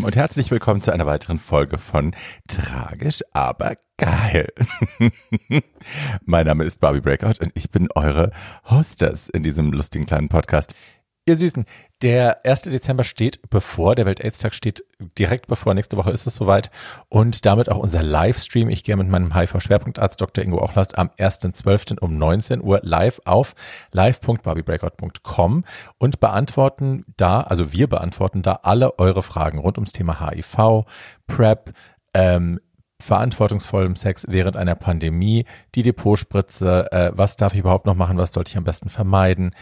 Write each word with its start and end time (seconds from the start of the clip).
Lieben, 0.00 0.06
und 0.06 0.16
herzlich 0.16 0.50
willkommen 0.50 0.80
zu 0.80 0.92
einer 0.92 1.04
weiteren 1.04 1.38
Folge 1.38 1.76
von 1.76 2.14
Tragisch, 2.48 3.22
aber 3.32 3.74
geil. 3.98 4.48
mein 6.24 6.46
Name 6.46 6.64
ist 6.64 6.80
Barbie 6.80 7.02
Breakout 7.02 7.38
und 7.40 7.50
ich 7.54 7.70
bin 7.70 7.88
eure 7.94 8.30
Hostess 8.64 9.28
in 9.28 9.42
diesem 9.42 9.72
lustigen 9.72 10.06
kleinen 10.06 10.30
Podcast. 10.30 10.74
Ihr 11.26 11.36
Süßen, 11.36 11.66
der 12.02 12.46
1. 12.46 12.62
Dezember 12.62 13.04
steht 13.04 13.50
bevor, 13.50 13.94
der 13.94 14.06
Welt-Aids-Tag 14.06 14.54
steht 14.54 14.84
direkt 15.18 15.48
bevor, 15.48 15.74
nächste 15.74 15.98
Woche 15.98 16.10
ist 16.10 16.26
es 16.26 16.34
soweit 16.34 16.70
und 17.08 17.44
damit 17.44 17.70
auch 17.70 17.76
unser 17.76 18.02
Livestream. 18.02 18.70
Ich 18.70 18.84
gehe 18.84 18.96
mit 18.96 19.08
meinem 19.08 19.34
HIV-Schwerpunktarzt 19.34 20.20
Dr. 20.20 20.42
Ingo 20.42 20.62
Ochlast 20.62 20.96
am 20.96 21.08
1.12. 21.18 22.00
um 22.00 22.16
19 22.16 22.62
Uhr 22.62 22.80
live 22.82 23.20
auf 23.26 23.54
live.barbiebreakout.com 23.92 25.64
und 25.98 26.20
beantworten 26.20 27.04
da, 27.18 27.42
also 27.42 27.70
wir 27.70 27.86
beantworten 27.86 28.40
da 28.40 28.60
alle 28.62 28.98
eure 28.98 29.22
Fragen 29.22 29.58
rund 29.58 29.76
ums 29.76 29.92
Thema 29.92 30.20
HIV, 30.20 30.86
PrEP, 31.26 31.74
ähm, 32.14 32.60
verantwortungsvollem 33.02 33.96
Sex 33.96 34.26
während 34.28 34.56
einer 34.56 34.74
Pandemie, 34.74 35.44
die 35.74 35.82
Depotspritze, 35.82 36.92
äh, 36.92 37.12
was 37.14 37.36
darf 37.36 37.54
ich 37.54 37.60
überhaupt 37.60 37.86
noch 37.86 37.94
machen, 37.94 38.18
was 38.18 38.32
sollte 38.32 38.50
ich 38.50 38.56
am 38.56 38.64
besten 38.64 38.88
vermeiden, 38.88 39.52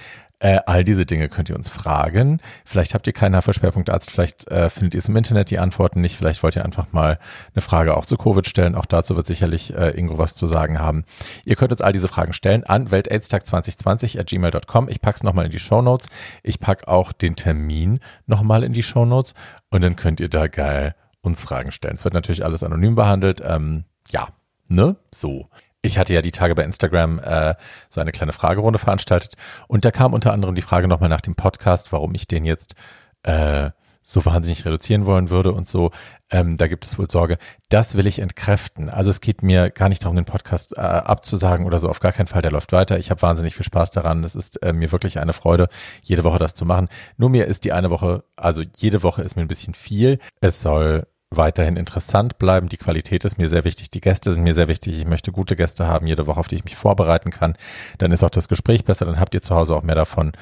äh, 0.41 0.61
all 0.67 0.85
diese 0.85 1.05
Dinge 1.05 1.29
könnt 1.29 1.49
ihr 1.49 1.57
uns 1.57 1.69
fragen. 1.69 2.41
Vielleicht 2.65 2.95
habt 2.95 3.07
ihr 3.07 3.13
keinen 3.13 3.35
HIV-Schwerpunktarzt, 3.35 4.11
vielleicht 4.11 4.49
äh, 4.51 4.71
findet 4.71 4.95
ihr 4.95 4.99
es 4.99 5.09
im 5.09 5.17
Internet 5.17 5.51
die 5.51 5.59
Antworten 5.59 6.01
nicht. 6.01 6.17
Vielleicht 6.17 6.43
wollt 6.43 6.55
ihr 6.55 6.65
einfach 6.65 6.93
mal 6.93 7.19
eine 7.55 7.61
Frage 7.61 7.97
auch 7.97 8.07
zu 8.07 8.17
Covid 8.17 8.47
stellen. 8.47 8.75
Auch 8.75 8.87
dazu 8.87 9.17
wird 9.17 9.27
sicherlich 9.27 9.75
äh, 9.75 9.91
Ingo 9.99 10.17
was 10.19 10.35
zu 10.35 10.47
sagen 10.47 10.79
haben. 10.79 11.05
Ihr 11.45 11.57
könnt 11.57 11.73
uns 11.73 11.81
all 11.81 11.93
diese 11.93 12.09
Fragen 12.09 12.33
stellen 12.33 12.65
an 12.65 12.89
weltaidstag2020 12.89 14.21
at 14.21 14.29
gmail.com. 14.29 14.89
Ich 14.89 15.01
pack's 15.01 15.23
nochmal 15.23 15.47
in 15.47 15.51
die 15.51 15.59
Show 15.59 15.83
Notes. 15.83 16.09
Ich 16.43 16.61
pack 16.61 16.87
auch 16.87 17.13
den 17.13 17.35
Termin 17.35 17.99
nochmal 18.27 18.63
in 18.63 18.73
die 18.73 18.83
Show 18.83 19.05
Notes 19.05 19.35
und 19.71 19.83
dann 19.83 19.97
könnt 19.97 20.21
ihr 20.21 20.29
da 20.29 20.47
geil 20.47 20.95
uns 21.21 21.43
Fragen 21.43 21.73
stellen. 21.73 21.95
Es 21.95 22.05
wird 22.05 22.15
natürlich 22.15 22.45
alles 22.45 22.63
anonym 22.63 22.95
behandelt. 22.95 23.43
Ähm, 23.45 23.85
ja, 24.11 24.29
ne? 24.69 24.97
So. 25.13 25.49
Ich 25.83 25.99
hatte 25.99 26.13
ja 26.13 26.23
die 26.23 26.33
Tage 26.33 26.55
bei 26.55 26.65
Instagram 26.65 27.21
äh, 27.21 27.55
so 27.89 28.01
eine 28.01 28.13
kleine 28.13 28.33
Fragerunde 28.33 28.79
veranstaltet 28.79 29.35
und 29.69 29.85
da 29.85 29.91
kam 29.91 30.13
unter 30.13 30.33
anderem 30.33 30.55
die 30.55 30.63
Frage 30.63 30.89
nochmal 30.89 31.09
nach 31.09 31.21
dem 31.21 31.37
Podcast, 31.37 31.93
warum 31.93 32.15
ich 32.15 32.27
den 32.27 32.45
jetzt 32.45 32.75
äh, 33.23 33.71
so 34.09 34.25
wahnsinnig 34.25 34.65
reduzieren 34.65 35.05
wollen 35.05 35.29
würde 35.29 35.53
und 35.53 35.69
so. 35.69 35.91
Ähm, 36.31 36.57
da 36.57 36.67
gibt 36.67 36.87
es 36.87 36.99
wohl 36.99 37.11
Sorge. 37.11 37.37
Das 37.69 37.95
will 37.95 38.07
ich 38.07 38.21
entkräften. 38.21 38.89
Also 38.89 39.11
es 39.11 39.21
geht 39.21 39.43
mir 39.43 39.69
gar 39.69 39.91
nicht 39.91 40.03
darum, 40.03 40.17
den 40.17 40.25
Podcast 40.25 40.77
äh, 40.77 40.81
abzusagen 40.81 41.67
oder 41.67 41.79
so. 41.79 41.91
Auf 41.91 42.01
gar 42.01 42.13
keinen 42.13 42.27
Fall. 42.27 42.41
Der 42.41 42.51
läuft 42.51 42.73
weiter. 42.73 42.99
Ich 42.99 43.11
habe 43.11 43.21
wahnsinnig 43.21 43.55
viel 43.55 43.67
Spaß 43.67 43.91
daran. 43.91 44.25
Es 44.25 44.35
ist 44.35 44.63
äh, 44.63 44.73
mir 44.73 44.93
wirklich 44.93 45.19
eine 45.21 45.35
Freude, 45.35 45.69
jede 46.03 46.25
Woche 46.25 46.39
das 46.39 46.55
zu 46.55 46.65
machen. 46.65 46.89
Nur 47.19 47.29
mir 47.29 47.47
ist 47.47 47.65
die 47.65 47.73
eine 47.73 47.91
Woche, 47.91 48.25
also 48.35 48.63
jede 48.79 49.03
Woche 49.03 49.21
ist 49.23 49.37
mir 49.37 49.43
ein 49.43 49.49
bisschen 49.49 49.75
viel. 49.75 50.19
Es 50.41 50.63
soll 50.63 51.07
weiterhin 51.31 51.77
interessant 51.77 52.39
bleiben. 52.39 52.69
Die 52.69 52.77
Qualität 52.77 53.25
ist 53.25 53.39
mir 53.39 53.49
sehr 53.49 53.65
wichtig. 53.65 53.91
Die 53.91 54.01
Gäste 54.01 54.33
sind 54.33 54.43
mir 54.43 54.55
sehr 54.55 54.69
wichtig. 54.69 54.99
Ich 54.99 55.07
möchte 55.07 55.33
gute 55.33 55.57
Gäste 55.57 55.87
haben, 55.87 56.07
jede 56.07 56.27
Woche, 56.27 56.41
auf 56.41 56.49
die 56.49 56.57
ich 56.57 56.65
mich 56.65 56.77
vorbereiten 56.77 57.31
kann. 57.31 57.57
Dann 57.99 58.13
ist 58.13 58.25
auch 58.25 58.31
das 58.31 58.49
Gespräch 58.49 58.85
besser. 58.85 59.05
Dann 59.05 59.21
habt 59.21 59.35
ihr 59.35 59.43
zu 59.43 59.55
Hause 59.55 59.77
auch 59.77 59.83
mehr 59.83 59.95
davon. 59.95 60.33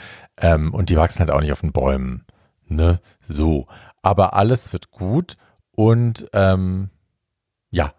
Ähm, 0.40 0.72
und 0.72 0.88
die 0.88 0.96
wachsen 0.96 1.20
halt 1.20 1.30
auch 1.30 1.40
nicht 1.40 1.52
auf 1.52 1.60
den 1.60 1.72
Bäumen. 1.72 2.24
Ne? 2.66 3.00
So. 3.26 3.66
Aber 4.02 4.34
alles 4.34 4.72
wird 4.72 4.90
gut. 4.90 5.36
Und 5.74 6.26
ähm, 6.32 6.90
ja, 7.70 7.92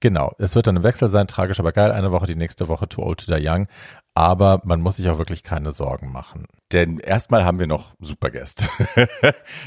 genau. 0.00 0.34
Es 0.38 0.54
wird 0.54 0.66
dann 0.66 0.76
ein 0.76 0.82
Wechsel 0.82 1.08
sein. 1.08 1.28
Tragisch, 1.28 1.60
aber 1.60 1.72
geil. 1.72 1.92
Eine 1.92 2.12
Woche, 2.12 2.26
die 2.26 2.36
nächste 2.36 2.68
Woche 2.68 2.88
Too 2.88 3.02
Old 3.02 3.26
to 3.26 3.34
Die 3.34 3.46
Young. 3.46 3.68
Aber 4.18 4.62
man 4.64 4.80
muss 4.80 4.96
sich 4.96 5.08
auch 5.10 5.18
wirklich 5.18 5.44
keine 5.44 5.70
Sorgen 5.70 6.10
machen. 6.10 6.48
Denn 6.72 6.98
erstmal 6.98 7.44
haben 7.44 7.60
wir 7.60 7.68
noch 7.68 7.94
super 8.00 8.30
Gäste. 8.30 8.68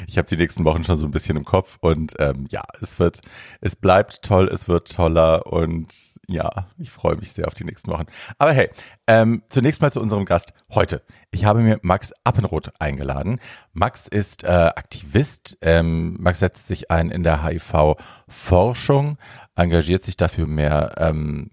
ich 0.08 0.18
habe 0.18 0.28
die 0.28 0.36
nächsten 0.36 0.66
Wochen 0.66 0.84
schon 0.84 0.98
so 0.98 1.06
ein 1.06 1.12
bisschen 1.12 1.38
im 1.38 1.46
Kopf 1.46 1.78
und 1.80 2.16
ähm, 2.20 2.48
ja, 2.50 2.62
es 2.82 3.00
wird, 3.00 3.22
es 3.62 3.78
bleibt 3.78 4.24
toll, 4.24 4.50
es 4.52 4.68
wird 4.68 4.94
toller 4.94 5.48
und 5.48 5.94
ja, 6.28 6.68
ich 6.78 6.92
freue 6.92 7.16
mich 7.16 7.32
sehr 7.32 7.48
auf 7.48 7.54
die 7.54 7.64
nächsten 7.64 7.90
Wochen. 7.92 8.08
Aber 8.40 8.52
hey, 8.52 8.70
ähm, 9.08 9.42
zunächst 9.48 9.82
mal 9.82 9.90
zu 9.90 10.02
unserem 10.02 10.26
Gast 10.26 10.52
heute. 10.74 11.02
Ich 11.32 11.46
habe 11.46 11.62
mir 11.62 11.80
Max 11.82 12.12
Appenroth 12.26 12.74
eingeladen. 12.78 13.40
Max 13.72 14.10
ist 14.10 14.44
äh, 14.44 14.48
Aktivist. 14.48 15.60
Ähm, 15.62 16.18
Max 16.20 16.40
setzt 16.40 16.68
sich 16.68 16.92
ein 16.92 17.10
in 17.10 17.24
der 17.24 17.42
HIV-Forschung, 17.42 19.18
engagiert 19.56 20.04
sich 20.04 20.18
dafür 20.18 20.46
mehr 20.46 20.96
ähm, 20.98 21.52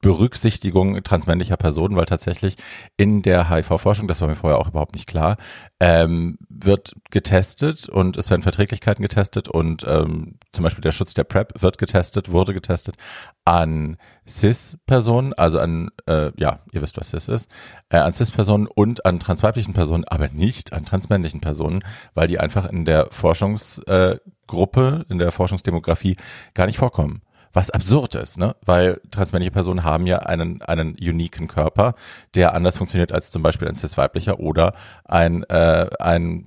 Berücksichtigung 0.00 1.02
transmännlicher 1.02 1.56
Personen, 1.56 1.94
weil 1.96 2.06
tatsächlich 2.06 2.56
in 2.96 3.22
der 3.22 3.50
HIV-Forschung, 3.50 4.08
das 4.08 4.20
war 4.20 4.28
mir 4.28 4.36
vorher 4.36 4.58
auch 4.58 4.68
überhaupt 4.68 4.94
nicht 4.94 5.06
klar, 5.06 5.36
ähm, 5.78 6.38
wird 6.48 6.94
getestet 7.10 7.88
und 7.88 8.16
es 8.16 8.30
werden 8.30 8.42
Verträglichkeiten 8.42 9.02
getestet 9.02 9.48
und 9.48 9.84
ähm, 9.86 10.38
zum 10.52 10.62
Beispiel 10.62 10.80
der 10.80 10.92
Schutz 10.92 11.12
der 11.12 11.24
PrEP 11.24 11.60
wird 11.60 11.76
getestet, 11.78 12.32
wurde 12.32 12.54
getestet 12.54 12.96
an 13.44 13.98
CIS-Personen, 14.26 15.34
also 15.34 15.58
an, 15.58 15.90
äh, 16.06 16.32
ja, 16.36 16.60
ihr 16.72 16.80
wisst, 16.80 16.96
was 16.96 17.10
CIS 17.10 17.28
ist, 17.28 17.50
äh, 17.90 17.98
an 17.98 18.12
CIS-Personen 18.12 18.66
und 18.66 19.04
an 19.04 19.20
transweiblichen 19.20 19.74
Personen, 19.74 20.04
aber 20.04 20.28
nicht 20.28 20.72
an 20.72 20.86
transmännlichen 20.86 21.40
Personen, 21.40 21.84
weil 22.14 22.26
die 22.26 22.40
einfach 22.40 22.70
in 22.70 22.86
der 22.86 23.08
Forschungsgruppe, 23.10 25.04
äh, 25.08 25.12
in 25.12 25.18
der 25.18 25.30
Forschungsdemografie 25.30 26.16
gar 26.54 26.66
nicht 26.66 26.78
vorkommen 26.78 27.22
was 27.52 27.70
absurd 27.70 28.14
ist, 28.14 28.38
ne? 28.38 28.54
Weil 28.64 29.00
transmännliche 29.10 29.50
Personen 29.50 29.84
haben 29.84 30.06
ja 30.06 30.18
einen, 30.20 30.62
einen 30.62 30.94
uniken 30.94 31.48
Körper, 31.48 31.94
der 32.34 32.54
anders 32.54 32.78
funktioniert 32.78 33.12
als 33.12 33.30
zum 33.30 33.42
Beispiel 33.42 33.68
ein 33.68 33.74
cis-weiblicher 33.74 34.38
oder 34.38 34.74
ein, 35.04 35.42
äh, 35.44 35.88
ein 35.98 36.46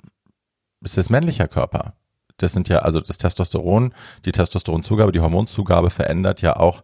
cis-männlicher 0.85 1.47
Körper. 1.47 1.93
Das 2.37 2.53
sind 2.53 2.69
ja, 2.69 2.79
also 2.79 2.99
das 2.99 3.17
Testosteron, 3.17 3.93
die 4.25 4.31
Testosteronzugabe, 4.31 5.11
die 5.11 5.19
Hormonzugabe 5.19 5.89
verändert 5.89 6.41
ja 6.41 6.55
auch 6.55 6.81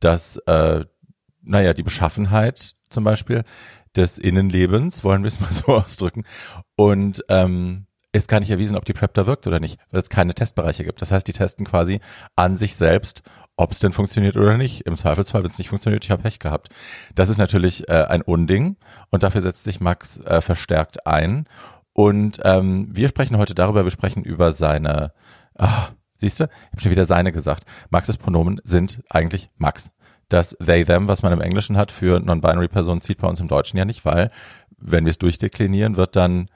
das, 0.00 0.36
äh, 0.46 0.84
naja, 1.42 1.74
die 1.74 1.82
Beschaffenheit 1.82 2.74
zum 2.90 3.04
Beispiel 3.04 3.44
des 3.96 4.18
Innenlebens, 4.18 5.04
wollen 5.04 5.22
wir 5.22 5.28
es 5.28 5.40
mal 5.40 5.52
so 5.52 5.76
ausdrücken. 5.76 6.24
Und 6.76 7.24
ähm, 7.28 7.86
ist 8.12 8.28
gar 8.28 8.40
nicht 8.40 8.50
erwiesen, 8.50 8.76
ob 8.76 8.84
die 8.84 8.94
PrEP 8.94 9.14
da 9.14 9.26
wirkt 9.26 9.46
oder 9.46 9.60
nicht, 9.60 9.78
weil 9.90 10.00
es 10.00 10.08
keine 10.08 10.34
Testbereiche 10.34 10.84
gibt. 10.84 11.02
Das 11.02 11.10
heißt, 11.10 11.28
die 11.28 11.32
testen 11.32 11.66
quasi 11.66 12.00
an 12.36 12.56
sich 12.56 12.74
selbst, 12.74 13.22
ob 13.58 13.72
es 13.72 13.80
denn 13.80 13.92
funktioniert 13.92 14.36
oder 14.36 14.56
nicht. 14.56 14.82
Im 14.82 14.96
Zweifelsfall, 14.96 15.42
wenn 15.42 15.50
es 15.50 15.58
nicht 15.58 15.68
funktioniert, 15.68 16.04
ich 16.04 16.10
habe 16.10 16.22
Pech 16.22 16.38
gehabt. 16.38 16.68
Das 17.14 17.28
ist 17.28 17.38
natürlich 17.38 17.88
äh, 17.88 18.04
ein 18.08 18.22
Unding 18.22 18.76
und 19.10 19.22
dafür 19.22 19.42
setzt 19.42 19.64
sich 19.64 19.80
Max 19.80 20.18
äh, 20.18 20.40
verstärkt 20.40 21.06
ein. 21.06 21.46
Und 21.92 22.38
ähm, 22.44 22.88
wir 22.92 23.08
sprechen 23.08 23.36
heute 23.36 23.54
darüber, 23.54 23.84
wir 23.84 23.90
sprechen 23.90 24.22
über 24.22 24.52
seine, 24.52 25.12
ah, 25.58 25.88
siehst 26.18 26.38
du, 26.38 26.44
ich 26.44 26.70
habe 26.70 26.80
schon 26.80 26.92
wieder 26.92 27.06
seine 27.06 27.32
gesagt. 27.32 27.64
Maxes 27.90 28.16
Pronomen 28.16 28.60
sind 28.62 29.02
eigentlich 29.10 29.48
Max. 29.56 29.90
Das 30.28 30.56
they, 30.64 30.84
them, 30.84 31.08
was 31.08 31.22
man 31.22 31.32
im 31.32 31.40
Englischen 31.40 31.76
hat 31.76 31.90
für 31.90 32.20
non-binary 32.20 32.68
Personen, 32.68 33.00
zieht 33.00 33.18
bei 33.18 33.28
uns 33.28 33.40
im 33.40 33.48
Deutschen 33.48 33.78
ja 33.78 33.84
nicht, 33.84 34.04
weil 34.04 34.30
wenn 34.76 35.04
wir 35.04 35.10
es 35.10 35.18
durchdeklinieren, 35.18 35.96
wird 35.96 36.14
dann 36.14 36.48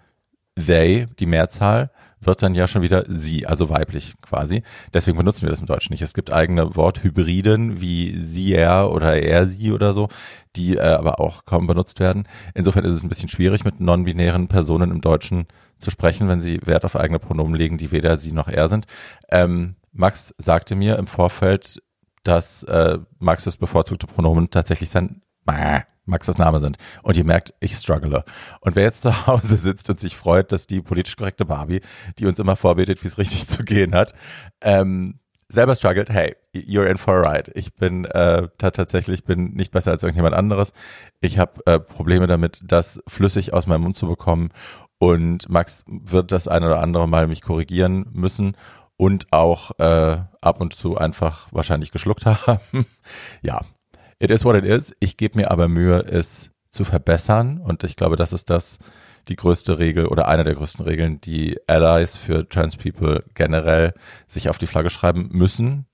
they, 0.54 1.08
die 1.18 1.26
Mehrzahl, 1.26 1.90
wird 2.26 2.42
dann 2.42 2.54
ja 2.54 2.66
schon 2.66 2.82
wieder 2.82 3.04
sie, 3.08 3.46
also 3.46 3.68
weiblich 3.68 4.14
quasi. 4.22 4.62
Deswegen 4.92 5.18
benutzen 5.18 5.42
wir 5.42 5.50
das 5.50 5.60
im 5.60 5.66
Deutschen 5.66 5.92
nicht. 5.92 6.02
Es 6.02 6.14
gibt 6.14 6.32
eigene 6.32 6.76
Worthybriden 6.76 7.80
wie 7.80 8.16
sie, 8.18 8.54
er 8.54 8.90
oder 8.90 9.20
er, 9.20 9.46
sie 9.46 9.72
oder 9.72 9.92
so, 9.92 10.08
die 10.56 10.76
äh, 10.76 10.80
aber 10.80 11.20
auch 11.20 11.44
kaum 11.44 11.66
benutzt 11.66 12.00
werden. 12.00 12.28
Insofern 12.54 12.84
ist 12.84 12.94
es 12.94 13.02
ein 13.02 13.08
bisschen 13.08 13.28
schwierig, 13.28 13.64
mit 13.64 13.80
non-binären 13.80 14.48
Personen 14.48 14.90
im 14.90 15.00
Deutschen 15.00 15.46
zu 15.78 15.90
sprechen, 15.90 16.28
wenn 16.28 16.40
sie 16.40 16.60
Wert 16.64 16.84
auf 16.84 16.96
eigene 16.96 17.18
Pronomen 17.18 17.54
legen, 17.54 17.78
die 17.78 17.92
weder 17.92 18.16
sie 18.16 18.32
noch 18.32 18.48
er 18.48 18.68
sind. 18.68 18.86
Ähm, 19.30 19.76
Max 19.92 20.34
sagte 20.38 20.74
mir 20.74 20.98
im 20.98 21.06
Vorfeld, 21.06 21.82
dass 22.22 22.62
äh, 22.64 22.98
Maxes 23.18 23.56
bevorzugte 23.56 24.06
Pronomen 24.06 24.50
tatsächlich 24.50 24.90
sein 24.90 25.22
Maxes 26.04 26.38
Name 26.38 26.60
sind. 26.60 26.78
Und 27.02 27.16
ihr 27.16 27.24
merkt, 27.24 27.54
ich 27.60 27.76
struggle. 27.76 28.24
Und 28.60 28.76
wer 28.76 28.84
jetzt 28.84 29.02
zu 29.02 29.26
Hause 29.26 29.56
sitzt 29.56 29.88
und 29.90 30.00
sich 30.00 30.16
freut, 30.16 30.52
dass 30.52 30.66
die 30.66 30.80
politisch 30.80 31.16
korrekte 31.16 31.44
Barbie, 31.44 31.80
die 32.18 32.26
uns 32.26 32.38
immer 32.38 32.56
vorbetet, 32.56 33.02
wie 33.02 33.08
es 33.08 33.18
richtig 33.18 33.48
zu 33.48 33.64
gehen 33.64 33.94
hat, 33.94 34.14
ähm, 34.60 35.18
selber 35.48 35.76
struggelt, 35.76 36.08
hey, 36.08 36.34
you're 36.54 36.86
in 36.86 36.96
for 36.96 37.14
a 37.14 37.30
ride. 37.30 37.52
Ich 37.54 37.74
bin 37.74 38.06
äh, 38.06 38.48
tatsächlich 38.56 39.24
bin 39.24 39.52
nicht 39.52 39.70
besser 39.70 39.90
als 39.90 40.02
irgendjemand 40.02 40.34
anderes. 40.34 40.72
Ich 41.20 41.38
habe 41.38 41.60
äh, 41.66 41.78
Probleme 41.78 42.26
damit, 42.26 42.62
das 42.64 43.02
flüssig 43.06 43.52
aus 43.52 43.66
meinem 43.66 43.82
Mund 43.82 43.96
zu 43.96 44.06
bekommen. 44.06 44.48
Und 44.98 45.48
Max 45.50 45.84
wird 45.86 46.32
das 46.32 46.48
ein 46.48 46.64
oder 46.64 46.80
andere 46.80 47.06
Mal 47.06 47.26
mich 47.26 47.42
korrigieren 47.42 48.06
müssen 48.12 48.56
und 48.96 49.26
auch 49.32 49.72
äh, 49.78 50.18
ab 50.40 50.60
und 50.60 50.74
zu 50.74 50.96
einfach 50.96 51.48
wahrscheinlich 51.52 51.90
geschluckt 51.90 52.24
haben. 52.46 52.86
ja, 53.42 53.62
It 54.22 54.30
is 54.30 54.44
what 54.44 54.54
it 54.54 54.64
is. 54.64 54.94
Ich 55.00 55.16
gebe 55.16 55.36
mir 55.36 55.50
aber 55.50 55.66
Mühe, 55.66 55.98
es 55.98 56.52
zu 56.70 56.84
verbessern. 56.84 57.58
Und 57.58 57.82
ich 57.82 57.96
glaube, 57.96 58.14
das 58.14 58.32
ist 58.32 58.50
das, 58.50 58.78
die 59.26 59.34
größte 59.34 59.80
Regel 59.80 60.06
oder 60.06 60.28
eine 60.28 60.44
der 60.44 60.54
größten 60.54 60.84
Regeln, 60.84 61.20
die 61.20 61.58
Allies 61.66 62.14
für 62.14 62.48
Trans 62.48 62.76
People 62.76 63.24
generell 63.34 63.94
sich 64.28 64.48
auf 64.48 64.58
die 64.58 64.68
Flagge 64.68 64.90
schreiben 64.90 65.30
müssen. 65.32 65.86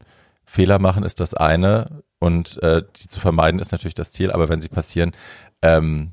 Fehler 0.45 0.79
machen 0.79 1.05
ist 1.05 1.21
das 1.21 1.33
eine 1.33 2.03
und 2.19 2.63
äh, 2.63 2.83
die 2.97 3.09
zu 3.09 3.19
vermeiden 3.19 3.61
ist 3.61 3.73
natürlich 3.73 3.95
das 3.95 4.11
Ziel, 4.11 4.31
aber 4.31 4.51
wenn 4.51 4.61
sie 4.61 4.69
passieren, 4.69 5.13
ähm, 5.63 6.13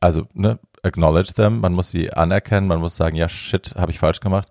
also 0.00 0.26
ne, 0.32 0.58
acknowledge 0.82 1.34
them, 1.34 1.60
man 1.60 1.74
muss 1.74 1.90
sie 1.90 2.14
anerkennen, 2.14 2.66
man 2.66 2.80
muss 2.80 2.96
sagen, 2.96 3.16
ja, 3.16 3.28
shit, 3.28 3.74
habe 3.76 3.92
ich 3.92 3.98
falsch 3.98 4.20
gemacht 4.20 4.48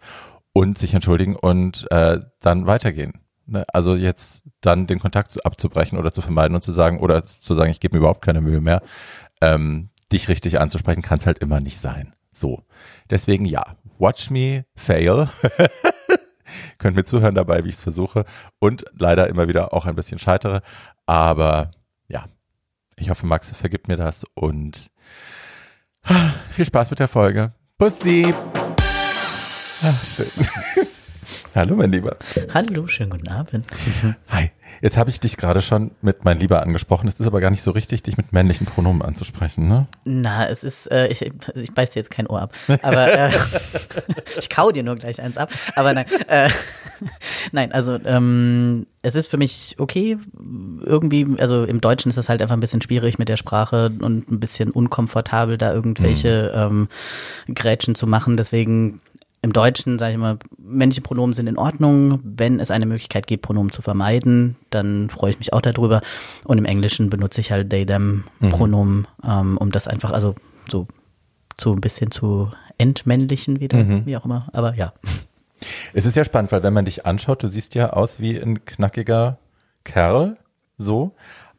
und 0.54 0.78
sich 0.78 0.94
entschuldigen 0.94 1.36
und 1.36 1.90
äh, 1.92 2.20
dann 2.42 2.68
weitergehen. 2.68 3.23
Ne? 3.46 3.66
Also 3.74 3.96
jetzt 3.96 4.44
dann 4.62 4.88
den 4.88 5.00
Kontakt 5.00 5.32
zu, 5.32 5.44
abzubrechen 5.44 5.98
oder 5.98 6.12
zu 6.12 6.22
vermeiden 6.22 6.56
und 6.56 6.62
zu 6.62 6.72
sagen, 6.72 7.00
oder 7.00 7.24
zu 7.24 7.54
sagen, 7.54 7.72
ich 7.72 7.80
gebe 7.80 7.96
mir 7.96 8.00
überhaupt 8.00 8.24
keine 8.24 8.42
Mühe 8.42 8.62
mehr, 8.62 8.82
ähm, 9.42 9.90
dich 10.12 10.30
richtig 10.30 10.60
anzusprechen, 10.60 11.02
kann 11.02 11.20
es 11.20 11.26
halt 11.26 11.40
immer 11.40 11.60
nicht 11.60 11.80
sein. 11.80 12.14
So. 12.34 12.64
Deswegen 13.10 13.46
ja, 13.46 13.64
watch 13.98 14.30
me 14.30 14.66
fail. 14.76 15.30
Könnt 16.78 16.96
mir 16.96 17.04
zuhören 17.04 17.36
dabei, 17.36 17.64
wie 17.64 17.70
ich 17.70 17.76
es 17.76 17.82
versuche 17.82 18.26
und 18.60 18.86
leider 18.94 19.28
immer 19.28 19.48
wieder 19.48 19.74
auch 19.74 19.86
ein 19.86 19.96
bisschen 19.96 20.20
scheitere. 20.20 20.62
Aber 21.06 21.72
ja, 22.08 22.26
ich 22.98 23.10
hoffe, 23.10 23.26
Max 23.26 23.52
vergibt 23.52 23.88
mir 23.88 23.98
das 23.98 24.26
und 24.34 24.92
viel 26.50 26.66
Spaß 26.66 26.90
mit 26.90 27.00
der 27.00 27.08
Folge. 27.08 27.54
Pussy! 27.78 28.34
Ach, 29.82 30.06
schön. 30.06 30.28
Hallo, 31.56 31.76
mein 31.76 31.92
Lieber. 31.92 32.18
Hallo, 32.52 32.88
schönen 32.88 33.12
guten 33.12 33.28
Abend. 33.28 33.68
Hi. 34.32 34.50
Jetzt 34.82 34.98
habe 34.98 35.12
ich 35.12 35.20
dich 35.20 35.38
gerade 35.38 35.62
schon 35.62 35.92
mit 36.02 36.26
mein 36.26 36.40
Lieber 36.40 36.64
angesprochen. 36.64 37.08
Es 37.08 37.20
ist 37.20 37.28
aber 37.28 37.42
gar 37.42 37.52
nicht 37.52 37.62
so 37.62 37.70
richtig, 37.70 38.02
dich 38.02 38.18
mit 38.18 38.34
männlichen 38.34 38.66
Pronomen 38.66 39.04
anzusprechen, 39.04 39.68
ne? 39.68 39.86
Na, 40.04 40.48
es 40.50 40.64
ist, 40.64 40.92
äh, 40.92 41.08
ich, 41.10 41.22
ich 41.54 41.74
beiß 41.74 41.92
dir 41.92 42.00
jetzt 42.00 42.10
kein 42.10 42.26
Ohr 42.26 42.42
ab, 42.42 42.54
aber 42.82 43.14
äh, 43.14 43.32
ich 44.40 44.50
kau 44.50 44.72
dir 44.72 44.82
nur 44.82 44.96
gleich 44.96 45.22
eins 45.22 45.38
ab. 45.38 45.52
Aber 45.76 45.94
nein, 45.94 46.06
äh, 46.28 46.50
nein, 47.52 47.72
also 47.72 48.00
ähm, 48.04 48.88
es 49.04 49.16
ist 49.16 49.28
für 49.28 49.38
mich 49.38 49.76
okay. 49.78 50.18
Irgendwie, 50.84 51.28
also 51.38 51.66
im 51.66 51.82
Deutschen 51.82 52.10
ist 52.10 52.18
es 52.18 52.30
halt 52.30 52.42
einfach 52.42 52.56
ein 52.56 52.62
bisschen 52.62 52.82
schwierig 52.82 53.20
mit 53.20 53.30
der 53.30 53.38
Sprache 53.38 53.92
und 54.02 54.32
ein 54.32 54.40
bisschen 54.40 54.72
unkomfortabel, 54.72 55.58
da 55.58 55.72
irgendwelche 55.72 56.52
mhm. 56.70 56.90
ähm, 57.48 57.54
Grätschen 57.54 57.96
zu 57.96 58.08
machen. 58.08 58.38
Deswegen 58.38 59.02
im 59.44 59.52
Deutschen, 59.52 60.00
sage 60.00 60.14
ich 60.14 60.18
mal, 60.18 60.38
männliche 60.58 61.02
Pronomen 61.02 61.34
sind 61.34 61.48
in 61.48 61.58
Ordnung. 61.58 62.22
Wenn 62.24 62.62
es 62.62 62.72
eine 62.72 62.86
Möglichkeit 62.86 63.28
gibt, 63.28 63.44
Pronomen 63.44 63.72
zu 63.72 63.82
vermeiden, 63.82 64.56
dann 64.70 65.10
freue 65.10 65.32
ich 65.32 65.38
mich 65.38 65.52
auch 65.52 65.62
darüber. 65.62 66.02
Und 66.46 66.58
im 66.58 66.66
Englischen 66.66 67.10
benutze 67.10 67.42
ich 67.42 67.52
halt 67.52 67.70
they, 67.70 67.86
them 67.86 68.24
mhm. 68.40 68.50
Pronomen, 68.50 69.08
ähm, 69.28 69.58
um 69.58 69.72
das 69.72 69.90
einfach, 69.90 70.12
also 70.12 70.34
so, 70.72 70.88
so 71.60 71.74
ein 71.74 71.82
bisschen 71.82 72.10
zu 72.10 72.52
entmännlichen 72.78 73.60
wieder, 73.60 73.84
mhm. 73.84 74.06
wie 74.06 74.16
auch 74.16 74.24
immer. 74.24 74.48
Aber 74.54 74.76
ja. 74.76 74.94
Es 75.94 76.06
ist 76.06 76.16
ja 76.16 76.24
spannend, 76.24 76.54
weil 76.54 76.64
wenn 76.64 76.74
man 76.74 76.86
dich 76.86 77.06
anschaut, 77.06 77.44
du 77.44 77.48
siehst 77.48 77.76
ja 77.76 77.92
aus 77.92 78.22
wie 78.22 78.38
ein 78.38 78.64
knackiger 78.64 79.40
Kerl, 79.84 80.38
so, 80.78 81.12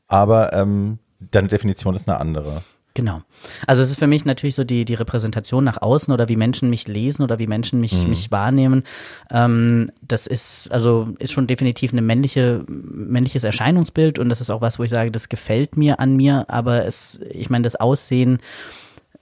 aber 0.09 0.55
ähm, 0.55 0.99
deine 1.21 1.49
Definition 1.49 1.95
ist 1.95 2.09
eine 2.09 2.19
andere. 2.19 2.63
Genau. 2.95 3.23
Also 3.67 3.83
es 3.83 3.91
ist 3.91 3.99
für 3.99 4.07
mich 4.07 4.25
natürlich 4.25 4.55
so 4.55 4.63
die, 4.63 4.85
die 4.85 4.95
Repräsentation 4.95 5.65
nach 5.65 5.83
außen 5.83 6.15
oder 6.15 6.29
wie 6.29 6.37
Menschen 6.37 6.71
mich 6.71 6.87
lesen 6.87 7.25
oder 7.25 7.41
wie 7.41 7.49
Menschen 7.49 7.81
mich, 7.81 7.93
mhm. 7.93 8.11
mich 8.11 8.31
wahrnehmen. 8.31 8.85
Ähm, 9.33 9.91
das 10.01 10.29
ist, 10.29 10.71
also 10.71 11.09
ist 11.19 11.33
schon 11.33 11.49
definitiv 11.49 11.93
ein 11.93 12.07
männliche, 12.07 12.65
männliches 12.69 13.43
Erscheinungsbild 13.43 14.21
und 14.21 14.29
das 14.29 14.41
ist 14.41 14.51
auch 14.51 14.61
was, 14.61 14.79
wo 14.79 14.85
ich 14.85 14.91
sage, 14.91 15.11
das 15.11 15.29
gefällt 15.29 15.77
mir 15.77 15.99
an 15.99 16.15
mir, 16.15 16.45
aber 16.49 16.87
es, 16.87 17.19
ich 17.31 17.51
meine, 17.51 17.63
das 17.63 17.75
Aussehen 17.75 18.39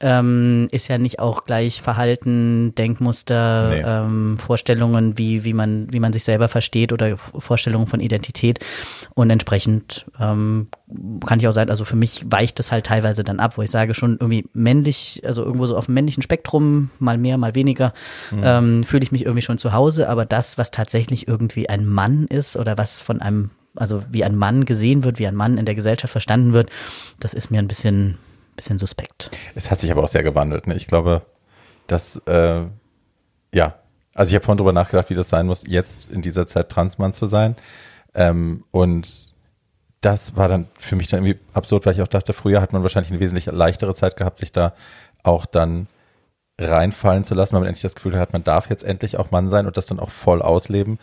ähm, 0.02 0.66
ist 0.72 0.88
ja 0.88 0.99
nicht 0.99 1.20
auch 1.20 1.44
gleich 1.44 1.81
Verhalten, 1.81 2.75
Denkmuster, 2.75 3.69
nee. 3.69 3.82
ähm, 3.87 4.37
Vorstellungen, 4.37 5.16
wie, 5.16 5.44
wie, 5.44 5.52
man, 5.52 5.93
wie 5.93 6.00
man 6.00 6.12
sich 6.12 6.25
selber 6.25 6.49
versteht 6.49 6.93
oder 6.93 7.16
Vorstellungen 7.16 7.87
von 7.87 8.00
Identität. 8.00 8.58
Und 9.14 9.31
entsprechend 9.31 10.06
ähm, 10.20 10.66
kann 11.25 11.38
ich 11.38 11.46
auch 11.46 11.52
sagen, 11.52 11.70
also 11.70 11.84
für 11.84 11.96
mich 11.96 12.25
weicht 12.28 12.58
das 12.58 12.72
halt 12.72 12.87
teilweise 12.87 13.22
dann 13.22 13.38
ab, 13.38 13.56
wo 13.56 13.62
ich 13.62 13.70
sage 13.70 13.94
schon 13.94 14.19
irgendwie 14.19 14.44
männlich, 14.52 15.22
also 15.25 15.44
irgendwo 15.44 15.66
so 15.66 15.76
auf 15.76 15.87
dem 15.87 15.94
männlichen 15.94 16.22
Spektrum, 16.22 16.90
mal 16.98 17.16
mehr, 17.16 17.38
mal 17.38 17.55
weniger, 17.55 17.94
mhm. 18.32 18.43
ähm, 18.44 18.84
fühle 18.84 19.05
ich 19.05 19.12
mich 19.12 19.22
irgendwie 19.25 19.43
schon 19.43 19.58
zu 19.58 19.72
Hause. 19.72 20.08
Aber 20.08 20.26
das, 20.26 20.58
was 20.58 20.72
tatsächlich 20.72 21.28
irgendwie 21.28 21.69
ein 21.69 21.87
Mann 21.87 22.26
ist 22.26 22.56
oder 22.56 22.76
was 22.76 23.02
von 23.02 23.22
einem 23.22 23.50
also 23.75 24.02
wie 24.10 24.22
ein 24.22 24.37
Mann 24.37 24.66
gesehen 24.66 25.02
wird, 25.02 25.19
wie 25.19 25.26
ein 25.26 25.34
Mann 25.34 25.56
in 25.56 25.64
der 25.64 25.75
Gesellschaft 25.75 26.12
verstanden 26.12 26.52
wird, 26.52 26.69
das 27.20 27.32
ist 27.32 27.50
mir 27.50 27.58
ein 27.58 27.69
bisschen 27.69 28.19
bisschen 28.56 28.78
suspekt. 28.78 29.31
Es 29.54 29.70
hat 29.70 29.81
sich 29.81 29.90
aber 29.90 30.02
auch 30.02 30.08
sehr 30.08 30.22
gewandelt. 30.22 30.66
Ne? 30.66 30.75
Ich 30.75 30.87
glaube, 30.87 31.22
dass, 31.87 32.16
äh, 32.26 32.62
ja, 33.52 33.75
also 34.14 34.31
ich 34.31 34.34
habe 34.34 34.44
vorhin 34.44 34.58
drüber 34.58 34.72
nachgedacht, 34.72 35.10
wie 35.10 35.14
das 35.14 35.28
sein 35.28 35.46
muss, 35.46 35.64
jetzt 35.66 36.10
in 36.10 36.22
dieser 36.22 36.46
Zeit 36.46 36.69
Transmann 36.69 37.14
zu 37.14 37.26
sein. 37.26 37.56
Ähm, 38.14 38.64
und 38.70 39.32
das 40.00 40.37
war 40.37 40.49
dann 40.49 40.66
für 40.78 40.96
mich 40.96 41.08
dann 41.08 41.25
irgendwie 41.25 41.40
absurd, 41.54 41.87
weil 41.87 41.94
ich 41.94 42.02
auch 42.02 42.08
dachte, 42.08 42.32
früher 42.32 42.60
hat 42.60 42.72
man 42.72 42.82
wahrscheinlich 42.82 43.12
eine 43.12 43.20
wesentlich 43.20 43.46
leichtere 43.46 43.94
Zeit 43.94 44.16
gehabt, 44.16 44.40
sich 44.40 44.52
da 44.52 44.75
auch 45.22 45.46
dann 45.46 45.87
reinfallen 46.60 47.25
zu 47.25 47.34
lassen, 47.34 47.55
weil 47.55 47.60
man 47.60 47.69
endlich 47.69 47.82
das 47.82 47.94
Gefühl 47.94 48.19
hat, 48.19 48.32
man 48.32 48.44
darf 48.44 48.69
jetzt 48.69 48.84
endlich 48.84 49.16
auch 49.16 49.31
Mann 49.31 49.48
sein 49.48 49.66
und 49.66 49.76
das 49.76 49.87
dann 49.87 50.00
auch 50.00 50.10
voll 50.10 50.43
ausleben. 50.43 50.98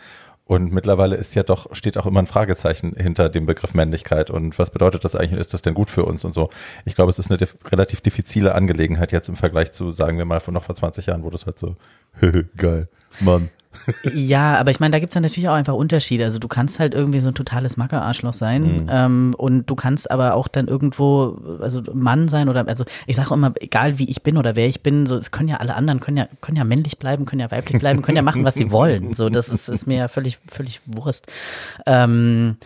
Und 0.50 0.72
mittlerweile 0.72 1.14
ist 1.14 1.36
ja 1.36 1.44
doch, 1.44 1.72
steht 1.76 1.96
auch 1.96 2.06
immer 2.06 2.18
ein 2.18 2.26
Fragezeichen 2.26 2.96
hinter 2.96 3.28
dem 3.28 3.46
Begriff 3.46 3.72
Männlichkeit. 3.72 4.30
Und 4.30 4.58
was 4.58 4.70
bedeutet 4.70 5.04
das 5.04 5.14
eigentlich? 5.14 5.38
Ist 5.38 5.54
das 5.54 5.62
denn 5.62 5.74
gut 5.74 5.90
für 5.90 6.04
uns 6.04 6.24
und 6.24 6.34
so? 6.34 6.50
Ich 6.84 6.96
glaube, 6.96 7.08
es 7.08 7.20
ist 7.20 7.30
eine 7.30 7.36
def 7.36 7.56
relativ 7.70 8.00
diffizile 8.00 8.52
Angelegenheit 8.56 9.12
jetzt 9.12 9.28
im 9.28 9.36
Vergleich 9.36 9.70
zu, 9.70 9.92
sagen 9.92 10.18
wir 10.18 10.24
mal, 10.24 10.40
von 10.40 10.52
noch 10.52 10.64
vor 10.64 10.74
20 10.74 11.06
Jahren, 11.06 11.22
wo 11.22 11.30
das 11.30 11.46
halt 11.46 11.56
so, 11.56 11.76
geil, 12.56 12.88
Mann 13.20 13.48
ja, 14.02 14.56
aber 14.56 14.70
ich 14.70 14.80
meine, 14.80 14.92
da 14.92 14.98
gibt's 14.98 15.14
ja 15.14 15.20
natürlich 15.20 15.48
auch 15.48 15.54
einfach 15.54 15.74
Unterschiede. 15.74 16.24
Also 16.24 16.38
du 16.38 16.48
kannst 16.48 16.80
halt 16.80 16.92
irgendwie 16.92 17.20
so 17.20 17.28
ein 17.28 17.34
totales 17.34 17.76
Mackerarschloch 17.76 18.34
sein 18.34 18.62
mhm. 18.62 18.88
ähm, 18.90 19.34
und 19.36 19.70
du 19.70 19.74
kannst 19.76 20.10
aber 20.10 20.34
auch 20.34 20.48
dann 20.48 20.66
irgendwo, 20.66 21.58
also 21.60 21.80
Mann 21.92 22.28
sein 22.28 22.48
oder, 22.48 22.66
also 22.66 22.84
ich 23.06 23.16
sage 23.16 23.32
immer, 23.32 23.52
egal 23.60 23.98
wie 23.98 24.10
ich 24.10 24.22
bin 24.22 24.36
oder 24.36 24.56
wer 24.56 24.66
ich 24.66 24.82
bin, 24.82 25.06
so 25.06 25.16
es 25.16 25.30
können 25.30 25.48
ja 25.48 25.56
alle 25.58 25.76
anderen, 25.76 26.00
können 26.00 26.16
ja, 26.16 26.28
können 26.40 26.56
ja 26.56 26.64
männlich 26.64 26.98
bleiben, 26.98 27.26
können 27.26 27.40
ja 27.40 27.50
weiblich 27.50 27.78
bleiben, 27.80 28.02
können 28.02 28.16
ja 28.16 28.22
machen, 28.22 28.44
was 28.44 28.54
sie 28.54 28.70
wollen. 28.72 29.14
So, 29.14 29.28
das 29.28 29.48
ist, 29.48 29.68
ist 29.68 29.86
mir 29.86 29.98
ja 29.98 30.08
völlig, 30.08 30.38
völlig 30.48 30.80
Wurst. 30.86 31.26
Ähm, 31.86 32.56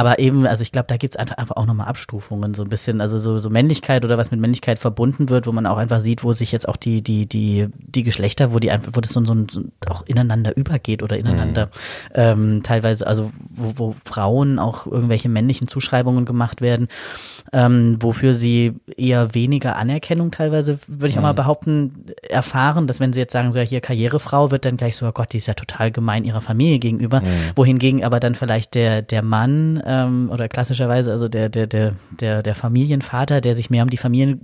aber 0.00 0.18
eben, 0.18 0.46
also 0.46 0.62
ich 0.62 0.72
glaube, 0.72 0.86
da 0.88 0.96
gibt 0.96 1.14
es 1.14 1.18
einfach 1.18 1.58
auch 1.58 1.66
nochmal 1.66 1.86
Abstufungen, 1.86 2.54
so 2.54 2.62
ein 2.62 2.70
bisschen, 2.70 3.02
also 3.02 3.18
so, 3.18 3.38
so 3.38 3.50
Männlichkeit 3.50 4.02
oder 4.02 4.16
was 4.16 4.30
mit 4.30 4.40
Männlichkeit 4.40 4.78
verbunden 4.78 5.28
wird, 5.28 5.46
wo 5.46 5.52
man 5.52 5.66
auch 5.66 5.76
einfach 5.76 6.00
sieht, 6.00 6.24
wo 6.24 6.32
sich 6.32 6.52
jetzt 6.52 6.66
auch 6.66 6.78
die, 6.78 7.02
die, 7.02 7.26
die, 7.26 7.68
die 7.76 8.02
Geschlechter, 8.02 8.54
wo 8.54 8.60
die 8.60 8.70
einfach, 8.70 8.92
wo 8.94 9.02
das 9.02 9.12
so, 9.12 9.22
so, 9.26 9.34
so 9.50 9.60
auch 9.90 10.00
ineinander 10.06 10.56
übergeht 10.56 11.02
oder 11.02 11.18
ineinander 11.18 11.66
mhm. 11.66 11.70
ähm, 12.14 12.62
teilweise, 12.62 13.06
also 13.06 13.30
wo, 13.50 13.74
wo 13.76 13.96
Frauen 14.06 14.58
auch 14.58 14.86
irgendwelche 14.86 15.28
männlichen 15.28 15.68
Zuschreibungen 15.68 16.24
gemacht 16.24 16.62
werden, 16.62 16.88
ähm, 17.52 17.96
wofür 18.00 18.34
sie 18.34 18.74
eher 18.96 19.34
weniger 19.34 19.76
Anerkennung 19.76 20.30
teilweise, 20.30 20.78
würde 20.86 21.08
ich 21.08 21.18
auch 21.18 21.22
mal 21.22 21.32
mhm. 21.32 21.36
behaupten, 21.36 22.06
erfahren, 22.28 22.86
dass 22.86 23.00
wenn 23.00 23.12
sie 23.12 23.20
jetzt 23.20 23.32
sagen, 23.32 23.50
so 23.50 23.58
ja, 23.58 23.64
hier 23.64 23.80
Karrierefrau 23.80 24.50
wird 24.50 24.64
dann 24.64 24.76
gleich 24.76 24.96
so, 24.96 25.06
oh 25.06 25.12
Gott, 25.12 25.32
die 25.32 25.38
ist 25.38 25.48
ja 25.48 25.54
total 25.54 25.90
gemein 25.90 26.24
ihrer 26.24 26.40
Familie 26.40 26.78
gegenüber, 26.78 27.20
mhm. 27.20 27.26
wohingegen 27.56 28.04
aber 28.04 28.20
dann 28.20 28.34
vielleicht 28.36 28.74
der, 28.74 29.02
der 29.02 29.22
Mann 29.22 29.82
ähm, 29.84 30.30
oder 30.32 30.48
klassischerweise 30.48 31.10
also 31.10 31.28
der, 31.28 31.48
der, 31.48 31.66
der, 31.66 31.94
der, 32.20 32.42
der 32.42 32.54
Familienvater, 32.54 33.40
der 33.40 33.54
sich 33.54 33.68
mehr 33.68 33.82
um 33.82 33.90
die 33.90 33.96
Familien 33.96 34.42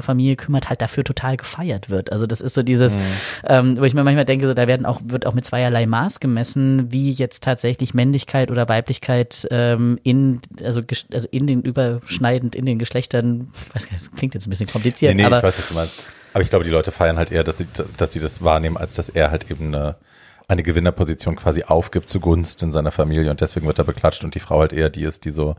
Familie 0.00 0.36
kümmert, 0.36 0.68
halt 0.68 0.82
dafür 0.82 1.04
total 1.04 1.36
gefeiert 1.36 1.90
wird. 1.90 2.12
Also 2.12 2.26
das 2.26 2.40
ist 2.40 2.54
so 2.54 2.62
dieses, 2.62 2.96
mhm. 2.96 3.00
ähm, 3.44 3.78
wo 3.78 3.84
ich 3.84 3.94
mir 3.94 4.04
manchmal 4.04 4.24
denke, 4.24 4.46
so 4.46 4.54
da 4.54 4.66
werden 4.66 4.86
auch, 4.86 5.00
wird 5.04 5.26
auch 5.26 5.34
mit 5.34 5.44
zweierlei 5.44 5.86
Maß 5.86 6.20
gemessen, 6.20 6.92
wie 6.92 7.10
jetzt 7.12 7.42
tatsächlich 7.42 7.94
Männlichkeit 7.94 8.50
oder 8.50 8.68
Weiblichkeit 8.68 9.46
ähm, 9.50 9.98
in, 10.02 10.40
also, 10.62 10.82
also 11.12 11.28
in 11.30 11.46
den 11.46 11.62
überschneidend 11.62 12.54
in 12.54 12.66
den 12.66 12.78
Geschlechtern, 12.78 13.48
ich 13.68 13.74
weiß 13.74 13.86
gar 13.86 13.92
nicht, 13.92 14.06
das 14.06 14.16
klingt 14.16 14.34
jetzt 14.34 14.46
ein 14.46 14.50
bisschen 14.50 14.68
kompliziert. 14.68 15.14
Nee, 15.14 15.22
nee, 15.22 15.26
aber, 15.26 15.38
ich 15.38 15.44
weiß, 15.44 15.58
was 15.58 15.68
du 15.68 15.74
meinst. 15.74 16.06
Aber 16.32 16.42
ich 16.42 16.50
glaube, 16.50 16.64
die 16.64 16.70
Leute 16.70 16.92
feiern 16.92 17.16
halt 17.16 17.32
eher, 17.32 17.42
dass 17.42 17.58
sie, 17.58 17.66
dass 17.96 18.12
sie 18.12 18.20
das 18.20 18.42
wahrnehmen, 18.42 18.76
als 18.76 18.94
dass 18.94 19.08
er 19.08 19.30
halt 19.30 19.50
eben 19.50 19.74
eine 19.74 19.96
eine 20.50 20.64
Gewinnerposition 20.64 21.36
quasi 21.36 21.62
aufgibt 21.62 22.10
zugunsten 22.10 22.72
seiner 22.72 22.90
Familie 22.90 23.30
und 23.30 23.40
deswegen 23.40 23.68
wird 23.68 23.78
er 23.78 23.84
beklatscht 23.84 24.24
und 24.24 24.34
die 24.34 24.40
Frau 24.40 24.58
halt 24.58 24.72
eher 24.72 24.90
die 24.90 25.04
ist, 25.04 25.24
die 25.24 25.30
so, 25.30 25.54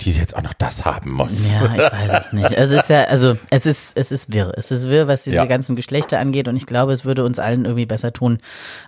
die 0.00 0.12
jetzt 0.12 0.36
auch 0.36 0.42
noch 0.42 0.54
das 0.54 0.84
haben 0.84 1.10
muss. 1.10 1.52
Ja, 1.52 1.74
ich 1.74 1.92
weiß 1.92 2.18
es 2.18 2.32
nicht. 2.32 2.52
Es 2.52 2.70
ist 2.70 2.88
ja, 2.88 3.04
also 3.04 3.36
es 3.50 3.66
ist, 3.66 3.96
es 3.96 4.10
ist 4.10 4.32
wirr. 4.32 4.52
Es 4.56 4.70
ist 4.70 4.88
wirr, 4.88 5.08
was 5.08 5.24
diese 5.24 5.36
ja. 5.36 5.44
ganzen 5.44 5.76
Geschlechter 5.76 6.18
angeht 6.18 6.48
und 6.48 6.56
ich 6.56 6.66
glaube, 6.66 6.92
es 6.92 7.04
würde 7.04 7.24
uns 7.24 7.38
allen 7.38 7.64
irgendwie 7.64 7.86
besser 7.86 8.12
tun, 8.12 8.38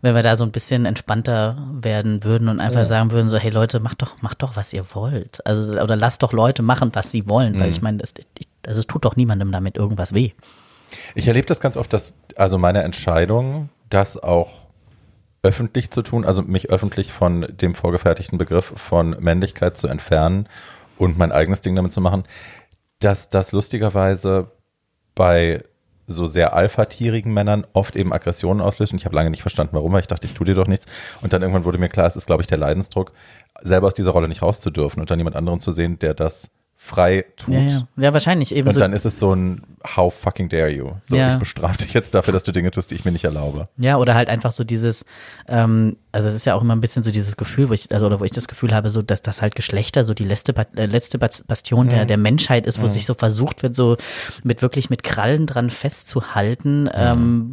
wenn 0.01 0.15
wir 0.15 0.23
da 0.23 0.37
so 0.37 0.45
ein 0.45 0.53
bisschen 0.53 0.87
entspannter 0.87 1.57
werden 1.73 2.25
würden 2.25 2.49
und 2.49 2.61
einfach 2.61 2.81
ja. 2.81 2.87
sagen 2.87 3.11
würden, 3.11 3.29
so, 3.29 3.37
hey 3.37 3.51
Leute, 3.51 3.81
macht 3.81 4.03
doch, 4.03 4.21
macht 4.23 4.43
doch, 4.43 4.57
was 4.57 4.73
ihr 4.73 4.85
wollt. 4.95 5.45
Also, 5.47 5.81
oder 5.81 5.97
lasst 5.97 6.23
doch 6.23 6.33
Leute 6.33 6.63
machen, 6.63 6.91
was 6.95 7.11
sie 7.11 7.29
wollen, 7.29 7.55
weil 7.55 7.67
mhm. 7.67 7.73
ich 7.73 7.83
meine, 7.83 7.99
das, 7.99 8.15
also 8.67 8.81
es 8.81 8.87
tut 8.87 9.05
doch 9.05 9.17
niemandem 9.17 9.53
damit 9.53 9.77
irgendwas 9.77 10.15
weh. 10.15 10.33
Ich 11.15 11.27
erlebe 11.27 11.47
das 11.47 11.61
ganz 11.61 11.77
oft, 11.77 11.93
dass 11.93 12.13
also 12.37 12.59
meine 12.59 12.83
Entscheidung, 12.83 13.69
das 13.91 14.23
auch 14.23 14.63
öffentlich 15.43 15.91
zu 15.91 16.03
tun, 16.03 16.25
also 16.25 16.43
mich 16.43 16.71
öffentlich 16.71 17.13
von 17.13 17.47
dem 17.51 17.75
vorgefertigten 17.75 18.39
Begriff 18.39 18.73
von 18.77 19.17
Männlichkeit 19.19 19.77
zu 19.77 19.89
entfernen 19.89 20.47
und 21.03 21.19
mein 21.19 21.33
eigenes 21.33 21.63
Ding 21.63 21.75
damit 21.75 21.93
zu 21.93 22.01
machen, 22.01 22.23
dass 23.01 23.29
das 23.29 23.51
lustigerweise 23.51 24.53
bei 25.17 25.63
so 26.07 26.27
sehr 26.27 26.55
alpha-tierigen 26.55 27.33
Männern 27.33 27.67
oft 27.73 27.97
eben 27.97 28.13
Aggressionen 28.13 28.61
auslöst. 28.61 28.93
Und 28.93 28.99
ich 28.99 29.05
habe 29.05 29.17
lange 29.17 29.31
nicht 29.31 29.41
verstanden, 29.41 29.75
warum, 29.75 29.93
weil 29.93 30.01
ich 30.01 30.07
dachte, 30.07 30.27
ich 30.27 30.35
tue 30.35 30.47
dir 30.47 30.55
doch 30.55 30.69
nichts. 30.69 30.87
Und 31.21 31.33
dann 31.33 31.43
irgendwann 31.43 31.65
wurde 31.65 31.79
mir 31.79 31.89
klar, 31.89 32.07
es 32.07 32.17
ist, 32.17 32.27
glaube 32.27 32.43
ich, 32.43 32.47
der 32.47 32.59
Leidensdruck, 32.59 33.13
selber 33.63 33.89
aus 33.89 33.95
dieser 33.95 34.13
Rolle 34.13 34.29
nicht 34.29 34.43
rauszudürfen 34.43 35.01
und 35.01 35.11
dann 35.11 35.19
jemand 35.19 35.37
anderen 35.37 35.59
zu 35.61 35.73
sehen, 35.73 35.99
der 35.99 36.15
das 36.15 36.51
frei 36.77 37.25
tut. 37.37 37.55
Ja, 37.55 37.61
ja. 37.61 37.89
ja 37.97 38.13
wahrscheinlich 38.13 38.55
eben. 38.55 38.69
Und 38.69 38.75
so 38.75 38.81
dann 38.81 38.93
ist 38.93 39.05
es 39.05 39.19
so 39.19 39.35
ein, 39.35 39.63
how 39.97 40.13
fucking 40.13 40.49
dare 40.49 40.71
you? 40.71 40.93
So, 41.03 41.17
Ja. 41.17 41.33
ich 41.33 41.39
bestrafe 41.39 41.79
dich 41.79 41.95
jetzt 41.95 42.15
dafür, 42.15 42.33
dass 42.33 42.45
du 42.45 42.53
Dinge 42.53 42.71
tust, 42.71 42.91
die 42.91 42.95
ich 42.95 43.05
mir 43.05 43.13
nicht 43.13 43.25
erlaube. 43.25 43.69
Ja, 43.79 43.97
oder 43.97 44.15
halt 44.15 44.29
einfach 44.29 44.53
so 44.53 44.65
dieses, 44.65 45.05
ähm, 45.49 45.97
also 46.13 46.29
es 46.29 46.35
ist 46.35 46.45
ja 46.45 46.55
auch 46.55 46.63
immer 46.63 46.75
ein 46.77 46.81
bisschen 46.81 47.03
so 47.03 47.11
dieses 47.11 47.37
Gefühl, 47.37 47.69
wo 47.69 47.73
ich, 47.73 47.93
also 47.93 48.07
oder 48.07 48.21
wo 48.21 48.25
ich 48.25 48.31
das 48.33 48.47
Gefühl 48.49 48.75
habe, 48.75 48.91
so 48.91 49.01
dass 49.03 49.23
das 49.23 49.41
halt 49.43 49.55
Geschlechter 49.55 50.05
so 50.05 50.13
die 50.15 50.25
letzte, 50.25 50.55
äh, 50.77 50.87
letzte 50.87 51.19
Bas- 51.19 51.43
Bastion 51.47 51.89
der, 51.89 52.05
der 52.05 52.19
Menschheit 52.19 52.67
ist, 52.67 52.81
wo 52.83 52.87
sich 52.87 53.07
so 53.07 53.15
versucht 53.15 53.63
wird, 53.63 53.75
so 53.75 53.97
mit 54.45 54.61
wirklich 54.63 54.91
mit 54.91 55.03
Krallen 55.03 55.47
dran 55.47 55.71
festzuhalten. 55.71 56.89
Ähm, 56.93 57.53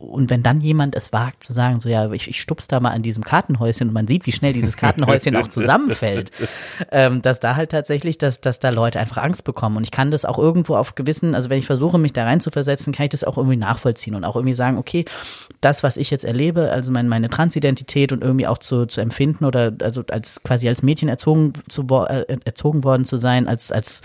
und 0.00 0.30
wenn 0.30 0.42
dann 0.42 0.60
jemand 0.60 0.94
es 0.94 1.12
wagt 1.12 1.44
zu 1.44 1.52
sagen, 1.52 1.80
so 1.80 1.88
ja, 1.88 2.10
ich, 2.12 2.28
ich 2.28 2.40
stups 2.40 2.66
da 2.68 2.80
mal 2.80 2.90
an 2.90 3.02
diesem 3.02 3.22
Kartenhäuschen 3.24 3.88
und 3.88 3.94
man 3.94 4.06
sieht, 4.08 4.26
wie 4.26 4.32
schnell 4.32 4.52
dieses 4.52 4.76
Kartenhäuschen 4.76 5.36
auch 5.36 5.48
zusammenfällt, 5.48 6.30
ähm, 6.90 7.22
dass 7.22 7.40
da 7.40 7.56
halt 7.56 7.70
tatsächlich, 7.70 8.18
dass, 8.18 8.40
dass 8.40 8.58
da 8.60 8.70
Leute 8.70 9.00
einfach 9.00 9.18
Angst 9.18 9.44
bekommen. 9.44 9.76
Und 9.76 9.84
ich 9.84 9.90
kann 9.90 10.10
das 10.10 10.24
auch 10.24 10.38
irgendwo 10.38 10.76
auf 10.76 10.94
gewissen, 10.94 11.34
also 11.34 11.50
wenn 11.50 11.58
ich 11.58 11.66
versuche, 11.68 11.98
mich 11.98 12.14
da 12.14 12.24
rein 12.24 12.40
zu 12.40 12.50
versetzen, 12.50 12.94
kann 12.94 13.04
ich 13.04 13.10
das 13.10 13.24
auch 13.24 13.36
irgendwie 13.36 13.58
nachvollziehen 13.58 14.14
und 14.14 14.24
auch 14.24 14.36
irgendwie 14.36 14.54
sagen, 14.54 14.78
okay, 14.78 15.04
das, 15.60 15.82
was 15.82 15.98
ich 15.98 16.10
jetzt 16.10 16.24
erlebe, 16.24 16.72
also 16.72 16.90
mein, 16.90 17.08
meine 17.08 17.28
Transidentität 17.28 18.10
und 18.10 18.22
irgendwie 18.22 18.46
auch 18.46 18.56
zu, 18.56 18.86
zu 18.86 19.02
empfinden 19.02 19.44
oder 19.44 19.72
also 19.82 20.02
als 20.10 20.42
quasi 20.42 20.66
als 20.66 20.82
Mädchen 20.82 21.10
erzogen 21.10 21.52
zu 21.68 21.86
äh, 22.08 22.38
erzogen 22.44 22.84
worden 22.84 23.04
zu 23.04 23.18
sein, 23.18 23.46
als, 23.46 23.70
als 23.70 24.00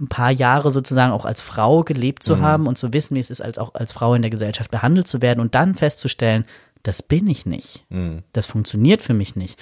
ein 0.00 0.08
paar 0.08 0.32
Jahre 0.32 0.72
sozusagen 0.72 1.12
auch 1.12 1.24
als 1.24 1.40
Frau 1.40 1.84
gelebt 1.84 2.24
zu 2.24 2.40
haben 2.40 2.66
und 2.66 2.76
zu 2.76 2.92
wissen, 2.92 3.14
wie 3.14 3.20
es 3.20 3.30
ist, 3.30 3.40
als 3.40 3.58
auch 3.58 3.74
als 3.74 3.92
Frau 3.92 4.14
in 4.14 4.22
der 4.22 4.30
Gesellschaft 4.32 4.72
behandelt 4.72 5.06
zu 5.06 5.22
werden 5.22 5.38
und 5.38 5.54
dann 5.54 5.76
festzustellen, 5.76 6.44
das 6.82 7.00
bin 7.02 7.28
ich 7.28 7.46
nicht. 7.46 7.84
Das 8.32 8.46
funktioniert 8.46 9.02
für 9.02 9.14
mich 9.14 9.36
nicht. 9.36 9.58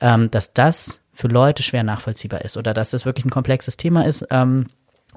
Ähm, 0.00 0.28
dass 0.30 0.52
das 0.52 1.00
für 1.12 1.28
Leute 1.28 1.62
schwer 1.62 1.84
nachvollziehbar 1.84 2.44
ist 2.44 2.56
oder 2.56 2.74
dass 2.74 2.90
das 2.90 3.04
wirklich 3.04 3.24
ein 3.24 3.30
komplexes 3.30 3.76
Thema 3.76 4.06
ist 4.06 4.26
ähm, 4.30 4.66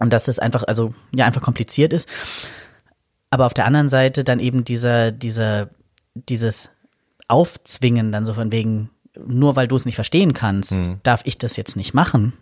und 0.01 0.11
dass 0.11 0.27
es 0.27 0.39
einfach, 0.39 0.63
also 0.63 0.93
ja, 1.13 1.25
einfach 1.25 1.41
kompliziert 1.41 1.93
ist. 1.93 2.09
Aber 3.29 3.45
auf 3.45 3.53
der 3.53 3.65
anderen 3.65 3.87
Seite 3.87 4.23
dann 4.23 4.39
eben 4.39 4.63
dieser, 4.63 5.11
dieser, 5.11 5.69
dieses 6.15 6.69
Aufzwingen 7.27 8.11
dann 8.11 8.25
so 8.25 8.33
von 8.33 8.51
wegen, 8.51 8.89
nur 9.15 9.55
weil 9.55 9.67
du 9.67 9.75
es 9.75 9.85
nicht 9.85 9.95
verstehen 9.95 10.33
kannst, 10.33 10.79
darf 11.03 11.21
ich 11.25 11.37
das 11.37 11.55
jetzt 11.55 11.75
nicht 11.75 11.93
machen. 11.93 12.33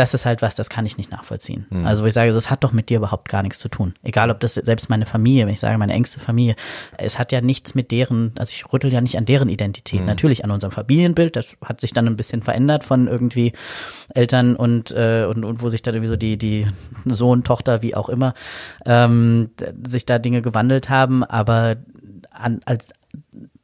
Das 0.00 0.14
ist 0.14 0.24
halt 0.24 0.40
was, 0.40 0.54
das 0.54 0.70
kann 0.70 0.86
ich 0.86 0.96
nicht 0.96 1.10
nachvollziehen. 1.10 1.66
Also 1.84 2.02
wo 2.02 2.06
ich 2.06 2.14
sage, 2.14 2.32
das 2.32 2.50
hat 2.50 2.64
doch 2.64 2.72
mit 2.72 2.88
dir 2.88 2.96
überhaupt 2.96 3.28
gar 3.28 3.42
nichts 3.42 3.58
zu 3.58 3.68
tun. 3.68 3.92
Egal, 4.02 4.30
ob 4.30 4.40
das 4.40 4.54
selbst 4.54 4.88
meine 4.88 5.04
Familie, 5.04 5.44
wenn 5.44 5.52
ich 5.52 5.60
sage 5.60 5.76
meine 5.76 5.92
engste 5.92 6.20
Familie, 6.20 6.56
es 6.96 7.18
hat 7.18 7.32
ja 7.32 7.42
nichts 7.42 7.74
mit 7.74 7.90
deren, 7.90 8.32
also 8.38 8.50
ich 8.50 8.72
rüttel 8.72 8.90
ja 8.90 9.02
nicht 9.02 9.18
an 9.18 9.26
deren 9.26 9.50
Identität. 9.50 10.06
Natürlich 10.06 10.42
an 10.42 10.52
unserem 10.52 10.72
Familienbild, 10.72 11.36
das 11.36 11.54
hat 11.62 11.82
sich 11.82 11.92
dann 11.92 12.06
ein 12.06 12.16
bisschen 12.16 12.40
verändert 12.40 12.82
von 12.82 13.08
irgendwie 13.08 13.52
Eltern 14.14 14.56
und, 14.56 14.90
äh, 14.92 15.26
und, 15.28 15.44
und 15.44 15.60
wo 15.60 15.68
sich 15.68 15.82
dann 15.82 15.92
irgendwie 15.94 16.08
so 16.08 16.16
die, 16.16 16.38
die 16.38 16.66
Sohn, 17.04 17.44
Tochter, 17.44 17.82
wie 17.82 17.94
auch 17.94 18.08
immer, 18.08 18.32
ähm, 18.86 19.50
sich 19.86 20.06
da 20.06 20.18
Dinge 20.18 20.40
gewandelt 20.40 20.88
haben, 20.88 21.24
aber 21.24 21.76
an, 22.30 22.62
als, 22.64 22.88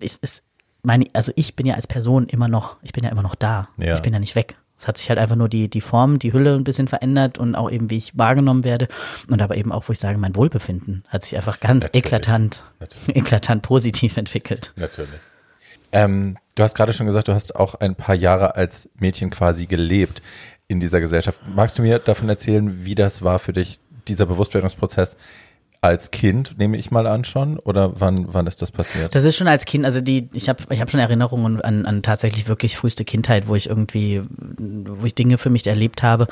ist, 0.00 0.22
ist 0.22 0.42
meine, 0.82 1.06
also 1.14 1.32
ich 1.34 1.56
bin 1.56 1.64
ja 1.64 1.76
als 1.76 1.86
Person 1.86 2.26
immer 2.26 2.48
noch, 2.48 2.76
ich 2.82 2.92
bin 2.92 3.04
ja 3.04 3.10
immer 3.10 3.22
noch 3.22 3.36
da. 3.36 3.68
Ja. 3.78 3.94
Ich 3.94 4.02
bin 4.02 4.12
ja 4.12 4.18
nicht 4.18 4.36
weg. 4.36 4.56
Es 4.78 4.86
hat 4.86 4.98
sich 4.98 5.08
halt 5.08 5.18
einfach 5.18 5.36
nur 5.36 5.48
die, 5.48 5.68
die 5.68 5.80
Form, 5.80 6.18
die 6.18 6.32
Hülle 6.32 6.54
ein 6.54 6.64
bisschen 6.64 6.88
verändert 6.88 7.38
und 7.38 7.54
auch 7.54 7.70
eben, 7.70 7.90
wie 7.90 7.96
ich 7.96 8.16
wahrgenommen 8.16 8.64
werde. 8.64 8.88
Und 9.28 9.40
aber 9.40 9.56
eben 9.56 9.72
auch, 9.72 9.88
wo 9.88 9.92
ich 9.92 9.98
sage, 9.98 10.18
mein 10.18 10.36
Wohlbefinden 10.36 11.04
hat 11.08 11.24
sich 11.24 11.36
einfach 11.36 11.60
ganz 11.60 11.84
Natürlich. 11.84 12.06
eklatant, 12.06 12.64
Natürlich. 12.80 13.08
eklatant 13.16 13.62
positiv 13.62 14.16
entwickelt. 14.16 14.72
Natürlich. 14.76 15.20
Ähm, 15.92 16.36
du 16.54 16.62
hast 16.62 16.74
gerade 16.74 16.92
schon 16.92 17.06
gesagt, 17.06 17.28
du 17.28 17.32
hast 17.32 17.56
auch 17.56 17.74
ein 17.76 17.94
paar 17.94 18.14
Jahre 18.14 18.56
als 18.56 18.88
Mädchen 18.98 19.30
quasi 19.30 19.66
gelebt 19.66 20.20
in 20.68 20.80
dieser 20.80 21.00
Gesellschaft. 21.00 21.40
Magst 21.54 21.78
du 21.78 21.82
mir 21.82 21.98
davon 21.98 22.28
erzählen, 22.28 22.84
wie 22.84 22.94
das 22.94 23.22
war 23.22 23.38
für 23.38 23.52
dich, 23.52 23.78
dieser 24.08 24.26
Bewusstwerdungsprozess 24.26 25.16
als 25.86 26.10
Kind, 26.10 26.58
nehme 26.58 26.76
ich 26.76 26.90
mal 26.90 27.06
an 27.06 27.24
schon? 27.24 27.58
Oder 27.58 27.98
wann, 28.00 28.26
wann 28.32 28.46
ist 28.46 28.60
das 28.62 28.70
passiert? 28.70 29.14
Das 29.14 29.24
ist 29.24 29.36
schon 29.36 29.48
als 29.48 29.64
Kind, 29.64 29.84
also 29.84 30.00
die, 30.00 30.28
ich 30.32 30.48
habe 30.48 30.62
ich 30.70 30.80
hab 30.80 30.90
schon 30.90 31.00
Erinnerungen 31.00 31.60
an, 31.62 31.86
an 31.86 32.02
tatsächlich 32.02 32.48
wirklich 32.48 32.76
früheste 32.76 33.04
Kindheit, 33.04 33.48
wo 33.48 33.54
ich 33.54 33.68
irgendwie, 33.68 34.22
wo 34.58 35.04
ich 35.06 35.14
Dinge 35.14 35.38
für 35.38 35.50
mich 35.50 35.66
erlebt 35.66 36.02
habe, 36.02 36.26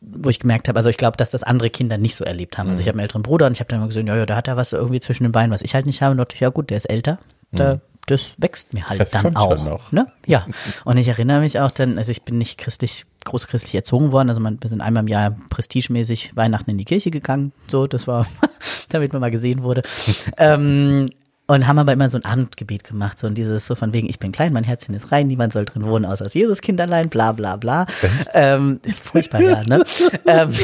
wo 0.00 0.28
ich 0.28 0.38
gemerkt 0.38 0.68
habe, 0.68 0.76
also 0.78 0.90
ich 0.90 0.98
glaube, 0.98 1.16
dass 1.16 1.30
das 1.30 1.42
andere 1.44 1.70
Kinder 1.70 1.96
nicht 1.96 2.14
so 2.14 2.24
erlebt 2.24 2.58
haben. 2.58 2.68
Also 2.68 2.78
Mhm. 2.78 2.82
ich 2.82 2.88
habe 2.88 2.96
einen 2.98 3.04
älteren 3.04 3.22
Bruder 3.22 3.46
und 3.46 3.52
ich 3.52 3.60
habe 3.60 3.68
dann 3.68 3.78
immer 3.78 3.88
gesehen, 3.88 4.06
ja, 4.06 4.16
ja, 4.16 4.26
da 4.26 4.36
hat 4.36 4.48
er 4.48 4.56
was 4.56 4.72
irgendwie 4.72 5.00
zwischen 5.00 5.22
den 5.22 5.32
Beinen, 5.32 5.50
was 5.50 5.62
ich 5.62 5.74
halt 5.74 5.86
nicht 5.86 6.02
habe. 6.02 6.12
Und 6.12 6.18
dachte 6.18 6.34
ich, 6.34 6.40
ja 6.40 6.50
gut, 6.50 6.68
der 6.70 6.76
ist 6.76 6.86
älter, 6.90 7.18
da, 7.52 7.80
das 8.06 8.34
wächst 8.38 8.74
mir 8.74 8.88
halt. 8.88 9.00
Das 9.00 9.10
dann 9.10 9.34
auch. 9.36 9.92
Ne? 9.92 10.06
Ja. 10.26 10.46
Und 10.84 10.96
ich 10.96 11.08
erinnere 11.08 11.40
mich 11.40 11.60
auch 11.60 11.70
dann, 11.70 11.98
also 11.98 12.10
ich 12.10 12.22
bin 12.22 12.38
nicht 12.38 12.58
christlich, 12.58 13.04
großchristlich 13.24 13.74
erzogen 13.74 14.12
worden. 14.12 14.28
Also 14.28 14.40
man, 14.40 14.58
wir 14.60 14.68
sind 14.68 14.80
einmal 14.80 15.02
im 15.02 15.08
Jahr 15.08 15.36
prestigemäßig 15.50 16.36
Weihnachten 16.36 16.70
in 16.70 16.78
die 16.78 16.84
Kirche 16.84 17.10
gegangen. 17.10 17.52
So, 17.68 17.86
das 17.86 18.06
war, 18.06 18.26
damit 18.90 19.12
man 19.12 19.20
mal 19.20 19.30
gesehen 19.30 19.62
wurde. 19.62 19.82
ähm, 20.36 21.08
und 21.46 21.66
haben 21.66 21.78
aber 21.78 21.92
immer 21.92 22.08
so 22.08 22.16
ein 22.16 22.24
Abendgebet 22.24 22.84
gemacht, 22.84 23.18
so 23.18 23.26
und 23.26 23.34
dieses 23.34 23.66
so 23.66 23.74
von 23.74 23.92
wegen, 23.92 24.08
ich 24.08 24.18
bin 24.18 24.32
klein, 24.32 24.54
mein 24.54 24.64
Herzchen 24.64 24.94
ist 24.94 25.12
rein, 25.12 25.26
niemand 25.26 25.52
soll 25.52 25.66
drin 25.66 25.84
wohnen, 25.84 26.06
außer 26.06 26.24
das 26.24 26.32
Jesuskind 26.32 26.80
allein, 26.80 27.10
bla 27.10 27.32
bla 27.32 27.56
bla. 27.56 27.86
Ähm, 28.32 28.80
furchtbar, 29.02 29.42
ja, 29.42 29.62
ne? 29.64 29.84
ähm, 30.26 30.54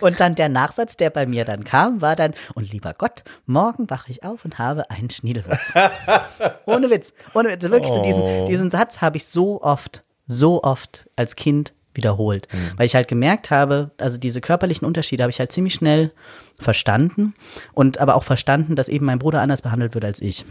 und 0.06 0.20
dann 0.20 0.34
der 0.34 0.48
Nachsatz, 0.48 0.96
der 0.96 1.10
bei 1.10 1.26
mir 1.26 1.44
dann 1.44 1.64
kam, 1.64 2.00
war 2.00 2.16
dann, 2.16 2.34
und 2.54 2.70
lieber 2.70 2.94
Gott, 2.96 3.22
morgen 3.46 3.90
wache 3.90 4.10
ich 4.10 4.24
auf 4.24 4.44
und 4.44 4.58
habe 4.58 4.90
einen 4.90 5.10
Schniedelwurz. 5.10 5.72
ohne 6.66 6.90
Witz, 6.90 7.12
ohne 7.34 7.50
Witz, 7.50 7.62
wirklich 7.62 7.92
so 7.92 8.02
diesen, 8.02 8.46
diesen 8.46 8.70
Satz 8.70 9.00
habe 9.00 9.16
ich 9.16 9.26
so 9.26 9.62
oft, 9.62 10.02
so 10.26 10.62
oft 10.62 11.08
als 11.16 11.36
Kind 11.36 11.72
wiederholt, 11.94 12.46
weil 12.76 12.86
ich 12.86 12.94
halt 12.94 13.08
gemerkt 13.08 13.50
habe, 13.50 13.90
also 13.98 14.16
diese 14.16 14.40
körperlichen 14.40 14.86
Unterschiede 14.86 15.24
habe 15.24 15.30
ich 15.30 15.40
halt 15.40 15.50
ziemlich 15.50 15.74
schnell 15.74 16.12
verstanden 16.58 17.34
und 17.72 17.98
aber 17.98 18.14
auch 18.14 18.22
verstanden, 18.22 18.76
dass 18.76 18.88
eben 18.88 19.06
mein 19.06 19.18
Bruder 19.18 19.40
anders 19.40 19.62
behandelt 19.62 19.94
wird 19.94 20.04
als 20.04 20.20
ich. 20.20 20.44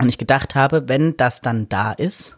Und 0.00 0.08
ich 0.08 0.18
gedacht 0.18 0.54
habe, 0.54 0.88
wenn 0.88 1.16
das 1.16 1.40
dann 1.40 1.68
da 1.68 1.92
ist, 1.92 2.36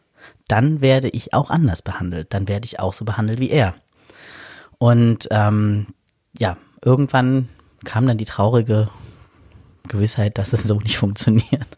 dann 0.49 0.81
werde 0.81 1.09
ich 1.09 1.35
auch 1.35 1.51
anders 1.51 1.83
behandelt, 1.83 2.33
dann 2.33 2.49
werde 2.49 2.65
ich 2.65 2.81
auch 2.81 2.93
so 2.93 3.05
behandelt 3.05 3.41
wie 3.41 3.51
er. 3.51 3.75
Und 4.79 5.29
ähm, 5.31 5.89
ja, 6.39 6.55
irgendwann 6.85 7.49
kam 7.85 8.07
dann 8.07 8.19
die 8.19 8.25
traurige 8.25 8.89
Gewissheit, 9.89 10.39
dass 10.39 10.53
es 10.53 10.65
so 10.65 10.79
nicht 10.81 10.97
funktioniert. 10.99 11.77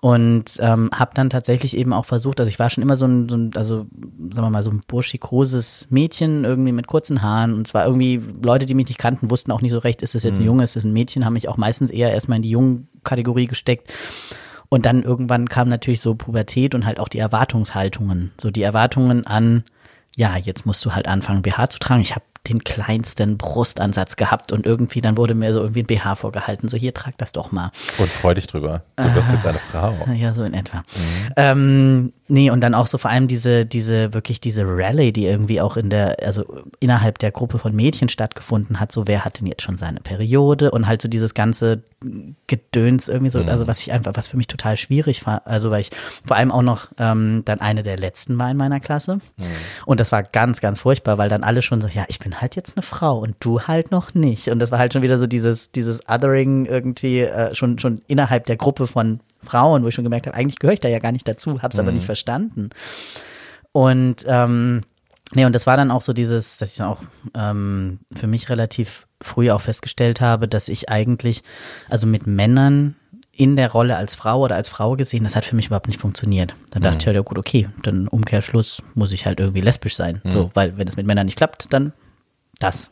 Und 0.00 0.58
ähm, 0.60 0.90
habe 0.94 1.12
dann 1.14 1.30
tatsächlich 1.30 1.74
eben 1.74 1.94
auch 1.94 2.04
versucht, 2.04 2.38
also 2.38 2.50
ich 2.50 2.58
war 2.58 2.68
schon 2.68 2.82
immer 2.82 2.94
so 2.94 3.06
ein, 3.06 3.26
so 3.30 3.38
ein, 3.38 3.52
also 3.56 3.86
sagen 4.32 4.46
wir 4.46 4.50
mal, 4.50 4.62
so 4.62 4.68
ein 4.68 4.82
burschikoses 4.86 5.86
Mädchen, 5.88 6.44
irgendwie 6.44 6.72
mit 6.72 6.86
kurzen 6.86 7.22
Haaren. 7.22 7.54
Und 7.54 7.66
zwar 7.66 7.86
irgendwie 7.86 8.20
Leute, 8.42 8.66
die 8.66 8.74
mich 8.74 8.88
nicht 8.88 8.98
kannten, 8.98 9.30
wussten 9.30 9.50
auch 9.50 9.62
nicht 9.62 9.70
so 9.70 9.78
recht, 9.78 10.02
ist 10.02 10.14
es 10.14 10.22
jetzt 10.22 10.38
ein 10.38 10.44
Junge, 10.44 10.62
ist 10.62 10.76
es 10.76 10.84
ein 10.84 10.92
Mädchen, 10.92 11.24
haben 11.24 11.32
mich 11.32 11.48
auch 11.48 11.56
meistens 11.56 11.90
eher 11.90 12.12
erstmal 12.12 12.36
in 12.36 12.42
die 12.42 12.50
jungen 12.50 12.88
Kategorie 13.02 13.46
gesteckt. 13.46 13.94
Und 14.68 14.84
dann 14.84 15.04
irgendwann 15.04 15.48
kam 15.48 15.70
natürlich 15.70 16.02
so 16.02 16.14
Pubertät 16.14 16.74
und 16.74 16.84
halt 16.84 17.00
auch 17.00 17.08
die 17.08 17.18
Erwartungshaltungen. 17.18 18.32
So 18.38 18.50
die 18.50 18.62
Erwartungen 18.62 19.26
an, 19.26 19.64
ja, 20.16 20.36
jetzt 20.36 20.66
musst 20.66 20.84
du 20.84 20.92
halt 20.92 21.08
anfangen, 21.08 21.40
BH 21.40 21.70
zu 21.70 21.78
tragen. 21.78 22.02
Ich 22.02 22.14
habe 22.14 22.24
den 22.48 22.62
kleinsten 22.62 23.38
Brustansatz 23.38 24.16
gehabt 24.16 24.52
und 24.52 24.66
irgendwie, 24.66 25.00
dann 25.00 25.16
wurde 25.16 25.34
mir 25.34 25.54
so 25.54 25.60
irgendwie 25.60 25.82
ein 25.82 25.86
BH 25.86 26.16
vorgehalten. 26.16 26.68
So, 26.68 26.76
hier, 26.76 26.92
trag 26.92 27.16
das 27.16 27.32
doch 27.32 27.52
mal. 27.52 27.70
Und 27.98 28.08
freu 28.08 28.34
dich 28.34 28.46
drüber. 28.46 28.82
Du 28.96 29.14
wirst 29.14 29.32
jetzt 29.32 29.46
eine 29.46 29.58
Frau. 29.58 29.94
Ja, 30.14 30.32
so 30.34 30.44
in 30.44 30.52
etwa. 30.52 30.82
Ähm, 31.36 32.12
nee, 32.28 32.50
und 32.50 32.60
dann 32.60 32.74
auch 32.74 32.86
so 32.86 32.98
vor 32.98 33.10
allem 33.10 33.28
diese, 33.28 33.64
diese, 33.64 34.12
wirklich 34.12 34.40
diese 34.40 34.64
Rallye, 34.66 35.12
die 35.12 35.24
irgendwie 35.24 35.60
auch 35.60 35.78
in 35.78 35.88
der, 35.88 36.16
also 36.22 36.44
innerhalb 36.80 37.18
der 37.18 37.30
Gruppe 37.30 37.58
von 37.58 37.74
Mädchen 37.74 38.10
stattgefunden 38.10 38.78
hat, 38.78 38.92
so 38.92 39.06
wer 39.06 39.24
hat 39.24 39.40
denn 39.40 39.46
jetzt 39.46 39.62
schon 39.62 39.78
seine 39.78 40.00
Periode 40.00 40.70
und 40.70 40.86
halt 40.86 41.00
so 41.00 41.08
dieses 41.08 41.32
ganze 41.32 41.82
Gedöns 42.46 43.08
irgendwie 43.08 43.30
so, 43.30 43.40
also 43.40 43.66
was 43.66 43.80
ich 43.80 43.90
einfach, 43.90 44.12
was 44.14 44.28
für 44.28 44.36
mich 44.36 44.48
total 44.48 44.76
schwierig 44.76 45.24
war, 45.26 45.46
also 45.46 45.70
weil 45.70 45.80
ich 45.80 45.90
vor 46.26 46.36
allem 46.36 46.52
auch 46.52 46.60
noch 46.60 46.88
ähm, 46.98 47.42
dann 47.46 47.60
eine 47.60 47.82
der 47.82 47.96
letzten 47.96 48.38
war 48.38 48.50
in 48.50 48.58
meiner 48.58 48.80
Klasse 48.80 49.20
und 49.86 50.00
das 50.00 50.12
war 50.12 50.22
ganz, 50.22 50.60
ganz 50.60 50.80
furchtbar, 50.80 51.16
weil 51.16 51.30
dann 51.30 51.42
alle 51.42 51.62
schon 51.62 51.80
so, 51.80 51.88
ja, 51.88 52.04
ich 52.08 52.18
bin 52.18 52.33
halt 52.40 52.56
jetzt 52.56 52.76
eine 52.76 52.82
Frau 52.82 53.18
und 53.18 53.36
du 53.40 53.62
halt 53.62 53.90
noch 53.90 54.14
nicht 54.14 54.48
und 54.48 54.58
das 54.58 54.70
war 54.70 54.78
halt 54.78 54.92
schon 54.92 55.02
wieder 55.02 55.18
so 55.18 55.26
dieses, 55.26 55.70
dieses 55.70 56.08
Othering 56.08 56.66
irgendwie 56.66 57.20
äh, 57.20 57.54
schon, 57.54 57.78
schon 57.78 58.02
innerhalb 58.06 58.46
der 58.46 58.56
Gruppe 58.56 58.86
von 58.86 59.20
Frauen, 59.42 59.82
wo 59.82 59.88
ich 59.88 59.94
schon 59.94 60.04
gemerkt 60.04 60.26
habe, 60.26 60.36
eigentlich 60.36 60.58
gehöre 60.58 60.74
ich 60.74 60.80
da 60.80 60.88
ja 60.88 60.98
gar 60.98 61.12
nicht 61.12 61.28
dazu, 61.28 61.62
habe 61.62 61.72
es 61.72 61.78
aber 61.78 61.92
nicht 61.92 62.06
verstanden. 62.06 62.70
Und 63.72 64.24
ähm, 64.26 64.82
nee, 65.34 65.44
und 65.44 65.54
das 65.54 65.66
war 65.66 65.76
dann 65.76 65.90
auch 65.90 66.00
so 66.00 66.12
dieses, 66.12 66.58
dass 66.58 66.70
ich 66.70 66.76
dann 66.76 66.88
auch 66.88 67.00
ähm, 67.34 67.98
für 68.14 68.26
mich 68.26 68.48
relativ 68.48 69.06
früh 69.20 69.50
auch 69.50 69.60
festgestellt 69.60 70.20
habe, 70.20 70.48
dass 70.48 70.68
ich 70.68 70.88
eigentlich, 70.88 71.42
also 71.88 72.06
mit 72.06 72.26
Männern 72.26 72.96
in 73.36 73.56
der 73.56 73.72
Rolle 73.72 73.96
als 73.96 74.14
Frau 74.14 74.40
oder 74.40 74.54
als 74.54 74.68
Frau 74.68 74.92
gesehen, 74.92 75.24
das 75.24 75.34
hat 75.34 75.44
für 75.44 75.56
mich 75.56 75.66
überhaupt 75.66 75.88
nicht 75.88 76.00
funktioniert. 76.00 76.54
Dann 76.70 76.82
dachte 76.82 76.98
ich 77.00 77.06
halt, 77.06 77.16
ja 77.16 77.22
gut, 77.22 77.36
okay, 77.36 77.68
dann 77.82 78.06
Umkehrschluss 78.06 78.82
muss 78.94 79.10
ich 79.12 79.26
halt 79.26 79.40
irgendwie 79.40 79.60
lesbisch 79.60 79.96
sein. 79.96 80.20
So, 80.30 80.50
weil 80.54 80.78
wenn 80.78 80.86
es 80.86 80.96
mit 80.96 81.06
Männern 81.06 81.26
nicht 81.26 81.36
klappt, 81.36 81.72
dann 81.72 81.92
das. 82.60 82.90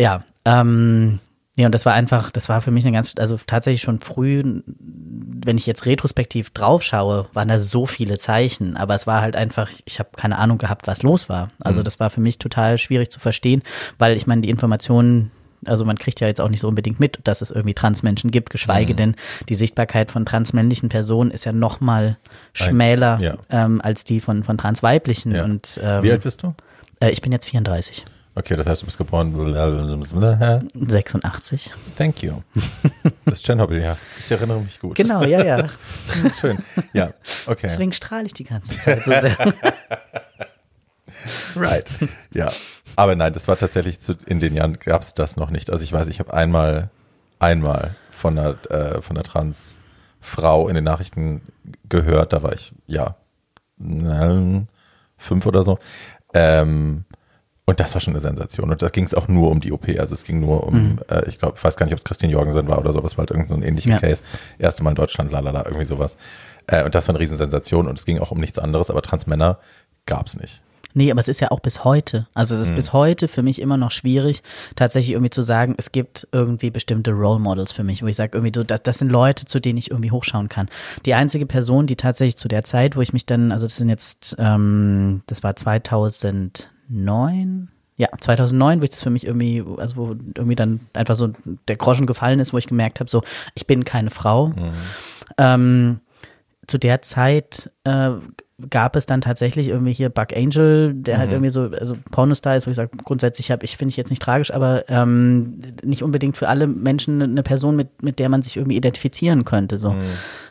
Ja, 0.00 0.24
ähm, 0.44 1.20
Ja, 1.56 1.66
und 1.66 1.72
das 1.72 1.86
war 1.86 1.92
einfach, 1.94 2.32
das 2.32 2.48
war 2.48 2.60
für 2.60 2.72
mich 2.72 2.84
eine 2.84 2.92
ganz, 2.96 3.14
also 3.16 3.38
tatsächlich 3.46 3.82
schon 3.82 4.00
früh, 4.00 4.42
wenn 4.66 5.56
ich 5.56 5.66
jetzt 5.66 5.86
retrospektiv 5.86 6.50
drauf 6.50 6.82
schaue, 6.82 7.28
waren 7.32 7.46
da 7.46 7.60
so 7.60 7.86
viele 7.86 8.18
Zeichen, 8.18 8.76
aber 8.76 8.96
es 8.96 9.06
war 9.06 9.20
halt 9.22 9.36
einfach, 9.36 9.70
ich 9.84 10.00
habe 10.00 10.08
keine 10.16 10.38
Ahnung 10.38 10.58
gehabt, 10.58 10.88
was 10.88 11.04
los 11.04 11.28
war. 11.28 11.50
Also 11.60 11.80
Mhm. 11.80 11.84
das 11.84 12.00
war 12.00 12.10
für 12.10 12.20
mich 12.20 12.38
total 12.38 12.76
schwierig 12.76 13.10
zu 13.10 13.20
verstehen, 13.20 13.62
weil 13.98 14.16
ich 14.16 14.26
meine, 14.26 14.40
die 14.42 14.50
Informationen, 14.50 15.30
also 15.64 15.84
man 15.84 15.96
kriegt 15.96 16.20
ja 16.20 16.26
jetzt 16.26 16.40
auch 16.40 16.48
nicht 16.48 16.60
so 16.60 16.66
unbedingt 16.66 16.98
mit, 16.98 17.20
dass 17.22 17.40
es 17.40 17.52
irgendwie 17.52 17.74
Transmenschen 17.74 18.32
gibt, 18.32 18.50
geschweige 18.50 18.94
Mhm. 18.94 18.96
denn 18.96 19.16
die 19.48 19.54
Sichtbarkeit 19.54 20.10
von 20.10 20.26
transmännlichen 20.26 20.88
Personen 20.88 21.30
ist 21.30 21.44
ja 21.44 21.52
noch 21.52 21.80
mal 21.80 22.18
schmäler 22.52 23.20
ja. 23.20 23.36
ähm, 23.50 23.80
als 23.80 24.02
die 24.02 24.20
von, 24.20 24.42
von 24.42 24.58
transweiblichen. 24.58 25.32
Ja. 25.32 25.44
Und 25.44 25.78
ähm, 25.80 26.02
Wie 26.02 26.10
alt 26.10 26.22
bist 26.24 26.42
du? 26.42 26.52
äh, 26.98 27.10
ich 27.10 27.20
bin 27.22 27.30
jetzt 27.30 27.48
34, 27.48 28.04
Okay, 28.36 28.56
das 28.56 28.66
heißt, 28.66 28.82
du 28.82 28.86
bist 28.86 28.98
geboren. 28.98 29.32
86. 30.74 31.72
Thank 31.96 32.22
you. 32.22 32.42
Das 33.24 33.42
Tschernobyl, 33.42 33.80
ja. 33.80 33.96
Ich 34.20 34.30
erinnere 34.30 34.60
mich 34.60 34.78
gut. 34.78 34.96
Genau, 34.96 35.22
ja, 35.24 35.42
ja. 35.44 35.68
Schön. 36.40 36.58
Ja, 36.92 37.14
okay. 37.46 37.68
Deswegen 37.68 37.92
strahle 37.92 38.26
ich 38.26 38.34
die 38.34 38.44
ganze 38.44 38.76
Zeit 38.76 39.04
so 39.04 39.10
sehr. 39.10 39.36
Right. 41.56 41.88
Ja. 42.32 42.52
Aber 42.96 43.16
nein, 43.16 43.32
das 43.32 43.48
war 43.48 43.56
tatsächlich 43.56 44.00
zu, 44.00 44.14
in 44.26 44.40
den 44.40 44.54
Jahren 44.54 44.78
gab 44.78 45.02
es 45.02 45.14
das 45.14 45.36
noch 45.36 45.50
nicht. 45.50 45.70
Also 45.70 45.82
ich 45.82 45.92
weiß, 45.92 46.08
ich 46.08 46.20
habe 46.20 46.34
einmal, 46.34 46.90
einmal 47.38 47.96
von 48.10 48.38
einer, 48.38 48.56
äh, 48.70 49.00
von 49.00 49.16
einer 49.16 49.24
Transfrau 49.24 50.68
in 50.68 50.74
den 50.74 50.84
Nachrichten 50.84 51.40
gehört, 51.88 52.32
da 52.32 52.42
war 52.42 52.52
ich, 52.52 52.72
ja, 52.86 53.16
fünf 55.16 55.46
oder 55.46 55.62
so. 55.62 55.78
Ähm, 56.34 57.04
und 57.66 57.80
das 57.80 57.94
war 57.94 58.00
schon 58.00 58.12
eine 58.14 58.20
Sensation. 58.20 58.70
Und 58.70 58.82
da 58.82 58.88
ging 58.88 59.04
es 59.04 59.14
auch 59.14 59.28
nur 59.28 59.50
um 59.50 59.60
die 59.60 59.72
OP. 59.72 59.88
Also 59.98 60.14
es 60.14 60.24
ging 60.24 60.40
nur 60.40 60.66
um, 60.66 60.98
äh, 61.08 61.28
ich 61.28 61.38
glaube, 61.38 61.54
ich 61.56 61.64
weiß 61.64 61.76
gar 61.76 61.86
nicht, 61.86 61.94
ob 61.94 62.00
es 62.00 62.04
Christine 62.04 62.32
Jorgensen 62.32 62.68
war 62.68 62.78
oder 62.78 62.92
so, 62.92 62.98
aber 62.98 63.06
es 63.06 63.16
war 63.16 63.22
halt 63.22 63.30
irgendein 63.30 63.48
so 63.48 63.54
ein 63.56 63.62
ähnlicher 63.62 63.90
Ja. 63.90 63.98
Case. 63.98 64.22
Erste 64.58 64.82
Mal 64.82 64.90
in 64.90 64.96
Deutschland, 64.96 65.32
lalala, 65.32 65.64
irgendwie 65.64 65.86
sowas. 65.86 66.16
Äh, 66.66 66.84
und 66.84 66.94
das 66.94 67.08
war 67.08 67.14
eine 67.14 67.20
Riesensensation 67.22 67.88
und 67.88 67.98
es 67.98 68.04
ging 68.04 68.18
auch 68.18 68.30
um 68.30 68.38
nichts 68.38 68.58
anderes, 68.58 68.90
aber 68.90 69.02
Transmänner 69.02 69.58
gab's 70.06 70.36
nicht. 70.36 70.60
Nee, 70.96 71.10
aber 71.10 71.20
es 71.20 71.26
ist 71.26 71.40
ja 71.40 71.50
auch 71.50 71.58
bis 71.58 71.82
heute. 71.82 72.28
Also 72.34 72.54
es 72.54 72.60
ist 72.60 72.70
Mhm. 72.70 72.74
bis 72.76 72.92
heute 72.92 73.26
für 73.26 73.42
mich 73.42 73.60
immer 73.60 73.76
noch 73.76 73.90
schwierig, 73.90 74.44
tatsächlich 74.76 75.12
irgendwie 75.14 75.30
zu 75.30 75.42
sagen, 75.42 75.74
es 75.76 75.90
gibt 75.90 76.28
irgendwie 76.30 76.70
bestimmte 76.70 77.10
Role 77.10 77.40
Models 77.40 77.72
für 77.72 77.82
mich, 77.82 78.02
wo 78.04 78.06
ich 78.06 78.14
sage, 78.14 78.36
irgendwie 78.38 78.52
so, 78.54 78.62
das, 78.62 78.80
das 78.84 78.98
sind 79.00 79.10
Leute, 79.10 79.44
zu 79.44 79.58
denen 79.58 79.76
ich 79.78 79.90
irgendwie 79.90 80.12
hochschauen 80.12 80.48
kann. 80.48 80.68
Die 81.04 81.14
einzige 81.14 81.46
Person, 81.46 81.88
die 81.88 81.96
tatsächlich 81.96 82.36
zu 82.36 82.46
der 82.46 82.62
Zeit, 82.62 82.94
wo 82.94 83.00
ich 83.00 83.12
mich 83.12 83.26
dann, 83.26 83.50
also 83.50 83.66
das 83.66 83.74
sind 83.76 83.88
jetzt, 83.88 84.36
ähm, 84.38 85.22
das 85.26 85.42
war 85.42 85.56
2009, 86.88 87.68
ja, 87.96 88.08
2009, 88.18 88.80
wo 88.80 88.84
ich 88.84 88.90
das 88.90 89.02
für 89.02 89.10
mich 89.10 89.26
irgendwie, 89.26 89.62
also 89.78 89.96
wo 89.96 90.08
irgendwie 90.34 90.56
dann 90.56 90.80
einfach 90.94 91.14
so 91.14 91.30
der 91.68 91.76
Groschen 91.76 92.06
gefallen 92.06 92.40
ist, 92.40 92.52
wo 92.52 92.58
ich 92.58 92.66
gemerkt 92.66 93.00
habe, 93.00 93.10
so, 93.10 93.22
ich 93.54 93.66
bin 93.66 93.84
keine 93.84 94.10
Frau. 94.10 94.52
Ähm, 95.38 96.00
zu 96.66 96.78
der 96.78 97.02
Zeit 97.02 97.70
äh, 97.84 98.10
gab 98.70 98.94
es 98.94 99.06
dann 99.06 99.20
tatsächlich 99.20 99.68
irgendwie 99.68 99.92
hier 99.92 100.10
Buck 100.10 100.28
Angel, 100.34 100.94
der 100.94 101.18
halt 101.18 101.32
irgendwie 101.32 101.50
so, 101.50 101.70
also 101.76 101.96
Pornostar 102.12 102.56
ist, 102.56 102.66
wo 102.66 102.70
ich 102.70 102.76
sage, 102.76 102.90
grundsätzlich 103.04 103.50
habe 103.50 103.64
ich, 103.64 103.76
finde 103.76 103.90
ich 103.90 103.96
jetzt 103.96 104.10
nicht 104.10 104.22
tragisch, 104.22 104.54
aber 104.54 104.88
ähm, 104.88 105.60
nicht 105.82 106.04
unbedingt 106.04 106.36
für 106.36 106.48
alle 106.48 106.68
Menschen 106.68 107.20
eine 107.20 107.42
Person, 107.42 107.74
mit, 107.74 108.02
mit 108.04 108.20
der 108.20 108.28
man 108.28 108.42
sich 108.42 108.56
irgendwie 108.56 108.76
identifizieren 108.76 109.44
könnte. 109.44 109.78
So. 109.78 109.96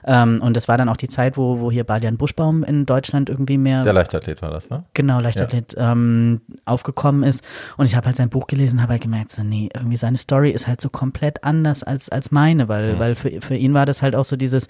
Ähm, 0.06 0.42
und 0.42 0.58
das 0.58 0.68
war 0.68 0.78
dann 0.78 0.90
auch 0.90 0.98
die 0.98 1.08
Zeit, 1.08 1.38
wo, 1.38 1.62
wo 1.62 1.72
hier 1.72 1.86
Balian 1.86 2.18
Buschbaum 2.18 2.66
in 2.66 2.86
Deutschland 2.86 3.30
irgendwie 3.30 3.58
mehr 3.58 3.84
Der 3.84 3.94
Leichtathlet 3.94 4.42
war 4.42 4.52
das, 4.52 4.70
ne? 4.70 4.84
genau, 4.94 5.22
Leichtathlet 5.22 5.74
ähm, 5.78 6.42
aufgekommen 6.66 7.24
ist. 7.24 7.42
Und 7.78 7.86
ich 7.86 7.96
habe 7.96 8.08
halt 8.08 8.18
sein 8.18 8.30
Buch 8.30 8.48
gelesen, 8.48 8.82
habe 8.82 8.92
halt 8.94 9.02
gemerkt, 9.02 9.32
so, 9.32 9.44
nee, 9.44 9.70
irgendwie 9.74 9.98
seine 9.98 10.18
Story 10.18 10.52
ist 10.52 10.68
halt 10.68 10.82
so 10.82 10.90
komplett 10.90 11.44
anders 11.46 11.84
als, 11.84 12.10
als 12.10 12.32
meine, 12.32 12.68
weil, 12.68 13.00
weil 13.00 13.16
für, 13.16 13.32
für 13.40 13.56
ihn 13.56 13.74
war 13.74 13.86
das 13.86 14.02
halt 14.02 14.14
auch 14.14 14.26
so 14.26 14.36
dieses 14.36 14.68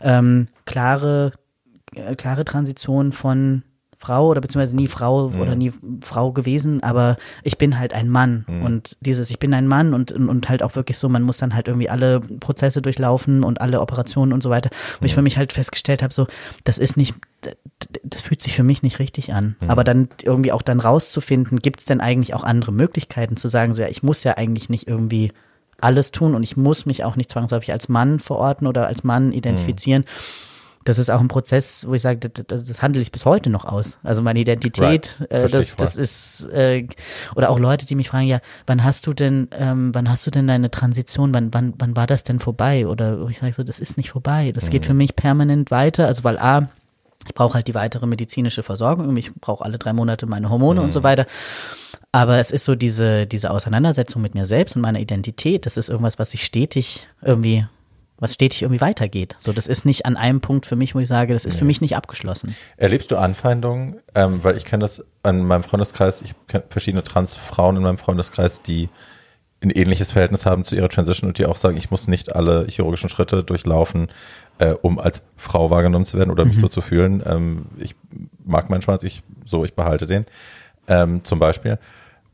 ähm, 0.00 0.46
klare, 0.66 1.32
klare 2.16 2.44
Transition 2.44 3.12
von 3.12 3.62
Frau 3.98 4.28
oder 4.28 4.42
beziehungsweise 4.42 4.76
nie 4.76 4.88
Frau 4.88 5.32
oder 5.40 5.54
nie 5.54 5.72
Frau 6.02 6.30
gewesen, 6.30 6.82
aber 6.82 7.16
ich 7.42 7.56
bin 7.56 7.78
halt 7.78 7.94
ein 7.94 8.10
Mann. 8.10 8.44
Und 8.62 8.96
dieses 9.00 9.30
ich 9.30 9.38
bin 9.38 9.54
ein 9.54 9.66
Mann 9.66 9.94
und, 9.94 10.12
und 10.12 10.28
und 10.28 10.48
halt 10.50 10.62
auch 10.62 10.76
wirklich 10.76 10.98
so, 10.98 11.08
man 11.08 11.22
muss 11.22 11.38
dann 11.38 11.54
halt 11.54 11.66
irgendwie 11.66 11.88
alle 11.88 12.20
Prozesse 12.20 12.82
durchlaufen 12.82 13.42
und 13.42 13.62
alle 13.62 13.80
Operationen 13.80 14.34
und 14.34 14.42
so 14.42 14.50
weiter, 14.50 14.68
wo 15.00 15.06
ich 15.06 15.14
für 15.14 15.22
mich 15.22 15.38
halt 15.38 15.54
festgestellt 15.54 16.02
habe, 16.02 16.12
so 16.12 16.26
das 16.64 16.76
ist 16.76 16.98
nicht, 16.98 17.14
das 18.02 18.20
fühlt 18.20 18.42
sich 18.42 18.54
für 18.54 18.62
mich 18.62 18.82
nicht 18.82 18.98
richtig 18.98 19.32
an, 19.32 19.56
aber 19.66 19.82
dann 19.82 20.10
irgendwie 20.22 20.52
auch 20.52 20.62
dann 20.62 20.80
rauszufinden, 20.80 21.58
gibt 21.60 21.80
es 21.80 21.86
denn 21.86 22.02
eigentlich 22.02 22.34
auch 22.34 22.44
andere 22.44 22.72
Möglichkeiten 22.72 23.38
zu 23.38 23.48
sagen, 23.48 23.72
so 23.72 23.80
ja, 23.80 23.88
ich 23.88 24.02
muss 24.02 24.24
ja 24.24 24.36
eigentlich 24.36 24.68
nicht 24.68 24.86
irgendwie 24.88 25.32
alles 25.80 26.10
tun 26.12 26.34
und 26.34 26.42
ich 26.42 26.56
muss 26.58 26.84
mich 26.84 27.02
auch 27.02 27.16
nicht 27.16 27.30
zwangsläufig 27.30 27.72
als 27.72 27.88
Mann 27.88 28.20
verorten 28.20 28.66
oder 28.66 28.86
als 28.86 29.04
Mann 29.04 29.32
identifizieren. 29.32 30.04
Das 30.86 30.98
ist 30.98 31.10
auch 31.10 31.20
ein 31.20 31.26
Prozess, 31.26 31.84
wo 31.86 31.94
ich 31.94 32.02
sage, 32.02 32.30
das, 32.30 32.64
das, 32.64 32.80
handle 32.80 33.02
ich 33.02 33.10
bis 33.10 33.24
heute 33.24 33.50
noch 33.50 33.64
aus. 33.64 33.98
Also 34.04 34.22
meine 34.22 34.38
Identität, 34.38 34.80
Right. 35.20 35.30
äh, 35.30 35.48
das, 35.48 35.74
das 35.74 35.96
ist 35.96 36.48
äh, 36.52 36.86
oder 37.34 37.50
auch 37.50 37.58
Leute, 37.58 37.86
die 37.86 37.96
mich 37.96 38.08
fragen, 38.08 38.28
ja, 38.28 38.38
wann 38.68 38.84
hast 38.84 39.06
du 39.08 39.12
denn, 39.12 39.48
ähm, 39.50 39.92
wann 39.92 40.08
hast 40.08 40.24
du 40.28 40.30
denn 40.30 40.46
deine 40.46 40.70
Transition, 40.70 41.34
wann, 41.34 41.52
wann, 41.52 41.74
wann 41.78 41.96
war 41.96 42.06
das 42.06 42.22
denn 42.22 42.38
vorbei? 42.38 42.86
Oder 42.86 43.20
wo 43.20 43.28
ich 43.28 43.38
sage 43.38 43.52
so, 43.52 43.64
das 43.64 43.80
ist 43.80 43.96
nicht 43.96 44.10
vorbei. 44.10 44.52
Das 44.52 44.70
geht 44.70 44.86
für 44.86 44.94
mich 44.94 45.16
permanent 45.16 45.72
weiter. 45.72 46.06
Also 46.06 46.22
weil 46.22 46.38
A, 46.38 46.68
ich 47.26 47.34
brauche 47.34 47.54
halt 47.54 47.66
die 47.66 47.74
weitere 47.74 48.06
medizinische 48.06 48.62
Versorgung, 48.62 49.16
ich 49.16 49.34
brauche 49.34 49.64
alle 49.64 49.78
drei 49.78 49.92
Monate 49.92 50.26
meine 50.26 50.50
Hormone 50.50 50.80
und 50.82 50.92
so 50.92 51.02
weiter. 51.02 51.26
Aber 52.12 52.38
es 52.38 52.50
ist 52.50 52.64
so 52.64 52.76
diese, 52.76 53.26
diese 53.26 53.50
Auseinandersetzung 53.50 54.22
mit 54.22 54.34
mir 54.34 54.46
selbst 54.46 54.76
und 54.76 54.82
meiner 54.82 55.00
Identität, 55.00 55.66
das 55.66 55.76
ist 55.76 55.90
irgendwas, 55.90 56.18
was 56.18 56.30
sich 56.30 56.44
stetig 56.44 57.08
irgendwie, 57.20 57.66
was 58.18 58.34
stetig 58.34 58.62
irgendwie 58.62 58.80
weitergeht. 58.80 59.36
So, 59.38 59.52
das 59.52 59.66
ist 59.66 59.84
nicht 59.84 60.06
an 60.06 60.16
einem 60.16 60.40
Punkt 60.40 60.66
für 60.66 60.76
mich, 60.76 60.94
wo 60.94 61.00
ich 61.00 61.08
sage, 61.08 61.32
das 61.32 61.44
ist 61.44 61.58
für 61.58 61.64
mich 61.64 61.80
nicht 61.80 61.96
abgeschlossen. 61.96 62.56
Erlebst 62.76 63.10
du 63.10 63.16
Anfeindungen? 63.16 64.00
Ähm, 64.14 64.40
weil 64.42 64.56
ich 64.56 64.64
kenne 64.64 64.82
das 64.82 65.04
an 65.22 65.44
meinem 65.44 65.62
Freundeskreis, 65.62 66.22
ich 66.22 66.34
kenne 66.48 66.64
verschiedene 66.70 67.02
Transfrauen 67.02 67.76
in 67.76 67.82
meinem 67.82 67.98
Freundeskreis, 67.98 68.62
die 68.62 68.88
ein 69.62 69.70
ähnliches 69.70 70.12
Verhältnis 70.12 70.46
haben 70.46 70.64
zu 70.64 70.76
ihrer 70.76 70.88
Transition 70.88 71.28
und 71.28 71.38
die 71.38 71.46
auch 71.46 71.56
sagen, 71.56 71.76
ich 71.76 71.90
muss 71.90 72.08
nicht 72.08 72.34
alle 72.34 72.66
chirurgischen 72.68 73.08
Schritte 73.08 73.42
durchlaufen, 73.42 74.08
äh, 74.58 74.72
um 74.82 74.98
als 74.98 75.22
Frau 75.36 75.70
wahrgenommen 75.70 76.06
zu 76.06 76.18
werden 76.18 76.30
oder 76.30 76.44
mich 76.44 76.58
so 76.58 76.68
zu 76.68 76.80
fühlen. 76.80 77.22
Ähm, 77.26 77.66
ich 77.78 77.94
mag 78.44 78.70
meinen 78.70 78.82
Schwanz, 78.82 79.02
ich 79.02 79.22
so, 79.44 79.64
ich 79.64 79.74
behalte 79.74 80.06
den, 80.06 80.26
ähm, 80.88 81.24
zum 81.24 81.38
Beispiel. 81.38 81.78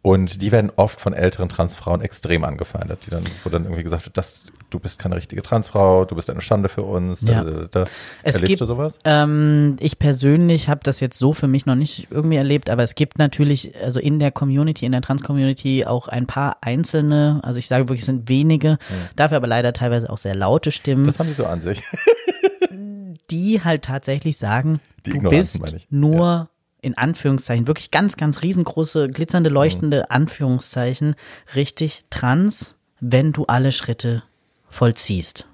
Und 0.02 0.42
die 0.42 0.50
werden 0.50 0.72
oft 0.74 1.00
von 1.00 1.12
älteren 1.12 1.48
Transfrauen 1.48 2.00
extrem 2.00 2.42
angefeindet, 2.44 3.06
die 3.06 3.10
dann, 3.10 3.24
wo 3.44 3.50
dann 3.50 3.64
irgendwie 3.64 3.84
gesagt 3.84 4.04
wird, 4.04 4.16
das, 4.16 4.52
du 4.72 4.78
bist 4.80 4.98
keine 4.98 5.16
richtige 5.16 5.42
Transfrau, 5.42 6.04
du 6.04 6.14
bist 6.14 6.30
eine 6.30 6.40
Schande 6.40 6.68
für 6.68 6.82
uns. 6.82 7.22
Ja. 7.22 7.44
Da, 7.44 7.66
da. 7.70 7.84
Es 8.22 8.34
Erlebst 8.34 8.46
gibt, 8.48 8.60
du 8.62 8.64
sowas? 8.64 8.98
Ähm, 9.04 9.76
ich 9.80 9.98
persönlich 9.98 10.68
habe 10.68 10.80
das 10.82 11.00
jetzt 11.00 11.18
so 11.18 11.32
für 11.32 11.46
mich 11.48 11.66
noch 11.66 11.74
nicht 11.74 12.08
irgendwie 12.10 12.36
erlebt, 12.36 12.70
aber 12.70 12.82
es 12.82 12.94
gibt 12.94 13.18
natürlich, 13.18 13.74
also 13.80 14.00
in 14.00 14.18
der 14.18 14.32
Community, 14.32 14.86
in 14.86 14.92
der 14.92 15.02
Trans-Community 15.02 15.84
auch 15.84 16.08
ein 16.08 16.26
paar 16.26 16.56
einzelne, 16.62 17.40
also 17.42 17.58
ich 17.58 17.68
sage 17.68 17.84
wirklich, 17.84 18.00
es 18.00 18.06
sind 18.06 18.28
wenige, 18.28 18.78
dafür 19.16 19.36
aber 19.36 19.46
leider 19.46 19.72
teilweise 19.72 20.10
auch 20.10 20.18
sehr 20.18 20.34
laute 20.34 20.70
Stimmen, 20.70 21.06
Das 21.06 21.18
haben 21.18 21.28
sie 21.28 21.34
so 21.34 21.46
an 21.46 21.62
sich. 21.62 21.82
die 23.30 23.62
halt 23.62 23.82
tatsächlich 23.84 24.36
sagen, 24.36 24.80
Die 25.06 25.10
du 25.18 25.30
bist 25.30 25.62
nur 25.90 26.48
in 26.80 26.98
Anführungszeichen, 26.98 27.68
wirklich 27.68 27.90
ganz, 27.92 28.16
ganz 28.16 28.42
riesengroße, 28.42 29.08
glitzernde, 29.08 29.50
Mhm. 29.50 29.54
leuchtende 29.54 30.10
Anführungszeichen, 30.10 31.14
richtig 31.54 32.04
trans, 32.10 32.74
wenn 33.00 33.32
du 33.32 33.44
alle 33.46 33.70
Schritte 33.72 34.24
vollziehst. 34.72 35.46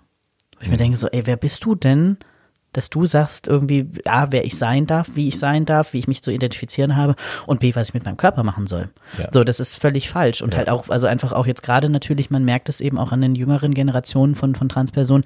Wo 0.56 0.62
ich 0.62 0.68
mir 0.68 0.76
denke 0.76 0.96
so, 0.96 1.08
ey, 1.08 1.26
wer 1.26 1.36
bist 1.36 1.64
du 1.64 1.74
denn, 1.74 2.18
dass 2.78 2.90
du 2.90 3.06
sagst 3.06 3.48
irgendwie, 3.48 3.88
A, 4.04 4.28
wer 4.30 4.44
ich 4.44 4.56
sein 4.56 4.86
darf, 4.86 5.10
wie 5.14 5.26
ich 5.26 5.36
sein 5.36 5.64
darf, 5.64 5.92
wie 5.92 5.98
ich 5.98 6.06
mich 6.06 6.22
zu 6.22 6.30
identifizieren 6.30 6.94
habe 6.94 7.16
und 7.44 7.58
B, 7.58 7.74
was 7.74 7.88
ich 7.88 7.94
mit 7.94 8.04
meinem 8.04 8.16
Körper 8.16 8.44
machen 8.44 8.68
soll. 8.68 8.88
Ja. 9.18 9.30
So, 9.32 9.42
das 9.42 9.58
ist 9.58 9.80
völlig 9.80 10.08
falsch 10.08 10.42
und 10.42 10.56
halt 10.56 10.68
auch, 10.68 10.88
also 10.88 11.08
einfach 11.08 11.32
auch 11.32 11.44
jetzt 11.44 11.64
gerade 11.64 11.88
natürlich, 11.88 12.30
man 12.30 12.44
merkt 12.44 12.68
es 12.68 12.80
eben 12.80 12.96
auch 12.96 13.10
an 13.10 13.20
den 13.20 13.34
jüngeren 13.34 13.74
Generationen 13.74 14.36
von, 14.36 14.54
von 14.54 14.68
Transpersonen, 14.68 15.24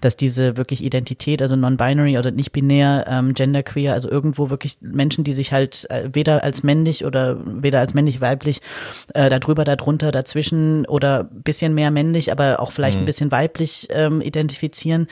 dass 0.00 0.16
diese 0.16 0.56
wirklich 0.56 0.84
Identität, 0.84 1.42
also 1.42 1.56
non-binary 1.56 2.18
oder 2.18 2.30
nicht 2.30 2.52
binär, 2.52 3.04
ähm, 3.08 3.34
genderqueer, 3.34 3.94
also 3.94 4.08
irgendwo 4.08 4.48
wirklich 4.48 4.78
Menschen, 4.80 5.24
die 5.24 5.32
sich 5.32 5.52
halt 5.52 5.90
äh, 5.90 6.08
weder 6.12 6.44
als 6.44 6.62
männlich 6.62 7.04
oder 7.04 7.36
weder 7.44 7.80
als 7.80 7.94
männlich-weiblich 7.94 8.60
äh, 9.12 9.28
darüber, 9.28 9.64
darunter, 9.64 10.12
dazwischen 10.12 10.86
oder 10.86 11.24
bisschen 11.24 11.74
mehr 11.74 11.90
männlich, 11.90 12.30
aber 12.30 12.60
auch 12.60 12.70
vielleicht 12.70 12.98
ein 12.98 13.06
bisschen 13.06 13.32
weiblich 13.32 13.88
ähm, 13.90 14.20
identifizieren, 14.20 15.08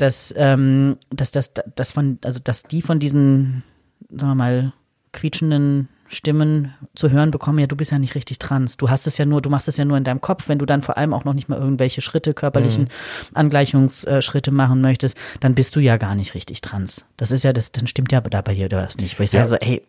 dass, 0.00 0.34
ähm, 0.36 0.96
dass, 1.10 1.30
dass, 1.30 1.52
dass 1.74 1.92
von, 1.92 2.18
also 2.24 2.40
dass 2.42 2.62
die 2.64 2.82
von 2.82 2.98
diesen, 2.98 3.62
sagen 4.08 4.30
wir 4.30 4.34
mal, 4.34 4.72
quietschenden 5.12 5.88
Stimmen 6.12 6.74
zu 6.96 7.10
hören 7.10 7.30
bekommen, 7.30 7.60
ja, 7.60 7.66
du 7.68 7.76
bist 7.76 7.92
ja 7.92 7.98
nicht 8.00 8.16
richtig 8.16 8.40
trans. 8.40 8.76
Du 8.76 8.90
hast 8.90 9.06
es 9.06 9.16
ja 9.18 9.24
nur, 9.24 9.40
du 9.40 9.48
machst 9.50 9.68
es 9.68 9.76
ja 9.76 9.84
nur 9.84 9.96
in 9.96 10.02
deinem 10.02 10.20
Kopf, 10.20 10.48
wenn 10.48 10.58
du 10.58 10.66
dann 10.66 10.82
vor 10.82 10.96
allem 10.98 11.14
auch 11.14 11.24
noch 11.24 11.34
nicht 11.34 11.48
mal 11.48 11.58
irgendwelche 11.58 12.00
Schritte, 12.00 12.34
körperlichen 12.34 12.88
Angleichungsschritte 13.34 14.50
machen 14.50 14.80
möchtest, 14.80 15.16
dann 15.40 15.54
bist 15.54 15.74
du 15.76 15.80
ja 15.80 15.96
gar 15.96 16.14
nicht 16.14 16.34
richtig 16.34 16.60
trans. 16.60 17.04
Das 17.16 17.30
ist 17.30 17.44
ja 17.44 17.52
das, 17.52 17.72
dann 17.72 17.86
stimmt 17.86 18.12
ja 18.12 18.20
da 18.20 18.40
bei 18.42 18.54
dir 18.54 18.68
was 18.72 18.96
nicht. 18.96 19.18
Weil 19.18 19.24
ich 19.24 19.32
Ja. 19.32 19.46
sage 19.46 19.60
so, 19.62 19.66
hey, 19.66 19.82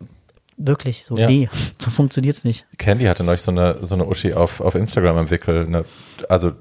Wirklich, 0.58 1.06
so, 1.06 1.18
Ja. 1.18 1.28
nee, 1.28 1.50
so 1.80 1.90
funktioniert's 1.90 2.44
nicht. 2.44 2.68
Candy 2.78 3.06
hatte 3.06 3.24
neulich 3.24 3.42
so 3.42 3.50
eine, 3.50 3.80
so 3.82 3.96
eine 3.96 4.06
Uschi 4.06 4.34
auf, 4.34 4.62
auf 4.62 4.76
Instagram 4.76 5.18
im 5.18 5.30
Wickel. 5.32 5.66
Eine, 5.66 5.86
also 6.30 6.52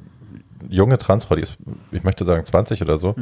junge 0.68 0.98
Transfrau, 0.98 1.36
die 1.36 1.42
ist, 1.42 1.56
ich 1.92 2.02
möchte 2.02 2.24
sagen 2.24 2.44
20 2.44 2.82
oder 2.82 2.98
so. 2.98 3.14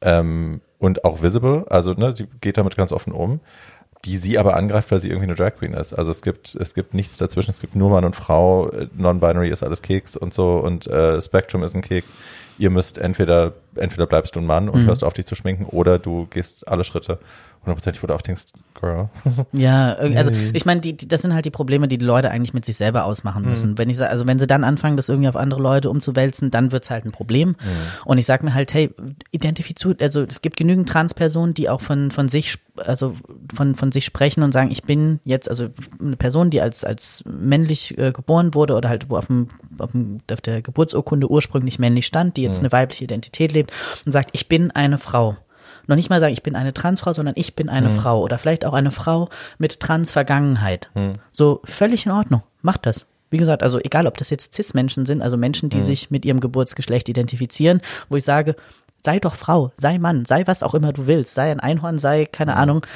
Ähm, 0.00 0.60
und 0.78 1.04
auch 1.04 1.22
visible, 1.22 1.64
also 1.68 1.92
ne, 1.92 2.14
sie 2.14 2.26
geht 2.40 2.56
damit 2.56 2.76
ganz 2.76 2.92
offen 2.92 3.12
um. 3.12 3.40
Die 4.04 4.16
sie 4.16 4.38
aber 4.38 4.54
angreift, 4.54 4.92
weil 4.92 5.00
sie 5.00 5.08
irgendwie 5.08 5.24
eine 5.24 5.34
Drag 5.34 5.56
Queen 5.56 5.74
ist. 5.74 5.92
Also 5.92 6.12
es 6.12 6.22
gibt, 6.22 6.54
es 6.54 6.72
gibt 6.72 6.94
nichts 6.94 7.16
dazwischen, 7.16 7.50
es 7.50 7.60
gibt 7.60 7.74
nur 7.74 7.90
Mann 7.90 8.04
und 8.04 8.14
Frau, 8.14 8.70
äh, 8.70 8.86
Non-Binary 8.96 9.50
ist 9.50 9.64
alles 9.64 9.82
Keks 9.82 10.16
und 10.16 10.32
so 10.32 10.58
und 10.58 10.86
äh, 10.86 11.20
Spectrum 11.20 11.64
ist 11.64 11.74
ein 11.74 11.82
Keks. 11.82 12.14
Ihr 12.58 12.70
müsst 12.70 12.98
entweder, 12.98 13.54
entweder 13.74 14.06
bleibst 14.06 14.36
du 14.36 14.40
ein 14.40 14.46
Mann 14.46 14.68
und 14.68 14.86
hörst 14.86 15.02
auf 15.02 15.14
dich 15.14 15.26
zu 15.26 15.34
schminken 15.34 15.64
oder 15.64 15.98
du 15.98 16.26
gehst 16.30 16.68
alle 16.68 16.84
Schritte 16.84 17.18
hundertprozentig, 17.68 18.02
wo 18.02 18.06
du 18.06 18.14
auch 18.14 18.22
denkst, 18.22 18.46
Girl. 18.78 19.08
Ja, 19.52 19.94
also 19.94 20.30
ich 20.52 20.64
meine, 20.64 20.80
die, 20.80 20.96
das 20.96 21.22
sind 21.22 21.34
halt 21.34 21.44
die 21.44 21.50
Probleme, 21.50 21.88
die 21.88 21.98
die 21.98 22.04
Leute 22.04 22.30
eigentlich 22.30 22.54
mit 22.54 22.64
sich 22.64 22.76
selber 22.76 23.04
ausmachen 23.04 23.44
müssen. 23.44 23.78
Wenn 23.78 23.90
ich 23.90 24.00
also 24.00 24.26
wenn 24.26 24.38
sie 24.38 24.46
dann 24.46 24.64
anfangen, 24.64 24.96
das 24.96 25.08
irgendwie 25.08 25.28
auf 25.28 25.36
andere 25.36 25.60
Leute 25.60 25.90
umzuwälzen, 25.90 26.50
dann 26.50 26.72
wird's 26.72 26.90
halt 26.90 27.04
ein 27.04 27.12
Problem. 27.12 27.56
Und 28.04 28.18
ich 28.18 28.26
sag 28.26 28.42
mir 28.42 28.54
halt, 28.54 28.72
hey, 28.74 28.90
identifiziert, 29.30 30.02
also 30.02 30.22
es 30.22 30.42
gibt 30.42 30.56
genügend 30.56 30.88
Transpersonen, 30.88 31.54
die 31.54 31.68
auch 31.68 31.80
von 31.80 32.10
von 32.10 32.28
sich, 32.28 32.58
also 32.76 33.14
von 33.54 33.74
von 33.74 33.92
sich 33.92 34.04
sprechen 34.04 34.42
und 34.42 34.52
sagen, 34.52 34.70
ich 34.70 34.82
bin 34.84 35.20
jetzt 35.24 35.48
also 35.50 35.68
eine 36.00 36.16
Person, 36.16 36.50
die 36.50 36.60
als 36.60 36.84
als 36.84 37.24
männlich 37.26 37.98
äh, 37.98 38.12
geboren 38.12 38.54
wurde 38.54 38.74
oder 38.74 38.88
halt 38.88 39.10
wo 39.10 39.16
auf 39.16 39.26
dem, 39.26 39.48
auf, 39.78 39.92
dem 39.92 40.18
auf 40.30 40.40
der 40.40 40.62
Geburtsurkunde 40.62 41.30
ursprünglich 41.30 41.78
männlich 41.78 42.06
stand, 42.06 42.36
die 42.36 42.42
jetzt 42.42 42.60
eine 42.60 42.72
weibliche 42.72 43.04
Identität 43.04 43.52
lebt 43.52 43.72
und 44.06 44.12
sagt, 44.12 44.30
ich 44.32 44.48
bin 44.48 44.70
eine 44.70 44.98
Frau 44.98 45.36
noch 45.88 45.96
nicht 45.96 46.10
mal 46.10 46.20
sagen, 46.20 46.32
ich 46.32 46.42
bin 46.42 46.54
eine 46.54 46.72
Transfrau, 46.72 47.12
sondern 47.12 47.34
ich 47.36 47.56
bin 47.56 47.68
eine 47.68 47.90
Frau 47.90 48.20
oder 48.20 48.38
vielleicht 48.38 48.64
auch 48.64 48.74
eine 48.74 48.90
Frau 48.90 49.28
mit 49.58 49.80
Trans-Vergangenheit. 49.80 50.90
So 51.32 51.60
völlig 51.64 52.06
in 52.06 52.12
Ordnung. 52.12 52.42
Macht 52.62 52.86
das. 52.86 53.06
Wie 53.30 53.36
gesagt, 53.36 53.62
also 53.62 53.78
egal, 53.78 54.06
ob 54.06 54.16
das 54.16 54.30
jetzt 54.30 54.54
Cis-Menschen 54.54 55.04
sind, 55.04 55.22
also 55.22 55.36
Menschen, 55.36 55.68
die 55.68 55.80
sich 55.84 56.10
mit 56.10 56.24
ihrem 56.24 56.40
Geburtsgeschlecht 56.40 57.08
identifizieren, 57.08 57.80
wo 58.08 58.16
ich 58.16 58.24
sage, 58.24 58.54
sei 59.04 59.18
doch 59.18 59.34
Frau, 59.34 59.72
sei 59.76 59.98
Mann, 59.98 60.24
sei 60.24 60.46
was 60.46 60.62
auch 60.62 60.74
immer 60.74 60.92
du 60.92 61.06
willst, 61.06 61.34
sei 61.34 61.50
ein 61.50 61.60
Einhorn, 61.60 61.98
sei 61.98 62.26
keine 62.26 62.56
Ahnung, 62.56 62.86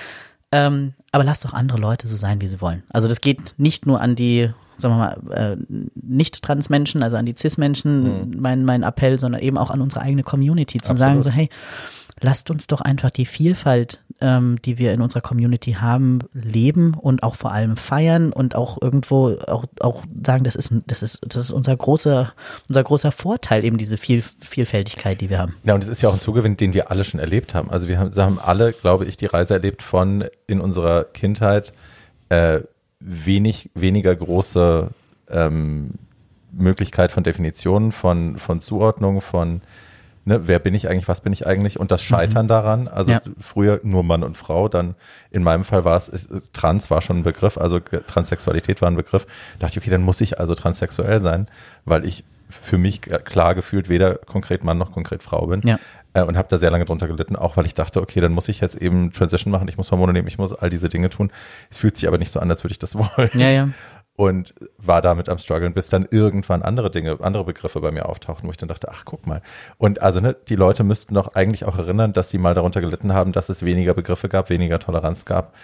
ähm, 0.50 0.94
aber 1.12 1.24
lass 1.24 1.40
doch 1.40 1.54
andere 1.54 1.78
Leute 1.78 2.06
so 2.08 2.16
sein, 2.16 2.40
wie 2.40 2.46
sie 2.46 2.60
wollen. 2.60 2.82
Also 2.90 3.08
das 3.08 3.20
geht 3.20 3.54
nicht 3.56 3.86
nur 3.86 4.00
an 4.00 4.16
die, 4.16 4.50
sagen 4.76 4.94
wir 4.94 4.98
mal, 4.98 5.30
äh, 5.30 5.56
nicht-Trans-Menschen, 5.94 7.02
also 7.02 7.16
an 7.16 7.26
die 7.26 7.34
Cis-Menschen, 7.36 8.38
mein, 8.38 8.64
mein 8.64 8.82
Appell, 8.82 9.18
sondern 9.18 9.40
eben 9.40 9.56
auch 9.58 9.70
an 9.70 9.80
unsere 9.80 10.02
eigene 10.02 10.22
Community, 10.22 10.80
zu 10.80 10.94
sagen 10.96 11.22
so, 11.22 11.30
hey, 11.30 11.48
lasst 12.22 12.50
uns 12.50 12.66
doch 12.66 12.80
einfach 12.80 13.10
die 13.10 13.26
Vielfalt, 13.26 14.00
ähm, 14.20 14.60
die 14.64 14.78
wir 14.78 14.94
in 14.94 15.02
unserer 15.02 15.20
Community 15.20 15.72
haben, 15.72 16.20
leben 16.32 16.94
und 16.94 17.22
auch 17.22 17.34
vor 17.34 17.52
allem 17.52 17.76
feiern 17.76 18.32
und 18.32 18.54
auch 18.54 18.80
irgendwo 18.80 19.36
auch, 19.46 19.64
auch 19.80 20.04
sagen, 20.24 20.44
das 20.44 20.54
ist, 20.54 20.72
das 20.86 21.02
ist, 21.02 21.20
das 21.26 21.36
ist 21.36 21.50
unser 21.50 21.76
großer, 21.76 22.32
unser 22.68 22.82
großer 22.82 23.12
Vorteil, 23.12 23.64
eben 23.64 23.76
diese 23.76 23.96
Viel, 23.96 24.22
Vielfältigkeit, 24.40 25.20
die 25.20 25.28
wir 25.28 25.38
haben. 25.38 25.56
Ja, 25.64 25.74
und 25.74 25.82
es 25.82 25.88
ist 25.88 26.00
ja 26.02 26.08
auch 26.08 26.14
ein 26.14 26.20
Zugewinn, 26.20 26.56
den 26.56 26.72
wir 26.72 26.90
alle 26.90 27.04
schon 27.04 27.20
erlebt 27.20 27.54
haben. 27.54 27.70
Also 27.70 27.88
wir 27.88 27.98
haben, 27.98 28.14
haben 28.14 28.38
alle, 28.38 28.72
glaube 28.72 29.04
ich, 29.04 29.16
die 29.16 29.26
Reise 29.26 29.54
erlebt 29.54 29.82
von 29.82 30.24
in 30.46 30.60
unserer 30.60 31.04
Kindheit 31.04 31.72
äh, 32.28 32.60
wenig, 33.00 33.70
weniger 33.74 34.14
große 34.14 34.88
ähm, 35.30 35.90
Möglichkeit 36.52 37.10
von 37.10 37.24
Definitionen, 37.24 37.90
von, 37.90 38.38
von 38.38 38.60
Zuordnung, 38.60 39.20
von 39.20 39.62
ne, 40.24 40.46
wer 40.46 40.58
bin 40.58 40.74
ich 40.74 40.88
eigentlich, 40.88 41.08
was 41.08 41.20
bin 41.20 41.32
ich 41.32 41.46
eigentlich 41.46 41.78
und 41.80 41.90
das 41.90 42.02
Scheitern 42.02 42.48
daran. 42.48 42.88
Also 42.88 43.12
Ja. 43.12 43.20
früher 43.40 43.80
nur 43.82 44.02
Mann 44.04 44.22
und 44.22 44.36
Frau, 44.36 44.68
dann 44.68 44.94
in 45.30 45.42
meinem 45.42 45.64
Fall 45.64 45.84
war 45.84 45.96
es, 45.96 46.10
Trans 46.52 46.90
war 46.90 47.00
schon 47.02 47.18
ein 47.18 47.22
Begriff, 47.22 47.58
also 47.58 47.80
Transsexualität 47.80 48.82
war 48.82 48.90
ein 48.90 48.96
Begriff. 48.96 49.26
Da 49.58 49.66
dachte 49.66 49.78
ich, 49.78 49.84
okay, 49.84 49.90
dann 49.90 50.02
muss 50.02 50.20
ich 50.20 50.38
also 50.40 50.54
transsexuell 50.54 51.20
sein, 51.20 51.48
weil 51.84 52.04
ich 52.04 52.24
für 52.48 52.76
mich 52.78 53.00
klar 53.00 53.54
gefühlt 53.54 53.88
weder 53.88 54.16
konkret 54.16 54.62
Mann 54.62 54.76
noch 54.78 54.92
konkret 54.92 55.22
Frau 55.22 55.46
bin. 55.46 55.62
Ja. 55.64 55.78
Äh, 56.14 56.22
und 56.22 56.36
habe 56.36 56.48
da 56.50 56.58
sehr 56.58 56.70
lange 56.70 56.84
drunter 56.84 57.08
gelitten, 57.08 57.34
auch 57.36 57.56
weil 57.56 57.64
ich 57.64 57.72
dachte, 57.74 58.02
okay, 58.02 58.20
dann 58.20 58.32
muss 58.32 58.48
ich 58.48 58.60
jetzt 58.60 58.76
eben 58.76 59.12
Transition 59.12 59.50
machen, 59.50 59.66
ich 59.68 59.78
muss 59.78 59.90
Hormone 59.90 60.12
nehmen, 60.12 60.28
ich 60.28 60.36
muss 60.36 60.52
all 60.52 60.68
diese 60.68 60.90
Dinge 60.90 61.08
tun. 61.08 61.30
Es 61.70 61.78
fühlt 61.78 61.96
sich 61.96 62.06
aber 62.06 62.18
nicht 62.18 62.30
so 62.30 62.40
an, 62.40 62.50
als 62.50 62.62
würde 62.62 62.72
ich 62.72 62.78
das 62.78 62.94
wollen 62.98 63.30
Ja, 63.34 63.48
ja. 63.48 63.68
Und 64.16 64.54
war 64.78 65.00
damit 65.00 65.28
am 65.28 65.38
struggeln, 65.38 65.72
bis 65.72 65.88
dann 65.88 66.06
irgendwann 66.10 66.62
andere 66.62 66.90
Dinge, 66.90 67.18
andere 67.20 67.44
Begriffe 67.44 67.80
bei 67.80 67.90
mir 67.90 68.08
auftauchten, 68.08 68.46
wo 68.46 68.50
ich 68.50 68.58
dann 68.58 68.68
dachte, 68.68 68.88
ach 68.90 69.04
guck 69.04 69.26
mal. 69.26 69.40
Und 69.78 70.02
also 70.02 70.20
ne, 70.20 70.36
die 70.48 70.56
Leute 70.56 70.84
müssten 70.84 71.14
doch 71.14 71.34
eigentlich 71.34 71.64
auch 71.64 71.78
erinnern, 71.78 72.12
dass 72.12 72.30
sie 72.30 72.38
mal 72.38 72.54
darunter 72.54 72.80
gelitten 72.82 73.14
haben, 73.14 73.32
dass 73.32 73.48
es 73.48 73.64
weniger 73.64 73.94
Begriffe 73.94 74.28
gab, 74.28 74.50
weniger 74.50 74.78
Toleranz 74.78 75.24
gab. 75.24 75.54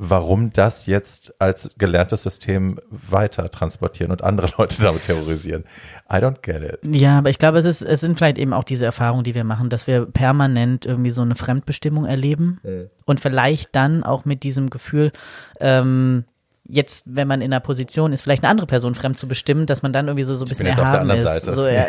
Warum 0.00 0.52
das 0.52 0.86
jetzt 0.86 1.38
als 1.40 1.74
gelerntes 1.76 2.22
System 2.22 2.78
weiter 2.88 3.50
transportieren 3.50 4.10
und 4.10 4.22
andere 4.22 4.50
Leute 4.58 4.80
damit 4.80 5.02
terrorisieren? 5.02 5.64
I 6.10 6.16
don't 6.16 6.40
get 6.40 6.62
it. 6.62 6.96
Ja, 6.96 7.18
aber 7.18 7.28
ich 7.28 7.38
glaube, 7.38 7.58
es 7.58 7.66
ist, 7.66 7.82
es 7.82 8.00
sind 8.00 8.16
vielleicht 8.16 8.38
eben 8.38 8.54
auch 8.54 8.64
diese 8.64 8.86
Erfahrungen, 8.86 9.24
die 9.24 9.34
wir 9.34 9.44
machen, 9.44 9.68
dass 9.68 9.86
wir 9.86 10.06
permanent 10.06 10.86
irgendwie 10.86 11.10
so 11.10 11.20
eine 11.20 11.34
Fremdbestimmung 11.34 12.06
erleben 12.06 12.60
und 13.04 13.20
vielleicht 13.20 13.74
dann 13.74 14.02
auch 14.02 14.24
mit 14.24 14.44
diesem 14.44 14.70
Gefühl, 14.70 15.12
ähm, 15.60 16.24
jetzt, 16.68 17.04
wenn 17.06 17.26
man 17.26 17.40
in 17.40 17.52
einer 17.52 17.60
Position 17.60 18.12
ist, 18.12 18.22
vielleicht 18.22 18.44
eine 18.44 18.50
andere 18.50 18.66
Person 18.66 18.94
fremd 18.94 19.18
zu 19.18 19.26
bestimmen, 19.26 19.66
dass 19.66 19.82
man 19.82 19.92
dann 19.92 20.06
irgendwie 20.06 20.24
so, 20.24 20.34
so 20.34 20.44
ein 20.44 20.48
bisschen 20.48 20.66
erhaben 20.66 21.08
ist. 21.10 21.24
Seite. 21.24 21.54
So, 21.54 21.66
ja, 21.66 21.86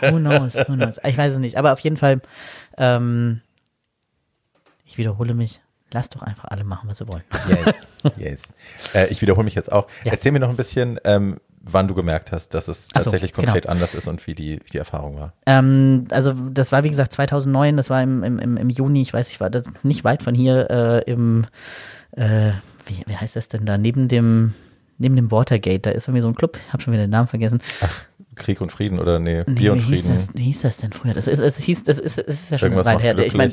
who 0.00 0.18
knows, 0.18 0.54
who 0.68 0.74
knows. 0.74 0.96
Ich 1.04 1.18
weiß 1.18 1.34
es 1.34 1.38
nicht. 1.38 1.58
Aber 1.58 1.72
auf 1.72 1.80
jeden 1.80 1.96
Fall, 1.96 2.20
ähm, 2.78 3.40
ich 4.84 4.98
wiederhole 4.98 5.34
mich, 5.34 5.60
lasst 5.92 6.14
doch 6.14 6.22
einfach 6.22 6.44
alle 6.44 6.64
machen, 6.64 6.88
was 6.88 6.98
sie 6.98 7.08
wollen. 7.08 7.24
Yes, 7.48 7.74
yes. 8.16 8.40
Äh, 8.94 9.08
ich 9.08 9.20
wiederhole 9.20 9.44
mich 9.44 9.54
jetzt 9.54 9.72
auch. 9.72 9.88
Ja. 10.04 10.12
Erzähl 10.12 10.32
mir 10.32 10.40
noch 10.40 10.50
ein 10.50 10.56
bisschen, 10.56 11.00
ähm, 11.04 11.38
wann 11.60 11.88
du 11.88 11.94
gemerkt 11.94 12.32
hast, 12.32 12.54
dass 12.54 12.68
es 12.68 12.86
so, 12.86 12.92
tatsächlich 12.94 13.32
genau. 13.32 13.46
konkret 13.46 13.66
anders 13.66 13.94
ist 13.94 14.08
und 14.08 14.26
wie 14.26 14.34
die, 14.34 14.60
wie 14.64 14.70
die 14.70 14.78
Erfahrung 14.78 15.18
war. 15.18 15.34
Ähm, 15.46 16.06
also 16.10 16.32
das 16.32 16.72
war 16.72 16.84
wie 16.84 16.90
gesagt 16.90 17.12
2009, 17.12 17.76
das 17.76 17.90
war 17.90 18.02
im, 18.02 18.22
im, 18.22 18.38
im, 18.38 18.56
im 18.56 18.70
Juni, 18.70 19.02
ich 19.02 19.12
weiß, 19.12 19.30
ich 19.30 19.40
war 19.40 19.50
das 19.50 19.64
nicht 19.82 20.04
weit 20.04 20.22
von 20.22 20.34
hier 20.34 20.70
äh, 20.70 21.10
im, 21.10 21.46
äh, 22.12 22.52
wie, 22.90 23.02
wie 23.06 23.16
heißt 23.16 23.36
das 23.36 23.48
denn 23.48 23.64
da, 23.64 23.78
neben 23.78 24.08
dem, 24.08 24.54
neben 24.98 25.16
dem 25.16 25.30
Watergate, 25.30 25.80
da 25.82 25.90
ist 25.90 26.08
irgendwie 26.08 26.22
so 26.22 26.28
ein 26.28 26.34
Club, 26.34 26.58
ich 26.66 26.72
habe 26.72 26.82
schon 26.82 26.92
wieder 26.92 27.04
den 27.04 27.10
Namen 27.10 27.28
vergessen. 27.28 27.60
Krieg 28.34 28.60
und 28.60 28.72
Frieden 28.72 28.98
oder 28.98 29.18
nee, 29.18 29.44
Nee, 29.46 29.54
Bier 29.54 29.72
und 29.72 29.80
wie 29.80 29.94
hieß 29.94 30.00
Frieden. 30.02 30.16
das, 30.16 30.28
wie 30.34 30.42
hieß 30.44 30.60
das 30.62 30.76
denn 30.78 30.92
früher? 30.92 31.14
Das 31.14 31.26
ist, 31.26 31.40
es 31.40 31.58
hieß, 31.58 31.84
das 31.84 31.98
ist, 31.98 32.18
es 32.18 32.42
ist 32.42 32.50
ja 32.50 32.58
schon 32.58 32.72
Irgendwas 32.72 32.86
weit 32.86 33.02
her. 33.02 33.18
Ich 33.18 33.34
meine, 33.34 33.52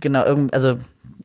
genau, 0.00 0.24
irgend, 0.24 0.54
also 0.54 0.78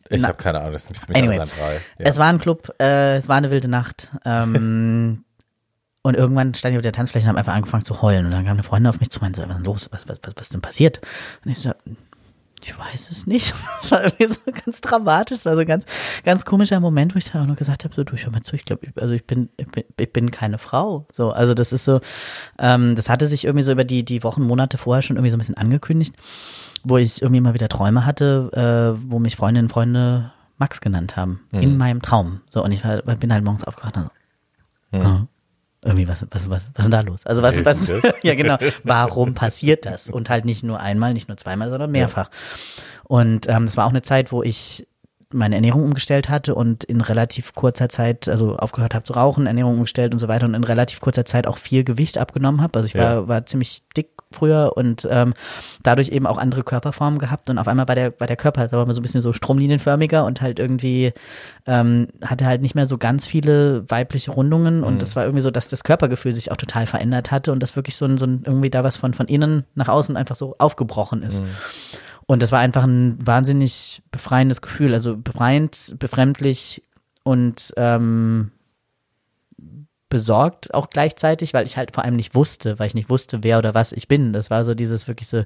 Ich 0.10 0.24
habe 0.24 0.36
keine 0.36 0.60
Ahnung, 0.60 0.74
das 0.74 0.90
ist 0.90 1.08
mich 1.08 1.18
Anyway, 1.18 1.38
drei. 1.38 1.46
Ja. 1.46 2.06
Es 2.06 2.18
war 2.18 2.28
ein 2.28 2.40
Club, 2.40 2.74
äh, 2.80 3.18
es 3.18 3.28
war 3.30 3.36
eine 3.36 3.52
wilde 3.52 3.68
Nacht. 3.68 4.12
Ähm, 4.26 5.24
und 6.02 6.16
irgendwann 6.16 6.54
stand 6.54 6.74
ich 6.74 6.78
auf 6.78 6.84
der 6.84 6.94
Tanzfläche 6.94 7.26
und 7.26 7.30
habe 7.30 7.40
einfach 7.40 7.54
angefangen 7.54 7.84
zu 7.84 8.02
heulen. 8.02 8.26
Und 8.26 8.32
dann 8.32 8.46
kam 8.46 8.54
eine 8.54 8.64
Freundin 8.64 8.88
auf 8.90 9.00
mich 9.00 9.10
zu 9.10 9.20
und 9.20 9.24
meinte, 9.24 9.42
so, 9.42 9.50
was 9.50 9.58
ist 9.58 9.66
los? 9.66 9.90
Was, 9.92 10.08
was, 10.08 10.18
was, 10.24 10.34
was 10.36 10.42
ist 10.44 10.54
denn 10.54 10.62
passiert? 10.62 11.02
Und 11.44 11.52
ich 11.52 11.60
so, 11.60 11.72
ich 12.66 12.78
weiß 12.78 13.12
es 13.12 13.28
nicht. 13.28 13.54
Es 13.82 13.92
war 13.92 14.04
irgendwie 14.04 14.28
so 14.28 14.40
ganz 14.66 14.82
dramatisch. 14.82 15.38
Es 15.38 15.46
war 15.46 15.54
so 15.54 15.62
ein 15.62 15.68
ganz, 15.68 15.86
ganz 16.24 16.44
komischer 16.44 16.80
Moment, 16.80 17.14
wo 17.14 17.20
ich 17.20 17.30
dann 17.30 17.44
auch 17.44 17.48
noch 17.48 17.56
gesagt 17.56 17.84
habe, 17.84 17.94
so, 17.94 18.04
du, 18.04 18.16
ich 18.16 18.26
hör 18.26 18.32
mal 18.32 18.42
zu, 18.42 18.56
ich 18.56 18.66
glaube, 18.66 18.88
also 19.00 19.14
ich 19.14 19.26
bin, 19.28 19.50
ich 19.58 19.68
bin, 19.68 19.84
ich 20.00 20.12
bin 20.12 20.32
keine 20.32 20.58
Frau. 20.58 21.06
So, 21.12 21.30
also 21.30 21.54
das 21.54 21.72
ist 21.72 21.86
so, 21.86 22.02
ähm, 22.58 22.96
das 22.96 23.08
hatte 23.08 23.28
sich 23.28 23.46
irgendwie 23.46 23.62
so 23.62 23.72
über 23.72 23.84
die, 23.84 24.04
die 24.04 24.24
Wochen, 24.24 24.42
Monate 24.42 24.80
vorher 24.80 25.04
schon 25.04 25.18
irgendwie 25.18 25.30
so 25.30 25.38
ein 25.38 25.40
bisschen 25.40 25.58
angekündigt, 25.58 26.16
wo 26.84 26.98
ich 26.98 27.22
irgendwie 27.22 27.42
mal 27.42 27.54
wieder 27.54 27.70
Träume 27.70 28.06
hatte, 28.06 28.96
äh, 28.98 29.00
wo 29.08 29.20
mich 29.20 29.36
Freundinnen 29.36 29.68
und 29.68 29.72
Freunde 29.72 30.32
Max 30.58 30.82
genannt 30.82 31.16
haben. 31.16 31.42
In 31.62 31.78
meinem 31.78 32.02
Traum. 32.02 32.42
So, 32.50 32.64
und 32.64 32.72
ich 32.72 32.84
war, 32.84 33.02
bin 33.02 33.32
halt 33.32 33.44
morgens 33.44 33.66
aufgewacht 33.66 33.98
und 33.98 34.04
so, 34.92 34.98
ah, 35.00 35.28
irgendwie, 35.86 36.08
was, 36.08 36.26
was, 36.32 36.50
was, 36.50 36.72
was 36.74 36.80
ist 36.80 36.84
denn 36.84 36.92
da 36.92 37.02
los? 37.02 37.26
Also 37.26 37.42
was, 37.44 37.64
was, 37.64 37.92
ja 38.24 38.34
genau, 38.34 38.58
warum 38.84 39.34
passiert 39.36 39.86
das? 39.86 40.10
Und 40.10 40.30
halt 40.30 40.44
nicht 40.44 40.64
nur 40.64 40.80
einmal, 40.80 41.14
nicht 41.14 41.28
nur 41.28 41.38
zweimal, 41.38 41.70
sondern 41.70 41.92
mehrfach. 41.92 42.30
Und 43.04 43.48
ähm, 43.48 43.66
das 43.66 43.78
war 43.78 43.86
auch 43.86 43.92
eine 43.92 44.02
Zeit, 44.02 44.32
wo 44.32 44.42
ich 44.42 44.88
meine 45.32 45.56
Ernährung 45.56 45.84
umgestellt 45.84 46.30
hatte 46.30 46.56
und 46.56 46.84
in 46.84 47.02
relativ 47.02 47.54
kurzer 47.54 47.90
Zeit, 47.90 48.28
also 48.28 48.56
aufgehört 48.58 48.94
habe 48.94 49.04
zu 49.04 49.14
rauchen, 49.14 49.48
Ernährung 49.48 49.76
umgestellt 49.76 50.14
und 50.14 50.20
so 50.20 50.28
weiter 50.28 50.46
und 50.46 50.54
in 50.54 50.64
relativ 50.64 51.02
kurzer 51.02 51.26
Zeit 51.26 51.48
auch 51.48 51.58
viel 51.58 51.84
Gewicht 51.84 52.18
abgenommen 52.18 52.62
habe. 52.62 52.80
Also 52.80 52.86
ich 52.88 52.96
war, 52.96 53.14
Ja. 53.16 53.28
war 53.28 53.46
ziemlich 53.46 53.84
dick 53.98 54.10
früher 54.32 54.74
und 54.76 55.08
ähm, 55.10 55.34
dadurch 55.84 56.10
eben 56.10 56.26
auch 56.28 56.38
andere 56.38 56.64
Körperformen 56.64 57.20
gehabt 57.20 57.50
und 57.50 57.58
auf 57.58 57.68
einmal 57.68 57.88
war 57.88 57.96
der, 57.96 58.20
war 58.20 58.28
der 58.28 58.36
Körper 58.36 58.70
wir 58.72 58.86
mal, 58.86 58.94
so 58.94 59.00
ein 59.00 59.04
bisschen 59.04 59.22
so 59.22 59.32
stromlinienförmiger 59.34 60.26
und 60.26 60.42
halt 60.42 60.60
irgendwie 60.60 61.14
ähm, 61.66 62.08
hatte 62.24 62.46
halt 62.46 62.62
nicht 62.62 62.76
mehr 62.76 62.86
so 62.86 62.98
ganz 62.98 63.28
viele 63.28 63.90
weibliche 63.90 64.32
Rundungen 64.32 64.84
und 64.84 65.02
das 65.02 65.16
war 65.16 65.24
irgendwie 65.24 65.42
so, 65.42 65.52
dass 65.52 65.68
das 65.68 65.84
Körpergefühl 65.84 66.34
sich 66.34 66.52
auch 66.52 66.58
total 66.58 66.86
verändert 66.88 67.32
hatte 67.32 67.52
und 67.52 67.62
das 67.64 67.76
wirklich 67.76 67.96
so 67.96 68.06
ein, 68.06 68.18
so 68.18 68.26
ein 68.26 68.44
irgendwie 68.46 68.70
da 68.70 68.84
was 68.84 68.98
von, 68.98 69.14
von 69.14 69.28
innen 69.28 69.66
nach 69.76 69.88
außen 69.88 70.18
einfach 70.18 70.36
so 70.36 70.56
aufgebrochen 70.58 71.24
ist. 71.24 71.42
Und 72.28 72.42
das 72.42 72.52
war 72.52 72.60
einfach 72.60 72.84
ein 72.84 73.18
wahnsinnig 73.26 74.02
befreiendes 74.12 74.62
Gefühl, 74.62 74.94
also 74.94 75.16
befreiend, 75.16 75.96
befremdlich 76.00 76.82
und 77.24 77.74
ähm, 77.78 78.52
besorgt 80.10 80.74
auch 80.74 80.90
gleichzeitig, 80.90 81.54
weil 81.54 81.68
ich 81.68 81.78
halt 81.78 81.94
vor 81.94 82.04
allem 82.04 82.16
nicht 82.16 82.36
wusste, 82.36 82.80
weil 82.80 82.88
ich 82.88 82.96
nicht 82.96 83.10
wusste, 83.10 83.44
wer 83.44 83.58
oder 83.58 83.74
was 83.74 83.92
ich 83.92 84.08
bin. 84.08 84.34
Das 84.34 84.50
war 84.50 84.64
so 84.64 84.74
dieses 84.74 85.08
wirklich 85.08 85.28
so, 85.28 85.44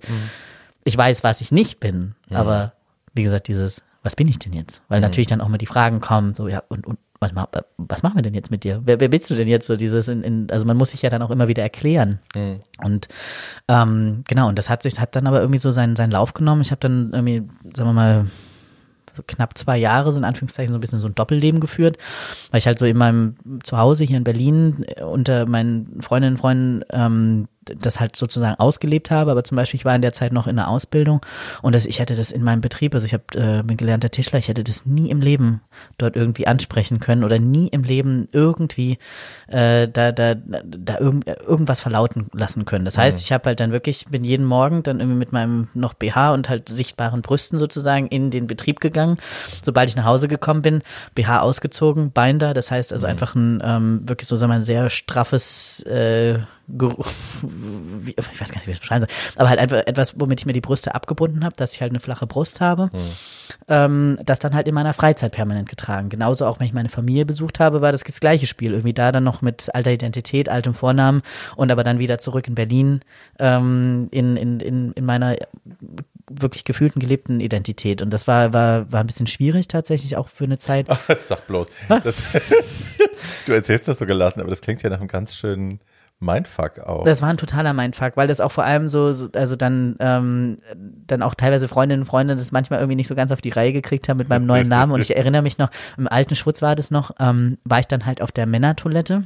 ich 0.84 0.96
weiß, 0.96 1.24
was 1.24 1.42
ich 1.42 1.52
nicht 1.52 1.80
bin, 1.80 2.16
aber 2.30 2.74
wie 3.14 3.24
gesagt, 3.24 3.48
dieses, 3.48 3.82
was 4.04 4.16
bin 4.16 4.28
ich 4.28 4.40
denn 4.40 4.54
jetzt? 4.54 4.82
Weil 4.88 5.02
natürlich 5.02 5.28
dann 5.28 5.42
auch 5.42 5.48
mal 5.50 5.58
die 5.58 5.66
Fragen 5.66 6.00
kommen, 6.00 6.34
so, 6.34 6.48
ja, 6.48 6.64
und, 6.70 6.86
und 6.88 7.00
was, 7.20 7.32
was 7.78 8.04
machen 8.04 8.16
wir 8.16 8.22
denn 8.22 8.34
jetzt 8.34 8.52
mit 8.52 8.64
dir? 8.64 8.82
Wer, 8.86 9.00
wer 9.00 9.10
bist 9.10 9.30
du 9.30 9.36
denn 9.36 9.48
jetzt 9.48 9.68
so 9.68 9.76
dieses 9.76 10.08
in, 10.08 10.24
in, 10.24 10.48
also 10.52 10.66
man 10.66 10.78
muss 10.78 10.92
sich 10.92 11.02
ja 11.02 11.10
dann 11.10 11.22
auch 11.22 11.32
immer 11.32 11.48
wieder 11.48 11.64
erklären. 11.64 12.20
Mhm. 12.36 12.60
Und 12.84 13.08
ähm, 13.68 14.24
genau, 14.28 14.48
und 14.48 14.58
das 14.58 14.70
hat 14.70 14.84
sich, 14.84 15.00
hat 15.00 15.16
dann 15.16 15.28
aber 15.28 15.42
irgendwie 15.42 15.60
so 15.60 15.72
seinen, 15.72 15.96
seinen 15.96 16.12
Lauf 16.12 16.34
genommen. 16.34 16.62
Ich 16.62 16.72
habe 16.72 16.80
dann 16.80 17.12
irgendwie, 17.14 17.44
sagen 17.76 17.90
wir 17.90 17.94
mal, 17.94 18.26
knapp 19.28 19.58
zwei 19.58 19.78
Jahre, 19.78 20.14
so 20.14 20.20
in 20.20 20.26
Anführungszeichen, 20.26 20.72
so 20.72 20.78
ein 20.78 20.82
bisschen 20.82 21.00
so 21.00 21.08
ein 21.08 21.16
Doppelleben 21.16 21.60
geführt, 21.60 21.98
weil 22.52 22.60
ich 22.60 22.68
halt 22.68 22.80
so 22.80 22.86
in 22.86 22.98
meinem 22.98 23.36
Zuhause 23.64 24.06
hier 24.06 24.18
in 24.18 24.24
Berlin 24.24 24.86
unter 25.02 25.46
meinen 25.46 26.02
Freundinnen 26.02 26.36
und 26.36 26.40
Freunden 26.40 26.84
ähm, 26.92 27.48
das 27.62 28.00
halt 28.00 28.16
sozusagen 28.16 28.60
ausgelebt 28.60 29.12
habe, 29.12 29.32
aber 29.32 29.44
zum 29.44 29.56
Beispiel 29.56 29.80
ich 29.80 29.86
war 29.86 29.96
in 29.96 30.02
der 30.02 30.14
Zeit 30.14 30.32
noch 30.32 30.48
in 30.48 30.56
der 30.56 30.68
Ausbildung 30.68 31.22
und 31.62 31.76
das, 31.76 31.86
ich 31.86 32.00
hätte 32.00 32.16
das 32.16 32.32
in 32.32 32.44
meinem 32.44 32.62
Betrieb, 32.62 32.94
also 32.94 33.06
ich 33.06 33.14
habe 33.14 33.24
äh, 33.36 33.64
bin 33.64 33.78
gelernter 33.78 34.10
Tischler, 34.10 34.40
ich 34.40 34.48
hätte 34.48 34.64
das 34.64 34.86
nie 34.86 35.10
im 35.10 35.22
Leben 35.22 35.62
dort 35.98 36.16
irgendwie 36.16 36.48
ansprechen 36.48 37.00
können 37.00 37.24
oder 37.24 37.40
nie 37.40 37.68
im 37.68 37.84
Leben 37.84 38.28
irgendwie 38.32 38.98
äh, 39.48 39.88
da 39.88 40.12
da 40.12 40.36
da 40.36 41.00
irgend, 41.00 41.28
irgendwas 41.28 41.82
verlauten 41.82 42.28
lassen 42.34 42.66
können. 42.66 42.86
Das 42.86 42.98
heißt, 42.98 43.18
mhm. 43.18 43.22
ich 43.22 43.32
habe 43.32 43.46
halt 43.46 43.60
dann 43.60 43.72
wirklich 43.72 44.06
bin 44.10 44.24
jeden 44.24 44.46
Morgen 44.46 44.84
dann 44.84 45.00
irgendwie 45.00 45.18
mit 45.20 45.32
meinem 45.32 45.68
noch 45.74 45.94
BH 45.94 46.34
und 46.34 46.50
halt 46.50 46.70
sichtbaren 46.70 47.22
Brüsten 47.22 47.60
sozusagen 47.60 48.08
in 48.08 48.32
den 48.32 48.48
Betrieb 48.48 48.80
gegangen. 48.80 49.18
Sobald 49.62 49.90
ich 49.90 49.96
nach 49.96 50.06
Hause 50.06 50.28
gekommen 50.28 50.62
bin, 50.62 50.82
BH 51.16 51.42
ausgezogen, 51.42 52.12
Binder, 52.12 52.54
das 52.54 52.72
heißt 52.72 52.94
also 52.94 53.08
mhm. 53.08 53.12
einfach 53.12 53.36
ein 53.36 53.62
ähm, 53.64 54.02
wirklich 54.06 54.28
so 54.28 54.36
sagen 54.36 54.52
wir 54.52 54.60
mal 54.60 54.66
sehr 54.66 54.90
straffes 54.90 55.82
äh, 55.84 56.40
ich 58.06 58.42
weiß 58.42 58.52
gar 58.52 58.60
nicht, 58.60 58.68
wie 58.68 58.72
ich 58.72 58.78
das 58.78 58.80
beschreiben 58.80 59.06
soll, 59.08 59.36
aber 59.38 59.50
halt 59.50 59.60
einfach 59.60 59.78
etwas, 59.86 60.20
womit 60.20 60.40
ich 60.40 60.46
mir 60.46 60.54
die 60.54 60.62
Brüste 60.62 60.94
abgebunden 60.96 61.44
habe, 61.44 61.56
dass 61.56 61.74
ich 61.74 61.82
halt 61.82 61.92
eine 61.92 62.00
flache 62.00 62.28
Brust 62.28 62.62
habe, 62.62 62.86
mhm. 62.94 63.00
ähm, 63.68 64.20
das 64.24 64.40
dann 64.40 64.54
halt 64.54 64.68
in 64.68 64.74
meiner 64.74 64.94
Freizeit 64.94 65.32
permanent 65.32 65.70
getragen. 65.70 66.10
Genauso 66.10 66.46
auch, 66.46 66.60
wenn 66.60 66.68
ich 66.68 66.74
meine 66.74 66.90
Familie 66.90 67.26
besucht 67.26 67.60
habe, 67.60 67.82
war 67.82 67.92
das 67.92 68.04
das 68.04 68.20
gleiche 68.20 68.48
Spiel. 68.48 68.72
Irgendwie 68.72 68.94
da 68.94 69.12
dann 69.12 69.24
noch 69.24 69.42
mit 69.42 69.74
alter 69.74 69.92
Identität, 69.92 70.50
altem 70.50 70.74
Vornamen 70.74 71.22
und 71.56 71.72
aber 71.72 71.84
dann 71.84 72.00
wieder 72.00 72.20
zurück 72.20 72.48
in 72.48 72.56
Berlin 72.56 73.02
ähm, 73.40 74.08
in, 74.12 74.38
in, 74.38 74.60
in, 74.60 74.92
in 74.94 75.06
meiner 75.06 75.36
wirklich 76.30 76.64
gefühlten, 76.64 77.00
gelebten 77.00 77.40
Identität. 77.40 78.02
Und 78.02 78.12
das 78.12 78.28
war, 78.28 78.54
war, 78.54 78.92
war 78.92 79.02
ein 79.02 79.08
bisschen 79.08 79.28
schwierig 79.28 79.68
tatsächlich 79.68 80.16
auch 80.16 80.28
für 80.28 80.44
eine 80.44 80.60
Zeit. 80.60 80.88
Ach, 80.90 81.00
sag 81.18 81.48
bloß. 81.48 81.68
Das, 82.04 82.22
du 83.46 83.54
erzählst 83.54 83.88
das 83.88 84.00
so 84.00 84.06
gelassen, 84.06 84.42
aber 84.42 84.50
das 84.50 84.62
klingt 84.62 84.82
ja 84.84 84.90
nach 84.90 85.00
einem 85.00 85.08
ganz 85.08 85.36
schönen 85.36 85.80
Mindfuck 86.20 86.80
auch. 86.80 87.06
Das 87.06 87.22
war 87.22 87.30
ein 87.30 87.38
totaler 87.38 87.74
Mindfuck, 87.74 88.18
weil 88.18 88.28
das 88.28 88.42
auch 88.42 88.52
vor 88.52 88.66
allem 88.66 88.90
so, 88.90 89.14
also 89.34 89.56
dann, 89.56 89.96
ähm, 90.00 90.58
dann 90.76 91.22
auch 91.22 91.34
teilweise 91.34 91.68
Freundinnen 91.70 92.02
und 92.04 92.08
Freunde 92.08 92.36
das 92.36 92.52
manchmal 92.52 92.80
irgendwie 92.80 92.98
nicht 92.98 93.08
so 93.08 93.16
ganz 93.16 93.32
auf 93.32 93.42
die 93.42 93.50
Reihe 93.50 93.72
gekriegt 93.72 94.10
haben 94.10 94.18
mit 94.18 94.28
meinem 94.28 94.46
neuen 94.46 94.68
Namen. 94.70 94.92
Und 94.92 95.00
ich 95.00 95.16
erinnere 95.16 95.42
mich 95.42 95.58
noch, 95.58 95.70
im 95.98 96.08
alten 96.08 96.36
Schwutz 96.36 96.62
war 96.62 96.76
das 96.76 96.92
noch, 96.92 97.12
ähm, 97.20 97.58
war 97.64 97.80
ich 97.80 97.88
dann 97.88 98.06
halt 98.06 98.22
auf 98.22 98.32
der 98.32 98.46
Männertoilette. 98.46 99.24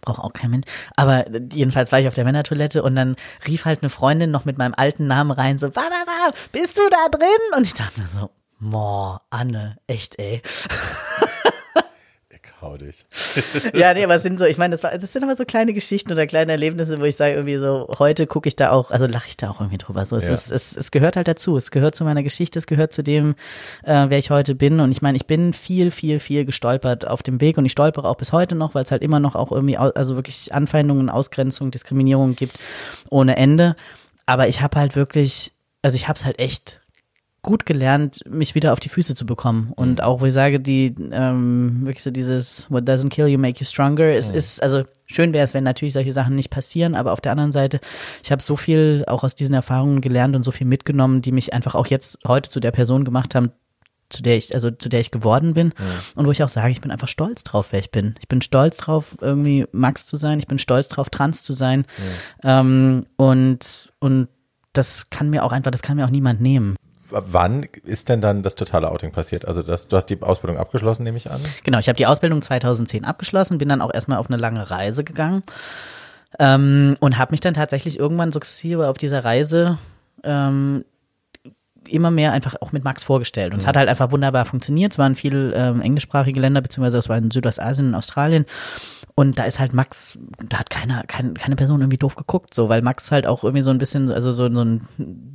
Braucht 0.00 0.20
auch 0.20 0.32
kein 0.32 0.50
Mensch. 0.50 0.66
Aber 0.96 1.24
jedenfalls 1.52 1.92
war 1.92 2.00
ich 2.00 2.08
auf 2.08 2.14
der 2.14 2.24
Männertoilette 2.24 2.82
und 2.82 2.94
dann 2.94 3.16
rief 3.46 3.64
halt 3.64 3.82
eine 3.82 3.90
Freundin 3.90 4.30
noch 4.30 4.44
mit 4.44 4.58
meinem 4.58 4.74
alten 4.76 5.06
Namen 5.06 5.30
rein, 5.32 5.58
so, 5.58 5.74
wa, 5.74 5.80
wa, 5.80 6.06
wa, 6.06 6.32
bist 6.52 6.78
du 6.78 6.82
da 6.90 7.08
drin? 7.10 7.56
Und 7.56 7.64
ich 7.64 7.74
dachte 7.74 8.00
mir 8.00 8.06
so, 8.06 8.30
Moah, 8.58 9.22
Anne, 9.30 9.76
echt, 9.86 10.18
ey. 10.18 10.42
dich. 12.84 13.04
ja, 13.74 13.94
nee, 13.94 14.04
aber 14.04 14.14
es 14.16 14.22
sind 14.22 14.38
so, 14.38 14.44
ich 14.44 14.58
meine, 14.58 14.72
das, 14.72 14.82
war, 14.82 14.96
das 14.96 15.12
sind 15.12 15.22
aber 15.22 15.36
so 15.36 15.44
kleine 15.44 15.72
Geschichten 15.72 16.12
oder 16.12 16.26
kleine 16.26 16.52
Erlebnisse, 16.52 16.98
wo 16.98 17.04
ich 17.04 17.16
sage, 17.16 17.34
irgendwie 17.34 17.58
so, 17.58 17.88
heute 17.98 18.26
gucke 18.26 18.48
ich 18.48 18.56
da 18.56 18.70
auch, 18.70 18.90
also 18.90 19.06
lache 19.06 19.28
ich 19.28 19.36
da 19.36 19.50
auch 19.50 19.60
irgendwie 19.60 19.78
drüber. 19.78 20.04
So, 20.04 20.16
es, 20.16 20.26
ja. 20.26 20.34
ist, 20.34 20.50
es, 20.50 20.76
es 20.76 20.90
gehört 20.90 21.16
halt 21.16 21.28
dazu. 21.28 21.56
Es 21.56 21.70
gehört 21.70 21.94
zu 21.94 22.04
meiner 22.04 22.22
Geschichte, 22.22 22.58
es 22.58 22.66
gehört 22.66 22.92
zu 22.92 23.02
dem, 23.02 23.34
äh, 23.84 24.06
wer 24.08 24.18
ich 24.18 24.30
heute 24.30 24.54
bin. 24.54 24.80
Und 24.80 24.90
ich 24.90 25.02
meine, 25.02 25.16
ich 25.16 25.26
bin 25.26 25.52
viel, 25.52 25.90
viel, 25.90 26.20
viel 26.20 26.44
gestolpert 26.44 27.06
auf 27.06 27.22
dem 27.22 27.40
Weg 27.40 27.58
und 27.58 27.66
ich 27.66 27.72
stolpere 27.72 28.08
auch 28.08 28.16
bis 28.16 28.32
heute 28.32 28.54
noch, 28.54 28.74
weil 28.74 28.84
es 28.84 28.90
halt 28.90 29.02
immer 29.02 29.20
noch 29.20 29.34
auch 29.34 29.52
irgendwie, 29.52 29.76
also 29.76 30.16
wirklich 30.16 30.52
Anfeindungen, 30.52 31.10
Ausgrenzung, 31.10 31.70
Diskriminierung 31.70 32.36
gibt 32.36 32.58
ohne 33.10 33.36
Ende. 33.36 33.76
Aber 34.26 34.48
ich 34.48 34.60
habe 34.60 34.78
halt 34.78 34.96
wirklich, 34.96 35.52
also 35.82 35.96
ich 35.96 36.08
habe 36.08 36.16
es 36.16 36.24
halt 36.24 36.38
echt 36.38 36.79
gut 37.42 37.64
gelernt, 37.64 38.20
mich 38.28 38.54
wieder 38.54 38.72
auf 38.72 38.80
die 38.80 38.88
Füße 38.88 39.14
zu 39.14 39.24
bekommen. 39.24 39.72
Und 39.74 39.98
mhm. 39.98 40.04
auch, 40.04 40.20
wo 40.20 40.26
ich 40.26 40.34
sage, 40.34 40.60
die, 40.60 40.94
ähm, 41.10 41.80
wirklich 41.82 42.02
so 42.02 42.10
dieses 42.10 42.70
What 42.70 42.84
doesn't 42.84 43.08
kill 43.08 43.28
you 43.28 43.38
make 43.38 43.58
you 43.60 43.66
stronger. 43.66 44.14
Es 44.14 44.28
mhm. 44.28 44.36
ist, 44.36 44.62
also 44.62 44.82
schön 45.06 45.32
wäre 45.32 45.44
es, 45.44 45.54
wenn 45.54 45.64
natürlich 45.64 45.94
solche 45.94 46.12
Sachen 46.12 46.34
nicht 46.34 46.50
passieren, 46.50 46.94
aber 46.94 47.12
auf 47.12 47.20
der 47.20 47.32
anderen 47.32 47.52
Seite, 47.52 47.80
ich 48.22 48.30
habe 48.30 48.42
so 48.42 48.56
viel 48.56 49.04
auch 49.06 49.24
aus 49.24 49.34
diesen 49.34 49.54
Erfahrungen 49.54 50.00
gelernt 50.00 50.36
und 50.36 50.42
so 50.42 50.50
viel 50.50 50.66
mitgenommen, 50.66 51.22
die 51.22 51.32
mich 51.32 51.54
einfach 51.54 51.74
auch 51.74 51.86
jetzt 51.86 52.18
heute 52.26 52.50
zu 52.50 52.60
der 52.60 52.72
Person 52.72 53.04
gemacht 53.04 53.34
haben, 53.34 53.52
zu 54.10 54.22
der 54.22 54.36
ich, 54.36 54.52
also 54.52 54.70
zu 54.70 54.88
der 54.88 55.00
ich 55.00 55.10
geworden 55.10 55.54
bin. 55.54 55.68
Mhm. 55.68 55.72
Und 56.16 56.26
wo 56.26 56.32
ich 56.32 56.42
auch 56.42 56.48
sage, 56.50 56.72
ich 56.72 56.82
bin 56.82 56.90
einfach 56.90 57.08
stolz 57.08 57.42
drauf, 57.42 57.68
wer 57.70 57.80
ich 57.80 57.90
bin. 57.90 58.16
Ich 58.20 58.28
bin 58.28 58.42
stolz 58.42 58.76
drauf, 58.76 59.16
irgendwie 59.20 59.66
Max 59.72 60.04
zu 60.04 60.16
sein. 60.16 60.40
Ich 60.40 60.46
bin 60.46 60.58
stolz 60.58 60.88
drauf, 60.88 61.08
trans 61.08 61.42
zu 61.42 61.54
sein. 61.54 61.86
Ähm, 62.42 63.06
und, 63.16 63.92
und 63.98 64.28
das 64.72 65.10
kann 65.10 65.30
mir 65.30 65.44
auch 65.44 65.52
einfach, 65.52 65.70
das 65.70 65.82
kann 65.82 65.96
mir 65.96 66.04
auch 66.04 66.10
niemand 66.10 66.40
nehmen 66.40 66.76
wann 67.10 67.66
ist 67.84 68.08
denn 68.08 68.20
dann 68.20 68.42
das 68.42 68.54
totale 68.54 68.90
Outing 68.90 69.12
passiert? 69.12 69.46
Also 69.46 69.62
das, 69.62 69.88
du 69.88 69.96
hast 69.96 70.06
die 70.06 70.20
Ausbildung 70.22 70.58
abgeschlossen, 70.58 71.04
nehme 71.04 71.16
ich 71.16 71.30
an? 71.30 71.40
Genau, 71.64 71.78
ich 71.78 71.88
habe 71.88 71.96
die 71.96 72.06
Ausbildung 72.06 72.42
2010 72.42 73.04
abgeschlossen, 73.04 73.58
bin 73.58 73.68
dann 73.68 73.80
auch 73.80 73.92
erstmal 73.92 74.18
auf 74.18 74.28
eine 74.28 74.36
lange 74.36 74.70
Reise 74.70 75.04
gegangen 75.04 75.42
ähm, 76.38 76.96
und 77.00 77.18
habe 77.18 77.32
mich 77.32 77.40
dann 77.40 77.54
tatsächlich 77.54 77.98
irgendwann 77.98 78.32
sukzessive 78.32 78.88
auf 78.88 78.98
dieser 78.98 79.24
Reise 79.24 79.78
ähm, 80.22 80.84
immer 81.88 82.10
mehr 82.10 82.32
einfach 82.32 82.54
auch 82.60 82.72
mit 82.72 82.84
Max 82.84 83.04
vorgestellt. 83.04 83.52
Und 83.52 83.58
mhm. 83.58 83.60
es 83.60 83.66
hat 83.66 83.76
halt 83.76 83.88
einfach 83.88 84.12
wunderbar 84.12 84.44
funktioniert. 84.44 84.92
Es 84.92 84.98
waren 84.98 85.14
viel 85.14 85.52
ähm, 85.56 85.80
englischsprachige 85.80 86.40
Länder, 86.40 86.60
beziehungsweise 86.60 86.98
es 86.98 87.08
war 87.08 87.18
in 87.18 87.30
Südostasien 87.30 87.88
und 87.88 87.94
Australien. 87.94 88.44
Und 89.14 89.38
da 89.38 89.44
ist 89.44 89.58
halt 89.58 89.74
Max, 89.74 90.18
da 90.48 90.60
hat 90.60 90.70
keiner, 90.70 91.02
keine, 91.04 91.34
keine 91.34 91.56
Person 91.56 91.80
irgendwie 91.80 91.98
doof 91.98 92.16
geguckt, 92.16 92.54
so, 92.54 92.68
weil 92.68 92.80
Max 92.80 93.12
halt 93.12 93.26
auch 93.26 93.44
irgendwie 93.44 93.62
so 93.62 93.70
ein 93.70 93.78
bisschen, 93.78 94.10
also 94.10 94.32
so, 94.32 94.50
so 94.50 94.62
ein 94.62 94.88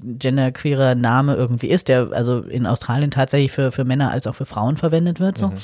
genderqueerer 0.04 0.96
Name 0.96 1.36
irgendwie 1.36 1.70
ist, 1.70 1.88
der 1.88 2.12
also 2.12 2.40
in 2.40 2.66
Australien 2.66 3.12
tatsächlich 3.12 3.52
für, 3.52 3.72
für 3.72 3.86
Männer 3.86 4.12
als 4.12 4.28
auch 4.28 4.34
für 4.34 4.46
Frauen 4.46 4.78
verwendet 4.78 5.20
wird, 5.20 5.38
so. 5.38 5.50
Mhm. 5.50 5.58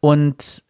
Und 0.00 0.62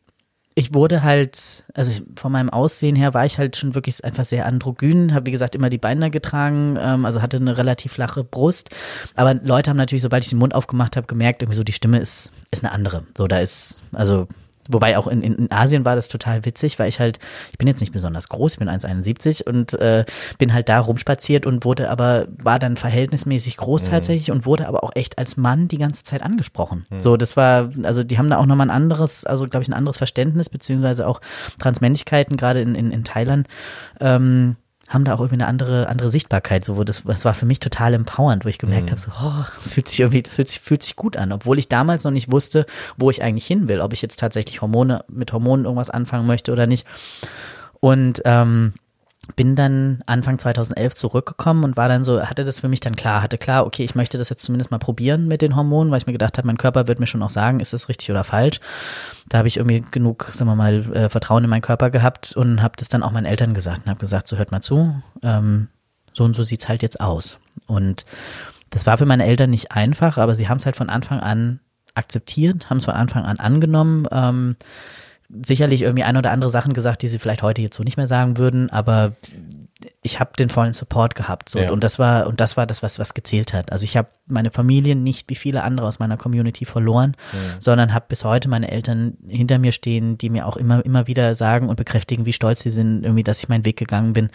ich 0.58 0.74
wurde 0.74 1.04
halt, 1.04 1.62
also 1.72 1.92
ich, 1.92 2.02
von 2.16 2.32
meinem 2.32 2.50
Aussehen 2.50 2.96
her 2.96 3.14
war 3.14 3.24
ich 3.24 3.38
halt 3.38 3.56
schon 3.56 3.76
wirklich 3.76 4.02
einfach 4.02 4.24
sehr 4.24 4.44
androgyn, 4.44 5.14
habe 5.14 5.26
wie 5.26 5.30
gesagt 5.30 5.54
immer 5.54 5.70
die 5.70 5.78
Beine 5.78 6.10
getragen, 6.10 6.76
ähm, 6.80 7.06
also 7.06 7.22
hatte 7.22 7.36
eine 7.36 7.56
relativ 7.56 7.92
flache 7.92 8.24
Brust. 8.24 8.70
Aber 9.14 9.34
Leute 9.34 9.70
haben 9.70 9.76
natürlich, 9.76 10.02
sobald 10.02 10.24
ich 10.24 10.30
den 10.30 10.40
Mund 10.40 10.56
aufgemacht 10.56 10.96
habe, 10.96 11.06
gemerkt, 11.06 11.42
irgendwie 11.42 11.56
so 11.56 11.62
die 11.62 11.72
Stimme 11.72 12.00
ist, 12.00 12.32
ist 12.50 12.64
eine 12.64 12.72
andere. 12.72 13.04
So, 13.16 13.28
da 13.28 13.38
ist, 13.38 13.80
also 13.92 14.26
Wobei 14.68 14.98
auch 14.98 15.06
in, 15.06 15.22
in 15.22 15.50
Asien 15.50 15.84
war 15.84 15.96
das 15.96 16.08
total 16.08 16.44
witzig, 16.44 16.78
weil 16.78 16.88
ich 16.88 17.00
halt, 17.00 17.18
ich 17.50 17.58
bin 17.58 17.66
jetzt 17.66 17.80
nicht 17.80 17.92
besonders 17.92 18.28
groß, 18.28 18.52
ich 18.52 18.58
bin 18.58 18.68
1,71 18.68 19.46
und 19.46 19.72
äh, 19.74 20.04
bin 20.36 20.52
halt 20.52 20.68
da 20.68 20.78
rumspaziert 20.78 21.46
und 21.46 21.64
wurde 21.64 21.90
aber, 21.90 22.26
war 22.36 22.58
dann 22.58 22.76
verhältnismäßig 22.76 23.56
groß 23.56 23.84
mhm. 23.84 23.90
tatsächlich 23.90 24.30
und 24.30 24.46
wurde 24.46 24.68
aber 24.68 24.84
auch 24.84 24.92
echt 24.94 25.18
als 25.18 25.36
Mann 25.36 25.68
die 25.68 25.78
ganze 25.78 26.04
Zeit 26.04 26.22
angesprochen. 26.22 26.86
Mhm. 26.90 27.00
So, 27.00 27.16
das 27.16 27.36
war, 27.36 27.70
also 27.82 28.04
die 28.04 28.18
haben 28.18 28.30
da 28.30 28.36
auch 28.36 28.46
nochmal 28.46 28.66
ein 28.68 28.76
anderes, 28.76 29.24
also 29.24 29.46
glaube 29.46 29.62
ich, 29.62 29.68
ein 29.68 29.74
anderes 29.74 29.96
Verständnis, 29.96 30.50
beziehungsweise 30.50 31.06
auch 31.06 31.20
Transmännlichkeiten, 31.58 32.36
gerade 32.36 32.60
in, 32.60 32.74
in, 32.74 32.90
in 32.90 33.04
Thailand. 33.04 33.48
Ähm, 34.00 34.56
haben 34.88 35.04
da 35.04 35.14
auch 35.14 35.20
irgendwie 35.20 35.34
eine 35.34 35.46
andere, 35.46 35.88
andere 35.88 36.10
Sichtbarkeit. 36.10 36.64
So, 36.64 36.82
das, 36.82 37.04
das 37.04 37.24
war 37.24 37.34
für 37.34 37.46
mich 37.46 37.60
total 37.60 37.94
empowernd, 37.94 38.44
wo 38.44 38.48
ich 38.48 38.58
gemerkt 38.58 38.86
mhm. 38.86 38.90
habe, 38.90 39.00
so, 39.00 39.10
oh, 39.22 39.44
das 39.62 39.74
fühlt 39.74 39.88
sich 39.88 40.00
irgendwie, 40.00 40.22
das 40.22 40.34
fühlt 40.34 40.48
sich, 40.48 40.60
fühlt 40.60 40.82
sich 40.82 40.96
gut 40.96 41.16
an, 41.16 41.32
obwohl 41.32 41.58
ich 41.58 41.68
damals 41.68 42.04
noch 42.04 42.10
nicht 42.10 42.30
wusste, 42.30 42.64
wo 42.96 43.10
ich 43.10 43.22
eigentlich 43.22 43.46
hin 43.46 43.68
will, 43.68 43.80
ob 43.80 43.92
ich 43.92 44.02
jetzt 44.02 44.18
tatsächlich 44.18 44.62
Hormone, 44.62 45.04
mit 45.08 45.32
Hormonen 45.32 45.66
irgendwas 45.66 45.90
anfangen 45.90 46.26
möchte 46.26 46.52
oder 46.52 46.66
nicht. 46.66 46.86
Und 47.80 48.22
ähm, 48.24 48.72
bin 49.36 49.56
dann 49.56 50.02
Anfang 50.06 50.38
2011 50.38 50.94
zurückgekommen 50.94 51.64
und 51.64 51.76
war 51.76 51.88
dann 51.88 52.04
so, 52.04 52.22
hatte 52.22 52.44
das 52.44 52.60
für 52.60 52.68
mich 52.68 52.80
dann 52.80 52.96
klar, 52.96 53.22
hatte 53.22 53.38
klar, 53.38 53.66
okay, 53.66 53.84
ich 53.84 53.94
möchte 53.94 54.18
das 54.18 54.28
jetzt 54.28 54.42
zumindest 54.42 54.70
mal 54.70 54.78
probieren 54.78 55.28
mit 55.28 55.42
den 55.42 55.56
Hormonen, 55.56 55.90
weil 55.90 55.98
ich 55.98 56.06
mir 56.06 56.12
gedacht 56.12 56.38
habe, 56.38 56.46
mein 56.46 56.56
Körper 56.56 56.88
wird 56.88 56.98
mir 56.98 57.06
schon 57.06 57.22
auch 57.22 57.30
sagen, 57.30 57.60
ist 57.60 57.72
das 57.72 57.88
richtig 57.88 58.10
oder 58.10 58.24
falsch. 58.24 58.60
Da 59.28 59.38
habe 59.38 59.48
ich 59.48 59.58
irgendwie 59.58 59.80
genug, 59.80 60.30
sagen 60.32 60.50
wir 60.50 60.56
mal, 60.56 60.94
äh, 60.94 61.08
Vertrauen 61.08 61.44
in 61.44 61.50
meinen 61.50 61.62
Körper 61.62 61.90
gehabt 61.90 62.36
und 62.36 62.62
habe 62.62 62.74
das 62.76 62.88
dann 62.88 63.02
auch 63.02 63.12
meinen 63.12 63.26
Eltern 63.26 63.54
gesagt 63.54 63.82
und 63.84 63.90
habe 63.90 64.00
gesagt, 64.00 64.28
so 64.28 64.36
hört 64.36 64.52
mal 64.52 64.62
zu, 64.62 65.00
ähm, 65.22 65.68
so 66.12 66.24
und 66.24 66.34
so 66.34 66.42
sieht's 66.42 66.68
halt 66.68 66.82
jetzt 66.82 67.00
aus. 67.00 67.38
Und 67.66 68.04
das 68.70 68.86
war 68.86 68.98
für 68.98 69.06
meine 69.06 69.26
Eltern 69.26 69.50
nicht 69.50 69.72
einfach, 69.72 70.18
aber 70.18 70.34
sie 70.34 70.48
haben 70.48 70.58
es 70.58 70.66
halt 70.66 70.76
von 70.76 70.90
Anfang 70.90 71.20
an 71.20 71.60
akzeptiert, 71.94 72.70
haben 72.70 72.78
es 72.78 72.84
von 72.84 72.94
Anfang 72.94 73.24
an 73.24 73.38
angenommen. 73.38 74.06
Ähm, 74.10 74.56
sicherlich 75.28 75.82
irgendwie 75.82 76.04
ein 76.04 76.16
oder 76.16 76.30
andere 76.30 76.50
Sachen 76.50 76.72
gesagt, 76.72 77.02
die 77.02 77.08
sie 77.08 77.18
vielleicht 77.18 77.42
heute 77.42 77.68
so 77.72 77.82
nicht 77.82 77.96
mehr 77.96 78.08
sagen 78.08 78.36
würden, 78.38 78.70
aber 78.70 79.12
ich 80.02 80.18
habe 80.18 80.32
den 80.38 80.48
vollen 80.48 80.72
Support 80.72 81.14
gehabt 81.14 81.48
so 81.48 81.58
ja. 81.58 81.70
und 81.70 81.84
das 81.84 81.98
war 81.98 82.26
und 82.26 82.40
das 82.40 82.56
war 82.56 82.66
das 82.66 82.82
was 82.82 82.98
was 82.98 83.14
gezählt 83.14 83.52
hat. 83.52 83.70
Also 83.70 83.84
ich 83.84 83.96
habe 83.96 84.08
meine 84.26 84.50
Familie 84.50 84.96
nicht 84.96 85.28
wie 85.30 85.34
viele 85.34 85.62
andere 85.62 85.86
aus 85.86 85.98
meiner 85.98 86.16
Community 86.16 86.64
verloren, 86.64 87.10
mhm. 87.32 87.60
sondern 87.60 87.94
habe 87.94 88.06
bis 88.08 88.24
heute 88.24 88.48
meine 88.48 88.70
Eltern 88.70 89.16
hinter 89.28 89.58
mir 89.58 89.72
stehen, 89.72 90.18
die 90.18 90.30
mir 90.30 90.46
auch 90.46 90.56
immer 90.56 90.84
immer 90.84 91.06
wieder 91.06 91.34
sagen 91.34 91.68
und 91.68 91.76
bekräftigen, 91.76 92.26
wie 92.26 92.32
stolz 92.32 92.60
sie 92.60 92.70
sind, 92.70 93.04
irgendwie, 93.04 93.22
dass 93.22 93.40
ich 93.40 93.48
meinen 93.48 93.64
Weg 93.64 93.76
gegangen 93.76 94.14
bin, 94.14 94.30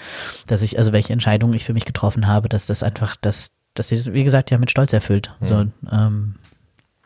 dass 0.47 0.61
ich 0.61 0.77
also 0.77 0.93
welche 0.93 1.11
Entscheidungen 1.11 1.53
ich 1.53 1.65
für 1.65 1.73
mich 1.73 1.85
getroffen 1.85 2.27
habe, 2.27 2.47
dass 2.47 2.65
das 2.65 2.83
einfach 2.83 3.15
dass 3.19 3.51
dass 3.73 3.89
sie 3.89 3.97
das, 3.97 4.13
wie 4.13 4.23
gesagt 4.23 4.51
ja 4.51 4.57
mit 4.57 4.71
Stolz 4.71 4.93
erfüllt. 4.93 5.31
Mhm. 5.39 5.45
So 5.45 5.65
ähm, 5.91 6.35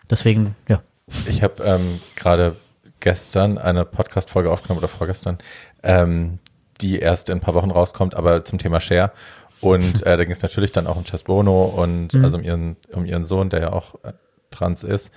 deswegen 0.09 0.55
ja. 0.67 0.81
Ich 1.27 1.41
habe 1.41 1.63
ähm, 1.63 2.01
gerade 2.15 2.57
gestern 2.99 3.57
eine 3.57 3.85
Podcast-Folge 3.85 4.51
aufgenommen 4.51 4.79
oder 4.79 4.87
vorgestern, 4.87 5.37
ähm, 5.83 6.39
die 6.81 6.99
erst 6.99 7.29
in 7.29 7.37
ein 7.37 7.41
paar 7.41 7.53
Wochen 7.53 7.71
rauskommt, 7.71 8.15
aber 8.15 8.43
zum 8.45 8.59
Thema 8.59 8.79
Share. 8.79 9.11
Und 9.61 10.05
äh, 10.05 10.17
da 10.17 10.23
ging 10.23 10.31
es 10.31 10.41
natürlich 10.43 10.71
dann 10.71 10.85
auch 10.87 10.95
um 10.95 11.03
Chess 11.03 11.23
Bono 11.23 11.65
und 11.65 12.13
Mhm. 12.13 12.23
also 12.23 12.37
um 12.37 12.43
ihren, 12.43 12.75
um 12.93 13.05
ihren 13.05 13.25
Sohn, 13.25 13.49
der 13.49 13.61
ja 13.61 13.73
auch 13.73 13.95
äh, 14.03 14.13
trans 14.51 14.83
ist. 14.83 15.11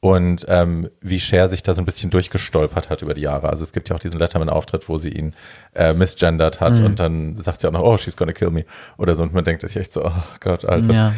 Und 0.00 0.46
ähm, 0.48 0.88
wie 1.00 1.18
Cher 1.18 1.48
sich 1.48 1.64
da 1.64 1.74
so 1.74 1.82
ein 1.82 1.84
bisschen 1.84 2.10
durchgestolpert 2.10 2.88
hat 2.88 3.02
über 3.02 3.14
die 3.14 3.22
Jahre. 3.22 3.48
Also 3.50 3.64
es 3.64 3.72
gibt 3.72 3.88
ja 3.88 3.96
auch 3.96 4.00
diesen 4.00 4.20
Letterman-Auftritt, 4.20 4.88
wo 4.88 4.96
sie 4.98 5.08
ihn 5.08 5.34
äh, 5.74 5.92
misgendert 5.92 6.60
Mhm. 6.60 6.64
hat 6.64 6.80
und 6.80 7.00
dann 7.00 7.38
sagt 7.38 7.60
sie 7.60 7.66
auch 7.66 7.72
noch, 7.72 7.82
oh, 7.82 7.96
she's 7.96 8.16
gonna 8.16 8.32
kill 8.32 8.50
me 8.50 8.64
oder 8.96 9.16
so. 9.16 9.24
Und 9.24 9.34
man 9.34 9.42
denkt 9.44 9.62
sich 9.62 9.76
echt 9.76 9.92
so, 9.92 10.04
oh 10.04 10.12
Gott, 10.38 10.64
Alter. 10.64 10.92
Ja. 10.92 11.14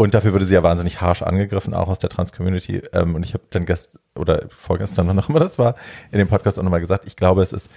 Und 0.00 0.14
dafür 0.14 0.32
wurde 0.32 0.46
sie 0.46 0.54
ja 0.54 0.62
wahnsinnig 0.62 1.00
harsh 1.00 1.22
angegriffen, 1.22 1.74
auch 1.74 1.88
aus 1.88 1.98
der 1.98 2.08
Trans-Community. 2.08 2.82
Ähm, 2.92 3.16
und 3.16 3.24
ich 3.24 3.34
habe 3.34 3.42
dann 3.50 3.66
gest 3.66 3.98
oder 4.16 4.42
vorgestern, 4.48 5.08
wann 5.08 5.18
auch 5.18 5.28
immer 5.28 5.40
das 5.40 5.58
war, 5.58 5.74
in 6.12 6.18
dem 6.18 6.28
Podcast 6.28 6.58
auch 6.58 6.62
nochmal 6.62 6.80
gesagt, 6.80 7.04
ich 7.06 7.16
glaube, 7.16 7.42
es 7.42 7.52
ist 7.52 7.68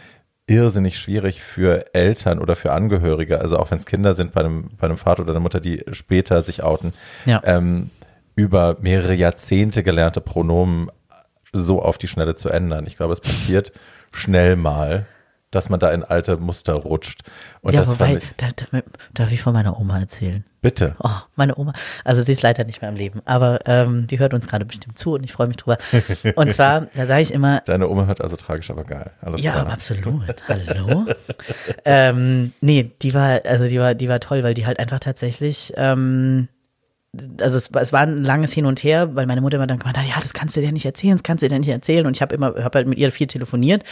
irrsinnig 0.48 1.00
schwierig 1.00 1.42
für 1.42 1.94
Eltern 1.96 2.40
oder 2.40 2.56
für 2.56 2.74
Angehörige, 2.74 3.40
also 3.42 3.58
auch 3.58 3.72
wenn 3.72 3.78
es 3.80 3.86
Kinder 3.86 4.14
sind 4.16 4.34
bei 4.34 4.42
einem, 4.42 4.70
bei 4.80 4.86
einem 4.86 4.98
Vater 4.98 5.24
oder 5.24 5.32
einer 5.32 5.40
Mutter, 5.40 5.60
die 5.60 5.84
später 5.94 6.44
sich 6.44 6.64
outen, 6.64 6.94
Ja. 7.26 7.42
ähm, 7.44 7.90
über 8.36 8.78
mehrere 8.82 9.14
Jahrzehnte 9.14 9.82
gelernte 9.84 10.22
Pronomen 10.22 10.90
so 11.54 11.82
auf 11.82 11.98
die 11.98 12.08
Schnelle 12.08 12.36
zu 12.36 12.50
ändern. 12.50 12.86
Ich 12.88 12.98
glaube, 12.98 13.14
es 13.14 13.20
passiert 13.20 13.72
schnell 14.12 14.56
mal, 14.56 15.06
dass 15.52 15.70
man 15.70 15.80
da 15.80 15.92
in 15.92 16.04
alte 16.04 16.38
Muster 16.38 16.74
rutscht. 16.74 17.22
Und 17.62 17.74
ja, 17.74 17.82
das 17.82 17.90
wobei, 17.90 18.18
ich, 18.18 18.24
da, 18.38 18.48
da, 18.56 18.82
darf 19.14 19.32
ich 19.32 19.42
von 19.42 19.54
meiner 19.54 19.80
Oma 19.80 20.00
erzählen? 20.00 20.44
bitte. 20.62 20.96
Oh, 21.00 21.10
meine 21.36 21.58
Oma. 21.58 21.74
Also 22.04 22.24
sie 22.24 22.32
ist 22.32 22.42
leider 22.42 22.64
nicht 22.64 22.82
mehr 22.82 22.90
am 22.90 22.96
Leben, 22.96 23.22
aber 23.26 23.60
ähm, 23.66 24.08
die 24.08 24.20
hört 24.20 24.34
uns 24.34 24.48
gerade 24.48 24.66
bestimmt 24.66 24.98
zu 24.98 25.14
und 25.14 25.26
ich 25.26 25.32
freue 25.32 25.48
mich 25.48 25.58
drüber. 25.58 25.78
Und 26.36 26.54
zwar, 26.54 26.88
da 26.96 27.06
sage 27.06 27.22
ich 27.22 27.34
immer, 27.34 27.62
Deine 27.62 27.90
Oma 27.90 28.06
hört 28.06 28.22
also 28.22 28.36
tragisch, 28.36 28.70
aber 28.70 28.84
geil. 28.84 29.12
Alles 29.22 29.42
ja, 29.42 29.54
klar. 29.54 29.72
absolut. 29.72 30.36
Hallo. 30.48 31.06
ähm, 31.86 32.54
nee, 32.62 32.92
die 33.02 33.14
war, 33.14 33.42
also 33.46 33.68
die 33.68 33.80
war, 33.80 33.96
die 33.96 34.08
war 34.08 34.20
toll, 34.20 34.44
weil 34.44 34.54
die 34.54 34.66
halt 34.66 34.80
einfach 34.80 35.00
tatsächlich, 35.00 35.74
ähm, 35.76 36.48
also 37.42 37.58
es, 37.58 37.74
war- 37.74 37.82
es 37.82 37.92
war 37.92 38.02
ein 38.02 38.24
langes 38.24 38.54
Hin 38.54 38.66
und 38.66 38.84
Her, 38.84 39.16
weil 39.16 39.26
meine 39.26 39.42
Mutter 39.42 39.58
immer 39.58 39.68
dann 39.68 39.80
gemeint 39.80 39.98
hat, 39.98 40.06
ja, 40.08 40.16
das 40.22 40.34
kannst 40.34 40.56
du 40.56 40.62
dir 40.62 40.72
nicht 40.72 40.86
erzählen, 40.86 41.14
das 41.16 41.24
kannst 41.24 41.44
du 41.44 41.50
dir 41.50 41.60
nicht 41.60 41.68
erzählen. 41.68 42.06
Und 42.06 42.16
ich 42.16 42.22
habe 42.22 42.34
immer, 42.36 42.48
habe 42.64 42.78
halt 42.78 42.88
mit 42.88 42.98
ihr 42.98 43.12
viel 43.12 43.28
telefoniert. 43.28 43.84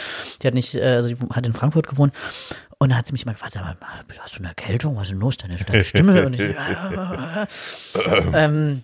Die 0.42 0.46
hat 0.46 0.54
nicht, 0.54 0.74
äh, 0.74 0.82
also 0.82 1.08
die 1.08 1.16
hat 1.32 1.46
in 1.46 1.52
Frankfurt 1.52 1.86
gewohnt. 1.88 2.14
Und 2.78 2.88
dann 2.90 2.98
hat 2.98 3.06
sie 3.06 3.12
mich 3.12 3.24
immer 3.24 3.32
gefragt, 3.32 3.52
sag 3.52 3.62
mal, 3.62 3.76
hast 4.20 4.34
du 4.36 4.38
eine 4.38 4.48
Erkältung? 4.48 4.96
Was 4.96 5.02
ist 5.04 5.10
denn 5.10 5.20
los? 5.20 5.36
Deine, 5.36 5.56
deine 5.56 5.84
Stimme? 5.84 6.24
Und 6.24 6.32
ich, 6.32 6.40
ähm, 8.34 8.82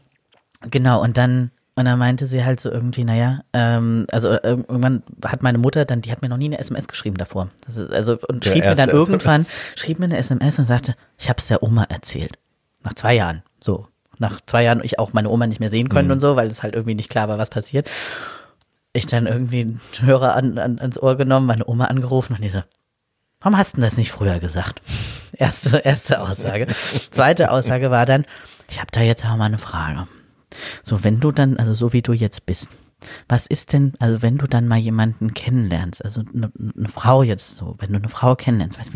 genau, 0.70 1.02
und 1.02 1.16
dann, 1.16 1.50
und 1.76 1.84
dann 1.86 1.98
meinte 1.98 2.26
sie 2.26 2.44
halt 2.44 2.60
so 2.60 2.70
irgendwie, 2.70 3.04
naja, 3.04 3.40
ähm, 3.54 4.06
also 4.10 4.30
äh, 4.32 4.40
irgendwann 4.50 5.02
hat 5.24 5.42
meine 5.42 5.58
Mutter 5.58 5.84
dann, 5.86 6.00
die 6.02 6.10
hat 6.12 6.22
mir 6.22 6.28
noch 6.28 6.36
nie 6.36 6.46
eine 6.46 6.58
SMS 6.58 6.88
geschrieben 6.88 7.16
davor. 7.16 7.48
Ist, 7.68 7.78
also 7.90 8.18
und 8.28 8.44
Der 8.44 8.50
schrieb 8.52 8.64
mir 8.64 8.74
dann 8.74 8.88
irgendwann, 8.90 9.46
schrieb 9.76 9.98
mir 9.98 10.06
eine 10.06 10.18
SMS 10.18 10.58
und 10.58 10.68
sagte, 10.68 10.94
ich 11.18 11.28
habe 11.28 11.38
es 11.38 11.46
der 11.48 11.62
Oma 11.62 11.84
erzählt. 11.84 12.38
Nach 12.84 12.94
zwei 12.94 13.14
Jahren. 13.14 13.42
So. 13.62 13.88
Nach 14.18 14.40
zwei 14.46 14.62
Jahren 14.64 14.80
ich 14.82 14.98
auch 14.98 15.12
meine 15.12 15.28
Oma 15.30 15.46
nicht 15.46 15.60
mehr 15.60 15.68
sehen 15.70 15.86
Mhm. 15.86 15.90
können 15.90 16.10
und 16.10 16.20
so, 16.20 16.36
weil 16.36 16.48
es 16.48 16.62
halt 16.62 16.74
irgendwie 16.74 16.94
nicht 16.94 17.10
klar 17.10 17.28
war, 17.28 17.38
was 17.38 17.50
passiert. 17.50 17.90
Ich 18.92 19.06
dann 19.06 19.26
irgendwie 19.26 19.60
einen 19.60 19.80
Hörer 20.00 20.34
an, 20.34 20.58
an, 20.58 20.78
ans 20.78 20.98
Ohr 20.98 21.16
genommen, 21.16 21.46
meine 21.46 21.66
Oma 21.66 21.84
angerufen 21.86 22.34
und 22.34 22.42
die 22.42 22.48
so, 22.48 22.62
warum 23.40 23.58
hast 23.58 23.76
du 23.76 23.80
das 23.82 23.96
nicht 23.96 24.10
früher 24.10 24.38
gesagt? 24.38 24.80
Erste, 25.32 25.78
erste 25.78 26.22
Aussage. 26.22 26.66
Zweite 27.10 27.50
Aussage 27.50 27.90
war 27.90 28.06
dann, 28.06 28.24
ich 28.70 28.78
habe 28.80 28.90
da 28.90 29.02
jetzt 29.02 29.24
aber 29.26 29.36
mal 29.36 29.44
eine 29.44 29.58
Frage. 29.58 30.08
So, 30.82 31.04
wenn 31.04 31.20
du 31.20 31.30
dann, 31.30 31.58
also 31.58 31.74
so 31.74 31.92
wie 31.92 32.00
du 32.00 32.14
jetzt 32.14 32.46
bist, 32.46 32.68
was 33.28 33.46
ist 33.46 33.72
denn, 33.72 33.94
also 33.98 34.22
wenn 34.22 34.38
du 34.38 34.46
dann 34.46 34.68
mal 34.68 34.78
jemanden 34.78 35.34
kennenlernst, 35.34 36.04
also 36.04 36.22
eine, 36.34 36.50
eine 36.76 36.88
Frau 36.88 37.22
jetzt 37.22 37.56
so, 37.56 37.76
wenn 37.78 37.92
du 37.92 37.98
eine 37.98 38.08
Frau 38.08 38.34
kennenlernst, 38.34 38.78
was, 38.78 38.88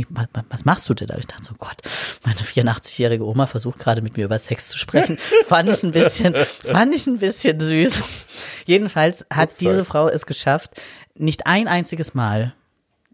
was, 0.48 0.64
machst 0.64 0.88
du 0.88 0.94
denn 0.94 1.08
da? 1.08 1.16
Ich 1.18 1.26
dachte 1.26 1.44
so, 1.44 1.54
Gott, 1.58 1.76
meine 2.24 2.38
84-jährige 2.38 3.24
Oma 3.24 3.46
versucht 3.46 3.78
gerade 3.78 4.02
mit 4.02 4.16
mir 4.16 4.24
über 4.24 4.38
Sex 4.38 4.68
zu 4.68 4.78
sprechen. 4.78 5.18
fand 5.46 5.68
ich 5.68 5.82
ein 5.82 5.92
bisschen, 5.92 6.34
fand 6.34 6.94
ich 6.94 7.06
ein 7.06 7.18
bisschen 7.18 7.60
süß. 7.60 8.02
Jedenfalls 8.66 9.26
hat 9.30 9.50
Ups, 9.50 9.58
diese. 9.58 9.84
Frau 9.84 10.08
es 10.08 10.26
geschafft, 10.26 10.80
nicht 11.14 11.46
ein 11.46 11.68
einziges 11.68 12.14
Mal 12.14 12.54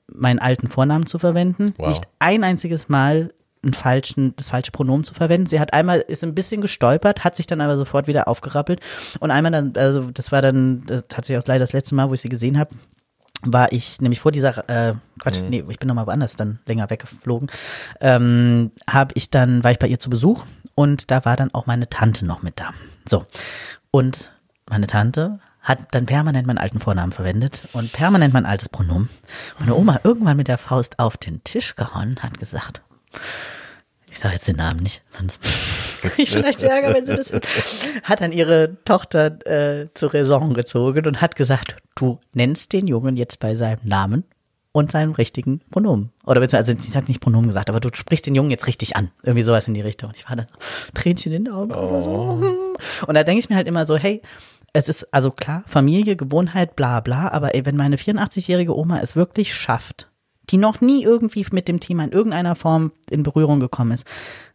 meinen 0.09 0.38
alten 0.38 0.68
Vornamen 0.68 1.06
zu 1.06 1.18
verwenden, 1.18 1.74
Wow. 1.78 1.88
nicht 1.88 2.04
ein 2.18 2.44
einziges 2.44 2.88
Mal 2.88 3.32
einen 3.62 3.75
falschen, 3.75 4.35
das 4.37 4.51
falsche 4.51 4.71
Pronomen 4.71 5.05
zu 5.05 5.14
verwenden. 5.14 5.47
Sie 5.47 5.61
hat 5.61 5.73
einmal, 5.73 6.01
ist 6.01 6.25
ein 6.25 6.35
bisschen 6.35 6.61
gestolpert, 6.61 7.25
hat 7.25 7.37
sich 7.37 7.47
dann 7.47 7.61
aber 7.61 7.77
sofort 7.77 8.07
wieder 8.07 8.29
aufgerappelt 8.29 8.81
und 9.21 9.31
einmal 9.31 9.53
dann, 9.53 9.73
also 9.77 10.11
das 10.11 10.33
war 10.33 10.42
dann, 10.42 10.83
das 10.87 11.05
hat 11.14 11.25
sich 11.25 11.37
auch 11.37 11.42
leider 11.47 11.61
das 11.61 11.73
letzte 11.73 11.95
Mal, 11.95 12.09
wo 12.09 12.14
ich 12.14 12.21
sie 12.21 12.29
gesehen 12.29 12.59
habe, 12.59 12.75
war 13.42 13.73
ich 13.73 14.01
nämlich 14.01 14.21
vor 14.21 14.33
dieser, 14.33 14.69
äh, 14.69 14.95
Quatsch, 15.21 15.42
nee, 15.49 15.64
ich 15.69 15.79
bin 15.79 15.88
nochmal 15.88 16.07
woanders 16.07 16.37
dann 16.37 16.61
länger 16.66 16.88
weggeflogen, 16.90 17.51
ähm, 18.01 18.73
habe 18.88 19.12
ich 19.14 19.31
dann, 19.31 19.64
war 19.64 19.73
ich 19.73 19.79
bei 19.79 19.88
ihr 19.88 19.99
zu 19.99 20.11
Besuch 20.11 20.45
und 20.75 21.11
da 21.11 21.25
war 21.25 21.37
dann 21.37 21.53
auch 21.55 21.66
meine 21.66 21.88
Tante 21.88 22.25
noch 22.25 22.42
mit 22.42 22.61
da. 22.61 22.71
So. 23.09 23.25
Und 23.90 24.33
meine 24.69 24.87
Tante 24.87 25.38
hat 25.62 25.88
dann 25.90 26.07
permanent 26.07 26.47
meinen 26.47 26.59
alten 26.59 26.79
Vornamen 26.79 27.12
verwendet 27.12 27.69
und 27.73 27.92
permanent 27.92 28.33
mein 28.33 28.47
altes 28.47 28.69
Pronomen. 28.69 29.09
Meine 29.59 29.75
Oma 29.75 30.01
irgendwann 30.05 30.37
mit 30.37 30.49
der 30.49 30.59
Faust 30.59 30.99
auf 30.99 31.16
den 31.16 31.42
Tisch 31.42 31.75
gehauen 31.75 32.16
hat 32.23 32.38
gesagt, 32.38 32.83
ich 34.11 34.19
sage 34.19 34.35
jetzt 34.35 34.49
den 34.49 34.57
Namen 34.57 34.83
nicht, 34.83 35.03
sonst 35.11 35.40
kriege 36.01 36.23
ich 36.23 36.31
vielleicht 36.31 36.62
Ärger, 36.62 36.95
wenn 36.95 37.07
sie 37.07 37.14
das 37.14 37.33
hört, 37.33 37.47
hat 38.03 38.21
dann 38.21 38.33
ihre 38.33 38.77
Tochter 38.85 39.47
äh, 39.47 39.88
zur 39.95 40.14
Raison 40.14 40.55
gezogen 40.55 41.07
und 41.07 41.21
hat 41.21 41.37
gesagt, 41.37 41.77
du 41.95 42.19
nennst 42.33 42.73
den 42.73 42.87
Jungen 42.88 43.16
jetzt 43.16 43.40
bei 43.40 43.55
seinem 43.55 43.81
Namen 43.85 44.25
und 44.73 44.92
seinem 44.92 45.12
richtigen 45.12 45.61
Pronomen. 45.71 46.12
Oder 46.25 46.40
beziehungsweise, 46.40 46.77
also 46.77 46.90
sie 46.90 46.97
hat 46.97 47.09
nicht 47.09 47.21
Pronomen 47.21 47.47
gesagt, 47.47 47.71
aber 47.71 47.81
du 47.81 47.88
sprichst 47.95 48.27
den 48.27 48.35
Jungen 48.35 48.51
jetzt 48.51 48.66
richtig 48.66 48.95
an. 48.95 49.11
Irgendwie 49.23 49.42
sowas 49.42 49.66
in 49.69 49.75
die 49.75 49.81
Richtung. 49.81 50.11
Und 50.11 50.16
ich 50.16 50.29
war 50.29 50.37
dann 50.37 50.47
so, 50.51 50.59
Tränchen 50.95 51.33
in 51.33 51.45
den 51.45 51.53
Augen 51.55 51.73
oder 51.73 52.03
so. 52.03 52.77
Und 53.07 53.14
da 53.14 53.23
denke 53.23 53.38
ich 53.38 53.49
mir 53.49 53.57
halt 53.57 53.69
immer 53.69 53.87
so, 53.87 53.97
hey, 53.97 54.21
es 54.75 54.90
ist 54.90 55.12
also 55.14 55.31
klar, 55.31 55.64
Familie, 55.66 56.16
Gewohnheit, 56.16 56.77
bla 56.77 57.01
bla, 57.01 57.29
aber 57.29 57.55
ey, 57.55 57.64
wenn 57.64 57.77
meine 57.77 57.97
84-jährige 57.97 58.77
Oma 58.77 59.01
es 59.01 59.16
wirklich 59.16 59.55
schafft, 59.55 60.09
die 60.50 60.59
noch 60.59 60.80
nie 60.80 61.02
irgendwie 61.02 61.46
mit 61.50 61.68
dem 61.68 61.80
Thema 61.80 62.04
in 62.04 62.12
irgendeiner 62.12 62.54
Form 62.54 62.92
in 63.11 63.22
Berührung 63.22 63.61
gekommen 63.61 63.92
ist, 63.92 64.06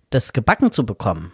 das 0.10 0.34
gebacken 0.34 0.72
zu 0.72 0.86
bekommen, 0.86 1.32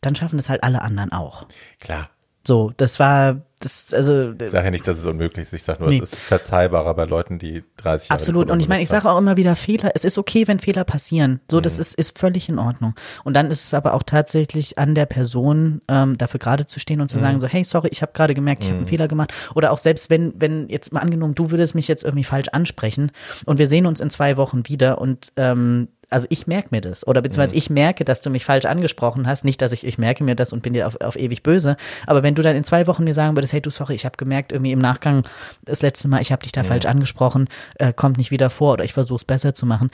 dann 0.00 0.16
schaffen 0.16 0.36
das 0.36 0.48
halt 0.48 0.62
alle 0.62 0.82
anderen 0.82 1.12
auch. 1.12 1.46
Klar. 1.78 2.10
So, 2.46 2.72
das 2.78 2.98
war, 2.98 3.42
das, 3.60 3.92
also, 3.92 4.32
Ich 4.40 4.50
sage 4.50 4.64
ja 4.64 4.70
nicht, 4.70 4.88
dass 4.88 4.96
es 4.98 5.04
unmöglich 5.04 5.42
ist. 5.42 5.52
Ich 5.52 5.62
sage 5.62 5.80
nur, 5.82 5.90
Nee. 5.90 5.98
es 6.02 6.14
ist 6.14 6.18
verzeihbarer 6.18 6.94
bei 6.94 7.04
Leuten, 7.04 7.38
die 7.38 7.62
30 7.76 8.08
Jahre 8.08 8.18
Absolut. 8.18 8.50
Und 8.50 8.60
ich 8.60 8.68
meine, 8.68 8.82
ich 8.82 8.88
sage 8.88 9.10
auch 9.10 9.18
immer 9.18 9.36
wieder 9.36 9.54
Fehler. 9.56 9.90
Es 9.94 10.06
ist 10.06 10.16
okay, 10.16 10.48
wenn 10.48 10.58
Fehler 10.58 10.84
passieren. 10.84 11.40
So, 11.50 11.58
Mhm. 11.58 11.62
das 11.62 11.78
ist, 11.78 11.94
ist 11.96 12.18
völlig 12.18 12.48
in 12.48 12.58
Ordnung. 12.58 12.94
Und 13.24 13.34
dann 13.34 13.50
ist 13.50 13.66
es 13.66 13.74
aber 13.74 13.92
auch 13.92 14.02
tatsächlich 14.02 14.78
an 14.78 14.94
der 14.94 15.04
Person, 15.04 15.82
ähm, 15.88 16.16
dafür 16.16 16.40
gerade 16.40 16.64
zu 16.64 16.80
stehen 16.80 17.02
und 17.02 17.10
zu 17.10 17.18
Mhm. 17.18 17.22
sagen, 17.22 17.40
so, 17.40 17.46
hey, 17.46 17.62
sorry, 17.64 17.88
ich 17.92 18.00
habe 18.00 18.12
gerade 18.14 18.32
gemerkt, 18.32 18.62
ich 18.64 18.70
habe 18.70 18.78
einen 18.78 18.86
Fehler 18.88 19.06
gemacht. 19.08 19.34
Oder 19.54 19.70
auch 19.72 19.78
selbst 19.78 20.08
wenn, 20.08 20.32
wenn 20.40 20.70
jetzt 20.70 20.94
mal 20.94 21.00
angenommen, 21.00 21.34
du 21.34 21.50
würdest 21.50 21.74
mich 21.74 21.88
jetzt 21.88 22.04
irgendwie 22.04 22.24
falsch 22.24 22.48
ansprechen 22.52 23.12
und 23.44 23.58
wir 23.58 23.66
sehen 23.68 23.84
uns 23.84 24.00
in 24.00 24.08
zwei 24.08 24.38
Wochen 24.38 24.66
wieder 24.66 24.98
und 24.98 25.32
ähm, 25.36 25.88
also 26.10 26.26
ich 26.30 26.46
merke 26.46 26.68
mir 26.72 26.80
das. 26.80 27.06
Oder 27.06 27.22
beziehungsweise 27.22 27.56
ich 27.56 27.70
merke, 27.70 28.04
dass 28.04 28.20
du 28.20 28.30
mich 28.30 28.44
falsch 28.44 28.64
angesprochen 28.64 29.26
hast. 29.26 29.44
Nicht, 29.44 29.62
dass 29.62 29.72
ich, 29.72 29.86
ich 29.86 29.96
merke 29.96 30.24
mir 30.24 30.34
das 30.34 30.52
und 30.52 30.62
bin 30.62 30.72
dir 30.72 30.86
auf, 30.86 31.00
auf 31.00 31.16
ewig 31.16 31.42
böse. 31.42 31.76
Aber 32.06 32.22
wenn 32.22 32.34
du 32.34 32.42
dann 32.42 32.56
in 32.56 32.64
zwei 32.64 32.86
Wochen 32.86 33.04
mir 33.04 33.14
sagen 33.14 33.36
würdest, 33.36 33.52
hey 33.52 33.60
du, 33.60 33.70
sorry, 33.70 33.94
ich 33.94 34.04
habe 34.04 34.16
gemerkt, 34.16 34.52
irgendwie 34.52 34.72
im 34.72 34.80
Nachgang 34.80 35.22
das 35.64 35.82
letzte 35.82 36.08
Mal, 36.08 36.20
ich 36.20 36.32
habe 36.32 36.42
dich 36.42 36.52
da 36.52 36.64
falsch 36.64 36.86
angesprochen, 36.86 37.48
äh, 37.78 37.92
kommt 37.92 38.18
nicht 38.18 38.30
wieder 38.30 38.50
vor 38.50 38.74
oder 38.74 38.84
ich 38.84 38.92
versuche 38.92 39.16
es 39.16 39.24
besser 39.24 39.54
zu 39.54 39.66
machen, 39.66 39.90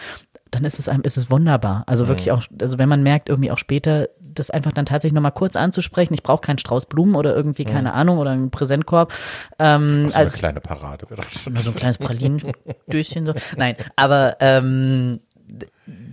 dann 0.50 0.64
ist 0.64 0.78
es 0.78 0.88
einem, 0.88 1.02
ist 1.02 1.16
es 1.16 1.30
wunderbar. 1.30 1.84
Also 1.86 2.08
wirklich 2.08 2.30
auch, 2.32 2.42
also 2.60 2.78
wenn 2.78 2.88
man 2.88 3.02
merkt, 3.02 3.28
irgendwie 3.28 3.50
auch 3.50 3.58
später, 3.58 4.08
das 4.20 4.50
einfach 4.50 4.72
dann 4.72 4.86
tatsächlich 4.86 5.14
nochmal 5.14 5.32
kurz 5.32 5.56
anzusprechen, 5.56 6.14
ich 6.14 6.22
brauche 6.22 6.40
keinen 6.40 6.58
Strauß 6.58 6.86
Blumen 6.86 7.14
oder 7.14 7.34
irgendwie, 7.34 7.64
keine 7.64 7.92
Ahnung, 7.94 8.18
oder 8.18 8.30
einen 8.30 8.50
Präsentkorb. 8.50 9.12
Ähm, 9.58 10.08
So 10.08 10.14
eine 10.14 10.24
als 10.24 10.34
kleine 10.34 10.60
Parade. 10.60 11.10
wäre 11.10 11.22
das 11.22 11.42
schon. 11.42 11.54
nur 11.54 11.62
so 11.62 11.70
ein 11.70 11.76
kleines 11.76 11.98
Pralinendöschen 11.98 13.26
so. 13.26 13.34
Nein, 13.56 13.74
aber 13.96 14.36
ähm, 14.40 15.20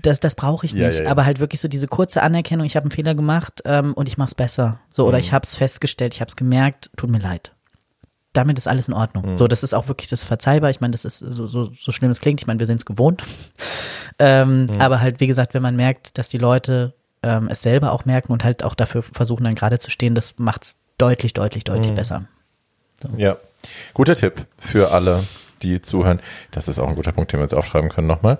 das, 0.03 0.19
das 0.19 0.35
brauche 0.35 0.65
ich 0.65 0.73
nicht. 0.73 0.83
Ja, 0.83 0.89
ja, 0.89 1.03
ja. 1.03 1.09
Aber 1.11 1.25
halt 1.25 1.39
wirklich 1.39 1.59
so 1.61 1.67
diese 1.67 1.87
kurze 1.87 2.21
Anerkennung, 2.21 2.65
ich 2.65 2.75
habe 2.75 2.83
einen 2.83 2.91
Fehler 2.91 3.15
gemacht 3.15 3.61
ähm, 3.65 3.93
und 3.93 4.07
ich 4.07 4.17
mache 4.17 4.27
es 4.27 4.35
besser. 4.35 4.79
So, 4.91 5.03
Mhm. 5.03 5.09
oder 5.09 5.19
ich 5.19 5.33
habe 5.33 5.43
es 5.45 5.55
festgestellt, 5.55 6.13
ich 6.13 6.21
habe 6.21 6.29
es 6.29 6.35
gemerkt, 6.35 6.91
tut 6.97 7.09
mir 7.09 7.19
leid. 7.19 7.51
Damit 8.33 8.57
ist 8.57 8.67
alles 8.67 8.87
in 8.87 8.93
Ordnung. 8.93 9.31
Mhm. 9.31 9.37
So, 9.37 9.47
das 9.47 9.63
ist 9.63 9.73
auch 9.73 9.87
wirklich 9.87 10.09
das 10.09 10.23
verzeihbar. 10.23 10.69
Ich 10.69 10.81
meine, 10.81 10.91
das 10.91 11.05
ist 11.05 11.19
so, 11.19 11.45
so, 11.47 11.71
so 11.79 11.91
schlimm 11.91 12.09
es 12.11 12.19
klingt. 12.21 12.41
Ich 12.41 12.47
meine, 12.47 12.59
wir 12.59 12.65
sind 12.67 12.77
es 12.77 12.85
gewohnt. 12.85 13.23
ähm, 14.19 14.65
Mhm. 14.65 14.81
Aber 14.81 15.01
halt, 15.01 15.19
wie 15.19 15.27
gesagt, 15.27 15.53
wenn 15.53 15.61
man 15.61 15.75
merkt, 15.75 16.17
dass 16.17 16.29
die 16.29 16.37
Leute 16.37 16.93
ähm, 17.21 17.47
es 17.49 17.61
selber 17.61 17.91
auch 17.93 18.05
merken 18.05 18.31
und 18.33 18.43
halt 18.43 18.63
auch 18.63 18.75
dafür 18.75 19.03
versuchen, 19.03 19.43
dann 19.45 19.55
gerade 19.55 19.79
zu 19.79 19.89
stehen, 19.89 20.13
das 20.15 20.35
macht's 20.39 20.77
deutlich, 20.97 21.33
deutlich, 21.33 21.63
deutlich 21.63 21.91
Mhm. 21.91 21.95
besser. 21.95 22.25
Ja. 23.17 23.37
Guter 23.93 24.15
Tipp 24.15 24.45
für 24.57 24.91
alle, 24.91 25.23
die 25.61 25.81
zuhören. 25.81 26.19
Das 26.51 26.67
ist 26.67 26.79
auch 26.79 26.87
ein 26.89 26.95
guter 26.95 27.11
Punkt, 27.13 27.31
den 27.31 27.39
wir 27.39 27.43
uns 27.43 27.53
aufschreiben 27.53 27.89
können 27.89 28.07
nochmal. 28.07 28.37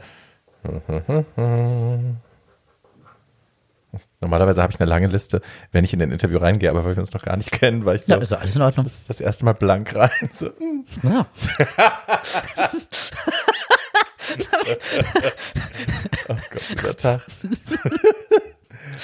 Normalerweise 4.21 4.63
habe 4.63 4.73
ich 4.73 4.79
eine 4.79 4.89
lange 4.89 5.07
Liste, 5.07 5.41
wenn 5.71 5.83
ich 5.83 5.93
in 5.93 6.01
ein 6.01 6.11
Interview 6.11 6.39
reingehe, 6.39 6.69
aber 6.69 6.83
weil 6.83 6.95
wir 6.95 7.01
uns 7.01 7.13
noch 7.13 7.23
gar 7.23 7.37
nicht 7.37 7.51
kennen, 7.51 7.85
war 7.85 7.93
ich 7.93 8.03
so. 8.03 8.13
Ja, 8.13 8.19
ist 8.19 8.33
alles 8.33 8.55
in 8.55 8.61
Ordnung. 8.61 8.85
Das 8.85 8.95
ist 8.95 9.09
das 9.09 9.21
erste 9.21 9.45
Mal 9.45 9.53
blank 9.53 9.95
rein. 9.95 10.29
So, 10.33 10.49
hm. 10.57 10.85
Ja. 11.03 11.27
oh 16.29 16.35
Gott, 16.49 16.63
dieser 16.71 16.97
Tag. 16.97 17.21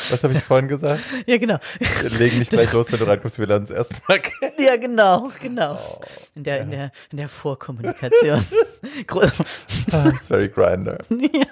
Was 0.10 0.24
habe 0.24 0.34
ich 0.34 0.44
vorhin 0.44 0.68
gesagt? 0.68 1.02
ja, 1.26 1.38
genau. 1.38 1.58
Wir 2.02 2.10
legen 2.10 2.40
nicht 2.40 2.52
gleich 2.52 2.72
los, 2.74 2.92
wenn 2.92 3.00
du 3.00 3.06
reinkommst, 3.06 3.40
wir 3.40 3.48
lernen 3.48 3.66
uns 3.66 3.72
erstmal 3.72 4.20
kennen. 4.20 4.54
Ja, 4.58 4.76
genau, 4.78 5.32
genau. 5.42 6.02
In 6.36 6.44
der, 6.44 6.62
in 6.62 6.72
der, 6.72 6.92
in 7.12 7.18
der 7.18 7.30
Vorkommunikation. 7.30 8.46
It's 9.08 10.28
very 10.28 10.50
grinder. 10.50 10.98
ja. 11.10 11.46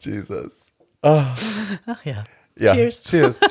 Jesus. 0.00 0.66
Oh, 1.02 1.22
Ach 1.86 2.04
ja. 2.04 2.24
ja. 2.58 2.74
Cheers. 2.74 3.02
Cheers. 3.02 3.36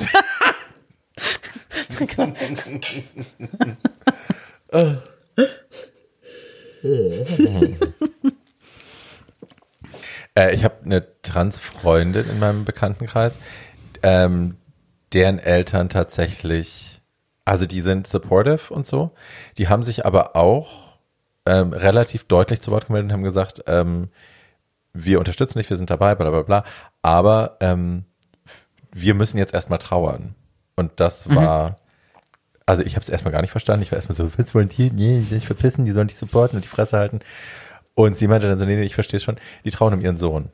äh, 10.34 10.54
ich 10.54 10.64
habe 10.64 10.76
eine 10.84 11.06
Transfreundin 11.22 12.28
in 12.28 12.38
meinem 12.38 12.64
Bekanntenkreis, 12.64 13.38
ähm, 14.02 14.56
deren 15.12 15.38
Eltern 15.38 15.88
tatsächlich, 15.88 17.00
also 17.44 17.66
die 17.66 17.80
sind 17.80 18.06
supportive 18.06 18.72
und 18.72 18.86
so, 18.86 19.12
die 19.56 19.68
haben 19.68 19.82
sich 19.82 20.04
aber 20.06 20.36
auch 20.36 20.98
ähm, 21.46 21.72
relativ 21.72 22.24
deutlich 22.24 22.60
zu 22.60 22.70
Wort 22.70 22.86
gemeldet 22.86 23.10
und 23.10 23.12
haben 23.14 23.22
gesagt, 23.22 23.64
ähm, 23.66 24.08
wir 24.92 25.18
unterstützen 25.18 25.58
dich, 25.58 25.70
wir 25.70 25.76
sind 25.76 25.90
dabei, 25.90 26.14
bla 26.14 26.30
bla 26.30 26.42
bla, 26.42 26.64
aber 27.02 27.56
ähm, 27.60 28.04
wir 28.92 29.14
müssen 29.14 29.38
jetzt 29.38 29.54
erstmal 29.54 29.78
trauern. 29.78 30.34
Und 30.76 30.92
das 30.96 31.28
war, 31.34 31.76
also 32.66 32.82
ich 32.82 32.94
habe 32.94 33.02
es 33.02 33.08
erstmal 33.08 33.32
gar 33.32 33.40
nicht 33.40 33.50
verstanden. 33.50 33.82
Ich 33.82 33.90
war 33.90 33.96
erstmal 33.96 34.16
so, 34.16 34.30
was 34.36 34.54
wollen 34.54 34.68
die? 34.68 34.90
Nee, 34.90 35.18
die 35.18 35.34
sich 35.34 35.46
verpissen, 35.46 35.84
die 35.84 35.90
sollen 35.90 36.08
dich 36.08 36.16
supporten 36.16 36.56
und 36.56 36.64
die 36.64 36.68
Fresse 36.68 36.98
halten. 36.98 37.20
Und 37.94 38.16
sie 38.16 38.28
meinte 38.28 38.48
dann 38.48 38.58
so, 38.58 38.64
nee, 38.64 38.76
nee, 38.76 38.84
ich 38.84 38.94
verstehe 38.94 39.18
schon, 39.18 39.36
die 39.64 39.70
trauen 39.70 39.92
um 39.92 40.00
ihren 40.00 40.18
Sohn. 40.18 40.50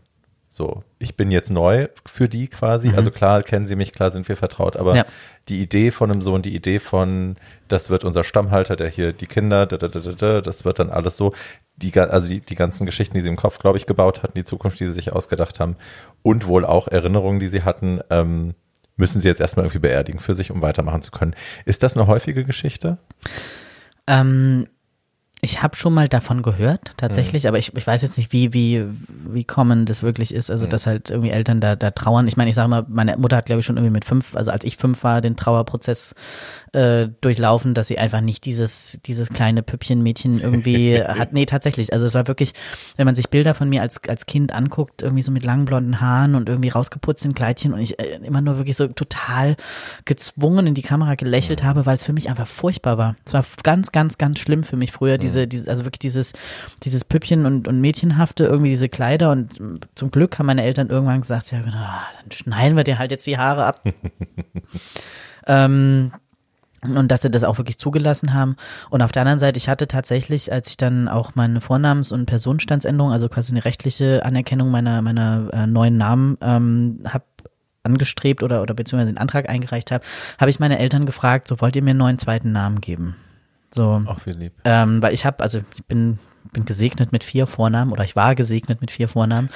So, 0.57 0.84
ich 1.00 1.16
bin 1.16 1.32
jetzt 1.32 1.50
neu 1.50 1.88
für 2.07 2.28
die 2.28 2.46
quasi. 2.46 2.92
Also 2.96 3.11
klar 3.11 3.42
kennen 3.42 3.66
sie 3.66 3.74
mich, 3.74 3.92
klar 3.92 4.12
sind 4.12 4.28
wir 4.28 4.36
vertraut, 4.36 4.76
aber 4.76 4.94
Ja. 4.94 5.05
die 5.48 5.61
Idee 5.61 5.90
von 5.90 6.12
einem 6.12 6.22
Sohn, 6.22 6.42
die 6.42 6.55
Idee 6.55 6.78
von, 6.78 7.34
das 7.66 7.90
wird 7.90 8.05
unser 8.05 8.22
Stammhalter, 8.22 8.76
der 8.76 8.88
hier 8.88 9.12
die 9.12 9.26
Kinder, 9.26 9.66
da, 9.66 9.78
da, 9.78 9.88
da, 9.88 9.98
da, 9.98 10.12
da, 10.12 10.40
das 10.40 10.64
wird 10.64 10.78
dann 10.78 10.90
alles 10.90 11.16
so. 11.16 11.34
Die, 11.74 11.92
also 11.98 12.28
die, 12.28 12.38
die 12.38 12.55
ganzen 12.55 12.86
Geschichten, 12.86 13.16
die 13.16 13.22
sie 13.22 13.30
im 13.30 13.34
Kopf, 13.34 13.59
glaube 13.59 13.78
ich, 13.78 13.86
gebaut 13.86 14.22
hatten, 14.22 14.34
die 14.38 14.44
Zukunft, 14.44 14.78
die 14.78 14.86
sie 14.86 14.92
sich 14.92 15.12
ausgedacht 15.12 15.59
haben 15.59 15.74
und 16.22 16.46
wohl 16.46 16.64
auch 16.64 16.86
Erinnerungen, 16.86 17.40
die 17.40 17.48
sie 17.48 17.64
hatten, 17.64 17.98
ähm, 18.11 18.55
müssen 18.96 19.20
sie 19.20 19.26
jetzt 19.26 19.40
erstmal 19.40 19.64
irgendwie 19.64 19.80
beerdigen 19.80 20.20
für 20.20 20.36
sich, 20.36 20.52
um 20.52 20.62
weitermachen 20.62 21.02
zu 21.02 21.11
können. 21.11 21.34
Ist 21.64 21.82
das 21.82 21.96
eine 21.96 22.07
häufige 22.07 22.44
Geschichte? 22.44 22.98
Ähm, 24.07 24.68
ich 25.45 25.62
habe 25.62 25.76
schon 25.76 25.92
mal 25.92 26.09
davon 26.09 26.42
gehört, 26.42 26.92
tatsächlich, 26.97 27.47
aber 27.47 27.59
ich, 27.59 27.76
ich 27.76 27.86
weiß 27.86 28.01
jetzt 28.01 28.16
nicht, 28.16 28.32
wie, 28.32 28.55
wie, 28.55 28.84
wie 29.09 29.45
common 29.45 29.84
das 29.84 30.03
wirklich 30.03 30.34
ist, 30.34 30.51
also 30.51 30.66
dass 30.66 30.86
halt 30.86 31.11
irgendwie 31.11 31.30
Eltern 31.30 31.61
da, 31.61 31.76
da 31.76 31.90
trauern. 31.90 32.26
Ich 32.26 32.36
meine, 32.36 32.49
ich 32.49 32.57
sage 32.57 32.68
mal, 32.68 32.84
meine 32.88 33.16
Mutter 33.18 33.36
hat, 33.36 33.47
glaube 33.47 33.61
ich, 33.61 33.66
schon 33.66 33.76
irgendwie 33.76 33.92
mit 33.92 34.07
fünf, 34.07 34.34
also 34.34 34.51
als 34.51 34.64
ich 34.64 34.78
fünf 34.78 35.05
war, 35.05 35.20
den 35.20 35.36
Trauerprozess 35.36 36.14
äh, 36.72 37.09
durchlaufen, 37.20 37.74
dass 37.74 37.88
sie 37.88 37.99
einfach 37.99 38.22
nicht 38.22 38.47
dieses, 38.47 38.99
dieses 39.05 39.28
kleine 39.28 39.62
Püppchenmädchen 39.62 40.40
irgendwie 40.40 41.03
hat. 41.03 41.32
Nee, 41.34 41.47
tatsächlich. 41.47 41.92
Also 41.92 42.07
es 42.07 42.14
war 42.14 42.26
wirklich, 42.26 42.53
wenn 42.97 43.05
man 43.05 43.14
sich 43.14 43.28
Bilder 43.28 43.55
von 43.55 43.68
mir 43.68 43.82
als, 43.82 44.01
als 44.09 44.24
Kind 44.24 44.53
anguckt, 44.53 45.03
irgendwie 45.03 45.22
so 45.22 45.30
mit 45.30 45.45
langen 45.45 45.66
blonden 45.66 46.01
Haaren 46.01 46.34
und 46.34 46.49
irgendwie 46.49 46.70
rausgeputzten 46.70 47.34
Kleidchen 47.34 47.74
und 47.74 47.80
ich 47.80 47.99
äh, 47.99 48.16
immer 48.22 48.40
nur 48.40 48.57
wirklich 48.57 48.76
so 48.76 48.88
total 48.88 49.57
gezwungen 50.07 50.68
in 50.68 50.74
die 50.74 50.82
Kamera 50.82 51.16
gelächelt 51.16 51.62
habe, 51.62 51.84
weil 51.84 51.97
es 51.97 52.05
für 52.05 52.14
mich 52.14 52.30
einfach 52.30 52.47
furchtbar 52.47 52.97
war. 52.97 53.16
Es 53.26 53.34
war 53.34 53.45
ganz, 53.62 53.92
ganz, 53.92 54.16
ganz 54.16 54.38
schlimm 54.38 54.64
für 54.64 54.76
mich 54.76 54.90
früher, 54.90 55.18
diese, 55.18 55.34
diese 55.47 55.68
also 55.68 55.85
wirklich 55.85 55.99
dieses, 55.99 56.32
dieses 56.82 57.05
Püppchen 57.05 57.47
und, 57.47 57.68
und 57.68 57.80
Mädchenhafte, 57.80 58.45
irgendwie 58.45 58.70
diese 58.70 58.89
Kleider 58.89 59.30
und 59.30 59.61
zum 59.95 60.11
Glück 60.11 60.39
haben 60.39 60.47
meine 60.47 60.62
Eltern 60.62 60.89
irgendwann 60.89 61.20
gesagt, 61.20 61.53
ja 61.53 61.61
genau, 61.61 61.74
dann 61.74 62.32
schneiden 62.32 62.76
wir 62.76 62.85
dir 62.85 62.99
halt 62.99 63.11
jetzt 63.11 63.26
die 63.26 63.39
Haare 63.39 63.64
ab. 63.64 63.82
ähm, 65.47 66.12
und 66.82 67.09
dass 67.09 67.22
sie 67.22 67.30
das 67.30 67.45
auch 67.45 67.59
wirklich 67.59 67.78
zugelassen 67.78 68.35
haben. 68.35 68.57
Und 68.91 69.03
auf 69.03 69.12
der 69.12 69.22
anderen 69.22 69.39
Seite, 69.39 69.57
ich 69.57 69.68
hatte 69.68 69.89
tatsächlich, 69.89 70.53
als 70.53 70.68
ich 70.68 70.76
dann 70.76 71.09
auch 71.09 71.35
meine 71.35 71.61
Vornamens- 71.61 72.12
und 72.12 72.26
Personenstandsänderung, 72.26 73.11
also 73.11 73.28
quasi 73.28 73.53
eine 73.53 73.64
rechtliche 73.64 74.24
Anerkennung 74.24 74.70
meiner, 74.70 75.01
meiner 75.01 75.49
äh, 75.53 75.66
neuen 75.66 75.97
Namen, 75.97 76.37
ähm, 76.43 77.01
habe 77.09 77.24
angestrebt 77.85 78.43
oder, 78.43 78.62
oder 78.62 78.74
beziehungsweise 78.74 79.12
den 79.12 79.18
Antrag 79.18 79.49
eingereicht 79.49 79.91
habe, 79.91 80.05
habe 80.39 80.51
ich 80.51 80.59
meine 80.59 80.78
Eltern 80.78 81.07
gefragt, 81.07 81.49
so 81.49 81.61
wollt 81.61 81.76
ihr 81.76 81.82
mir 81.82 81.91
einen 81.91 81.99
neuen 81.99 82.18
zweiten 82.18 82.53
Namen 82.53 82.80
geben? 82.80 83.16
So, 83.75 84.03
Auch 84.07 84.20
viel 84.20 84.37
lieb. 84.37 84.53
ähm, 84.64 85.03
weil 85.03 85.12
ich 85.14 85.25
habe, 85.27 85.43
also 85.43 85.59
ich 85.75 85.85
bin 85.85 86.18
bin 86.53 86.64
gesegnet 86.66 87.11
mit 87.11 87.25
vier 87.25 87.47
Vornamen 87.47 87.91
oder 87.91 88.05
ich 88.05 88.16
war 88.16 88.35
gesegnet 88.35 88.81
mit 88.81 88.91
vier 88.93 89.09
Vornamen, 89.09 89.49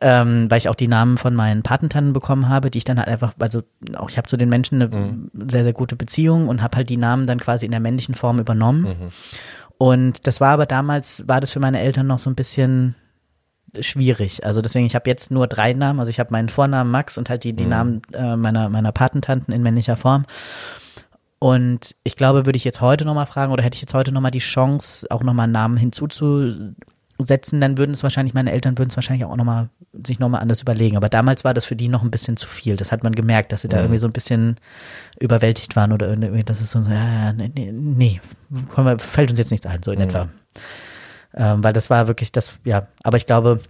ähm, 0.00 0.50
weil 0.50 0.58
ich 0.58 0.68
auch 0.68 0.74
die 0.74 0.88
Namen 0.88 1.18
von 1.18 1.34
meinen 1.34 1.62
Patentanten 1.62 2.12
bekommen 2.12 2.48
habe, 2.48 2.70
die 2.70 2.78
ich 2.78 2.84
dann 2.84 2.98
halt 2.98 3.08
einfach, 3.08 3.34
also 3.38 3.62
auch 3.96 4.08
ich 4.08 4.16
habe 4.16 4.28
zu 4.28 4.36
den 4.36 4.48
Menschen 4.48 4.80
eine 4.80 5.50
sehr, 5.50 5.64
sehr 5.64 5.72
gute 5.72 5.96
Beziehung 5.96 6.48
und 6.48 6.62
habe 6.62 6.76
halt 6.76 6.88
die 6.88 6.96
Namen 6.96 7.26
dann 7.26 7.40
quasi 7.40 7.66
in 7.66 7.72
der 7.72 7.80
männlichen 7.80 8.14
Form 8.14 8.38
übernommen. 8.38 9.10
Und 9.78 10.26
das 10.26 10.40
war 10.40 10.52
aber 10.52 10.64
damals, 10.66 11.24
war 11.28 11.40
das 11.40 11.52
für 11.52 11.60
meine 11.60 11.80
Eltern 11.80 12.06
noch 12.06 12.20
so 12.20 12.30
ein 12.30 12.36
bisschen 12.36 12.94
schwierig. 13.80 14.46
Also 14.46 14.62
deswegen, 14.62 14.86
ich 14.86 14.94
habe 14.94 15.10
jetzt 15.10 15.30
nur 15.30 15.46
drei 15.48 15.72
Namen. 15.74 16.00
Also 16.00 16.10
ich 16.10 16.20
habe 16.20 16.32
meinen 16.32 16.48
Vornamen 16.48 16.90
Max 16.90 17.18
und 17.18 17.28
halt 17.28 17.44
die, 17.44 17.52
die 17.52 17.66
Namen 17.66 18.00
äh, 18.14 18.36
meiner, 18.36 18.68
meiner 18.70 18.92
Patentanten 18.92 19.52
in 19.52 19.62
männlicher 19.62 19.96
Form. 19.96 20.24
Und 21.38 21.94
ich 22.02 22.16
glaube, 22.16 22.46
würde 22.46 22.56
ich 22.56 22.64
jetzt 22.64 22.80
heute 22.80 23.04
nochmal 23.04 23.26
fragen 23.26 23.52
oder 23.52 23.62
hätte 23.62 23.76
ich 23.76 23.82
jetzt 23.82 23.94
heute 23.94 24.12
nochmal 24.12 24.30
die 24.30 24.38
Chance, 24.38 25.06
auch 25.10 25.22
nochmal 25.22 25.44
einen 25.44 25.52
Namen 25.52 25.76
hinzuzusetzen, 25.76 27.60
dann 27.60 27.76
würden 27.76 27.92
es 27.92 28.02
wahrscheinlich, 28.02 28.32
meine 28.32 28.52
Eltern 28.52 28.78
würden 28.78 28.88
es 28.88 28.96
wahrscheinlich 28.96 29.26
auch 29.26 29.36
nochmal, 29.36 29.68
sich 30.04 30.18
nochmal 30.18 30.40
anders 30.40 30.62
überlegen. 30.62 30.96
Aber 30.96 31.10
damals 31.10 31.44
war 31.44 31.52
das 31.52 31.66
für 31.66 31.76
die 31.76 31.88
noch 31.88 32.02
ein 32.02 32.10
bisschen 32.10 32.38
zu 32.38 32.48
viel. 32.48 32.76
Das 32.76 32.90
hat 32.90 33.04
man 33.04 33.14
gemerkt, 33.14 33.52
dass 33.52 33.60
sie 33.60 33.68
da 33.68 33.78
irgendwie 33.78 33.98
so 33.98 34.06
ein 34.06 34.12
bisschen 34.12 34.56
überwältigt 35.20 35.76
waren 35.76 35.92
oder 35.92 36.08
irgendwie, 36.08 36.42
dass 36.42 36.60
es 36.62 36.70
so, 36.70 36.78
ja, 36.80 36.94
ja, 36.94 37.32
nee, 37.34 37.52
nee, 37.54 37.70
nee 37.72 38.20
wir, 38.48 38.98
fällt 38.98 39.28
uns 39.30 39.38
jetzt 39.38 39.50
nichts 39.50 39.66
ein, 39.66 39.82
so 39.82 39.92
in 39.92 40.00
etwa. 40.00 40.28
Ähm, 41.34 41.62
weil 41.62 41.74
das 41.74 41.90
war 41.90 42.06
wirklich 42.06 42.32
das, 42.32 42.52
ja, 42.64 42.86
aber 43.02 43.18
ich 43.18 43.26
glaube, 43.26 43.60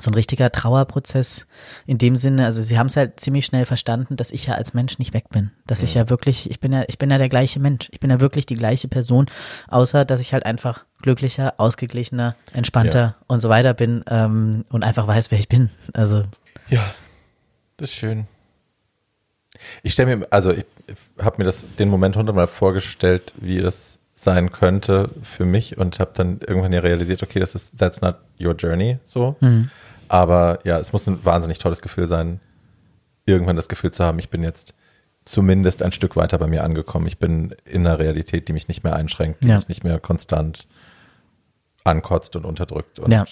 so 0.00 0.10
ein 0.10 0.14
richtiger 0.14 0.50
Trauerprozess 0.50 1.46
in 1.86 1.98
dem 1.98 2.16
Sinne, 2.16 2.44
also 2.44 2.62
sie 2.62 2.78
haben 2.78 2.86
es 2.88 2.96
halt 2.96 3.20
ziemlich 3.20 3.46
schnell 3.46 3.64
verstanden, 3.64 4.16
dass 4.16 4.30
ich 4.30 4.46
ja 4.46 4.54
als 4.54 4.74
Mensch 4.74 4.98
nicht 4.98 5.14
weg 5.14 5.28
bin. 5.30 5.50
Dass 5.66 5.82
ich 5.82 5.94
ja 5.94 6.10
wirklich, 6.10 6.50
ich 6.50 6.60
bin 6.60 6.72
ja, 6.72 6.84
ich 6.88 6.98
bin 6.98 7.10
ja 7.10 7.18
der 7.18 7.28
gleiche 7.28 7.60
Mensch. 7.60 7.88
Ich 7.92 8.00
bin 8.00 8.10
ja 8.10 8.20
wirklich 8.20 8.46
die 8.46 8.56
gleiche 8.56 8.88
Person, 8.88 9.26
außer 9.68 10.04
dass 10.04 10.20
ich 10.20 10.32
halt 10.32 10.46
einfach 10.46 10.84
glücklicher, 11.02 11.54
ausgeglichener, 11.58 12.34
entspannter 12.52 13.00
Ja. 13.00 13.14
und 13.26 13.40
so 13.40 13.48
weiter 13.48 13.74
bin 13.74 14.04
ähm, 14.08 14.64
und 14.70 14.84
einfach 14.84 15.06
weiß, 15.06 15.30
wer 15.30 15.38
ich 15.38 15.48
bin. 15.48 15.70
Also 15.92 16.22
Ja, 16.68 16.82
das 17.76 17.90
ist 17.90 17.96
schön. 17.96 18.26
Ich 19.82 19.92
stelle 19.92 20.16
mir, 20.16 20.26
also 20.30 20.52
ich, 20.52 20.64
habe 21.18 21.36
mir 21.38 21.44
das 21.44 21.64
den 21.78 21.88
Moment 21.88 22.16
hundertmal 22.16 22.46
vorgestellt, 22.46 23.32
wie 23.36 23.60
das 23.60 23.98
sein 24.14 24.52
könnte 24.52 25.10
für 25.22 25.44
mich 25.44 25.76
und 25.78 25.98
habe 26.00 26.12
dann 26.14 26.40
irgendwann 26.46 26.72
ja 26.72 26.80
realisiert, 26.80 27.22
okay, 27.22 27.40
das 27.40 27.54
ist 27.54 27.72
that's 27.78 28.00
not 28.00 28.16
your 28.40 28.54
journey, 28.54 28.98
so. 29.04 29.36
Aber 30.08 30.58
ja, 30.64 30.78
es 30.78 30.92
muss 30.92 31.06
ein 31.06 31.24
wahnsinnig 31.24 31.58
tolles 31.58 31.82
Gefühl 31.82 32.06
sein, 32.06 32.40
irgendwann 33.26 33.56
das 33.56 33.68
Gefühl 33.68 33.90
zu 33.90 34.04
haben, 34.04 34.18
ich 34.18 34.28
bin 34.30 34.42
jetzt 34.42 34.74
zumindest 35.24 35.82
ein 35.82 35.92
Stück 35.92 36.16
weiter 36.16 36.36
bei 36.38 36.46
mir 36.46 36.64
angekommen. 36.64 37.06
Ich 37.06 37.18
bin 37.18 37.54
in 37.64 37.86
einer 37.86 37.98
Realität, 37.98 38.46
die 38.48 38.52
mich 38.52 38.68
nicht 38.68 38.84
mehr 38.84 38.94
einschränkt, 38.94 39.42
die 39.42 39.48
Ja. 39.48 39.56
mich 39.56 39.68
nicht 39.68 39.82
mehr 39.84 39.98
konstant 39.98 40.66
ankotzt 41.84 42.36
und 42.36 42.44
unterdrückt 42.44 42.98
und 42.98 43.10
Ja. 43.12 43.24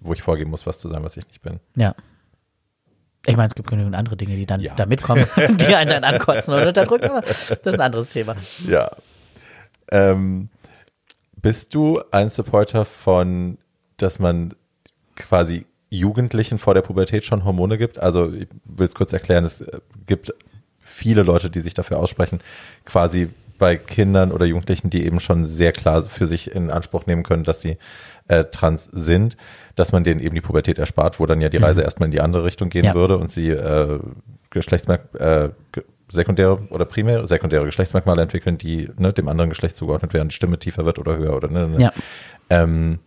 wo 0.00 0.12
ich 0.12 0.22
vorgeben 0.22 0.50
muss, 0.50 0.66
was 0.66 0.78
zu 0.78 0.88
sein, 0.88 1.02
was 1.02 1.16
ich 1.16 1.26
nicht 1.26 1.42
bin. 1.42 1.60
ja. 1.76 1.94
Ich 3.26 3.36
meine, 3.36 3.48
es 3.48 3.54
gibt 3.56 3.68
genügend 3.68 3.94
andere 3.96 4.16
Dinge, 4.16 4.36
die 4.36 4.46
dann 4.46 4.60
Ja. 4.60 4.74
da 4.76 4.86
mitkommen, 4.86 5.26
die 5.60 5.74
einen 5.74 5.90
dann 5.90 6.04
ankotzen 6.04 6.54
oder 6.54 6.68
unterdrücken, 6.68 7.10
aber 7.10 7.20
das 7.22 7.50
ist 7.50 7.66
ein 7.66 7.80
anderes 7.80 8.08
Thema. 8.10 8.36
Ja. 8.66 8.90
Ähm, 9.90 10.48
bist 11.36 11.74
du 11.74 12.00
ein 12.10 12.28
Supporter 12.30 12.84
von, 12.84 13.58
dass 13.98 14.18
man 14.18 14.54
quasi 15.16 15.66
Jugendlichen 15.90 16.58
vor 16.58 16.74
der 16.74 16.82
Pubertät 16.82 17.24
schon 17.24 17.44
Hormone 17.44 17.78
gibt? 17.78 17.98
Also 17.98 18.32
ich 18.32 18.48
will 18.64 18.86
es 18.86 18.94
kurz 18.94 19.12
erklären, 19.12 19.44
es 19.44 19.60
äh, 19.60 19.78
gibt 20.06 20.32
viele 20.78 21.22
Leute, 21.22 21.50
die 21.50 21.60
sich 21.60 21.74
dafür 21.74 21.98
aussprechen, 21.98 22.40
quasi 22.84 23.28
bei 23.58 23.76
Kindern 23.76 24.30
oder 24.30 24.46
Jugendlichen, 24.46 24.88
die 24.88 25.04
eben 25.04 25.20
schon 25.20 25.44
sehr 25.44 25.72
klar 25.72 26.02
für 26.02 26.26
sich 26.26 26.54
in 26.54 26.70
Anspruch 26.70 27.06
nehmen 27.06 27.24
können, 27.24 27.42
dass 27.42 27.60
sie 27.60 27.76
äh, 28.28 28.44
trans 28.44 28.88
sind, 28.92 29.36
dass 29.74 29.90
man 29.92 30.04
denen 30.04 30.20
eben 30.20 30.34
die 30.34 30.40
Pubertät 30.40 30.78
erspart, 30.78 31.18
wo 31.18 31.26
dann 31.26 31.40
ja 31.40 31.48
die 31.48 31.56
Reise 31.56 31.82
erstmal 31.82 32.06
in 32.06 32.12
die 32.12 32.20
andere 32.20 32.44
Richtung 32.44 32.68
gehen 32.68 32.84
Ja. 32.84 32.94
würde 32.94 33.18
und 33.18 33.30
sie 33.30 33.50
äh, 33.50 33.98
Geschlechtsmerk 34.50 35.14
äh, 35.18 35.48
sekundäre 36.10 36.58
oder 36.70 36.84
primäre, 36.84 37.26
sekundäre 37.26 37.66
Geschlechtsmerkmale 37.66 38.22
entwickeln, 38.22 38.58
die 38.58 38.88
ne, 38.96 39.12
dem 39.12 39.28
anderen 39.28 39.50
Geschlecht 39.50 39.76
zugeordnet 39.76 40.14
werden, 40.14 40.28
die 40.28 40.34
Stimme 40.34 40.58
tiefer 40.58 40.84
wird 40.86 40.98
oder 40.98 41.18
höher 41.18 41.36
oder 41.36 41.48
ne, 41.48 41.68
ne. 41.68 41.80
Ja. 41.82 41.92
Ähm, 42.48 42.98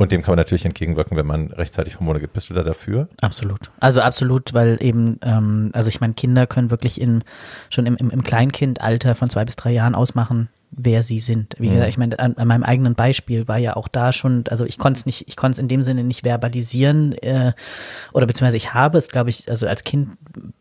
Und 0.00 0.12
dem 0.12 0.22
kann 0.22 0.32
man 0.32 0.36
natürlich 0.36 0.64
entgegenwirken, 0.64 1.16
wenn 1.16 1.26
man 1.26 1.48
rechtzeitig 1.48 1.98
Hormone 1.98 2.20
gibt. 2.20 2.32
Bist 2.32 2.48
du 2.48 2.54
da 2.54 2.62
dafür? 2.62 3.08
Absolut. 3.20 3.72
Also 3.80 4.00
absolut, 4.00 4.54
weil 4.54 4.78
eben, 4.80 5.18
ähm, 5.22 5.70
also 5.74 5.88
ich 5.88 6.00
meine, 6.00 6.14
Kinder 6.14 6.46
können 6.46 6.70
wirklich 6.70 7.00
in, 7.00 7.24
schon 7.68 7.84
im, 7.84 7.96
im, 7.96 8.10
im 8.10 8.22
Kleinkindalter 8.22 9.16
von 9.16 9.28
zwei 9.28 9.44
bis 9.44 9.56
drei 9.56 9.72
Jahren 9.72 9.96
ausmachen, 9.96 10.50
wer 10.70 11.02
sie 11.02 11.18
sind. 11.18 11.56
Wie 11.58 11.68
gesagt, 11.68 11.88
ich 11.88 11.98
meine, 11.98 12.16
an, 12.20 12.36
an 12.36 12.46
meinem 12.46 12.62
eigenen 12.62 12.94
Beispiel 12.94 13.48
war 13.48 13.58
ja 13.58 13.74
auch 13.74 13.88
da 13.88 14.12
schon, 14.12 14.44
also 14.50 14.64
ich 14.66 14.78
konnte 14.78 14.98
es 14.98 15.06
nicht, 15.06 15.26
ich 15.26 15.36
konnte 15.36 15.54
es 15.54 15.58
in 15.58 15.66
dem 15.66 15.82
Sinne 15.82 16.04
nicht 16.04 16.22
verbalisieren, 16.24 17.14
äh, 17.14 17.52
oder 18.12 18.26
beziehungsweise 18.26 18.56
ich 18.58 18.74
habe 18.74 18.98
es, 18.98 19.08
glaube 19.08 19.30
ich, 19.30 19.48
also 19.48 19.66
als 19.66 19.82
Kind 19.82 20.10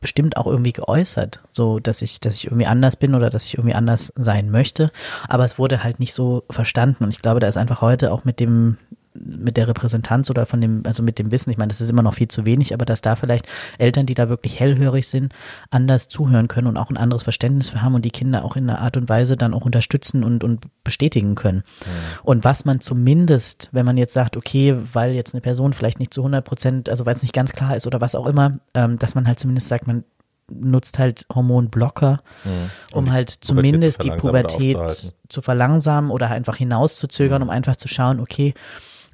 bestimmt 0.02 0.38
auch 0.38 0.48
irgendwie 0.48 0.74
geäußert, 0.74 1.42
so 1.52 1.80
dass 1.80 2.02
ich, 2.02 2.20
dass 2.22 2.34
ich 2.34 2.46
irgendwie 2.46 2.66
anders 2.66 2.96
bin 2.96 3.14
oder 3.14 3.30
dass 3.30 3.46
ich 3.46 3.56
irgendwie 3.56 3.76
anders 3.76 4.12
sein 4.16 4.50
möchte. 4.50 4.92
Aber 5.28 5.44
es 5.46 5.60
wurde 5.60 5.84
halt 5.84 6.00
nicht 6.00 6.16
so 6.16 6.44
verstanden. 6.50 7.04
Und 7.04 7.12
ich 7.12 7.22
glaube, 7.22 7.40
da 7.40 7.48
ist 7.48 7.58
einfach 7.58 7.82
heute 7.82 8.12
auch 8.12 8.24
mit 8.24 8.40
dem, 8.40 8.78
mit 9.24 9.58
der 9.58 9.68
Repräsentanz 9.68 10.30
oder 10.30 10.46
von 10.46 10.62
dem, 10.62 10.84
also 10.86 11.04
mit 11.04 11.20
dem 11.20 11.32
Wissen, 11.32 11.50
ich 11.50 11.58
meine, 11.58 11.70
das 11.70 11.82
ist 11.82 11.90
immer 11.90 12.04
noch 12.04 12.14
viel 12.14 12.28
zu 12.28 12.46
wenig, 12.46 12.74
aber 12.74 12.86
dass 12.86 13.02
da 13.02 13.16
vielleicht 13.16 13.48
Eltern, 13.78 14.06
die 14.06 14.14
da 14.14 14.30
wirklich 14.30 14.60
hellhörig 14.60 15.08
sind, 15.08 15.34
anders 15.70 16.08
zuhören 16.10 16.48
können 16.48 16.68
und 16.68 16.78
auch 16.78 16.90
ein 16.90 16.98
anderes 16.98 17.24
Verständnis 17.24 17.70
für 17.70 17.82
haben 17.82 17.96
und 17.96 18.06
die 18.06 18.12
Kinder 18.12 18.44
auch 18.44 18.56
in 18.56 18.70
einer 18.70 18.80
Art 18.80 18.98
und 18.98 19.10
Weise 19.10 19.36
dann 19.36 19.54
auch 19.54 19.66
unterstützen 19.66 20.24
und, 20.24 20.44
und 20.44 20.66
bestätigen 20.84 21.36
können. 21.36 21.64
Ja. 21.82 21.92
Und 22.24 22.44
was 22.44 22.66
man 22.66 22.82
zumindest, 22.82 23.70
wenn 23.72 23.86
man 23.86 23.98
jetzt 23.98 24.14
sagt, 24.14 24.38
okay, 24.38 24.76
weil 24.94 25.14
jetzt 25.14 25.34
eine 25.34 25.42
Person 25.42 25.74
vielleicht 25.74 26.00
nicht 26.00 26.14
zu 26.14 26.22
100 26.22 26.44
Prozent, 26.44 26.90
also 26.90 27.06
weil 27.06 27.16
es 27.16 27.22
nicht 27.22 27.34
ganz 27.34 27.54
klar 27.54 27.76
ist 27.76 27.88
oder 27.88 28.02
was 28.02 28.16
auch 28.16 28.28
immer, 28.28 28.60
ähm, 28.74 29.00
dass 29.00 29.16
man 29.16 29.28
halt 29.28 29.40
zumindest 29.40 29.68
sagt, 29.68 29.88
man 29.88 30.04
nutzt 30.50 30.98
halt 30.98 31.26
Hormonblocker, 31.34 32.22
mhm. 32.44 32.50
um, 32.94 33.06
um 33.06 33.12
halt 33.12 33.30
zumindest 33.30 34.04
die 34.04 34.12
Pubertät 34.12 35.14
zu 35.28 35.42
verlangsamen 35.42 36.10
oder 36.10 36.30
einfach 36.30 36.56
hinauszuzögern, 36.56 37.42
mhm. 37.42 37.48
um 37.48 37.50
einfach 37.50 37.76
zu 37.76 37.88
schauen, 37.88 38.20
okay, 38.20 38.54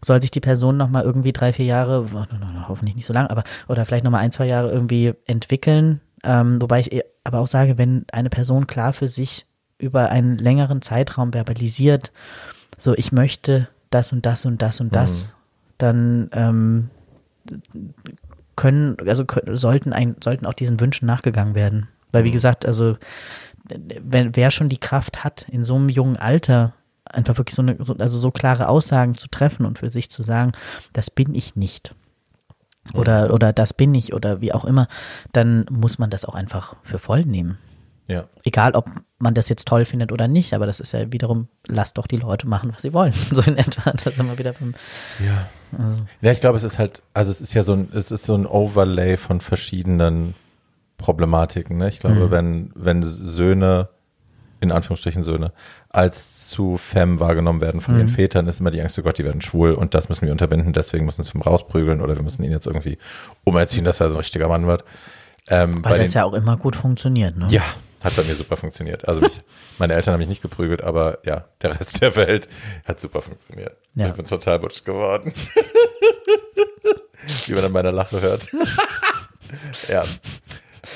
soll 0.03 0.21
sich 0.21 0.31
die 0.31 0.39
Person 0.39 0.77
nochmal 0.77 1.03
irgendwie 1.03 1.33
drei, 1.33 1.53
vier 1.53 1.65
Jahre, 1.65 2.07
hoffentlich 2.67 2.95
nicht 2.95 3.05
so 3.05 3.13
lang, 3.13 3.27
aber 3.27 3.43
oder 3.67 3.85
vielleicht 3.85 4.03
nochmal 4.03 4.21
ein, 4.21 4.31
zwei 4.31 4.47
Jahre 4.47 4.71
irgendwie 4.71 5.13
entwickeln. 5.25 6.01
Ähm, 6.23 6.61
wobei 6.61 6.79
ich 6.81 7.01
aber 7.23 7.39
auch 7.39 7.47
sage, 7.47 7.77
wenn 7.77 8.05
eine 8.11 8.29
Person 8.29 8.67
klar 8.67 8.93
für 8.93 9.07
sich 9.07 9.45
über 9.77 10.09
einen 10.09 10.37
längeren 10.37 10.81
Zeitraum 10.81 11.33
verbalisiert, 11.33 12.11
so 12.77 12.93
ich 12.95 13.11
möchte 13.11 13.67
das 13.89 14.11
und 14.11 14.25
das 14.25 14.45
und 14.45 14.61
das 14.61 14.79
und 14.79 14.95
das, 14.95 15.25
mhm. 15.25 15.29
dann 15.77 16.29
ähm, 16.33 16.89
können, 18.55 18.97
also 19.05 19.25
sollten 19.51 19.93
ein, 19.93 20.15
sollten 20.23 20.45
auch 20.45 20.53
diesen 20.53 20.79
Wünschen 20.79 21.05
nachgegangen 21.05 21.55
werden. 21.55 21.89
Weil 22.11 22.23
wie 22.23 22.29
mhm. 22.29 22.33
gesagt, 22.33 22.65
also 22.65 22.97
wenn, 23.65 24.35
wer 24.35 24.51
schon 24.51 24.69
die 24.69 24.79
Kraft 24.79 25.23
hat, 25.23 25.47
in 25.49 25.63
so 25.63 25.75
einem 25.75 25.89
jungen 25.89 26.17
Alter 26.17 26.73
einfach 27.13 27.37
wirklich 27.37 27.55
so 27.55 27.61
eine, 27.61 27.77
also 27.99 28.17
so 28.17 28.31
klare 28.31 28.67
Aussagen 28.67 29.15
zu 29.15 29.27
treffen 29.27 29.65
und 29.65 29.79
für 29.79 29.89
sich 29.89 30.09
zu 30.09 30.23
sagen, 30.23 30.51
das 30.93 31.11
bin 31.11 31.35
ich 31.35 31.55
nicht. 31.55 31.95
Oder, 32.93 33.27
ja. 33.27 33.31
oder 33.31 33.53
das 33.53 33.73
bin 33.73 33.95
ich 33.95 34.13
oder 34.13 34.41
wie 34.41 34.53
auch 34.53 34.65
immer, 34.65 34.87
dann 35.31 35.65
muss 35.69 35.99
man 35.99 36.09
das 36.09 36.25
auch 36.25 36.35
einfach 36.35 36.75
für 36.83 36.99
voll 36.99 37.23
nehmen. 37.23 37.57
Ja. 38.07 38.25
Egal, 38.43 38.73
ob 38.73 38.89
man 39.17 39.33
das 39.33 39.47
jetzt 39.47 39.65
toll 39.67 39.85
findet 39.85 40.11
oder 40.11 40.27
nicht, 40.27 40.53
aber 40.53 40.65
das 40.65 40.81
ist 40.81 40.91
ja 40.91 41.11
wiederum, 41.13 41.47
lasst 41.67 41.97
doch 41.97 42.05
die 42.05 42.17
Leute 42.17 42.47
machen, 42.47 42.71
was 42.73 42.81
sie 42.81 42.91
wollen. 42.91 43.13
So 43.31 43.41
in 43.43 43.57
etwa, 43.57 43.91
da 43.91 44.11
sind 44.11 44.27
wir 44.27 44.37
wieder 44.37 44.51
beim. 44.53 44.73
Ja. 45.25 45.47
Also. 45.81 46.03
Ja, 46.21 46.31
ich 46.31 46.41
glaube, 46.41 46.57
es 46.57 46.63
ist 46.63 46.77
halt, 46.77 47.01
also 47.13 47.31
es 47.31 47.39
ist 47.39 47.53
ja 47.53 47.63
so 47.63 47.73
ein, 47.73 47.89
es 47.93 48.11
ist 48.11 48.25
so 48.25 48.35
ein 48.35 48.45
Overlay 48.45 49.15
von 49.15 49.39
verschiedenen 49.39 50.35
Problematiken. 50.97 51.77
Ne? 51.77 51.87
Ich 51.87 51.99
glaube, 51.99 52.27
mhm. 52.27 52.31
wenn, 52.31 52.71
wenn 52.75 53.03
Söhne 53.03 53.87
in 54.63 54.71
Anführungsstrichen 54.71 55.23
Söhne, 55.23 55.51
als 55.93 56.49
zu 56.49 56.77
femme 56.77 57.19
wahrgenommen 57.19 57.61
werden 57.61 57.79
von 57.79 57.93
mhm. 57.93 58.01
ihren 58.01 58.09
Vätern, 58.09 58.47
ist 58.47 58.59
immer 58.59 58.71
die 58.71 58.81
Angst, 58.81 58.97
oh 58.99 59.03
Gott, 59.03 59.19
die 59.19 59.23
werden 59.23 59.41
schwul 59.41 59.73
und 59.73 59.93
das 59.93 60.09
müssen 60.09 60.25
wir 60.25 60.31
unterbinden, 60.31 60.73
deswegen 60.73 61.05
müssen 61.05 61.23
wir 61.23 61.39
es 61.39 61.45
rausprügeln 61.45 62.01
oder 62.01 62.15
wir 62.15 62.23
müssen 62.23 62.43
ihn 62.43 62.51
jetzt 62.51 62.65
irgendwie 62.65 62.97
umerziehen, 63.43 63.85
dass 63.85 64.01
er 64.01 64.07
ein 64.07 64.15
richtiger 64.15 64.47
Mann 64.47 64.67
wird. 64.67 64.83
Ähm, 65.47 65.85
Weil 65.85 65.99
das 65.99 66.09
den, 66.09 66.17
ja 66.17 66.25
auch 66.25 66.33
immer 66.33 66.57
gut 66.57 66.75
funktioniert, 66.75 67.37
ne? 67.37 67.47
Ja, 67.49 67.63
hat 68.03 68.15
bei 68.15 68.23
mir 68.23 68.33
super 68.35 68.57
funktioniert. 68.57 69.07
Also 69.07 69.21
mich, 69.21 69.41
meine 69.77 69.93
Eltern 69.93 70.13
haben 70.13 70.19
mich 70.19 70.27
nicht 70.27 70.41
geprügelt, 70.41 70.83
aber 70.83 71.19
ja, 71.25 71.45
der 71.61 71.79
Rest 71.79 72.01
der 72.01 72.15
Welt 72.15 72.49
hat 72.85 72.99
super 72.99 73.21
funktioniert. 73.21 73.77
Ja. 73.93 74.07
Ich 74.07 74.13
bin 74.13 74.25
total 74.25 74.59
butsch 74.59 74.83
geworden. 74.83 75.31
Wie 77.45 77.53
man 77.53 77.65
an 77.65 77.71
meiner 77.71 77.91
Lache 77.91 78.19
hört. 78.19 78.51
ja. 79.87 80.03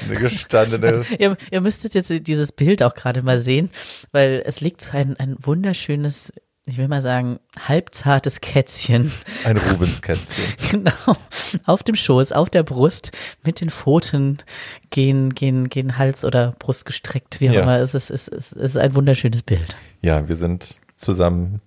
Eine 0.06 0.20
gestandene. 0.20 0.86
Also, 0.86 1.02
ihr, 1.18 1.38
ihr 1.52 1.62
müsstet 1.62 1.94
jetzt 1.94 2.12
dieses 2.28 2.52
Bild 2.52 2.84
auch 2.84 2.94
gerade 2.94 3.22
mal 3.22 3.40
sehen, 3.40 3.70
weil 4.12 4.44
es 4.46 4.62
liegt 4.62 4.82
so 4.82 4.98
ein, 4.98 5.16
ein 5.18 5.36
wunderschönes 5.40 6.34
ich 6.70 6.78
will 6.78 6.90
mal 6.90 7.02
sagen, 7.02 7.40
halbzartes 7.58 8.42
Kätzchen. 8.42 9.10
Ein 9.46 9.56
Rubenskätzchen. 9.56 10.54
genau. 10.84 11.16
Auf 11.66 11.82
dem 11.82 11.96
Schoß, 11.96 12.34
auf 12.34 12.50
der 12.50 12.64
Brust, 12.64 13.12
mit 13.46 13.62
den 13.62 13.70
Pfoten 13.70 14.40
gehen, 14.90 15.34
gehen, 15.34 15.70
gehen 15.70 15.98
Hals 15.98 16.26
oder 16.26 16.56
Brust 16.60 16.86
gestreckt, 16.86 17.40
wie 17.40 17.50
auch 17.50 17.54
ja. 17.54 17.62
immer. 17.62 17.80
Es 17.80 17.94
ist, 17.94 18.10
es, 18.10 18.28
ist, 18.28 18.52
es 18.52 18.72
ist 18.72 18.78
ein 18.78 18.96
wunderschönes 18.96 19.44
Bild. 19.44 19.78
Ja, 20.02 20.28
wir 20.28 20.36
sind 20.36 20.82
zusammen, 20.98 21.62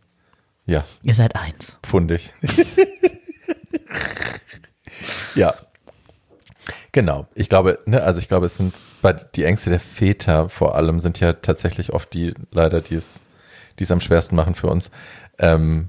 ja. 0.66 0.84
Ihr 1.02 1.14
seid 1.14 1.34
eins. 1.34 1.78
Pfundig. 1.82 2.28
ja, 5.34 5.54
Genau. 6.92 7.26
Ich 7.34 7.48
glaube, 7.48 7.78
ne, 7.86 8.02
also 8.02 8.18
ich 8.18 8.28
glaube, 8.28 8.46
es 8.46 8.56
sind 8.56 8.84
bei 9.00 9.12
die 9.12 9.44
Ängste 9.44 9.70
der 9.70 9.80
Väter 9.80 10.48
vor 10.48 10.74
allem 10.74 11.00
sind 11.00 11.20
ja 11.20 11.34
tatsächlich 11.34 11.92
oft 11.92 12.12
die 12.12 12.34
leider, 12.50 12.80
die 12.80 12.96
es, 12.96 13.20
die 13.78 13.84
es 13.84 13.92
am 13.92 14.00
schwersten 14.00 14.34
machen 14.34 14.54
für 14.54 14.66
uns. 14.66 14.90
Ähm, 15.38 15.88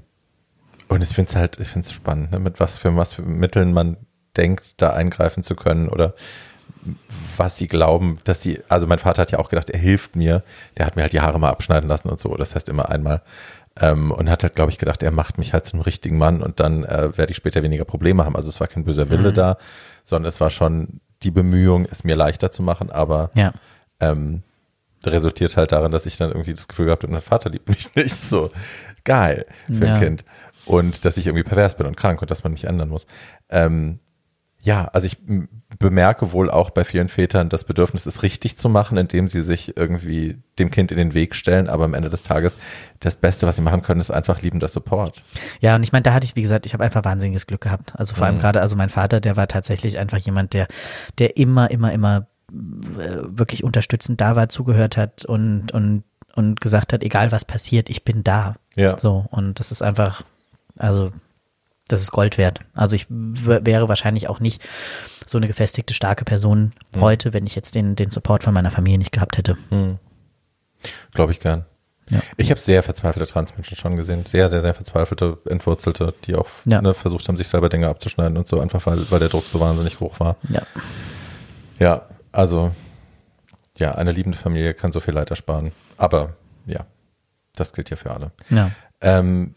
und 0.88 1.02
ich 1.02 1.08
finde 1.08 1.30
es 1.30 1.36
halt, 1.36 1.58
ich 1.58 1.68
finde 1.68 1.86
es 1.86 1.92
spannend, 1.92 2.32
ne, 2.32 2.38
mit 2.38 2.60
was 2.60 2.78
für 2.78 2.94
was 2.96 3.14
für 3.14 3.22
Mitteln 3.22 3.72
man 3.72 3.96
denkt, 4.36 4.80
da 4.80 4.92
eingreifen 4.92 5.42
zu 5.42 5.56
können 5.56 5.88
oder 5.88 6.14
was 7.36 7.56
sie 7.56 7.68
glauben, 7.68 8.18
dass 8.24 8.42
sie, 8.42 8.60
also 8.68 8.86
mein 8.86 8.98
Vater 8.98 9.22
hat 9.22 9.30
ja 9.30 9.38
auch 9.38 9.48
gedacht, 9.48 9.70
er 9.70 9.78
hilft 9.78 10.16
mir. 10.16 10.42
Der 10.76 10.86
hat 10.86 10.96
mir 10.96 11.02
halt 11.02 11.12
die 11.12 11.20
Haare 11.20 11.38
mal 11.38 11.50
abschneiden 11.50 11.88
lassen 11.88 12.08
und 12.08 12.18
so. 12.18 12.36
Das 12.36 12.54
heißt 12.54 12.68
immer 12.68 12.88
einmal. 12.88 13.22
Ähm, 13.80 14.10
und 14.10 14.28
hat 14.28 14.42
halt, 14.42 14.54
glaube 14.54 14.70
ich, 14.70 14.78
gedacht, 14.78 15.02
er 15.02 15.12
macht 15.12 15.38
mich 15.38 15.52
halt 15.52 15.64
zum 15.64 15.80
richtigen 15.80 16.18
Mann 16.18 16.42
und 16.42 16.60
dann 16.60 16.84
äh, 16.84 17.16
werde 17.16 17.30
ich 17.30 17.36
später 17.36 17.62
weniger 17.62 17.84
Probleme 17.84 18.24
haben. 18.24 18.36
Also 18.36 18.48
es 18.48 18.60
war 18.60 18.66
kein 18.66 18.84
böser 18.84 19.08
Wille 19.10 19.30
mhm. 19.30 19.34
da, 19.34 19.58
sondern 20.04 20.28
es 20.28 20.40
war 20.40 20.50
schon 20.50 21.00
die 21.22 21.30
Bemühung, 21.30 21.86
es 21.90 22.04
mir 22.04 22.16
leichter 22.16 22.50
zu 22.50 22.62
machen, 22.62 22.90
aber 22.90 23.30
ja. 23.34 23.52
ähm, 24.00 24.42
resultiert 25.04 25.56
halt 25.56 25.72
darin, 25.72 25.92
dass 25.92 26.06
ich 26.06 26.16
dann 26.16 26.30
irgendwie 26.30 26.54
das 26.54 26.68
Gefühl 26.68 26.86
gehabt 26.86 27.02
habe, 27.02 27.12
mein 27.12 27.22
Vater 27.22 27.50
liebt 27.50 27.68
mich 27.68 27.94
nicht 27.96 28.14
so 28.14 28.50
geil 29.04 29.46
für 29.66 29.86
ja. 29.86 29.94
ein 29.94 30.00
Kind. 30.00 30.24
Und 30.64 31.04
dass 31.04 31.16
ich 31.16 31.26
irgendwie 31.26 31.42
pervers 31.42 31.76
bin 31.76 31.86
und 31.86 31.96
krank 31.96 32.22
und 32.22 32.30
dass 32.30 32.44
man 32.44 32.52
mich 32.52 32.64
ändern 32.64 32.88
muss. 32.88 33.06
Ähm, 33.48 33.98
ja, 34.62 34.84
also 34.86 35.06
ich 35.06 35.18
bemerke 35.78 36.30
wohl 36.30 36.48
auch 36.48 36.70
bei 36.70 36.84
vielen 36.84 37.08
Vätern 37.08 37.48
das 37.48 37.64
Bedürfnis, 37.64 38.06
es 38.06 38.22
richtig 38.22 38.56
zu 38.56 38.68
machen, 38.68 38.96
indem 38.96 39.28
sie 39.28 39.42
sich 39.42 39.76
irgendwie 39.76 40.36
dem 40.58 40.70
Kind 40.70 40.92
in 40.92 40.98
den 40.98 41.14
Weg 41.14 41.34
stellen. 41.34 41.68
Aber 41.68 41.84
am 41.84 41.94
Ende 41.94 42.08
des 42.08 42.22
Tages, 42.22 42.56
das 43.00 43.16
Beste, 43.16 43.46
was 43.46 43.56
sie 43.56 43.62
machen 43.62 43.82
können, 43.82 44.00
ist 44.00 44.12
einfach 44.12 44.40
liebender 44.40 44.68
Support. 44.68 45.24
Ja, 45.60 45.74
und 45.74 45.82
ich 45.82 45.90
meine, 45.90 46.04
da 46.04 46.14
hatte 46.14 46.24
ich, 46.24 46.36
wie 46.36 46.42
gesagt, 46.42 46.64
ich 46.66 46.74
habe 46.74 46.84
einfach 46.84 47.04
wahnsinniges 47.04 47.46
Glück 47.48 47.62
gehabt. 47.62 47.92
Also 47.96 48.14
vor 48.14 48.26
allem 48.26 48.36
mhm. 48.36 48.40
gerade, 48.40 48.60
also 48.60 48.76
mein 48.76 48.90
Vater, 48.90 49.20
der 49.20 49.36
war 49.36 49.48
tatsächlich 49.48 49.98
einfach 49.98 50.18
jemand, 50.18 50.52
der, 50.52 50.68
der 51.18 51.36
immer, 51.36 51.70
immer, 51.72 51.92
immer 51.92 52.28
äh, 52.52 53.16
wirklich 53.24 53.64
unterstützend 53.64 54.20
da 54.20 54.36
war, 54.36 54.48
zugehört 54.48 54.96
hat 54.96 55.24
und, 55.24 55.72
und, 55.72 56.04
und 56.36 56.60
gesagt 56.60 56.92
hat, 56.92 57.02
egal 57.02 57.32
was 57.32 57.44
passiert, 57.44 57.90
ich 57.90 58.04
bin 58.04 58.22
da. 58.22 58.54
Ja. 58.76 58.96
So, 58.96 59.26
und 59.30 59.58
das 59.58 59.72
ist 59.72 59.82
einfach, 59.82 60.22
also 60.78 61.10
das 61.92 62.00
ist 62.00 62.10
Gold 62.10 62.38
wert. 62.38 62.60
Also 62.74 62.96
ich 62.96 63.06
wäre 63.08 63.88
wahrscheinlich 63.88 64.28
auch 64.28 64.40
nicht 64.40 64.64
so 65.26 65.38
eine 65.38 65.46
gefestigte, 65.46 65.94
starke 65.94 66.24
Person 66.24 66.72
mhm. 66.94 67.00
heute, 67.00 67.32
wenn 67.32 67.46
ich 67.46 67.54
jetzt 67.54 67.74
den, 67.74 67.96
den 67.96 68.10
Support 68.10 68.42
von 68.42 68.54
meiner 68.54 68.70
Familie 68.70 68.98
nicht 68.98 69.12
gehabt 69.12 69.36
hätte. 69.38 69.56
Mhm. 69.70 69.98
Glaube 71.12 71.32
ich 71.32 71.40
gern. 71.40 71.64
Ja. 72.10 72.20
Ich 72.36 72.50
habe 72.50 72.60
sehr 72.60 72.82
verzweifelte 72.82 73.30
Transmenschen 73.30 73.76
schon 73.76 73.96
gesehen. 73.96 74.26
Sehr, 74.26 74.48
sehr, 74.48 74.60
sehr 74.60 74.74
verzweifelte, 74.74 75.38
entwurzelte, 75.48 76.14
die 76.24 76.34
auch 76.34 76.48
ja. 76.64 76.82
ne, 76.82 76.94
versucht 76.94 77.28
haben, 77.28 77.36
sich 77.36 77.48
selber 77.48 77.68
Dinge 77.68 77.88
abzuschneiden 77.88 78.36
und 78.36 78.48
so, 78.48 78.60
einfach 78.60 78.84
weil, 78.86 79.10
weil 79.10 79.20
der 79.20 79.28
Druck 79.28 79.46
so 79.46 79.60
wahnsinnig 79.60 80.00
hoch 80.00 80.18
war. 80.18 80.36
Ja. 80.48 80.62
Ja, 81.78 82.06
also, 82.32 82.72
ja, 83.78 83.94
eine 83.94 84.12
liebende 84.12 84.38
Familie 84.38 84.74
kann 84.74 84.92
so 84.92 85.00
viel 85.00 85.14
Leid 85.14 85.30
ersparen. 85.30 85.72
Aber 85.96 86.36
ja, 86.66 86.86
das 87.54 87.72
gilt 87.72 87.90
ja 87.90 87.96
für 87.96 88.10
alle. 88.10 88.32
Ja. 88.50 88.70
Ähm, 89.00 89.54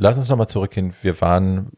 lass 0.00 0.18
uns 0.18 0.28
nochmal 0.28 0.48
zurückgehen. 0.48 0.92
Wir 1.02 1.20
waren 1.20 1.68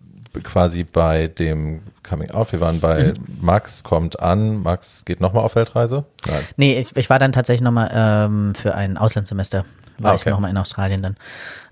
quasi 0.45 0.85
bei 0.85 1.29
dem 1.29 1.83
Coming 2.03 2.31
Out. 2.31 2.53
Wir 2.53 2.61
waren 2.61 2.81
bei 2.81 3.09
mhm. 3.09 3.39
Max 3.41 3.83
kommt 3.85 4.21
an. 4.21 4.63
Max 4.63 5.05
geht 5.05 5.21
nochmal 5.21 5.45
auf 5.45 5.57
Weltreise? 5.57 6.05
Nein. 6.27 6.43
Nee, 6.57 6.79
ich, 6.79 6.97
ich 6.97 7.11
war 7.11 7.19
dann 7.19 7.33
tatsächlich 7.33 7.63
nochmal 7.63 7.91
ähm, 7.93 8.55
für 8.55 8.75
ein 8.75 8.97
Auslandssemester. 8.97 9.67
War 9.99 10.13
ah, 10.13 10.15
okay. 10.15 10.23
ich 10.29 10.33
nochmal 10.33 10.51
in 10.51 10.57
Australien 10.57 11.03
dann. 11.03 11.17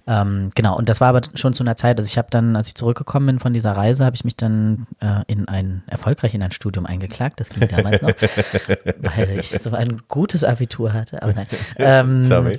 Ähm, 0.07 0.51
genau, 0.55 0.77
und 0.77 0.89
das 0.89 1.01
war 1.01 1.09
aber 1.09 1.21
schon 1.35 1.53
zu 1.53 1.63
einer 1.63 1.77
Zeit, 1.77 1.99
also 1.99 2.07
ich 2.07 2.19
habe 2.19 2.29
dann, 2.31 2.57
als 2.57 2.69
ich 2.69 2.75
zurückgekommen 2.75 3.27
bin 3.27 3.39
von 3.39 3.53
dieser 3.53 3.73
Reise, 3.73 4.05
habe 4.05 4.17
ich 4.17 4.25
mich 4.25 4.35
dann 4.35 4.87
äh, 5.01 5.23
in 5.27 5.47
ein, 5.47 5.83
erfolgreich 5.87 6.35
in 6.35 6.43
ein 6.43 6.51
Studium 6.53 6.87
eingeklagt, 6.87 7.39
das 7.39 7.51
ging 7.51 7.69
damals 7.69 8.03
noch, 8.03 8.09
weil 8.99 9.39
ich 9.39 9.51
so 9.51 9.71
ein 9.71 9.99
gutes 10.09 10.43
Abitur 10.43 10.95
hatte, 10.95 11.23
aber 11.23 11.35
nein. 11.35 11.47
Ähm. 11.77 12.59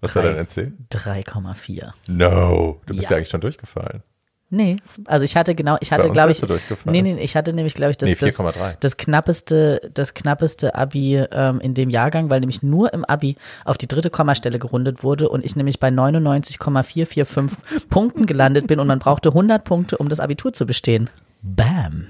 Was 0.00 0.12
3, 0.12 0.22
war 0.22 0.32
dein 0.32 0.46
NC? 0.46 0.72
3,4. 0.92 1.92
No, 2.08 2.80
du 2.86 2.94
bist 2.94 3.04
ja. 3.04 3.10
ja 3.10 3.16
eigentlich 3.16 3.28
schon 3.28 3.40
durchgefallen. 3.40 4.02
Nee, 4.50 4.78
also 5.04 5.26
ich 5.26 5.36
hatte 5.36 5.54
genau, 5.54 5.76
ich 5.80 5.92
hatte 5.92 6.08
glaube 6.08 6.32
ich, 6.32 6.42
nee, 6.86 7.02
nee, 7.02 7.20
ich 7.20 7.36
hatte 7.36 7.52
nämlich 7.52 7.74
glaube 7.74 7.90
ich 7.90 7.98
das, 7.98 8.08
nee, 8.08 8.16
das, 8.18 8.78
das 8.80 8.96
knappeste, 8.96 9.90
das 9.92 10.14
knappeste 10.14 10.74
Abi 10.74 11.22
ähm, 11.30 11.60
in 11.60 11.74
dem 11.74 11.90
Jahrgang, 11.90 12.30
weil 12.30 12.40
nämlich 12.40 12.62
nur 12.62 12.94
im 12.94 13.04
Abi 13.04 13.36
auf 13.66 13.76
die 13.76 13.88
dritte 13.88 14.08
Kommastelle 14.08 14.58
gerundet 14.58 15.02
wurde 15.02 15.28
und 15.28 15.44
ich 15.44 15.54
nämlich 15.54 15.80
bei 15.80 15.90
99,445 15.90 17.88
Punkten 17.90 18.24
gelandet 18.24 18.68
bin 18.68 18.80
und 18.80 18.86
man 18.86 19.00
brauchte 19.00 19.28
100 19.28 19.64
Punkte, 19.64 19.98
um 19.98 20.08
das 20.08 20.18
Abitur 20.18 20.54
zu 20.54 20.64
bestehen. 20.64 21.10
Bam. 21.42 22.06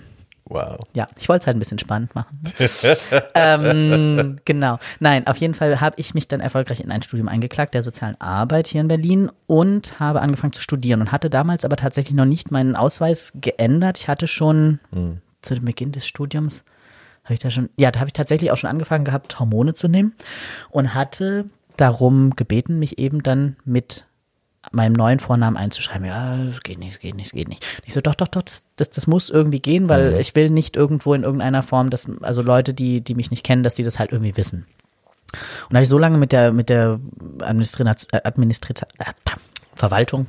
Wow. 0.48 0.78
Ja, 0.94 1.06
ich 1.18 1.28
wollte 1.28 1.42
es 1.42 1.46
halt 1.46 1.56
ein 1.56 1.60
bisschen 1.60 1.78
spannend 1.78 2.14
machen. 2.14 2.40
ähm, 3.34 4.36
genau. 4.46 4.78
Nein, 4.98 5.26
auf 5.26 5.36
jeden 5.36 5.52
Fall 5.54 5.80
habe 5.80 5.96
ich 5.98 6.14
mich 6.14 6.26
dann 6.26 6.40
erfolgreich 6.40 6.80
in 6.80 6.90
ein 6.90 7.02
Studium 7.02 7.28
eingeklagt, 7.28 7.74
der 7.74 7.82
sozialen 7.82 8.18
Arbeit 8.18 8.66
hier 8.66 8.80
in 8.80 8.88
Berlin 8.88 9.30
und 9.46 10.00
habe 10.00 10.22
angefangen 10.22 10.54
zu 10.54 10.62
studieren 10.62 11.02
und 11.02 11.12
hatte 11.12 11.28
damals 11.28 11.66
aber 11.66 11.76
tatsächlich 11.76 12.16
noch 12.16 12.24
nicht 12.24 12.50
meinen 12.50 12.76
Ausweis 12.76 13.32
geändert. 13.34 13.98
Ich 13.98 14.08
hatte 14.08 14.26
schon 14.26 14.80
mhm. 14.90 15.18
zu 15.42 15.54
dem 15.54 15.66
Beginn 15.66 15.92
des 15.92 16.06
Studiums, 16.06 16.64
habe 17.24 17.34
ich 17.34 17.40
da 17.40 17.50
schon, 17.50 17.68
ja, 17.76 17.90
da 17.90 18.00
habe 18.00 18.08
ich 18.08 18.14
tatsächlich 18.14 18.50
auch 18.50 18.56
schon 18.56 18.70
angefangen 18.70 19.04
gehabt, 19.04 19.38
Hormone 19.38 19.74
zu 19.74 19.86
nehmen 19.86 20.14
und 20.70 20.94
hatte 20.94 21.44
darum 21.76 22.36
gebeten, 22.36 22.78
mich 22.78 22.98
eben 22.98 23.22
dann 23.22 23.56
mit 23.64 24.06
meinem 24.70 24.92
neuen 24.92 25.20
Vornamen 25.20 25.56
einzuschreiben. 25.56 26.06
Ja, 26.06 26.36
es 26.44 26.62
geht 26.62 26.78
nicht, 26.78 26.92
es 26.94 26.98
geht 26.98 27.14
nicht, 27.14 27.26
es 27.26 27.32
geht 27.32 27.48
nicht. 27.48 27.66
Ich 27.86 27.94
so, 27.94 28.00
doch, 28.00 28.14
doch, 28.14 28.28
doch, 28.28 28.42
das, 28.42 28.62
das, 28.76 28.90
das 28.90 29.06
muss 29.06 29.30
irgendwie 29.30 29.60
gehen, 29.60 29.88
weil 29.88 30.12
mhm. 30.12 30.20
ich 30.20 30.34
will 30.34 30.50
nicht 30.50 30.76
irgendwo 30.76 31.14
in 31.14 31.22
irgendeiner 31.22 31.62
Form, 31.62 31.90
dass, 31.90 32.08
also 32.22 32.42
Leute, 32.42 32.74
die, 32.74 33.00
die 33.00 33.14
mich 33.14 33.30
nicht 33.30 33.44
kennen, 33.44 33.62
dass 33.62 33.74
die 33.74 33.84
das 33.84 33.98
halt 33.98 34.12
irgendwie 34.12 34.36
wissen. 34.36 34.66
Und 35.68 35.76
habe 35.76 35.82
ich 35.82 35.88
so 35.88 35.98
lange 35.98 36.18
mit 36.18 36.32
der, 36.32 36.52
mit 36.52 36.68
der 36.68 37.00
Administrat, 37.40 38.06
äh, 38.12 38.20
Administrat, 38.24 38.82
äh, 38.98 39.12
Verwaltung, 39.74 40.26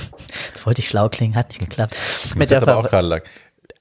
das 0.52 0.66
wollte 0.66 0.80
ich 0.80 0.88
schlau 0.88 1.08
klingen, 1.08 1.34
hat 1.34 1.48
nicht 1.48 1.60
geklappt. 1.60 1.96
Mit 2.34 2.50
der 2.50 2.62
aber 2.62 2.76
auch 2.76 2.88
gerade 2.88 3.08
lang. 3.08 3.22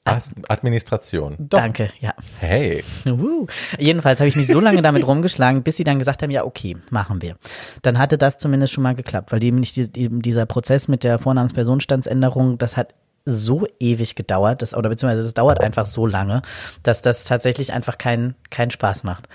Administration. 0.03 1.35
Doch. 1.37 1.59
Danke, 1.59 1.91
ja. 1.99 2.13
Hey. 2.39 2.83
Uh. 3.05 3.45
Jedenfalls 3.77 4.19
habe 4.19 4.27
ich 4.27 4.35
mich 4.35 4.47
so 4.47 4.59
lange 4.59 4.81
damit 4.81 5.05
rumgeschlagen, 5.07 5.61
bis 5.61 5.77
sie 5.77 5.83
dann 5.83 5.99
gesagt 5.99 6.23
haben, 6.23 6.31
ja, 6.31 6.43
okay, 6.43 6.75
machen 6.89 7.21
wir. 7.21 7.35
Dann 7.83 7.99
hatte 7.99 8.17
das 8.17 8.37
zumindest 8.39 8.73
schon 8.73 8.83
mal 8.83 8.95
geklappt, 8.95 9.31
weil 9.31 9.43
eben 9.43 9.59
nicht 9.59 9.77
eben 9.77 10.21
dieser 10.21 10.45
Prozess 10.47 10.87
mit 10.87 11.03
der 11.03 11.19
Vornamenspersonenstandsänderung, 11.19 12.57
das 12.57 12.77
hat 12.77 12.95
so 13.25 13.67
ewig 13.79 14.15
gedauert, 14.15 14.63
das, 14.63 14.73
oder 14.73 14.89
beziehungsweise 14.89 15.21
das 15.21 15.35
dauert 15.35 15.61
einfach 15.61 15.85
so 15.85 16.07
lange, 16.07 16.41
dass 16.81 17.03
das 17.03 17.23
tatsächlich 17.23 17.71
einfach 17.71 17.99
keinen 17.99 18.33
keinen 18.49 18.71
Spaß 18.71 19.03
macht. 19.03 19.27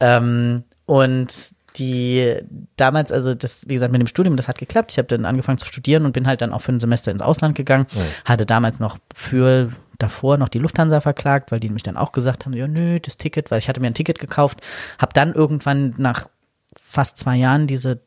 Ähm, 0.00 0.64
und 0.84 1.32
die 1.76 2.36
damals, 2.76 3.12
also 3.12 3.34
das, 3.34 3.66
wie 3.66 3.74
gesagt, 3.74 3.92
mit 3.92 4.00
dem 4.00 4.06
Studium, 4.06 4.36
das 4.36 4.48
hat 4.48 4.58
geklappt. 4.58 4.92
Ich 4.92 4.98
habe 4.98 5.08
dann 5.08 5.24
angefangen 5.24 5.58
zu 5.58 5.66
studieren 5.66 6.04
und 6.04 6.12
bin 6.12 6.26
halt 6.26 6.42
dann 6.42 6.52
auch 6.52 6.60
für 6.60 6.72
ein 6.72 6.80
Semester 6.80 7.10
ins 7.10 7.22
Ausland 7.22 7.54
gegangen. 7.54 7.86
Mhm. 7.94 8.00
Hatte 8.26 8.44
damals 8.44 8.78
noch 8.78 8.98
für 9.14 9.70
davor 10.02 10.36
noch 10.36 10.48
die 10.48 10.58
Lufthansa 10.58 11.00
verklagt, 11.00 11.52
weil 11.52 11.60
die 11.60 11.68
mich 11.68 11.82
dann 11.82 11.96
auch 11.96 12.12
gesagt 12.12 12.44
haben, 12.44 12.52
ja 12.54 12.68
nö, 12.68 13.00
das 13.00 13.16
Ticket, 13.16 13.50
weil 13.50 13.58
ich 13.58 13.68
hatte 13.68 13.80
mir 13.80 13.86
ein 13.86 13.94
Ticket 13.94 14.18
gekauft, 14.18 14.60
habe 14.98 15.12
dann 15.14 15.32
irgendwann 15.32 15.94
nach 15.96 16.28
fast 16.76 17.18
zwei 17.18 17.36
Jahren 17.36 17.66
diese 17.66 18.00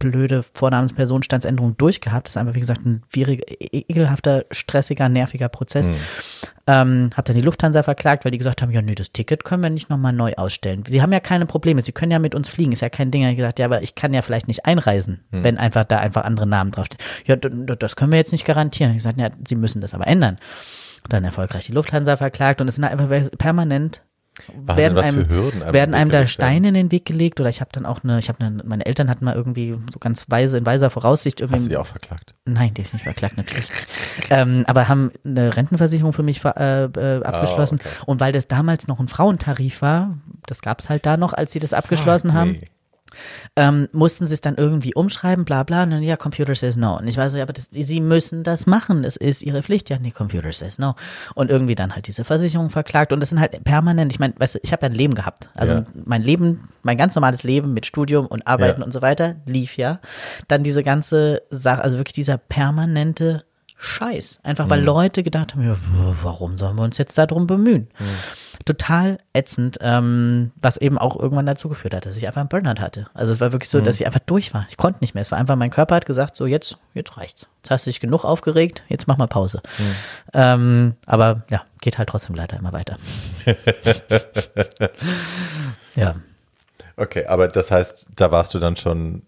blöde 0.00 0.42
Vornamenspersonenstandsänderung 0.54 1.76
durchgehabt. 1.76 2.26
Das 2.26 2.32
ist 2.32 2.36
einfach, 2.38 2.54
wie 2.54 2.60
gesagt, 2.60 2.84
ein 2.84 3.02
e-, 3.14 3.84
ekelhafter, 3.88 4.46
stressiger, 4.50 5.08
nerviger 5.08 5.48
Prozess. 5.48 5.90
Mhm. 5.90 5.94
Ähm, 6.66 7.10
hab 7.16 7.26
dann 7.26 7.36
die 7.36 7.42
Lufthansa 7.42 7.82
verklagt, 7.82 8.24
weil 8.24 8.32
die 8.32 8.38
gesagt 8.38 8.62
haben, 8.62 8.70
ja, 8.70 8.82
nö, 8.82 8.94
das 8.94 9.12
Ticket 9.12 9.44
können 9.44 9.62
wir 9.62 9.70
nicht 9.70 9.90
nochmal 9.90 10.12
neu 10.12 10.32
ausstellen. 10.36 10.84
Sie 10.86 11.02
haben 11.02 11.12
ja 11.12 11.20
keine 11.20 11.46
Probleme, 11.46 11.82
sie 11.82 11.92
können 11.92 12.10
ja 12.10 12.18
mit 12.18 12.34
uns 12.34 12.48
fliegen, 12.48 12.72
ist 12.72 12.80
ja 12.80 12.88
kein 12.88 13.10
Ding. 13.10 13.28
Ich 13.28 13.36
gesagt, 13.36 13.58
ja, 13.58 13.66
aber 13.66 13.82
ich 13.82 13.94
kann 13.94 14.14
ja 14.14 14.22
vielleicht 14.22 14.48
nicht 14.48 14.64
einreisen, 14.64 15.20
mhm. 15.30 15.44
wenn 15.44 15.58
einfach 15.58 15.84
da 15.84 15.98
einfach 15.98 16.24
andere 16.24 16.46
Namen 16.46 16.70
draufstehen. 16.70 17.00
Ja, 17.26 17.36
das 17.36 17.94
können 17.94 18.10
wir 18.10 18.18
jetzt 18.18 18.32
nicht 18.32 18.46
garantieren. 18.46 18.92
Ich 18.92 18.98
gesagt, 18.98 19.20
ja, 19.20 19.28
sie 19.46 19.56
müssen 19.56 19.80
das 19.80 19.94
aber 19.94 20.06
ändern 20.06 20.38
dann 21.08 21.24
erfolgreich 21.24 21.66
die 21.66 21.72
Lufthansa 21.72 22.16
verklagt 22.16 22.60
und 22.60 22.68
es 22.68 22.76
sind 22.76 22.84
einfach 22.84 23.08
permanent 23.38 24.02
werden 24.54 24.98
einem, 24.98 25.28
werden 25.28 25.94
einem 25.94 26.10
da 26.10 26.26
Steine 26.26 26.68
in 26.68 26.74
den 26.74 26.92
Weg 26.92 27.04
gelegt 27.04 27.40
oder 27.40 27.48
ich 27.48 27.60
habe 27.60 27.70
dann 27.72 27.84
auch 27.84 28.02
eine, 28.04 28.18
ich 28.18 28.28
habe 28.28 28.44
eine, 28.44 28.62
meine 28.64 28.86
Eltern 28.86 29.10
hatten 29.10 29.24
mal 29.24 29.34
irgendwie 29.34 29.76
so 29.92 29.98
ganz 29.98 30.26
weise, 30.28 30.56
in 30.56 30.66
weiser 30.66 30.90
Voraussicht 30.90 31.40
irgendwie. 31.40 31.56
Hast 31.56 31.66
du 31.66 31.70
die 31.70 31.76
auch 31.76 31.86
verklagt? 31.86 32.34
Nein, 32.44 32.72
die 32.74 32.82
habe 32.82 32.88
ich 32.88 32.92
nicht 32.92 33.02
verklagt, 33.02 33.36
natürlich. 33.36 33.70
ähm, 34.30 34.64
aber 34.66 34.88
haben 34.88 35.10
eine 35.24 35.56
Rentenversicherung 35.56 36.12
für 36.12 36.22
mich 36.22 36.44
äh, 36.44 36.84
äh, 36.84 37.22
abgeschlossen. 37.22 37.80
Ah, 37.82 37.86
okay. 37.86 38.04
Und 38.06 38.20
weil 38.20 38.32
das 38.32 38.48
damals 38.48 38.88
noch 38.88 39.00
ein 39.00 39.08
Frauentarif 39.08 39.82
war, 39.82 40.18
das 40.46 40.62
gab 40.62 40.80
es 40.80 40.88
halt 40.88 41.06
da 41.06 41.16
noch, 41.16 41.32
als 41.32 41.52
sie 41.52 41.60
das 41.60 41.74
abgeschlossen 41.74 42.30
Fuck 42.30 42.38
haben. 42.38 42.52
Me 42.52 42.60
ähm, 43.56 43.88
mussten 43.92 44.26
sie 44.26 44.34
es 44.34 44.40
dann 44.40 44.56
irgendwie 44.56 44.94
umschreiben, 44.94 45.44
bla 45.44 45.62
bla, 45.62 45.82
und 45.82 45.90
dann, 45.90 46.02
ja, 46.02 46.16
Computer 46.16 46.54
says 46.54 46.76
no. 46.76 46.98
Und 46.98 47.06
ich 47.06 47.16
weiß 47.16 47.32
so, 47.32 47.38
ja, 47.38 47.44
aber 47.44 47.52
das, 47.52 47.68
sie 47.70 48.00
müssen 48.00 48.42
das 48.42 48.66
machen, 48.66 49.02
das 49.02 49.16
ist 49.16 49.42
ihre 49.42 49.62
Pflicht. 49.62 49.90
Ja, 49.90 49.98
nee, 49.98 50.10
Computer 50.10 50.52
says 50.52 50.78
no. 50.78 50.94
Und 51.34 51.50
irgendwie 51.50 51.74
dann 51.74 51.94
halt 51.94 52.06
diese 52.06 52.24
Versicherung 52.24 52.70
verklagt 52.70 53.12
und 53.12 53.20
das 53.20 53.30
sind 53.30 53.40
halt 53.40 53.62
permanent, 53.64 54.12
ich 54.12 54.18
meine, 54.18 54.34
weißt 54.36 54.56
du, 54.56 54.58
ich 54.62 54.72
habe 54.72 54.86
ja 54.86 54.90
ein 54.90 54.94
Leben 54.94 55.14
gehabt. 55.14 55.50
Also 55.54 55.74
ja. 55.74 55.84
mein 56.04 56.22
Leben, 56.22 56.68
mein 56.82 56.96
ganz 56.96 57.14
normales 57.14 57.42
Leben 57.42 57.74
mit 57.74 57.86
Studium 57.86 58.26
und 58.26 58.46
Arbeiten 58.46 58.80
ja. 58.80 58.86
und 58.86 58.92
so 58.92 59.02
weiter 59.02 59.36
lief 59.46 59.76
ja. 59.76 60.00
Dann 60.48 60.62
diese 60.62 60.82
ganze 60.82 61.42
Sache, 61.50 61.82
also 61.82 61.98
wirklich 61.98 62.14
dieser 62.14 62.38
permanente 62.38 63.44
Scheiß. 63.78 64.40
Einfach 64.42 64.68
weil 64.68 64.80
mhm. 64.80 64.86
Leute 64.86 65.22
gedacht 65.22 65.54
haben, 65.54 65.66
ja, 65.66 65.76
warum 66.22 66.56
sollen 66.56 66.76
wir 66.76 66.82
uns 66.82 66.98
jetzt 66.98 67.16
darum 67.16 67.46
bemühen? 67.46 67.88
Mhm 67.98 68.49
total 68.64 69.18
ätzend, 69.32 69.78
ähm, 69.80 70.52
was 70.60 70.76
eben 70.76 70.98
auch 70.98 71.18
irgendwann 71.18 71.46
dazu 71.46 71.68
geführt 71.68 71.94
hat, 71.94 72.06
dass 72.06 72.16
ich 72.16 72.26
einfach 72.26 72.40
einen 72.40 72.48
Burnout 72.48 72.80
hatte. 72.80 73.06
Also 73.14 73.32
es 73.32 73.40
war 73.40 73.52
wirklich 73.52 73.70
so, 73.70 73.78
mhm. 73.78 73.84
dass 73.84 73.98
ich 73.98 74.06
einfach 74.06 74.20
durch 74.20 74.52
war. 74.52 74.66
Ich 74.68 74.76
konnte 74.76 75.00
nicht 75.00 75.14
mehr. 75.14 75.22
Es 75.22 75.30
war 75.30 75.38
einfach, 75.38 75.56
mein 75.56 75.70
Körper 75.70 75.94
hat 75.94 76.06
gesagt, 76.06 76.36
so 76.36 76.46
jetzt, 76.46 76.76
jetzt 76.94 77.16
reicht's. 77.16 77.46
Jetzt 77.58 77.70
hast 77.70 77.86
du 77.86 77.90
dich 77.90 78.00
genug 78.00 78.24
aufgeregt, 78.24 78.82
jetzt 78.88 79.08
mach 79.08 79.16
mal 79.16 79.26
Pause. 79.26 79.62
Mhm. 79.78 79.94
Ähm, 80.34 80.94
aber 81.06 81.42
ja, 81.48 81.62
geht 81.80 81.98
halt 81.98 82.08
trotzdem 82.08 82.34
leider 82.34 82.58
immer 82.58 82.72
weiter. 82.72 82.96
ja. 85.96 86.16
Okay, 86.96 87.26
aber 87.26 87.48
das 87.48 87.70
heißt, 87.70 88.10
da 88.14 88.30
warst 88.30 88.52
du 88.52 88.58
dann 88.58 88.76
schon, 88.76 89.22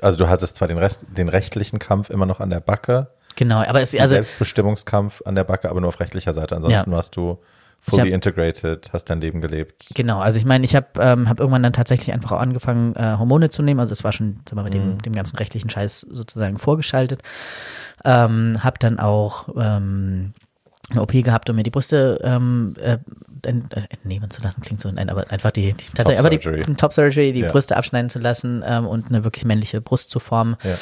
also 0.00 0.18
du 0.18 0.28
hattest 0.28 0.56
zwar 0.56 0.68
den 0.68 0.78
Rest, 0.78 1.04
den 1.08 1.28
rechtlichen 1.28 1.78
Kampf 1.78 2.08
immer 2.08 2.24
noch 2.24 2.40
an 2.40 2.48
der 2.48 2.60
Backe. 2.60 3.08
Genau, 3.36 3.62
aber 3.62 3.82
es 3.82 3.92
ist 3.92 4.00
also 4.00 4.14
Selbstbestimmungskampf 4.14 5.22
an 5.26 5.34
der 5.34 5.44
Backe, 5.44 5.68
aber 5.68 5.80
nur 5.80 5.88
auf 5.88 6.00
rechtlicher 6.00 6.32
Seite. 6.32 6.56
Ansonsten 6.56 6.90
ja. 6.90 6.96
warst 6.96 7.14
du 7.16 7.38
fully 7.80 8.10
hab, 8.10 8.14
integrated, 8.14 8.90
hast 8.92 9.04
dein 9.06 9.20
Leben 9.20 9.40
gelebt. 9.40 9.86
Genau, 9.94 10.20
also 10.20 10.38
ich 10.38 10.44
meine, 10.44 10.64
ich 10.64 10.76
habe 10.76 10.86
ähm, 10.98 11.28
hab 11.28 11.40
irgendwann 11.40 11.62
dann 11.62 11.72
tatsächlich 11.72 12.12
einfach 12.12 12.32
auch 12.32 12.40
angefangen, 12.40 12.94
äh, 12.96 13.16
Hormone 13.18 13.50
zu 13.50 13.62
nehmen. 13.62 13.80
Also 13.80 13.92
es 13.92 14.04
war 14.04 14.12
schon, 14.12 14.40
wir 14.48 14.62
mal, 14.62 14.70
dem, 14.70 14.94
mhm. 14.94 15.02
dem 15.02 15.12
ganzen 15.14 15.36
rechtlichen 15.36 15.70
Scheiß 15.70 16.06
sozusagen 16.10 16.58
vorgeschaltet. 16.58 17.22
Ähm, 18.04 18.62
habe 18.62 18.78
dann 18.78 18.98
auch 18.98 19.48
ähm, 19.56 20.34
eine 20.90 21.02
OP 21.02 21.12
gehabt, 21.12 21.48
um 21.50 21.56
mir 21.56 21.62
die 21.62 21.70
Brüste 21.70 22.20
ähm, 22.22 22.74
äh, 22.80 22.98
entnehmen 23.42 24.30
zu 24.30 24.42
lassen, 24.42 24.60
klingt 24.60 24.80
so, 24.80 24.90
nein, 24.90 25.08
aber 25.08 25.30
einfach 25.30 25.50
die, 25.50 25.72
die 25.72 25.86
tatsächlich, 25.94 26.18
aber 26.18 26.30
die 26.30 26.74
Top 26.74 26.92
Surgery, 26.92 27.32
die 27.32 27.40
ja. 27.40 27.50
Brüste 27.50 27.76
abschneiden 27.76 28.10
zu 28.10 28.18
lassen 28.18 28.62
ähm, 28.66 28.86
und 28.86 29.08
eine 29.08 29.24
wirklich 29.24 29.44
männliche 29.44 29.80
Brust 29.80 30.10
zu 30.10 30.20
formen. 30.20 30.56
Ja. 30.62 30.76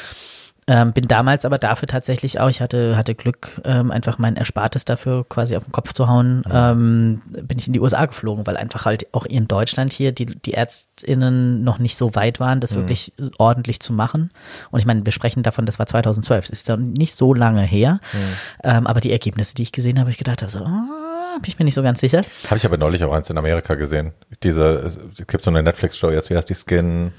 Ähm, 0.69 0.93
bin 0.93 1.07
damals 1.07 1.45
aber 1.45 1.57
dafür 1.57 1.87
tatsächlich 1.87 2.39
auch, 2.39 2.47
ich 2.47 2.61
hatte, 2.61 2.95
hatte 2.95 3.15
Glück, 3.15 3.59
ähm, 3.65 3.89
einfach 3.89 4.19
mein 4.19 4.35
Erspartes 4.35 4.85
dafür 4.85 5.25
quasi 5.27 5.55
auf 5.55 5.63
den 5.63 5.71
Kopf 5.71 5.93
zu 5.93 6.07
hauen, 6.07 6.43
mhm. 6.45 6.51
ähm, 6.53 7.21
bin 7.25 7.57
ich 7.57 7.65
in 7.65 7.73
die 7.73 7.79
USA 7.79 8.05
geflogen, 8.05 8.45
weil 8.45 8.55
einfach 8.55 8.85
halt 8.85 9.07
auch 9.11 9.25
in 9.25 9.47
Deutschland 9.47 9.91
hier 9.91 10.11
die, 10.11 10.27
die 10.27 10.53
ÄrztInnen 10.53 11.63
noch 11.63 11.79
nicht 11.79 11.97
so 11.97 12.13
weit 12.13 12.39
waren, 12.39 12.59
das 12.59 12.73
mhm. 12.73 12.81
wirklich 12.81 13.13
ordentlich 13.39 13.79
zu 13.79 13.93
machen. 13.93 14.29
Und 14.69 14.79
ich 14.79 14.85
meine, 14.85 15.03
wir 15.03 15.11
sprechen 15.11 15.41
davon, 15.41 15.65
das 15.65 15.79
war 15.79 15.87
2012, 15.87 16.49
das 16.49 16.59
ist 16.59 16.69
dann 16.69 16.83
nicht 16.83 17.15
so 17.15 17.33
lange 17.33 17.63
her, 17.63 17.99
mhm. 18.13 18.17
ähm, 18.63 18.87
aber 18.87 19.01
die 19.01 19.11
Ergebnisse, 19.11 19.55
die 19.55 19.63
ich 19.63 19.71
gesehen 19.71 19.99
habe, 19.99 20.11
ich 20.11 20.19
gedacht 20.19 20.43
habe, 20.43 20.51
so, 20.51 20.59
oh, 20.59 21.39
bin 21.41 21.47
ich 21.47 21.57
mir 21.57 21.65
nicht 21.65 21.73
so 21.73 21.81
ganz 21.81 21.99
sicher. 21.99 22.21
Habe 22.45 22.57
ich 22.57 22.65
aber 22.65 22.77
neulich 22.77 23.03
auch 23.03 23.11
eins 23.11 23.27
in 23.31 23.39
Amerika 23.39 23.73
gesehen. 23.73 24.11
Diese, 24.43 24.65
es 24.67 24.99
gibt 25.25 25.43
so 25.43 25.49
eine 25.49 25.63
Netflix-Show 25.63 26.11
jetzt, 26.11 26.29
wie 26.29 26.37
heißt 26.37 26.47
die 26.47 26.53
Skin, 26.55 27.11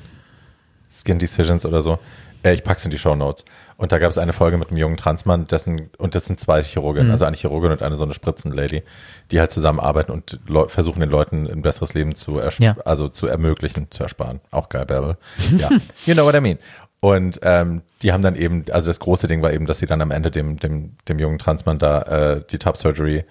Skin 0.88 1.18
Decisions 1.18 1.66
oder 1.66 1.82
so. 1.82 1.98
Äh, 2.42 2.54
ich 2.54 2.64
pack's 2.64 2.84
in 2.84 2.90
die 2.90 2.98
Show 2.98 3.14
Notes. 3.14 3.44
Und 3.76 3.92
da 3.92 3.98
gab 3.98 4.10
es 4.10 4.18
eine 4.18 4.32
Folge 4.32 4.58
mit 4.58 4.68
einem 4.68 4.76
jungen 4.76 4.96
Transmann, 4.96 5.46
dessen, 5.46 5.88
und 5.98 6.14
das 6.14 6.26
sind 6.26 6.38
zwei 6.38 6.62
Chirurgen, 6.62 7.06
mhm. 7.06 7.12
also 7.12 7.24
eine 7.24 7.36
Chirurgin 7.36 7.72
und 7.72 7.82
eine 7.82 7.96
so 7.96 8.04
eine 8.04 8.14
Spritzenlady, 8.14 8.82
die 9.30 9.40
halt 9.40 9.50
zusammenarbeiten 9.50 10.12
und 10.12 10.38
versuchen 10.68 11.00
den 11.00 11.08
Leuten 11.08 11.48
ein 11.50 11.62
besseres 11.62 11.94
Leben 11.94 12.14
zu, 12.14 12.40
ja. 12.58 12.76
also 12.84 13.08
zu 13.08 13.26
ermöglichen, 13.26 13.90
zu 13.90 14.02
ersparen. 14.02 14.40
Auch 14.50 14.68
geil, 14.68 14.86
Bärbel. 14.86 15.16
Ja, 15.58 15.70
you 16.04 16.14
know 16.14 16.24
what 16.24 16.34
I 16.34 16.40
mean. 16.40 16.58
Und 17.00 17.40
ähm, 17.42 17.80
die 18.02 18.12
haben 18.12 18.22
dann 18.22 18.36
eben, 18.36 18.64
also 18.70 18.90
das 18.90 19.00
große 19.00 19.26
Ding 19.26 19.40
war 19.40 19.52
eben, 19.52 19.64
dass 19.64 19.78
sie 19.78 19.86
dann 19.86 20.02
am 20.02 20.10
Ende 20.10 20.30
dem, 20.30 20.58
dem, 20.58 20.96
dem 21.08 21.18
jungen 21.18 21.38
Transmann 21.38 21.78
da 21.78 22.02
äh, 22.02 22.42
die 22.50 22.58
Top 22.58 22.76
Surgery 22.76 23.24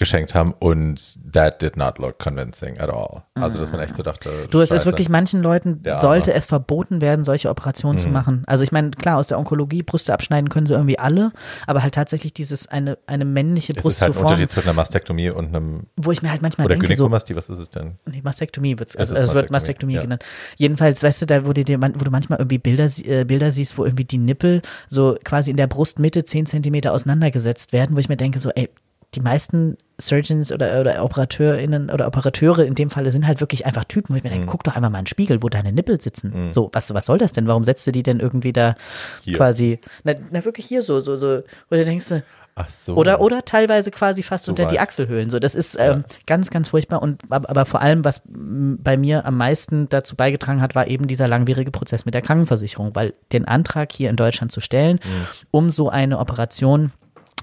geschenkt 0.00 0.34
haben 0.34 0.52
und 0.58 1.18
that 1.32 1.62
did 1.62 1.76
not 1.76 1.98
look 1.98 2.18
convincing 2.18 2.78
at 2.80 2.90
all. 2.90 3.22
Also, 3.34 3.60
dass 3.60 3.70
man 3.70 3.80
echt 3.80 3.94
so 3.96 4.02
dachte. 4.02 4.30
Du, 4.50 4.60
es 4.60 4.70
ist 4.72 4.84
wirklich, 4.86 5.08
manchen 5.08 5.42
Leuten 5.42 5.82
Arme. 5.86 6.00
sollte 6.00 6.32
es 6.32 6.46
verboten 6.48 7.00
werden, 7.00 7.22
solche 7.24 7.48
Operationen 7.50 7.94
Mhm. 7.96 8.00
zu 8.00 8.08
machen. 8.08 8.42
Also 8.46 8.64
ich 8.64 8.72
meine, 8.72 8.90
klar, 8.90 9.18
aus 9.18 9.28
der 9.28 9.38
Onkologie, 9.38 9.82
Brüste 9.84 10.12
abschneiden 10.12 10.48
können 10.48 10.66
sie 10.66 10.72
irgendwie 10.72 10.98
alle, 10.98 11.30
aber 11.66 11.82
halt 11.82 11.94
tatsächlich 11.94 12.32
dieses, 12.34 12.66
eine, 12.66 12.98
eine 13.06 13.24
männliche 13.24 13.74
Es 13.76 13.82
Brust 13.82 13.96
ist 13.98 14.02
halt 14.02 14.12
zu 14.14 14.18
ein 14.18 14.22
formen, 14.22 14.28
Unterschied 14.32 14.50
zwischen 14.50 14.68
einer 14.70 14.76
Mastektomie 14.76 15.30
und 15.30 15.48
einem, 15.54 15.84
wo 15.96 16.10
ich 16.10 16.22
mir 16.22 16.30
halt 16.30 16.42
manchmal 16.42 16.64
oder 16.64 16.74
denke, 16.74 16.88
so, 16.96 17.04
Gynäkomastie, 17.04 17.36
was 17.36 17.48
ist 17.50 17.58
es 17.58 17.70
denn? 17.70 17.98
Nee, 18.10 18.22
Mastektomie 18.24 18.78
wird's, 18.78 18.94
Es 18.94 19.00
also 19.00 19.14
ist 19.14 19.20
es 19.20 19.34
wird 19.34 19.50
Mastektomie, 19.50 19.52
Mastektomie 19.52 19.94
ja. 19.94 20.00
genannt. 20.00 20.24
Jedenfalls, 20.56 21.02
weißt 21.02 21.22
du, 21.22 21.26
da 21.26 21.46
wo 21.46 21.52
du 21.52 21.62
dir, 21.62 21.76
man- 21.78 21.94
wo 22.00 22.04
du 22.04 22.10
manchmal 22.10 22.38
irgendwie 22.38 22.58
Bilder, 22.58 22.88
äh, 23.04 23.24
Bilder 23.24 23.50
siehst, 23.50 23.76
wo 23.76 23.84
irgendwie 23.84 24.04
die 24.04 24.18
Nippel 24.18 24.62
so 24.88 25.16
quasi 25.24 25.50
in 25.50 25.58
der 25.58 25.66
Brustmitte 25.66 26.24
10 26.24 26.46
Zentimeter 26.46 26.92
auseinandergesetzt 26.92 27.72
werden, 27.74 27.94
wo 27.96 28.00
ich 28.00 28.08
mir 28.08 28.16
denke, 28.16 28.38
so, 28.38 28.50
ey, 28.54 28.70
die 29.14 29.20
meisten 29.20 29.76
Surgeons 30.00 30.50
oder, 30.52 30.80
oder 30.80 31.04
OperateurInnen 31.04 31.90
oder 31.90 32.06
Operateure 32.06 32.60
in 32.64 32.74
dem 32.74 32.88
Falle 32.90 33.10
sind 33.10 33.26
halt 33.26 33.40
wirklich 33.40 33.66
einfach 33.66 33.84
Typen, 33.84 34.14
wo 34.14 34.16
ich 34.16 34.22
mir 34.22 34.30
Mhm. 34.30 34.34
denke, 34.34 34.46
guck 34.46 34.64
doch 34.64 34.74
einmal 34.74 34.88
mal 34.90 34.98
in 35.00 35.04
den 35.04 35.08
Spiegel, 35.08 35.42
wo 35.42 35.48
deine 35.50 35.72
Nippel 35.72 36.00
sitzen. 36.00 36.52
So, 36.52 36.70
was, 36.72 36.94
was 36.94 37.04
soll 37.06 37.18
das 37.18 37.32
denn? 37.32 37.46
Warum 37.46 37.64
setzt 37.64 37.86
du 37.86 37.92
die 37.92 38.02
denn 38.02 38.18
irgendwie 38.20 38.52
da 38.52 38.76
Hier. 39.24 39.36
quasi, 39.36 39.78
na, 40.04 40.14
na 40.30 40.44
wirklich 40.44 40.64
hier 40.66 40.82
so, 40.82 41.00
so, 41.00 41.16
so, 41.16 41.40
wo 41.68 41.76
du 41.76 41.84
denkst, 41.84 42.06
du, 42.08 42.22
Ach 42.54 42.70
so. 42.70 42.94
oder, 42.94 43.20
oder 43.20 43.44
teilweise 43.44 43.90
quasi 43.90 44.22
fast 44.22 44.46
So 44.46 44.52
unter 44.52 44.64
die 44.64 44.76
weit. 44.76 44.82
Achselhöhlen. 44.82 45.28
So, 45.28 45.38
das 45.38 45.54
ist 45.54 45.76
ähm, 45.78 46.04
ganz, 46.26 46.48
ganz 46.50 46.68
furchtbar. 46.68 47.02
Und 47.02 47.20
aber, 47.30 47.66
vor 47.66 47.82
allem, 47.82 48.04
was 48.04 48.22
bei 48.26 48.96
mir 48.96 49.26
am 49.26 49.36
meisten 49.36 49.88
dazu 49.90 50.16
beigetragen 50.16 50.62
hat, 50.62 50.74
war 50.74 50.86
eben 50.86 51.06
dieser 51.08 51.28
langwierige 51.28 51.70
Prozess 51.72 52.06
mit 52.06 52.14
der 52.14 52.22
Krankenversicherung, 52.22 52.94
weil 52.94 53.12
den 53.32 53.46
Antrag 53.46 53.92
hier 53.92 54.08
in 54.08 54.16
Deutschland 54.16 54.50
zu 54.50 54.60
stellen, 54.60 54.98
Mhm. 55.04 55.26
um 55.50 55.70
so 55.70 55.88
eine 55.90 56.18
Operation 56.18 56.92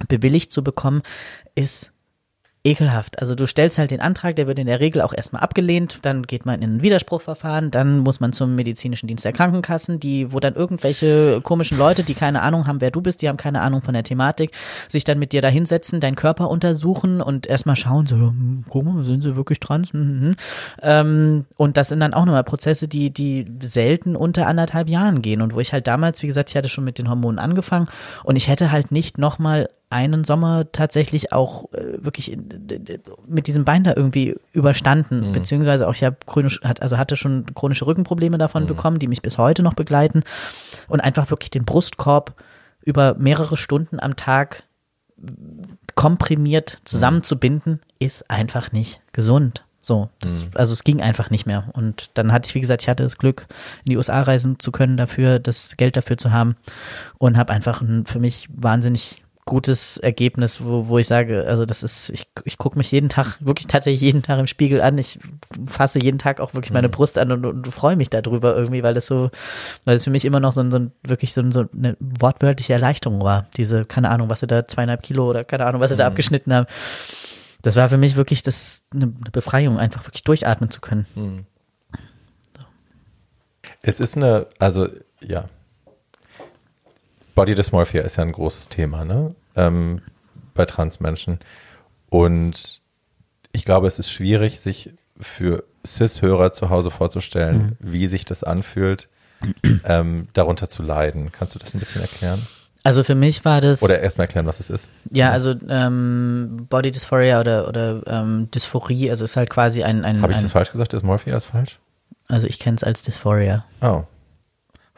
bewilligt 0.06 0.52
zu 0.52 0.62
bekommen, 0.62 1.02
ist 1.54 1.92
ekelhaft. 2.64 3.18
Also 3.20 3.34
du 3.34 3.46
stellst 3.46 3.78
halt 3.78 3.90
den 3.90 4.00
Antrag, 4.00 4.36
der 4.36 4.46
wird 4.46 4.58
in 4.58 4.66
der 4.66 4.80
Regel 4.80 5.00
auch 5.00 5.12
erstmal 5.12 5.42
abgelehnt, 5.42 6.00
dann 6.02 6.24
geht 6.24 6.44
man 6.44 6.60
in 6.60 6.76
ein 6.76 6.82
Widerspruchverfahren, 6.82 7.70
dann 7.70 8.00
muss 8.00 8.20
man 8.20 8.32
zum 8.32 8.56
medizinischen 8.56 9.06
Dienst 9.06 9.24
der 9.24 9.32
Krankenkassen, 9.32 10.00
die, 10.00 10.32
wo 10.32 10.40
dann 10.40 10.54
irgendwelche 10.54 11.40
komischen 11.42 11.78
Leute, 11.78 12.02
die 12.02 12.14
keine 12.14 12.42
Ahnung 12.42 12.66
haben, 12.66 12.80
wer 12.80 12.90
du 12.90 13.00
bist, 13.00 13.22
die 13.22 13.28
haben 13.28 13.36
keine 13.36 13.60
Ahnung 13.60 13.82
von 13.82 13.94
der 13.94 14.02
Thematik, 14.02 14.50
sich 14.88 15.04
dann 15.04 15.18
mit 15.18 15.32
dir 15.32 15.40
da 15.40 15.48
hinsetzen, 15.48 16.00
deinen 16.00 16.16
Körper 16.16 16.50
untersuchen 16.50 17.20
und 17.20 17.46
erstmal 17.46 17.76
schauen, 17.76 18.06
so, 18.06 18.16
hm, 18.16 18.64
sind 19.04 19.22
sie 19.22 19.36
wirklich 19.36 19.60
trans? 19.60 19.92
Hm, 19.92 20.00
hm, 20.00 20.20
hm. 20.20 20.34
Ähm, 20.82 21.44
und 21.56 21.76
das 21.76 21.88
sind 21.88 22.00
dann 22.00 22.12
auch 22.12 22.24
nochmal 22.24 22.44
Prozesse, 22.44 22.88
die, 22.88 23.10
die 23.10 23.46
selten 23.62 24.16
unter 24.16 24.46
anderthalb 24.46 24.88
Jahren 24.88 25.22
gehen 25.22 25.42
und 25.42 25.54
wo 25.54 25.60
ich 25.60 25.72
halt 25.72 25.86
damals, 25.86 26.22
wie 26.22 26.26
gesagt, 26.26 26.50
ich 26.50 26.56
hatte 26.56 26.68
schon 26.68 26.84
mit 26.84 26.98
den 26.98 27.08
Hormonen 27.08 27.38
angefangen 27.38 27.86
und 28.24 28.36
ich 28.36 28.48
hätte 28.48 28.72
halt 28.72 28.90
nicht 28.90 29.16
nochmal 29.16 29.68
einen 29.90 30.24
Sommer 30.24 30.70
tatsächlich 30.70 31.32
auch 31.32 31.72
äh, 31.72 32.04
wirklich 32.04 32.30
in, 32.30 32.48
d- 32.68 33.00
mit 33.26 33.46
diesem 33.46 33.64
Bein 33.64 33.84
da 33.84 33.94
irgendwie 33.96 34.36
überstanden, 34.52 35.32
beziehungsweise 35.32 35.88
auch 35.88 35.94
ich 35.94 36.04
habe 36.04 36.16
chronisch, 36.26 36.60
hat, 36.62 36.82
also 36.82 36.98
hatte 36.98 37.16
schon 37.16 37.46
chronische 37.54 37.86
Rückenprobleme 37.86 38.36
davon 38.38 38.66
bekommen, 38.66 38.98
die 38.98 39.08
mich 39.08 39.22
bis 39.22 39.38
heute 39.38 39.62
noch 39.62 39.74
begleiten. 39.74 40.24
Und 40.88 41.00
einfach 41.00 41.30
wirklich 41.30 41.50
den 41.50 41.64
Brustkorb 41.64 42.34
über 42.84 43.14
mehrere 43.14 43.56
Stunden 43.56 43.98
am 44.00 44.16
Tag 44.16 44.64
komprimiert 45.94 46.78
zusammenzubinden, 46.84 47.80
ist 47.98 48.30
einfach 48.30 48.72
nicht 48.72 49.00
gesund. 49.12 49.64
So, 49.80 50.10
das, 50.20 50.46
also 50.54 50.72
es 50.74 50.84
ging 50.84 51.00
einfach 51.00 51.30
nicht 51.30 51.46
mehr. 51.46 51.70
Und 51.72 52.10
dann 52.14 52.30
hatte 52.32 52.46
ich, 52.48 52.54
wie 52.54 52.60
gesagt, 52.60 52.82
ich 52.82 52.88
hatte 52.88 53.04
das 53.04 53.16
Glück, 53.16 53.46
in 53.84 53.90
die 53.90 53.96
USA 53.96 54.20
reisen 54.20 54.58
zu 54.58 54.70
können 54.70 54.96
dafür, 54.96 55.38
das 55.38 55.76
Geld 55.76 55.96
dafür 55.96 56.18
zu 56.18 56.30
haben. 56.30 56.56
Und 57.16 57.38
habe 57.38 57.52
einfach 57.52 57.80
ein 57.80 58.04
für 58.04 58.18
mich 58.18 58.48
wahnsinnig 58.52 59.22
gutes 59.48 59.96
Ergebnis, 59.96 60.62
wo, 60.62 60.88
wo 60.88 60.98
ich 60.98 61.06
sage, 61.06 61.46
also 61.46 61.64
das 61.64 61.82
ist, 61.82 62.10
ich, 62.10 62.26
ich 62.44 62.58
gucke 62.58 62.76
mich 62.76 62.92
jeden 62.92 63.08
Tag, 63.08 63.38
wirklich 63.40 63.66
tatsächlich 63.66 64.02
jeden 64.02 64.22
Tag 64.22 64.38
im 64.38 64.46
Spiegel 64.46 64.82
an. 64.82 64.98
Ich 64.98 65.18
fasse 65.66 65.98
jeden 65.98 66.18
Tag 66.18 66.38
auch 66.38 66.52
wirklich 66.52 66.70
meine 66.70 66.90
Brust 66.90 67.16
an 67.16 67.32
und, 67.32 67.46
und 67.46 67.66
freue 67.68 67.96
mich 67.96 68.10
darüber 68.10 68.54
irgendwie, 68.54 68.82
weil 68.82 68.92
das 68.92 69.06
so, 69.06 69.30
weil 69.86 69.96
es 69.96 70.04
für 70.04 70.10
mich 70.10 70.26
immer 70.26 70.38
noch 70.38 70.52
so, 70.52 70.60
ein, 70.60 70.70
so 70.70 70.78
ein, 70.78 70.92
wirklich 71.02 71.32
so, 71.32 71.40
ein, 71.40 71.50
so 71.50 71.64
eine 71.72 71.96
wortwörtliche 71.98 72.74
Erleichterung 72.74 73.22
war. 73.22 73.46
Diese, 73.56 73.86
keine 73.86 74.10
Ahnung, 74.10 74.28
was 74.28 74.40
sie 74.40 74.46
da 74.46 74.66
zweieinhalb 74.66 75.02
Kilo 75.02 75.28
oder 75.28 75.44
keine 75.44 75.64
Ahnung, 75.64 75.80
was 75.80 75.90
sie 75.90 75.96
da 75.96 76.06
abgeschnitten 76.06 76.52
haben. 76.52 76.66
Das 77.62 77.76
war 77.76 77.88
für 77.88 77.96
mich 77.96 78.16
wirklich 78.16 78.42
das, 78.42 78.82
eine, 78.94 79.04
eine 79.04 79.30
Befreiung, 79.32 79.78
einfach 79.78 80.06
wirklich 80.06 80.24
durchatmen 80.24 80.70
zu 80.70 80.82
können. 80.82 81.06
Es 83.80 83.98
ist 83.98 84.16
eine, 84.16 84.46
also 84.58 84.88
ja. 85.22 85.46
Body 87.38 87.54
Dysmorphia 87.54 88.02
ist 88.02 88.16
ja 88.16 88.24
ein 88.24 88.32
großes 88.32 88.68
Thema, 88.68 89.04
ne? 89.04 89.32
Ähm, 89.54 90.02
bei 90.54 90.64
Transmenschen. 90.64 91.38
Und 92.10 92.80
ich 93.52 93.64
glaube, 93.64 93.86
es 93.86 94.00
ist 94.00 94.10
schwierig, 94.10 94.58
sich 94.58 94.90
für 95.20 95.62
Cis-Hörer 95.86 96.52
zu 96.52 96.68
Hause 96.68 96.90
vorzustellen, 96.90 97.76
wie 97.78 98.08
sich 98.08 98.24
das 98.24 98.42
anfühlt, 98.42 99.08
ähm, 99.84 100.26
darunter 100.32 100.68
zu 100.68 100.82
leiden. 100.82 101.30
Kannst 101.30 101.54
du 101.54 101.60
das 101.60 101.74
ein 101.74 101.78
bisschen 101.78 102.00
erklären? 102.00 102.44
Also 102.82 103.04
für 103.04 103.14
mich 103.14 103.44
war 103.44 103.60
das. 103.60 103.84
Oder 103.84 104.00
erstmal 104.00 104.26
erklären, 104.26 104.46
was 104.46 104.58
es 104.58 104.68
ist? 104.68 104.90
Ja, 105.12 105.30
also 105.30 105.54
ähm, 105.68 106.66
Body 106.68 106.90
Dysphoria 106.90 107.38
oder, 107.38 107.68
oder 107.68 108.02
ähm, 108.08 108.50
Dysphorie, 108.50 109.10
also 109.10 109.24
ist 109.24 109.36
halt 109.36 109.50
quasi 109.50 109.84
ein, 109.84 110.04
ein, 110.04 110.22
Habe 110.22 110.32
ich 110.32 110.38
ein 110.38 110.42
das 110.42 110.52
falsch 110.52 110.72
gesagt? 110.72 110.92
Dysmorphia 110.92 111.36
ist 111.36 111.44
falsch? 111.44 111.78
also 112.26 112.48
ich 112.48 112.58
kenne 112.58 112.78
es 112.78 112.82
als 112.82 113.04
Dysphoria. 113.04 113.64
Oh. 113.80 114.02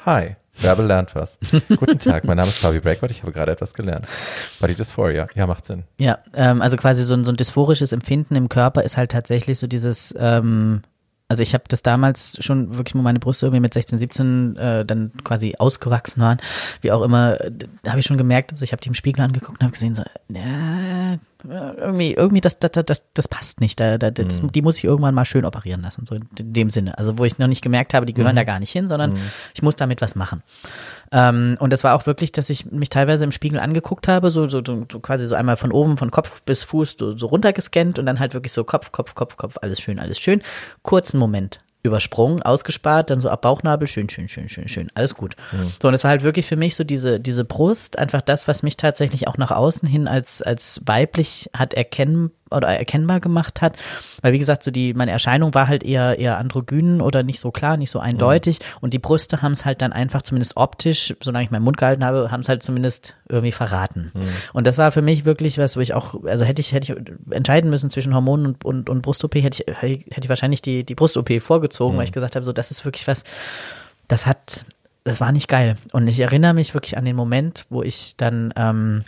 Hi. 0.07 0.37
Werbe 0.63 0.83
lernt 0.83 1.15
was. 1.15 1.39
Guten 1.69 1.99
Tag, 1.99 2.25
mein 2.25 2.37
Name 2.37 2.49
ist 2.49 2.59
Fabi 2.59 2.81
Breakword. 2.81 3.11
Ich 3.11 3.23
habe 3.23 3.33
gerade 3.33 3.53
etwas 3.53 3.75
gelernt. 3.75 4.07
Body 4.61 4.75
Dysphoria. 4.75 5.27
Ja, 5.35 5.47
macht 5.47 5.65
Sinn. 5.65 5.85
Ja, 5.99 6.19
ähm, 6.35 6.63
also 6.63 6.77
quasi 6.77 7.03
so 7.03 7.15
ein, 7.15 7.25
so 7.25 7.33
ein 7.33 7.37
dysphorisches 7.37 7.93
Empfinden 7.93 8.37
im 8.37 8.49
Körper 8.49 8.83
ist 8.83 8.97
halt 8.97 9.11
tatsächlich 9.11 9.59
so 9.59 9.67
dieses, 9.67 10.15
ähm, 10.19 10.83
also 11.31 11.45
ich 11.45 11.55
habe 11.55 11.63
das 11.69 11.83
damals 11.83 12.37
schon 12.41 12.77
wirklich, 12.77 12.97
wo 12.97 12.99
meine 13.03 13.21
Brüste 13.21 13.47
irgendwie 13.47 13.61
mit 13.61 13.73
16, 13.73 13.99
17 14.01 14.57
äh, 14.57 14.85
dann 14.85 15.13
quasi 15.23 15.55
ausgewachsen 15.57 16.21
waren, 16.21 16.39
wie 16.81 16.91
auch 16.91 17.03
immer, 17.03 17.41
äh, 17.41 17.53
da 17.85 17.93
habe 17.93 18.01
ich 18.01 18.07
schon 18.07 18.19
gemerkt, 18.19 18.51
also 18.51 18.65
ich 18.65 18.73
habe 18.73 18.83
die 18.83 18.89
im 18.89 18.97
Spiegel 18.97 19.23
angeguckt 19.23 19.61
und 19.61 19.63
habe 19.63 19.71
gesehen, 19.71 19.95
so, 19.95 20.03
ja, 20.29 21.19
irgendwie, 21.45 22.15
irgendwie 22.15 22.41
das, 22.41 22.59
das, 22.59 22.73
das, 22.73 23.05
das 23.15 23.29
passt 23.29 23.61
nicht. 23.61 23.79
Da, 23.79 23.97
da, 23.97 24.11
das, 24.11 24.43
Die 24.43 24.63
muss 24.63 24.79
ich 24.79 24.85
irgendwann 24.85 25.15
mal 25.15 25.25
schön 25.25 25.45
operieren 25.45 25.83
lassen, 25.83 26.05
so 26.05 26.17
in 26.17 26.27
dem 26.37 26.69
Sinne. 26.69 26.99
Also 26.99 27.17
wo 27.17 27.25
ich 27.25 27.39
noch 27.39 27.47
nicht 27.47 27.63
gemerkt 27.63 27.95
habe, 27.95 28.07
die 28.07 28.13
gehören 28.13 28.37
da 28.37 28.45
gar 28.45 28.59
nicht 28.59 28.73
hin, 28.73 28.89
sondern 28.89 29.17
ich 29.55 29.63
muss 29.63 29.77
damit 29.77 30.01
was 30.01 30.17
machen. 30.17 30.43
Ähm, 31.13 31.57
und 31.61 31.73
das 31.73 31.85
war 31.85 31.95
auch 31.95 32.07
wirklich, 32.07 32.33
dass 32.33 32.51
ich 32.51 32.67
mich 32.67 32.89
teilweise 32.89 33.25
im 33.25 33.33
Spiegel 33.33 33.59
angeguckt 33.59 34.09
habe, 34.09 34.31
so, 34.31 34.49
so, 34.49 34.63
so 34.65 35.01
quasi 35.01 35.27
so 35.27 35.35
einmal 35.35 35.57
von 35.57 35.73
oben, 35.73 35.97
von 35.97 36.11
Kopf 36.11 36.43
bis 36.43 36.63
Fuß 36.65 36.97
so, 36.99 37.17
so 37.17 37.27
runtergescannt 37.27 37.99
und 37.99 38.07
dann 38.07 38.21
halt 38.21 38.35
wirklich 38.35 38.53
so 38.53 38.65
Kopf, 38.65 38.93
Kopf, 38.93 39.15
Kopf, 39.15 39.37
Kopf, 39.37 39.57
alles 39.61 39.81
schön, 39.81 39.99
alles 39.99 40.19
schön. 40.19 40.43
Kurzen 40.83 41.19
Moment 41.19 41.61
übersprungen, 41.83 42.43
ausgespart, 42.43 43.09
dann 43.11 43.21
so 43.21 43.31
ab 43.31 43.43
Bauchnabel, 43.43 43.89
schön, 43.89 44.09
schön, 44.09 44.29
schön, 44.29 44.49
schön, 44.49 44.69
schön, 44.69 44.91
alles 44.95 45.15
gut. 45.15 45.35
So, 45.81 45.89
und 45.89 45.95
es 45.95 46.05
war 46.05 46.11
halt 46.11 46.23
wirklich 46.23 46.45
für 46.45 46.57
mich 46.57 46.77
so 46.77 46.85
diese, 46.85 47.19
diese 47.19 47.45
Brust, 47.45 47.99
einfach 47.99 48.21
das, 48.21 48.47
was 48.47 48.63
mich 48.63 48.77
tatsächlich 48.77 49.29
auch 49.29 49.39
nach 49.39 49.51
außen 49.51 49.89
hin 49.89 50.07
als, 50.07 50.43
als 50.43 50.83
weiblich 50.85 51.49
hat 51.55 51.73
erkennen 51.73 52.33
oder 52.51 52.69
erkennbar 52.69 53.21
gemacht 53.21 53.61
hat. 53.61 53.77
Weil, 54.23 54.33
wie 54.33 54.39
gesagt, 54.39 54.63
so 54.63 54.71
die, 54.71 54.95
meine 54.95 55.11
Erscheinung 55.11 55.55
war 55.55 55.69
halt 55.69 55.85
eher, 55.85 56.19
eher 56.19 56.39
androgyn 56.39 57.01
oder 57.01 57.23
nicht 57.23 57.41
so 57.41 57.51
klar, 57.51 57.77
nicht 57.77 57.91
so 57.91 57.99
eindeutig. 57.99 58.59
Und 58.81 58.95
die 58.95 58.99
Brüste 58.99 59.43
haben 59.43 59.53
es 59.53 59.65
halt 59.65 59.83
dann 59.83 59.93
einfach 59.93 60.23
zumindest 60.23 60.57
optisch, 60.57 61.15
solange 61.23 61.45
ich 61.45 61.51
meinen 61.51 61.63
Mund 61.63 61.77
gehalten 61.77 62.05
habe, 62.05 62.31
haben 62.31 62.41
es 62.41 62.49
halt 62.49 62.63
zumindest 62.63 63.15
irgendwie 63.29 63.53
verraten. 63.53 64.13
Und 64.53 64.67
das 64.67 64.79
war 64.79 64.93
für 64.93 65.03
mich 65.03 65.25
wirklich 65.25 65.59
was, 65.59 65.77
wo 65.77 65.81
ich 65.81 65.95
auch, 65.95 66.25
also 66.25 66.45
hätte 66.45 66.61
ich, 66.61 66.73
hätte 66.73 66.93
ich 66.93 67.35
entscheiden 67.35 67.71
müssen 67.71 67.91
zwischen 67.91 68.15
Hormonen 68.15 68.47
und, 68.47 68.65
und, 68.65 68.91
und 68.91 69.03
Brust-OP, 69.03 69.35
hätte 69.37 69.63
ich, 69.63 69.77
hätte 69.77 70.21
ich 70.23 70.29
wahrscheinlich 70.29 70.63
die, 70.63 70.85
die 70.85 70.95
Brust-OP 70.95 71.41
vorgezogen, 71.41 71.97
weil 71.97 72.05
ich 72.05 72.13
gesagt 72.13 72.35
habe, 72.35 72.45
so, 72.45 72.53
das 72.53 72.71
ist 72.71 72.85
wirklich 72.85 73.07
was, 73.07 73.25
das 74.09 74.27
hat, 74.27 74.65
das 75.05 75.21
war 75.21 75.33
nicht 75.33 75.49
geil. 75.49 75.77
Und 75.93 76.09
ich 76.09 76.21
erinnere 76.21 76.55
mich 76.55 76.75
wirklich 76.75 76.99
an 76.99 77.05
den 77.05 77.17
Moment, 77.17 77.67
wo 77.71 77.83
ich 77.83 78.15
dann, 78.17 78.53
ähm, 78.57 79.05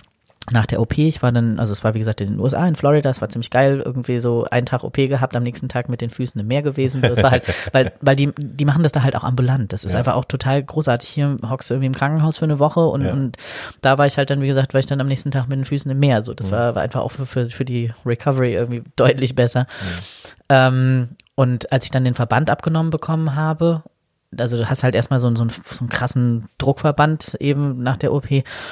nach 0.51 0.67
der 0.67 0.81
OP, 0.81 0.99
ich 0.99 1.23
war 1.23 1.31
dann, 1.31 1.61
also 1.61 1.73
es 1.73 1.85
war 1.85 1.95
wie 1.95 1.99
gesagt 1.99 2.21
in 2.21 2.31
den 2.31 2.41
USA, 2.41 2.67
in 2.67 2.75
Florida, 2.75 3.09
es 3.11 3.21
war 3.21 3.29
ziemlich 3.29 3.51
geil, 3.51 3.81
irgendwie 3.85 4.19
so 4.19 4.45
einen 4.51 4.67
Tag 4.67 4.83
OP 4.83 4.95
gehabt, 4.97 5.37
am 5.37 5.43
nächsten 5.43 5.69
Tag 5.69 5.89
mit 5.89 6.01
den 6.01 6.11
Füßen 6.11 6.41
im 6.41 6.47
Meer 6.49 6.63
gewesen. 6.63 7.01
Das 7.03 7.23
war 7.23 7.31
halt, 7.31 7.45
weil, 7.73 7.93
weil 8.01 8.17
die, 8.17 8.33
die 8.37 8.65
machen 8.65 8.83
das 8.83 8.93
da 8.93 9.03
halt 9.03 9.15
auch 9.15 9.25
ambulant. 9.25 9.73
Das 9.73 9.85
ist 9.85 9.93
Ja. 9.93 10.01
einfach 10.01 10.15
auch 10.15 10.25
total 10.25 10.63
großartig. 10.63 11.09
Hier 11.09 11.39
hockst 11.49 11.71
du 11.71 11.75
irgendwie 11.75 11.87
im 11.87 11.95
Krankenhaus 11.95 12.39
für 12.39 12.45
eine 12.45 12.59
Woche 12.59 12.81
und, 12.81 13.05
Ja. 13.05 13.13
und 13.13 13.37
da 13.83 13.99
war 13.99 14.07
ich 14.07 14.19
halt 14.19 14.31
dann, 14.31 14.41
wie 14.43 14.47
gesagt, 14.49 14.75
war 14.75 14.81
ich 14.81 14.87
dann 14.87 15.01
am 15.01 15.07
nächsten 15.09 15.31
Tag 15.31 15.49
mit 15.49 15.59
den 15.59 15.65
Füßen 15.65 15.91
im 15.91 15.99
Meer. 16.01 16.23
So, 16.25 16.35
das 16.35 16.51
war, 16.51 16.75
war 16.75 16.83
einfach 16.83 17.01
auch 17.03 17.11
für, 17.13 17.27
für, 17.27 17.47
für 17.47 17.65
die 17.65 17.93
Recovery 18.05 18.55
irgendwie 18.55 18.83
deutlich 18.97 19.35
besser. 19.37 19.67
Ähm, 20.49 21.11
und 21.35 21.73
als 21.73 21.85
ich 21.85 21.91
dann 21.91 22.05
den 22.05 22.15
Verband 22.15 22.51
abgenommen 22.51 22.91
bekommen 22.91 23.35
habe, 23.37 23.83
also 24.39 24.57
du 24.57 24.69
hast 24.69 24.83
halt 24.83 24.95
erstmal 24.95 25.21
so, 25.21 25.35
so, 25.35 25.43
einen, 25.43 25.51
so 25.51 25.81
einen 25.81 25.89
krassen 25.89 26.47
Druckverband 26.59 27.37
eben 27.41 27.83
nach 27.83 27.97
der 27.97 28.13
OP 28.13 28.29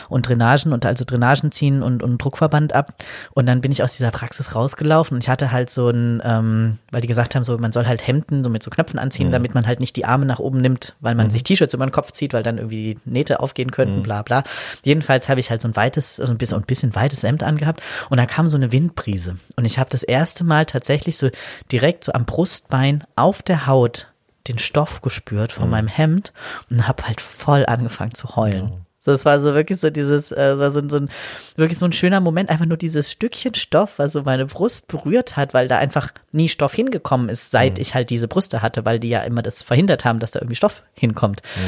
und 0.08 0.28
Drainagen 0.28 0.72
und 0.72 0.86
also 0.86 1.04
Drainagen 1.04 1.52
ziehen 1.52 1.82
und, 1.82 2.02
und 2.02 2.18
Druckverband 2.18 2.74
ab. 2.74 2.94
Und 3.32 3.46
dann 3.46 3.60
bin 3.60 3.72
ich 3.72 3.82
aus 3.82 3.96
dieser 3.96 4.10
Praxis 4.10 4.54
rausgelaufen 4.54 5.16
und 5.16 5.24
ich 5.24 5.28
hatte 5.28 5.52
halt 5.52 5.70
so 5.70 5.88
ein, 5.90 6.22
ähm, 6.24 6.78
weil 6.90 7.00
die 7.00 7.08
gesagt 7.08 7.34
haben, 7.34 7.44
so 7.44 7.58
man 7.58 7.72
soll 7.72 7.86
halt 7.86 8.06
Hemden 8.06 8.42
so 8.44 8.50
mit 8.50 8.62
so 8.62 8.70
Knöpfen 8.70 8.98
anziehen, 8.98 9.28
mhm. 9.28 9.32
damit 9.32 9.54
man 9.54 9.66
halt 9.66 9.80
nicht 9.80 9.96
die 9.96 10.04
Arme 10.04 10.26
nach 10.26 10.38
oben 10.38 10.60
nimmt, 10.60 10.94
weil 11.00 11.14
man 11.14 11.26
mhm. 11.26 11.30
sich 11.30 11.44
T-Shirts 11.44 11.74
über 11.74 11.86
den 11.86 11.92
Kopf 11.92 12.12
zieht, 12.12 12.32
weil 12.32 12.42
dann 12.42 12.58
irgendwie 12.58 12.94
die 12.94 13.10
Nähte 13.10 13.40
aufgehen 13.40 13.70
könnten, 13.70 13.98
mhm. 13.98 14.02
bla 14.02 14.22
bla. 14.22 14.44
Jedenfalls 14.84 15.28
habe 15.28 15.40
ich 15.40 15.50
halt 15.50 15.60
so 15.60 15.68
ein 15.68 15.76
weites, 15.76 16.20
also 16.20 16.32
ein 16.32 16.38
bisschen, 16.38 16.58
ein 16.58 16.64
bisschen 16.64 16.94
weites 16.94 17.22
Hemd 17.22 17.42
angehabt 17.42 17.82
und 18.08 18.18
da 18.18 18.26
kam 18.26 18.48
so 18.48 18.56
eine 18.56 18.72
Windbrise. 18.72 19.36
Und 19.56 19.64
ich 19.64 19.78
habe 19.78 19.90
das 19.90 20.02
erste 20.02 20.44
Mal 20.44 20.66
tatsächlich 20.66 21.16
so 21.16 21.28
direkt 21.70 22.04
so 22.04 22.12
am 22.12 22.24
Brustbein 22.24 23.04
auf 23.16 23.42
der 23.42 23.66
Haut 23.66 24.09
den 24.48 24.58
Stoff 24.58 25.02
gespürt 25.02 25.52
von 25.52 25.64
mhm. 25.66 25.70
meinem 25.70 25.88
Hemd 25.88 26.32
und 26.70 26.86
habe 26.86 27.06
halt 27.06 27.20
voll 27.20 27.66
angefangen 27.66 28.14
zu 28.14 28.36
heulen. 28.36 28.68
Ja. 28.70 28.80
So, 29.02 29.12
es 29.12 29.24
war 29.24 29.40
so 29.40 29.54
wirklich 29.54 29.80
so 29.80 29.88
dieses, 29.88 30.30
äh, 30.30 30.58
war 30.58 30.70
so, 30.70 30.86
so 30.86 30.98
ein, 30.98 31.08
wirklich 31.56 31.78
so 31.78 31.86
ein 31.86 31.92
schöner 31.92 32.20
Moment, 32.20 32.50
einfach 32.50 32.66
nur 32.66 32.76
dieses 32.76 33.10
Stückchen 33.10 33.54
Stoff, 33.54 33.98
was 33.98 34.12
so 34.12 34.22
meine 34.24 34.44
Brust 34.44 34.88
berührt 34.88 35.38
hat, 35.38 35.54
weil 35.54 35.68
da 35.68 35.78
einfach 35.78 36.12
nie 36.32 36.50
Stoff 36.50 36.74
hingekommen 36.74 37.30
ist, 37.30 37.50
seit 37.50 37.76
mhm. 37.76 37.82
ich 37.82 37.94
halt 37.94 38.10
diese 38.10 38.28
Brüste 38.28 38.60
hatte, 38.60 38.84
weil 38.84 39.00
die 39.00 39.08
ja 39.08 39.20
immer 39.22 39.40
das 39.40 39.62
verhindert 39.62 40.04
haben, 40.04 40.18
dass 40.18 40.32
da 40.32 40.40
irgendwie 40.40 40.56
Stoff 40.56 40.82
hinkommt. 40.92 41.40
Mhm. 41.56 41.60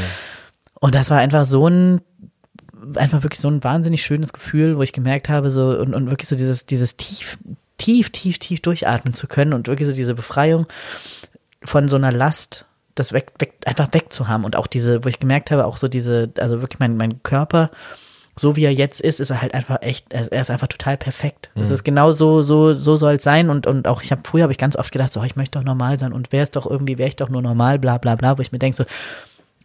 Und 0.81 0.95
das 0.95 1.09
war 1.09 1.21
einfach 1.21 1.47
so 1.47 1.67
ein, 1.67 2.03
einfach 2.97 3.23
wirklich 3.23 3.41
so 3.41 3.49
ein 3.49 3.65
wahnsinnig 3.65 4.03
schönes 4.03 4.35
Gefühl, 4.35 4.77
wo 4.77 4.83
ich 4.83 4.93
gemerkt 4.93 5.31
habe, 5.31 5.51
so, 5.51 5.71
und, 5.71 5.95
und 5.95 6.11
wirklich 6.11 6.29
so 6.29 6.37
dieses, 6.37 6.67
dieses 6.67 6.99
tief, 6.99 7.39
tief, 7.79 8.11
tief, 8.11 8.39
tief 8.41 8.61
durchatmen 8.61 9.15
zu 9.15 9.27
können 9.27 9.55
und 9.55 9.69
wirklich 9.69 9.89
so 9.89 9.95
diese 9.95 10.15
Befreiung 10.15 10.67
von 11.65 11.89
so 11.89 11.97
einer 11.97 12.13
Last, 12.13 12.67
das 12.95 13.13
weg, 13.13 13.33
weg, 13.39 13.55
einfach 13.65 13.89
wegzuhaben 13.93 14.45
und 14.45 14.57
auch 14.57 14.67
diese, 14.67 15.05
wo 15.05 15.09
ich 15.09 15.19
gemerkt 15.19 15.51
habe, 15.51 15.65
auch 15.65 15.77
so 15.77 15.89
diese, 15.89 16.31
also 16.39 16.61
wirklich 16.61 16.79
mein, 16.79 16.97
mein 16.97 17.23
Körper, 17.23 17.71
so 18.37 18.57
wie 18.57 18.65
er 18.65 18.73
jetzt 18.73 19.01
ist, 19.01 19.21
ist 19.21 19.31
er 19.31 19.43
halt 19.43 19.55
einfach 19.55 19.79
echt, 19.83 20.13
er 20.13 20.41
ist 20.41 20.51
einfach 20.51 20.69
total 20.69 20.97
perfekt. 20.97 21.51
Es 21.55 21.69
mhm. 21.69 21.75
ist 21.75 21.85
genau 21.85 22.13
so, 22.13 22.41
so, 22.43 22.73
so 22.75 22.97
soll 22.97 23.15
es 23.15 23.25
sein 23.25 23.51
und, 23.51 23.67
und 23.67 23.87
auch 23.87 24.03
ich 24.03 24.11
habe, 24.11 24.23
früher 24.25 24.45
habe 24.45 24.53
ich 24.53 24.59
ganz 24.59 24.77
oft 24.77 24.91
gedacht, 24.91 25.13
so, 25.13 25.23
ich 25.23 25.37
möchte 25.37 25.59
doch 25.59 25.65
normal 25.65 25.99
sein 25.99 26.13
und 26.13 26.33
wäre 26.33 26.43
es 26.43 26.51
doch 26.51 26.67
irgendwie, 26.67 26.99
wäre 26.99 27.09
ich 27.09 27.17
doch 27.17 27.29
nur 27.29 27.43
normal, 27.43 27.79
bla, 27.79 27.99
bla, 27.99 28.15
bla, 28.15 28.39
wo 28.39 28.43
ich 28.43 28.53
mir 28.53 28.59
denke, 28.59 28.77
so, 28.77 28.85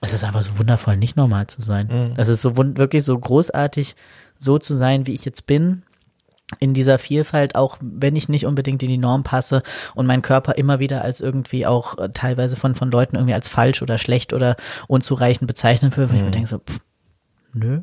es 0.01 0.13
ist 0.13 0.23
einfach 0.23 0.43
so 0.43 0.57
wundervoll, 0.59 0.97
nicht 0.97 1.17
normal 1.17 1.47
zu 1.47 1.61
sein. 1.61 1.87
Mhm. 1.87 2.13
Es 2.17 2.27
ist 2.27 2.41
so 2.41 2.57
wirklich 2.57 3.03
so 3.03 3.17
großartig, 3.17 3.95
so 4.37 4.59
zu 4.59 4.75
sein, 4.75 5.07
wie 5.07 5.13
ich 5.13 5.25
jetzt 5.25 5.47
bin 5.47 5.83
in 6.59 6.73
dieser 6.73 6.97
Vielfalt, 6.97 7.55
auch 7.55 7.77
wenn 7.81 8.15
ich 8.15 8.29
nicht 8.29 8.45
unbedingt 8.45 8.81
in 8.81 8.89
die 8.89 8.97
Norm 8.97 9.23
passe 9.23 9.63
und 9.95 10.05
mein 10.05 10.21
Körper 10.21 10.53
immer 10.53 10.79
wieder 10.79 11.01
als 11.01 11.19
irgendwie 11.19 11.65
auch 11.65 11.97
äh, 11.97 12.09
teilweise 12.13 12.55
von, 12.55 12.73
von 12.73 12.89
Leuten 12.89 13.15
irgendwie 13.17 13.33
als 13.33 13.47
falsch 13.47 13.81
oder 13.81 13.97
schlecht 13.97 14.31
oder 14.31 14.55
unzureichend 14.87 15.47
bezeichnet 15.47 15.97
wird, 15.97 16.09
wo 16.09 16.13
mhm. 16.13 16.17
ich 16.17 16.21
mir 16.21 16.27
mhm. 16.29 16.31
denke 16.31 16.49
so, 16.49 16.59
pff, 16.59 16.79
nö, 17.53 17.81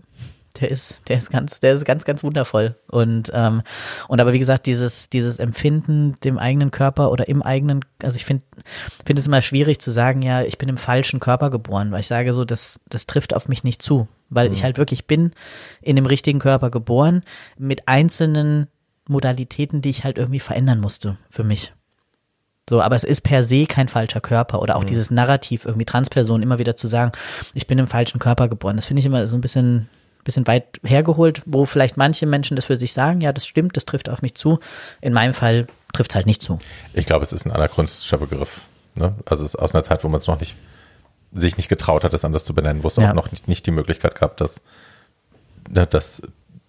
der 0.61 0.71
ist, 0.71 1.03
der 1.09 1.17
ist 1.17 1.31
ganz, 1.31 1.59
der 1.61 1.75
ist 1.75 1.85
ganz, 1.85 2.05
ganz 2.05 2.23
wundervoll. 2.23 2.77
Und, 2.87 3.31
ähm, 3.35 3.63
und 4.07 4.21
aber 4.21 4.33
wie 4.33 4.39
gesagt, 4.39 4.67
dieses, 4.67 5.11
dieses 5.11 5.41
Empfinden 5.41 6.15
dem 6.23 6.39
eigenen 6.39 6.71
Körper 6.71 7.11
oder 7.11 7.29
im 7.29 7.43
eigenen, 7.43 7.85
also 8.03 8.17
ich 8.17 8.25
finde, 8.25 8.45
finde 9.05 9.21
es 9.21 9.27
immer 9.27 9.43
schwierig 9.43 9.81
zu 9.81 9.91
sagen, 9.91 10.23
ja, 10.23 10.43
ich 10.43 10.57
bin 10.57 10.69
im 10.69 10.79
falschen 10.79 11.19
Körper 11.19 11.51
geboren, 11.51 11.91
weil 11.91 12.01
ich 12.01 12.07
sage 12.07 12.33
so, 12.33 12.45
das, 12.45 12.81
das 12.89 13.07
trifft 13.07 13.35
auf 13.35 13.49
mich 13.49 13.65
nicht 13.65 13.83
zu. 13.83 14.07
Weil 14.35 14.49
mhm. 14.49 14.55
ich 14.55 14.65
halt 14.65 14.79
wirklich 14.79 15.07
bin 15.07 15.33
in 15.81 15.97
dem 15.97 16.07
richtigen 16.07 16.39
Körper 16.39 16.71
geboren, 16.71 17.23
mit 17.57 17.89
einzelnen 17.89 18.69
Modalitäten, 19.07 19.83
die 19.83 19.91
ich 19.91 20.05
halt 20.05 20.19
irgendwie 20.19 20.41
verändern 20.41 20.81
musste 20.81 21.19
für 21.31 21.45
mich. 21.45 21.73
So, 22.69 22.81
aber 22.81 22.97
es 22.97 23.05
ist 23.05 23.21
per 23.21 23.45
se 23.45 23.67
kein 23.67 23.89
falscher 23.89 24.21
Körper 24.21 24.63
oder 24.63 24.77
auch 24.77 24.83
mhm. 24.83 24.87
dieses 24.87 25.11
Narrativ, 25.11 25.67
irgendwie 25.67 25.85
Transpersonen 25.85 26.43
immer 26.43 26.59
wieder 26.59 26.77
zu 26.77 26.87
sagen, 26.87 27.13
ich 27.53 27.67
bin 27.67 27.79
im 27.79 27.87
falschen 27.87 28.19
Körper 28.19 28.49
geboren. 28.49 28.77
Das 28.77 28.87
finde 28.87 29.01
ich 29.01 29.07
immer 29.07 29.27
so 29.27 29.37
ein 29.37 29.43
bisschen 29.43 29.89
bisschen 30.25 30.47
weit 30.47 30.81
hergeholt, 30.83 31.43
wo 31.45 31.67
vielleicht 31.67 31.97
manche 31.97 32.27
Menschen 32.27 32.57
das 32.57 32.65
für 32.65 32.77
sich 32.77 32.93
sagen, 32.93 33.21
ja, 33.21 33.33
das 33.33 33.47
stimmt, 33.47 33.77
das 33.77 33.85
trifft 33.85 34.09
auf 34.09 34.23
mich 34.23 34.35
zu. 34.35 34.59
In 35.01 35.13
meinem 35.13 35.35
Fall 35.35 35.67
trifft 35.93 36.13
es 36.13 36.15
halt 36.17 36.27
nicht 36.27 36.43
zu. 36.43 36.59
Ich 36.95 37.07
glaube, 37.07 37.23
es 37.23 37.33
ist 37.33 37.45
ein 37.45 37.53
anachronistischer 37.53 38.19
Begriff. 38.19 38.63
Ne? 38.95 39.15
Also 39.27 39.45
es 39.45 39.51
ist 39.51 39.57
aus 39.57 39.75
einer 39.75 39.85
Zeit, 39.85 40.03
wo 40.03 40.09
man 40.09 40.19
es 40.19 40.27
noch 40.27 40.41
nicht, 40.41 40.57
sich 41.35 41.57
nicht 41.57 41.69
getraut 41.69 42.05
hat, 42.05 42.15
es 42.15 42.25
anders 42.25 42.45
zu 42.45 42.55
benennen, 42.55 42.83
wo 42.83 42.89
es 42.89 42.97
ja. 42.97 43.11
auch 43.11 43.15
noch 43.15 43.31
nicht, 43.31 43.49
nicht 43.49 43.67
die 43.67 43.71
Möglichkeit 43.71 44.15
gab, 44.19 44.37
dass, 44.37 44.61
dass, 45.69 46.23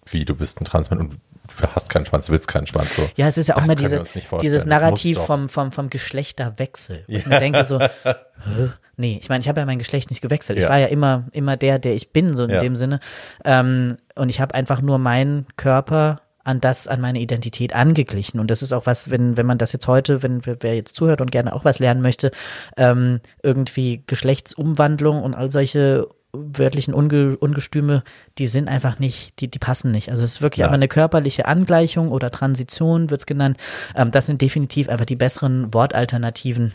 wie 0.06 0.24
du 0.24 0.34
bist 0.34 0.60
ein 0.60 0.64
Transmann 0.64 0.98
und 0.98 1.12
du 1.12 1.66
hast 1.74 1.88
keinen 1.88 2.06
Schwanz, 2.06 2.26
du 2.26 2.32
willst 2.32 2.48
keinen 2.48 2.66
Schwanz. 2.66 2.94
So. 2.96 3.08
Ja, 3.16 3.26
es 3.28 3.38
ist 3.38 3.48
ja 3.48 3.56
auch 3.56 3.64
immer 3.64 3.76
dieses, 3.76 4.02
dieses 4.42 4.66
Narrativ 4.66 5.18
vom, 5.18 5.48
vom, 5.48 5.72
vom 5.72 5.90
Geschlechterwechsel. 5.90 7.04
Ja. 7.06 7.18
Ich 7.18 7.26
mir 7.26 7.38
denke 7.38 7.64
so, 7.64 7.78
nee, 8.96 9.18
ich 9.20 9.28
meine, 9.28 9.40
ich 9.40 9.48
habe 9.48 9.60
ja 9.60 9.66
mein 9.66 9.78
Geschlecht 9.78 10.10
nicht 10.10 10.20
gewechselt. 10.20 10.58
Ja. 10.58 10.64
Ich 10.64 10.70
war 10.70 10.78
ja 10.78 10.86
immer, 10.86 11.24
immer 11.32 11.56
der, 11.56 11.78
der 11.78 11.94
ich 11.94 12.12
bin, 12.12 12.36
so 12.36 12.44
in 12.44 12.50
ja. 12.50 12.60
dem 12.60 12.76
Sinne. 12.76 13.00
Ähm, 13.44 13.96
und 14.14 14.28
ich 14.28 14.40
habe 14.40 14.54
einfach 14.54 14.80
nur 14.80 14.98
meinen 14.98 15.46
Körper 15.56 16.20
an 16.46 16.60
das, 16.60 16.86
an 16.86 17.00
meine 17.00 17.20
Identität 17.20 17.74
angeglichen. 17.74 18.40
Und 18.40 18.50
das 18.50 18.62
ist 18.62 18.72
auch 18.72 18.86
was, 18.86 19.10
wenn, 19.10 19.36
wenn 19.36 19.46
man 19.46 19.58
das 19.58 19.72
jetzt 19.72 19.88
heute, 19.88 20.22
wenn 20.22 20.42
wer 20.44 20.74
jetzt 20.74 20.96
zuhört 20.96 21.20
und 21.20 21.30
gerne 21.30 21.52
auch 21.52 21.64
was 21.64 21.78
lernen 21.78 22.02
möchte, 22.02 22.30
ähm, 22.76 23.20
irgendwie 23.42 24.02
Geschlechtsumwandlung 24.06 25.22
und 25.22 25.34
all 25.34 25.50
solche 25.50 26.08
wörtlichen 26.32 26.94
Unge 26.94 27.36
Ungestüme, 27.36 28.02
die 28.38 28.46
sind 28.46 28.68
einfach 28.68 28.98
nicht, 28.98 29.40
die, 29.40 29.48
die 29.48 29.58
passen 29.58 29.90
nicht. 29.90 30.10
Also 30.10 30.24
es 30.24 30.32
ist 30.32 30.42
wirklich 30.42 30.58
ja. 30.58 30.66
aber 30.66 30.74
eine 30.74 30.88
körperliche 30.88 31.46
Angleichung 31.46 32.10
oder 32.10 32.30
Transition 32.30 33.10
wird 33.10 33.22
es 33.22 33.26
genannt. 33.26 33.58
Ähm, 33.94 34.10
das 34.10 34.26
sind 34.26 34.42
definitiv 34.42 34.88
einfach 34.88 35.06
die 35.06 35.16
besseren 35.16 35.72
Wortalternativen. 35.72 36.72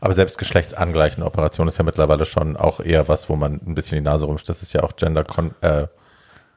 Aber 0.00 0.14
selbst 0.14 0.38
geschlechtsangleichende 0.38 1.26
Operation 1.26 1.68
ist 1.68 1.78
ja 1.78 1.84
mittlerweile 1.84 2.24
schon 2.24 2.56
auch 2.56 2.80
eher 2.80 3.08
was, 3.08 3.28
wo 3.28 3.36
man 3.36 3.60
ein 3.66 3.74
bisschen 3.74 3.96
die 3.96 4.04
Nase 4.04 4.26
rumscht. 4.26 4.48
Das 4.48 4.62
ist 4.62 4.72
ja 4.72 4.82
auch 4.82 4.96
Gender, 4.96 5.24
äh, 5.60 5.86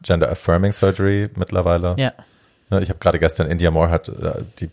Gender 0.02 0.30
Affirming 0.30 0.74
Surgery 0.74 1.30
mittlerweile. 1.36 1.96
Ja. 1.98 2.14
Ne, 2.70 2.82
ich 2.82 2.90
habe 2.90 3.00
gerade 3.00 3.20
gestern, 3.20 3.48
India 3.48 3.72
Moore 3.72 3.90
hat 3.90 4.10
äh, 4.10 4.44
die 4.60 4.70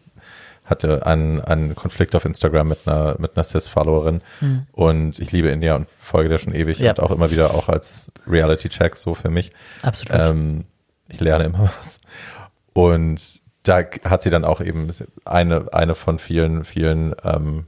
hatte 0.64 1.05
einen, 1.05 1.40
einen 1.40 1.74
Konflikt 1.74 2.16
auf 2.16 2.24
Instagram 2.24 2.68
mit 2.68 2.86
einer, 2.86 3.16
mit 3.18 3.36
einer 3.36 3.45
Cis-Followerin 3.45 4.22
mhm. 4.40 4.66
und 4.72 5.18
ich 5.18 5.30
liebe 5.30 5.49
India 5.49 5.74
und 5.74 5.86
folge 5.99 6.30
der 6.30 6.38
schon 6.38 6.55
ewig 6.55 6.78
ja. 6.78 6.90
und 6.92 7.01
auch 7.01 7.11
immer 7.11 7.30
wieder 7.30 7.53
auch 7.53 7.68
als 7.68 8.11
Reality-Check 8.26 8.97
so 8.97 9.14
für 9.14 9.28
mich. 9.28 9.53
Absolut. 9.82 10.18
Ähm, 10.18 10.64
ich 11.09 11.20
lerne 11.20 11.45
immer 11.45 11.70
was. 11.78 12.01
Und 12.72 13.42
da 13.62 13.82
hat 14.05 14.22
sie 14.22 14.30
dann 14.30 14.45
auch 14.45 14.61
eben 14.61 14.88
eine, 15.24 15.72
eine 15.72 15.95
von 15.95 16.18
vielen, 16.18 16.64
vielen 16.64 17.14
ähm, 17.24 17.66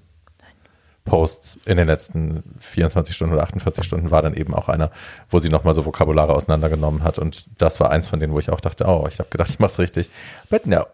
Posts 1.06 1.60
in 1.64 1.78
den 1.78 1.86
letzten 1.86 2.42
24 2.60 3.16
Stunden 3.16 3.32
oder 3.32 3.44
48 3.44 3.82
Stunden 3.82 4.10
war 4.10 4.20
dann 4.20 4.34
eben 4.34 4.54
auch 4.54 4.68
einer, 4.68 4.90
wo 5.30 5.38
sie 5.38 5.48
nochmal 5.48 5.72
so 5.72 5.86
Vokabulare 5.86 6.34
auseinandergenommen 6.34 7.02
hat. 7.02 7.18
Und 7.18 7.46
das 7.56 7.80
war 7.80 7.90
eins 7.90 8.08
von 8.08 8.20
denen, 8.20 8.34
wo 8.34 8.38
ich 8.38 8.50
auch 8.50 8.60
dachte, 8.60 8.84
oh, 8.86 9.06
ich 9.08 9.18
habe 9.18 9.30
gedacht, 9.30 9.48
ich 9.48 9.58
mach's 9.58 9.78
richtig. 9.78 10.10
But 10.50 10.66
no. 10.66 10.84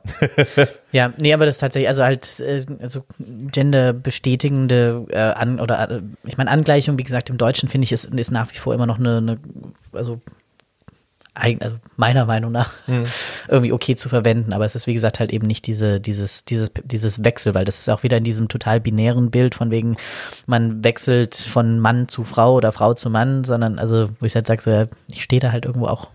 ja, 0.92 1.12
nee, 1.16 1.34
aber 1.34 1.46
das 1.46 1.58
tatsächlich, 1.58 1.88
also 1.88 2.04
halt, 2.04 2.38
äh, 2.38 2.64
also 2.80 3.04
genderbestätigende 3.18 5.06
äh, 5.10 5.18
an, 5.18 5.58
oder 5.58 5.90
äh, 5.90 6.02
ich 6.24 6.36
meine, 6.36 6.50
Angleichung, 6.50 6.98
wie 6.98 7.02
gesagt, 7.02 7.30
im 7.30 7.38
Deutschen 7.38 7.68
finde 7.68 7.86
ich, 7.86 7.92
ist, 7.92 8.04
ist 8.04 8.30
nach 8.30 8.52
wie 8.52 8.58
vor 8.58 8.74
immer 8.74 8.86
noch 8.86 8.98
eine, 8.98 9.16
eine 9.16 9.38
also 9.92 10.20
also 11.34 11.76
meiner 11.96 12.26
Meinung 12.26 12.52
nach 12.52 12.72
mhm. 12.86 13.06
irgendwie 13.48 13.72
okay 13.72 13.96
zu 13.96 14.08
verwenden, 14.08 14.52
aber 14.52 14.66
es 14.66 14.74
ist 14.74 14.86
wie 14.86 14.92
gesagt 14.92 15.18
halt 15.18 15.32
eben 15.32 15.46
nicht 15.46 15.66
diese 15.66 16.00
dieses 16.00 16.44
dieses 16.44 16.70
dieses 16.84 17.24
Wechsel, 17.24 17.54
weil 17.54 17.64
das 17.64 17.78
ist 17.78 17.88
auch 17.88 18.02
wieder 18.02 18.18
in 18.18 18.24
diesem 18.24 18.48
total 18.48 18.80
binären 18.80 19.30
Bild 19.30 19.54
von 19.54 19.70
wegen 19.70 19.96
man 20.46 20.84
wechselt 20.84 21.34
von 21.34 21.78
Mann 21.78 22.08
zu 22.08 22.24
Frau 22.24 22.54
oder 22.54 22.72
Frau 22.72 22.94
zu 22.94 23.08
Mann, 23.08 23.44
sondern 23.44 23.78
also 23.78 24.10
wo 24.20 24.26
ich 24.26 24.34
halt 24.34 24.46
sage 24.46 24.62
so 24.62 24.70
ja, 24.70 24.86
ich 25.08 25.22
stehe 25.22 25.40
da 25.40 25.52
halt 25.52 25.64
irgendwo 25.64 25.86
auch 25.86 26.10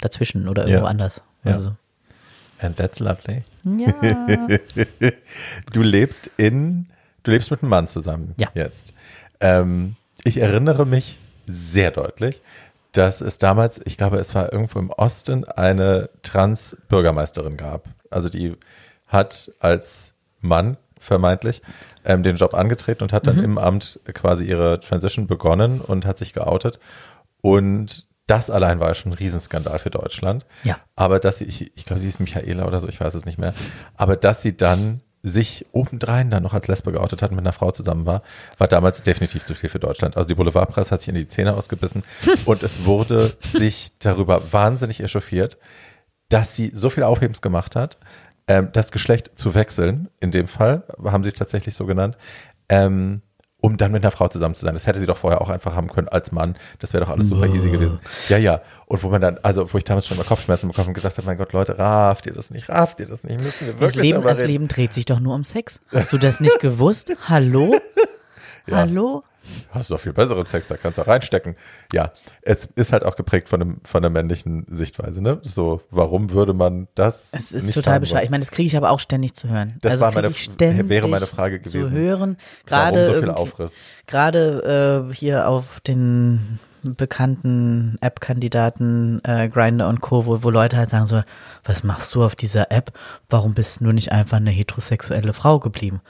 dazwischen 0.00 0.48
oder 0.48 0.62
irgendwo 0.62 0.84
ja. 0.84 0.90
anders. 0.90 1.22
Ja. 1.44 1.52
Also. 1.52 1.72
And 2.60 2.76
that's 2.76 3.00
lovely. 3.00 3.42
Ja. 3.64 3.92
du 5.72 5.82
lebst 5.82 6.30
in 6.36 6.86
du 7.24 7.30
lebst 7.32 7.50
mit 7.50 7.62
einem 7.62 7.70
Mann 7.70 7.88
zusammen 7.88 8.34
ja. 8.36 8.48
jetzt. 8.54 8.94
Ähm, 9.40 9.96
ich 10.22 10.38
erinnere 10.38 10.86
mich 10.86 11.18
sehr 11.46 11.90
deutlich, 11.90 12.40
dass 12.94 13.20
es 13.20 13.38
damals, 13.38 13.80
ich 13.84 13.96
glaube, 13.96 14.18
es 14.18 14.34
war 14.34 14.52
irgendwo 14.52 14.78
im 14.78 14.90
Osten, 14.90 15.44
eine 15.44 16.10
Trans-Bürgermeisterin 16.22 17.56
gab. 17.56 17.88
Also 18.08 18.28
die 18.28 18.56
hat 19.06 19.52
als 19.58 20.14
Mann 20.40 20.76
vermeintlich 20.98 21.60
ähm, 22.04 22.22
den 22.22 22.36
Job 22.36 22.54
angetreten 22.54 23.02
und 23.02 23.12
hat 23.12 23.26
dann 23.26 23.36
mhm. 23.36 23.44
im 23.44 23.58
Amt 23.58 24.00
quasi 24.14 24.44
ihre 24.46 24.80
Transition 24.80 25.26
begonnen 25.26 25.80
und 25.80 26.06
hat 26.06 26.18
sich 26.18 26.32
geoutet. 26.32 26.78
Und 27.42 28.06
das 28.26 28.48
allein 28.48 28.80
war 28.80 28.94
schon 28.94 29.12
ein 29.12 29.18
Riesenskandal 29.18 29.78
für 29.80 29.90
Deutschland. 29.90 30.46
Ja. 30.62 30.78
Aber 30.94 31.18
dass 31.18 31.38
sie, 31.38 31.44
ich, 31.44 31.76
ich 31.76 31.84
glaube, 31.84 32.00
sie 32.00 32.08
ist 32.08 32.20
Michaela 32.20 32.64
oder 32.64 32.80
so, 32.80 32.88
ich 32.88 33.00
weiß 33.00 33.14
es 33.14 33.24
nicht 33.26 33.38
mehr. 33.38 33.54
Aber 33.96 34.16
dass 34.16 34.40
sie 34.40 34.56
dann 34.56 35.00
sich 35.24 35.64
obendrein 35.72 36.30
dann 36.30 36.42
noch 36.42 36.52
als 36.52 36.68
Lesbe 36.68 36.92
geoutet 36.92 37.22
hat 37.22 37.30
und 37.30 37.36
mit 37.36 37.44
einer 37.44 37.54
Frau 37.54 37.70
zusammen 37.70 38.04
war, 38.04 38.22
war 38.58 38.68
damals 38.68 39.02
definitiv 39.02 39.44
zu 39.44 39.54
viel 39.54 39.70
für 39.70 39.78
Deutschland. 39.78 40.18
Also 40.18 40.28
die 40.28 40.34
Boulevardpresse 40.34 40.90
hat 40.90 41.00
sich 41.00 41.08
in 41.08 41.14
die 41.14 41.26
Zähne 41.26 41.54
ausgebissen 41.54 42.04
und 42.44 42.62
es 42.62 42.84
wurde 42.84 43.34
sich 43.40 43.92
darüber 43.98 44.52
wahnsinnig 44.52 45.02
echauffiert, 45.02 45.56
dass 46.28 46.54
sie 46.54 46.70
so 46.74 46.90
viel 46.90 47.02
Aufhebens 47.04 47.40
gemacht 47.40 47.74
hat, 47.74 47.98
ähm, 48.46 48.68
das 48.74 48.92
Geschlecht 48.92 49.32
zu 49.34 49.54
wechseln, 49.54 50.08
in 50.20 50.30
dem 50.30 50.46
Fall, 50.46 50.84
haben 51.02 51.22
sie 51.22 51.30
es 51.30 51.34
tatsächlich 51.34 51.74
so 51.74 51.86
genannt, 51.86 52.18
ähm, 52.68 53.22
um 53.64 53.78
dann 53.78 53.92
mit 53.92 54.04
einer 54.04 54.10
Frau 54.10 54.28
zusammen 54.28 54.54
zu 54.54 54.62
sein. 54.66 54.74
Das 54.74 54.86
hätte 54.86 54.98
sie 55.00 55.06
doch 55.06 55.16
vorher 55.16 55.40
auch 55.40 55.48
einfach 55.48 55.74
haben 55.74 55.88
können 55.88 56.06
als 56.08 56.32
Mann. 56.32 56.54
Das 56.80 56.92
wäre 56.92 57.02
doch 57.02 57.10
alles 57.10 57.30
super 57.30 57.46
easy 57.46 57.70
gewesen. 57.70 57.98
Ja, 58.28 58.36
ja. 58.36 58.60
Und 58.84 59.02
wo 59.02 59.08
man 59.08 59.22
dann, 59.22 59.38
also 59.42 59.72
wo 59.72 59.78
ich 59.78 59.84
damals 59.84 60.06
schon 60.06 60.18
mal 60.18 60.24
Kopfschmerzen 60.24 60.68
bekommen 60.68 60.88
und 60.88 60.94
gesagt 60.94 61.16
habe, 61.16 61.26
mein 61.26 61.38
Gott, 61.38 61.54
Leute, 61.54 61.78
rafft 61.78 62.26
ihr 62.26 62.34
das 62.34 62.50
nicht, 62.50 62.68
rafft 62.68 63.00
ihr 63.00 63.06
das 63.06 63.24
nicht, 63.24 63.40
müssen 63.40 63.60
wir 63.60 63.68
wirklich 63.68 63.94
Das 63.94 63.94
Leben, 63.94 64.22
das. 64.22 64.44
Leben 64.44 64.68
dreht 64.68 64.92
sich 64.92 65.06
doch 65.06 65.18
nur 65.18 65.34
um 65.34 65.44
Sex. 65.44 65.80
Hast 65.90 66.12
du 66.12 66.18
das 66.18 66.40
nicht 66.40 66.60
gewusst? 66.60 67.10
Hallo? 67.26 67.74
Ja. 68.66 68.78
Hallo? 68.78 69.22
Hast 69.70 69.90
du 69.90 69.94
doch 69.94 70.00
viel 70.00 70.12
besseren 70.12 70.46
Sex, 70.46 70.68
da 70.68 70.76
kannst 70.76 70.98
du 70.98 71.02
auch 71.02 71.06
reinstecken. 71.06 71.56
Ja, 71.92 72.12
es 72.42 72.66
ist 72.76 72.92
halt 72.92 73.04
auch 73.04 73.16
geprägt 73.16 73.48
von, 73.48 73.60
dem, 73.60 73.80
von 73.84 74.02
der 74.02 74.10
männlichen 74.10 74.66
Sichtweise, 74.70 75.22
ne? 75.22 75.38
So, 75.42 75.82
warum 75.90 76.30
würde 76.30 76.54
man 76.54 76.88
das 76.94 77.30
Es 77.32 77.52
ist 77.52 77.66
nicht 77.66 77.74
total 77.74 78.00
bescheuert. 78.00 78.24
Ich 78.24 78.30
meine, 78.30 78.42
das 78.42 78.50
kriege 78.50 78.66
ich 78.66 78.76
aber 78.76 78.90
auch 78.90 79.00
ständig 79.00 79.34
zu 79.34 79.48
hören. 79.48 79.74
Das 79.80 79.92
also 79.92 80.04
war 80.06 80.12
meine- 80.12 80.32
ständig 80.34 80.88
wäre 80.88 81.08
meine 81.08 81.26
Frage 81.26 81.60
Zu 81.62 81.78
gewesen. 81.78 81.96
hören, 81.96 82.36
Warum 82.68 82.92
gerade 82.92 83.06
so 83.06 83.12
viel 83.12 83.22
irgendwie- 83.22 83.40
Aufriss? 83.42 83.74
gerade 84.06 85.06
äh, 85.10 85.14
hier 85.14 85.48
auf 85.48 85.80
den 85.80 86.58
bekannten 86.82 87.96
App-Kandidaten 88.00 89.20
äh, 89.24 89.48
Grinder 89.48 89.88
und 89.88 90.00
Co., 90.00 90.26
wo, 90.26 90.42
wo 90.42 90.50
Leute 90.50 90.76
halt 90.76 90.90
sagen 90.90 91.06
so, 91.06 91.22
was 91.64 91.82
machst 91.84 92.14
du 92.14 92.22
auf 92.22 92.36
dieser 92.36 92.70
App? 92.70 92.92
Warum 93.30 93.54
bist 93.54 93.80
du 93.80 93.92
nicht 93.92 94.12
einfach 94.12 94.36
eine 94.38 94.50
heterosexuelle 94.50 95.32
Frau 95.32 95.58
geblieben? 95.58 96.00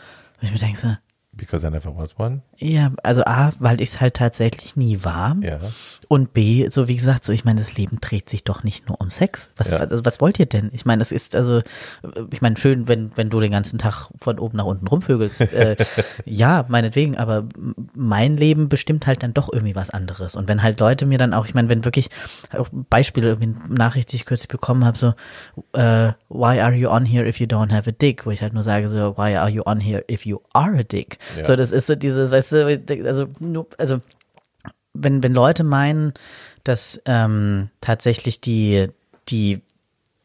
Und 0.40 0.46
ich 0.46 0.52
mir 0.52 0.58
denke 0.58 0.78
so, 0.80 0.96
Because 1.36 1.66
I 1.66 1.70
never 1.70 1.96
was 1.96 2.18
one. 2.18 2.42
ja, 2.58 2.92
also 3.02 3.22
A, 3.24 3.50
weil 3.58 3.80
ich 3.80 3.90
es 3.90 4.00
halt 4.00 4.14
tatsächlich 4.14 4.76
nie 4.76 5.04
war. 5.04 5.36
Ja. 5.40 5.58
Und 6.14 6.32
B, 6.32 6.68
so 6.70 6.86
wie 6.86 6.94
gesagt, 6.94 7.24
so 7.24 7.32
ich 7.32 7.44
meine, 7.44 7.58
das 7.58 7.76
Leben 7.76 7.98
dreht 8.00 8.30
sich 8.30 8.44
doch 8.44 8.62
nicht 8.62 8.88
nur 8.88 9.00
um 9.00 9.10
Sex. 9.10 9.50
Was, 9.56 9.72
Ja. 9.72 9.78
also, 9.78 10.04
was 10.04 10.20
wollt 10.20 10.38
ihr 10.38 10.46
denn? 10.46 10.70
Ich 10.72 10.84
meine, 10.86 11.02
es 11.02 11.10
ist 11.10 11.34
also, 11.34 11.60
ich 12.32 12.40
meine, 12.40 12.56
schön, 12.56 12.86
wenn, 12.86 13.10
wenn 13.16 13.30
du 13.30 13.40
den 13.40 13.50
ganzen 13.50 13.80
Tag 13.80 14.10
von 14.20 14.38
oben 14.38 14.56
nach 14.56 14.64
unten 14.64 14.86
rumvögelst. 14.86 15.40
Äh, 15.40 15.74
ja, 16.24 16.66
meinetwegen, 16.68 17.16
aber 17.16 17.46
mein 17.96 18.36
Leben 18.36 18.68
bestimmt 18.68 19.08
halt 19.08 19.24
dann 19.24 19.34
doch 19.34 19.52
irgendwie 19.52 19.74
was 19.74 19.90
anderes. 19.90 20.36
Und 20.36 20.46
wenn 20.46 20.62
halt 20.62 20.78
Leute 20.78 21.04
mir 21.04 21.18
dann 21.18 21.34
auch, 21.34 21.46
ich 21.46 21.54
meine, 21.54 21.68
wenn 21.68 21.84
wirklich 21.84 22.10
auch 22.56 22.68
Beispiele, 22.70 23.30
irgendwie 23.30 23.58
eine 23.64 23.74
Nachricht, 23.74 24.12
die 24.12 24.16
ich 24.16 24.24
kürzlich 24.24 24.46
bekommen 24.46 24.84
habe, 24.84 24.96
so, 24.96 25.14
äh, 25.72 26.12
why 26.28 26.60
are 26.60 26.74
you 26.74 26.90
on 26.90 27.04
here 27.06 27.26
if 27.26 27.40
you 27.40 27.48
don't 27.48 27.72
have 27.72 27.90
a 27.90 27.92
dick? 27.92 28.24
Wo 28.24 28.30
ich 28.30 28.40
halt 28.40 28.52
nur 28.52 28.62
sage, 28.62 28.88
so, 28.88 29.16
why 29.16 29.34
are 29.36 29.50
you 29.50 29.64
on 29.66 29.80
here 29.80 30.04
if 30.08 30.24
you 30.24 30.38
are 30.52 30.78
a 30.78 30.84
dick? 30.84 31.18
Ja. 31.36 31.44
So, 31.44 31.56
das 31.56 31.72
ist 31.72 31.88
so 31.88 31.96
dieses, 31.96 32.30
weißt 32.30 32.52
du, 32.52 32.80
also, 33.04 33.26
nur, 33.40 33.66
also, 33.78 34.00
wenn, 34.94 35.22
wenn 35.22 35.34
Leute 35.34 35.64
meinen, 35.64 36.14
dass 36.62 37.00
ähm, 37.04 37.70
tatsächlich 37.80 38.40
die, 38.40 38.88
die 39.28 39.60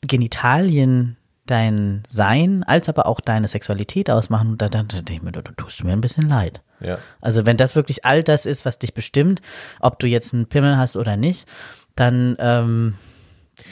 Genitalien 0.01 1.17
dein 1.45 2.03
Sein 2.07 2.63
als 2.63 2.89
aber 2.89 3.07
auch 3.07 3.19
deine 3.19 3.47
Sexualität 3.47 4.09
ausmachen, 4.09 4.57
da, 4.57 4.69
da, 4.69 4.83
da 4.83 4.97
denke 4.97 5.13
ich 5.13 5.21
mir, 5.23 5.31
da, 5.31 5.41
da 5.41 5.51
tust 5.57 5.79
du 5.79 5.85
mir 5.85 5.93
ein 5.93 6.01
bisschen 6.01 6.29
leid. 6.29 6.61
Ja. 6.79 6.99
Also 7.21 7.45
wenn 7.45 7.57
das 7.57 7.75
wirklich 7.75 8.05
all 8.05 8.23
das 8.23 8.45
ist, 8.45 8.65
was 8.65 8.79
dich 8.79 8.93
bestimmt, 8.93 9.41
ob 9.79 9.99
du 9.99 10.07
jetzt 10.07 10.33
einen 10.33 10.45
Pimmel 10.45 10.77
hast 10.77 10.95
oder 10.95 11.17
nicht, 11.17 11.47
dann, 11.95 12.37
ähm, 12.39 12.95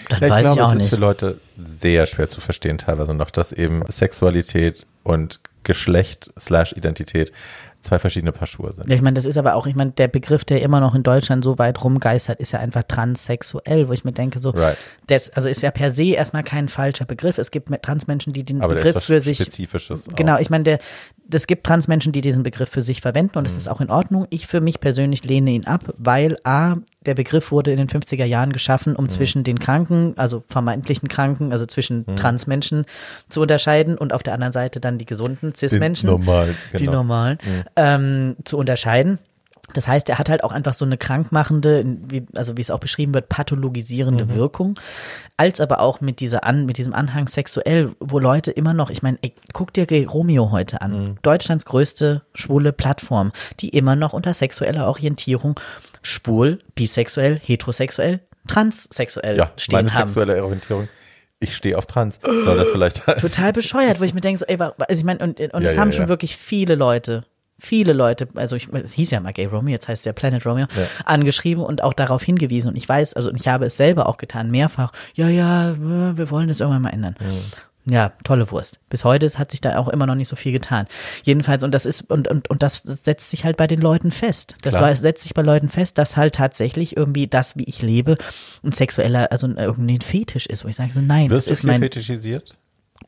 dann 0.09 0.21
Ja, 0.21 0.27
ich 0.27 0.33
weiß 0.33 0.41
glaube, 0.41 0.59
ich 0.59 0.65
auch 0.65 0.71
es 0.71 0.75
ist 0.77 0.81
nicht. 0.81 0.93
für 0.95 0.99
Leute 0.99 1.39
sehr 1.63 2.05
schwer 2.07 2.29
zu 2.29 2.41
verstehen 2.41 2.77
teilweise 2.79 3.13
noch, 3.13 3.29
dass 3.29 3.51
eben 3.51 3.83
Sexualität 3.89 4.85
und 5.03 5.39
Geschlecht 5.63 6.31
slash 6.39 6.73
Identität 6.73 7.31
zwei 7.87 7.99
verschiedene 7.99 8.31
Paar 8.31 8.47
Schuhe 8.47 8.71
sind. 8.73 8.89
Ja, 8.89 8.95
ich 8.95 9.01
meine, 9.01 9.15
das 9.15 9.25
ist 9.25 9.37
aber 9.37 9.55
auch, 9.55 9.65
ich 9.65 9.75
meine, 9.75 9.91
der 9.91 10.07
Begriff, 10.07 10.43
der 10.45 10.61
immer 10.61 10.79
noch 10.79 10.93
in 10.93 11.03
Deutschland 11.03 11.43
so 11.43 11.57
weit 11.57 11.83
rumgeistert, 11.83 12.39
ist 12.39 12.51
ja 12.51 12.59
einfach 12.59 12.83
transsexuell, 12.83 13.87
wo 13.87 13.93
ich 13.93 14.03
mir 14.03 14.11
denke, 14.11 14.39
so, 14.39 14.49
Right. 14.51 14.77
das, 15.07 15.29
also 15.29 15.49
ist 15.49 15.61
ja 15.61 15.71
per 15.71 15.89
se 15.89 16.13
erstmal 16.13 16.43
kein 16.43 16.67
falscher 16.67 17.05
Begriff. 17.05 17.37
Es 17.37 17.51
gibt 17.51 17.69
Transmenschen, 17.81 18.33
die 18.33 18.43
den 18.43 18.61
Aber 18.61 18.73
der 18.73 18.79
ist 18.79 18.83
Begriff 18.83 18.95
was 18.97 19.05
für 19.05 19.19
sich 19.21 19.37
Spezifisches. 19.37 20.05
Genau, 20.15 20.35
auch. 20.35 20.39
ich 20.39 20.49
meine, 20.49 20.63
der, 20.63 20.79
es 21.31 21.47
gibt 21.47 21.65
Transmenschen, 21.65 22.11
die 22.11 22.21
diesen 22.21 22.43
Begriff 22.43 22.69
für 22.69 22.81
sich 22.81 23.01
verwenden 23.01 23.37
und 23.37 23.43
das 23.45 23.57
ist 23.57 23.67
auch 23.67 23.81
in 23.81 23.89
Ordnung. 23.89 24.27
Ich 24.29 24.47
für 24.47 24.61
mich 24.61 24.79
persönlich 24.79 25.23
lehne 25.23 25.51
ihn 25.51 25.65
ab, 25.65 25.93
weil 25.97 26.37
A, 26.43 26.75
der 27.05 27.15
Begriff 27.15 27.51
wurde 27.51 27.71
in 27.71 27.77
den 27.77 27.87
50er 27.87 28.25
Jahren 28.25 28.53
geschaffen, 28.53 28.95
um 28.95 29.09
zwischen 29.09 29.43
den 29.43 29.59
Kranken, 29.59 30.13
also 30.17 30.43
vermeintlichen 30.47 31.07
Kranken, 31.07 31.51
also 31.51 31.65
zwischen 31.65 32.05
Transmenschen 32.15 32.85
zu 33.29 33.41
unterscheiden 33.41 33.97
und 33.97 34.13
auf 34.13 34.23
der 34.23 34.33
anderen 34.33 34.53
Seite 34.53 34.79
dann 34.79 34.97
die 34.97 35.05
gesunden 35.05 35.53
Cis-Menschen, 35.55 36.09
Normal, 36.09 36.55
die 36.73 36.85
genau. 36.85 36.93
normalen, 36.93 37.37
ähm, 37.75 38.35
zu 38.43 38.57
unterscheiden. 38.57 39.19
Das 39.73 39.87
heißt, 39.87 40.07
er 40.09 40.17
hat 40.17 40.29
halt 40.29 40.43
auch 40.45 40.53
einfach 40.53 40.73
so 40.73 40.85
eine 40.85 40.97
krankmachende, 40.97 41.83
wie, 42.07 42.25
also 42.35 42.55
wie 42.55 42.61
es 42.61 42.71
auch 42.71 42.79
beschrieben 42.79 43.13
wird, 43.13 43.27
pathologisierende 43.29 44.25
Mhm. 44.25 44.35
Wirkung, 44.35 44.79
als 45.35 45.59
aber 45.59 45.81
auch 45.81 45.99
mit 45.99 46.21
dieser 46.21 46.45
an, 46.45 46.65
mit 46.65 46.77
diesem 46.77 46.93
Anhang 46.93 47.27
sexuell, 47.27 47.91
wo 47.99 48.17
Leute 48.19 48.51
immer 48.51 48.73
noch, 48.73 48.89
ich 48.89 49.03
meine, 49.03 49.17
guck 49.53 49.73
dir 49.73 49.85
Romeo 50.07 50.51
heute 50.51 50.81
an, 50.81 50.91
Mhm. 50.91 51.15
Deutschlands 51.21 51.65
größte 51.65 52.23
schwule 52.33 52.71
Plattform, 52.71 53.31
die 53.59 53.69
immer 53.69 53.95
noch 53.97 54.13
unter 54.13 54.33
sexueller 54.33 54.87
Orientierung 54.87 55.59
schwul, 56.01 56.59
bisexuell, 56.75 57.37
heterosexuell, 57.43 58.21
transsexuell 58.47 59.37
Ja, 59.37 59.51
stehen 59.57 59.75
meine 59.77 59.93
haben. 59.93 60.07
sexuelle 60.07 60.43
Orientierung. 60.43 60.87
Ich 61.39 61.55
stehe 61.55 61.77
auf 61.77 61.85
Trans. 61.85 62.19
Soll 62.23 62.57
das 62.57 62.69
vielleicht 62.69 63.05
heißen? 63.07 63.29
Total 63.29 63.53
bescheuert, 63.53 63.99
wo 63.99 64.03
ich 64.05 64.13
mir 64.13 64.21
denke, 64.21 64.39
so, 64.39 64.45
ey, 64.45 64.57
also 64.59 64.73
ich 64.89 65.03
meine, 65.03 65.19
und, 65.23 65.39
und 65.39 65.61
Ja, 65.61 65.67
es 65.69 65.75
ja, 65.75 65.79
haben 65.81 65.89
ja. 65.89 65.93
schon 65.97 66.07
wirklich 66.07 66.35
viele 66.37 66.75
Leute, 66.75 67.25
viele 67.59 67.93
Leute, 67.93 68.27
also 68.35 68.55
ich, 68.55 68.67
es 68.73 68.93
hieß 68.93 69.11
ja 69.11 69.19
mal 69.19 69.33
Gay 69.33 69.45
Romeo, 69.45 69.71
jetzt 69.71 69.87
heißt 69.87 70.01
es 70.01 70.05
ja 70.05 70.13
Planet 70.13 70.45
Romeo, 70.45 70.67
Ja. 70.75 70.83
angeschrieben 71.05 71.63
und 71.63 71.83
auch 71.83 71.93
darauf 71.93 72.21
hingewiesen. 72.23 72.69
Und 72.69 72.75
ich 72.75 72.87
weiß, 72.87 73.13
also 73.15 73.31
ich 73.33 73.47
habe 73.47 73.65
es 73.65 73.77
selber 73.77 74.07
auch 74.07 74.17
getan, 74.17 74.51
mehrfach, 74.51 74.91
ja, 75.15 75.27
ja, 75.27 75.75
wir 75.79 76.29
wollen 76.29 76.47
das 76.47 76.59
irgendwann 76.59 76.81
mal 76.83 76.89
ändern. 76.91 77.15
Ja, 77.89 78.11
tolle 78.25 78.51
Wurst. 78.51 78.79
Bis 78.89 79.05
heute 79.05 79.29
hat 79.39 79.49
sich 79.51 79.61
da 79.61 79.77
auch 79.79 79.87
immer 79.87 80.05
noch 80.05 80.15
nicht 80.15 80.27
so 80.27 80.35
viel 80.35 80.51
getan. 80.51 80.87
Jedenfalls, 81.23 81.63
und 81.63 81.73
das 81.73 81.85
ist, 81.85 82.01
und, 82.11 82.27
und, 82.27 82.49
und 82.49 82.61
das 82.61 82.79
setzt 82.79 83.29
sich 83.29 83.45
halt 83.45 83.55
bei 83.55 83.65
den 83.65 83.79
Leuten 83.79 84.11
fest. 84.11 84.55
Das 84.61 84.75
Klar. 84.75 84.93
setzt 84.93 85.23
sich 85.23 85.33
bei 85.33 85.41
Leuten 85.41 85.69
fest, 85.69 85.97
dass 85.97 86.17
halt 86.17 86.35
tatsächlich 86.35 86.97
irgendwie 86.97 87.27
das, 87.27 87.55
wie 87.55 87.63
ich 87.63 87.81
lebe, 87.81 88.17
ein 88.61 88.73
sexueller, 88.73 89.31
also 89.31 89.47
irgendwie 89.47 89.95
ein 89.95 90.01
Fetisch 90.01 90.47
ist, 90.47 90.65
wo 90.65 90.67
ich 90.67 90.75
sage 90.75 90.91
so, 90.93 90.99
nein, 90.99 91.29
Wirst 91.29 91.47
das 91.47 91.59
ist 91.59 91.63
mein, 91.63 91.79
fetischisiert? 91.81 92.55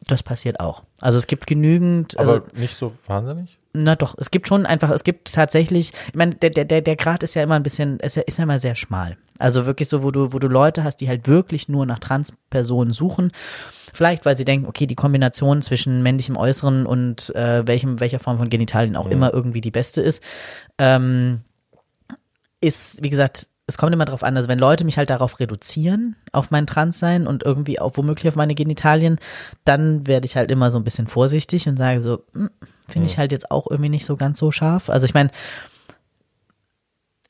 das 0.07 0.23
passiert 0.23 0.61
auch. 0.61 0.83
Also 1.01 1.17
es 1.17 1.27
gibt 1.27 1.45
genügend, 1.45 2.17
also 2.17 2.37
aber 2.37 2.45
nicht 2.57 2.75
so 2.75 2.93
wahnsinnig? 3.05 3.58
Na 3.73 3.95
doch, 3.95 4.15
es 4.17 4.31
gibt 4.31 4.47
schon 4.47 4.65
einfach, 4.65 4.89
es 4.89 5.03
gibt 5.03 5.33
tatsächlich, 5.33 5.91
ich 6.07 6.15
meine, 6.15 6.35
der, 6.35 6.49
der, 6.49 6.81
der, 6.81 6.95
Grad 6.95 7.23
ist 7.23 7.35
ja 7.35 7.43
immer 7.43 7.55
ein 7.55 7.63
bisschen, 7.63 7.99
ist 7.99 8.15
ja, 8.15 8.23
ist 8.23 8.37
ja 8.37 8.43
immer 8.43 8.59
sehr 8.59 8.75
schmal. 8.75 9.17
Also 9.37 9.65
wirklich 9.65 9.87
so, 9.87 10.03
wo 10.03 10.11
du, 10.11 10.33
wo 10.33 10.39
du 10.39 10.47
Leute 10.47 10.83
hast, 10.83 10.97
die 10.97 11.07
halt 11.07 11.27
wirklich 11.27 11.69
nur 11.69 11.85
nach 11.85 11.99
Transpersonen 11.99 12.93
suchen. 12.93 13.31
Vielleicht, 13.93 14.25
weil 14.25 14.35
sie 14.35 14.45
denken, 14.45 14.67
okay, 14.67 14.85
die 14.85 14.95
Kombination 14.95 15.61
zwischen 15.61 16.03
männlichem 16.03 16.35
Äußeren 16.35 16.85
und 16.85 17.33
äh, 17.35 17.65
welchem, 17.65 17.99
welcher 17.99 18.19
Form 18.19 18.37
von 18.37 18.49
Genitalien 18.49 18.95
auch 18.95 19.07
immer 19.07 19.33
irgendwie 19.33 19.61
die 19.61 19.71
beste 19.71 20.01
ist. 20.01 20.21
Ähm, 20.77 21.41
ist, 22.61 23.03
wie 23.03 23.09
gesagt, 23.09 23.47
es 23.67 23.77
kommt 23.77 23.93
immer 23.93 24.05
drauf 24.05 24.23
an, 24.23 24.35
also 24.35 24.49
wenn 24.49 24.57
Leute 24.57 24.83
mich 24.83 24.97
halt 24.97 25.11
darauf 25.11 25.39
reduzieren, 25.39 26.15
auf 26.31 26.49
mein 26.49 26.65
Transsein 26.65 27.27
und 27.27 27.43
irgendwie 27.43 27.79
auch 27.79 27.91
womöglich 27.95 28.27
auf 28.27 28.35
meine 28.35 28.55
Genitalien, 28.55 29.19
dann 29.63 30.07
werde 30.07 30.25
ich 30.25 30.35
halt 30.35 30.49
immer 30.49 30.71
so 30.71 30.79
ein 30.79 30.83
bisschen 30.83 31.05
vorsichtig 31.05 31.67
und 31.67 31.77
sage 31.77 32.01
so, 32.01 32.23
hm, 32.33 32.49
finde 32.89 33.07
ich 33.07 33.17
halt 33.17 33.31
jetzt 33.31 33.51
auch 33.51 33.67
irgendwie 33.69 33.89
nicht 33.89 34.05
so 34.05 34.15
ganz 34.15 34.39
so 34.39 34.51
scharf. 34.51 34.89
Also 34.89 35.05
ich 35.05 35.13
meine, 35.13 35.29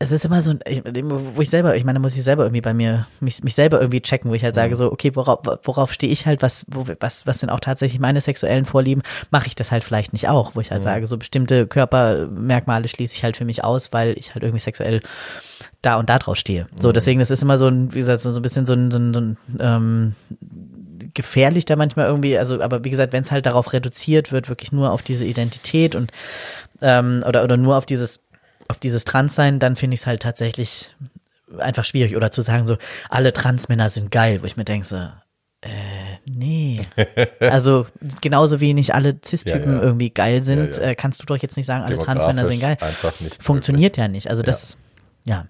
es 0.01 0.14
ist 0.14 0.24
immer 0.24 0.41
so, 0.41 0.53
wo 0.53 1.41
ich 1.41 1.49
selber, 1.49 1.76
ich 1.76 1.84
meine, 1.84 1.99
da 1.99 2.01
muss 2.01 2.16
ich 2.16 2.24
selber 2.24 2.43
irgendwie 2.43 2.62
bei 2.62 2.74
mir, 2.74 3.05
mich, 3.20 3.43
mich 3.43 3.53
selber 3.53 3.82
irgendwie 3.82 3.99
checken, 3.99 4.32
wo 4.32 4.34
ich 4.34 4.45
halt 4.45 4.55
sage 4.55 4.78
so, 4.78 4.89
okay, 4.89 5.14
worauf, 5.14 5.39
worauf 5.64 5.91
stehe 5.91 6.12
ich 6.12 6.26
halt, 6.26 6.41
was, 6.41 6.66
wo, 6.70 6.86
was, 7.01 7.28
was 7.28 7.39
sind 7.39 7.49
auch 7.49 7.60
tatsächlich 7.60 7.99
meine 7.99 8.22
sexuellen 8.22 8.64
Vorlieben, 8.64 9.03
mache 9.30 9.47
ich 9.47 9.55
das 9.55 9.74
halt 9.74 9.84
vielleicht 9.84 10.14
nicht 10.14 10.30
auch, 10.30 10.55
wo 10.55 10.62
ich 10.62 10.72
halt 10.72 10.84
sage, 10.84 11.05
so 11.05 11.18
bestimmte 11.18 11.68
Körpermerkmale 11.68 12.88
schließe 12.88 13.14
ich 13.18 13.26
halt 13.26 13.36
für 13.36 13.43
mich 13.43 13.66
aus, 13.66 13.91
weil 13.91 14.18
ich 14.18 14.34
halt 14.34 14.43
irgendwie 14.43 14.62
sexuell 14.62 15.01
da 15.82 15.97
und 15.97 16.10
da 16.10 16.18
drauf 16.18 16.38
stehe. 16.38 16.68
So, 16.80 16.93
deswegen, 16.93 17.20
das 17.20 17.30
ist 17.30 17.43
immer 17.43 17.57
so 17.57 17.68
ein, 17.68 17.93
wie 17.93 17.99
gesagt, 17.99 18.22
so, 18.22 18.32
so 18.32 18.39
ein 18.39 18.41
bisschen 18.41 18.66
so 18.66 18.74
ein, 18.74 18.91
so 18.91 18.99
ein, 18.99 19.14
so 19.14 19.20
ein 19.20 19.38
ähm, 19.60 20.16
gefährlich 21.14 21.66
da 21.66 21.76
manchmal 21.76 22.07
irgendwie, 22.07 22.38
also, 22.38 22.62
aber 22.62 22.84
wie 22.84 22.89
gesagt, 22.89 23.14
wenn 23.14 23.24
es 23.24 23.32
halt 23.32 23.45
darauf 23.45 23.74
reduziert 23.74 24.32
wird, 24.32 24.49
wirklich 24.49 24.72
nur 24.72 24.91
auf 24.91 25.01
diese 25.01 25.26
Identität 25.26 25.95
und 25.95 26.12
ähm, 26.82 27.24
oder, 27.28 27.43
oder 27.43 27.57
nur 27.57 27.78
auf 27.78 27.86
dieses, 27.86 28.20
auf 28.68 28.78
dieses 28.78 29.05
Transsein, 29.05 29.60
dann 29.60 29.76
finde 29.76 29.95
ich 29.95 30.01
es 30.01 30.07
halt 30.07 30.22
tatsächlich 30.22 30.95
einfach 31.57 31.86
schwierig. 31.86 32.16
Oder 32.16 32.32
zu 32.32 32.41
sagen, 32.41 32.66
so, 32.66 32.78
alle 33.10 33.34
Transmänner 33.34 33.89
sind 33.89 34.12
geil, 34.12 34.41
wo 34.41 34.45
ich 34.45 34.57
mir 34.57 34.66
denke, 34.66 34.86
so, 34.86 34.97
äh, 35.62 36.18
nee. 36.26 36.82
Also 37.39 37.88
genauso 38.22 38.62
wie 38.62 38.74
nicht 38.74 38.93
alle 38.93 39.20
Cis-Typen 39.24 39.74
Ja, 39.74 39.78
ja. 39.78 39.84
irgendwie 39.84 40.10
geil 40.10 40.43
sind, 40.43 40.78
Ja. 40.78 40.84
Äh, 40.84 40.95
kannst 40.95 41.22
du 41.22 41.26
doch 41.26 41.38
jetzt 41.38 41.57
nicht 41.57 41.66
sagen, 41.66 41.84
alle 41.84 41.97
Transmänner 41.97 42.45
sind 42.45 42.62
geil. 42.62 42.78
Einfach 42.80 43.20
nicht 43.20 43.43
Funktioniert 43.43 43.97
ja 43.97 44.07
nicht. 44.07 44.30
Also 44.30 44.41
das, 44.41 44.78
ja. 45.26 45.47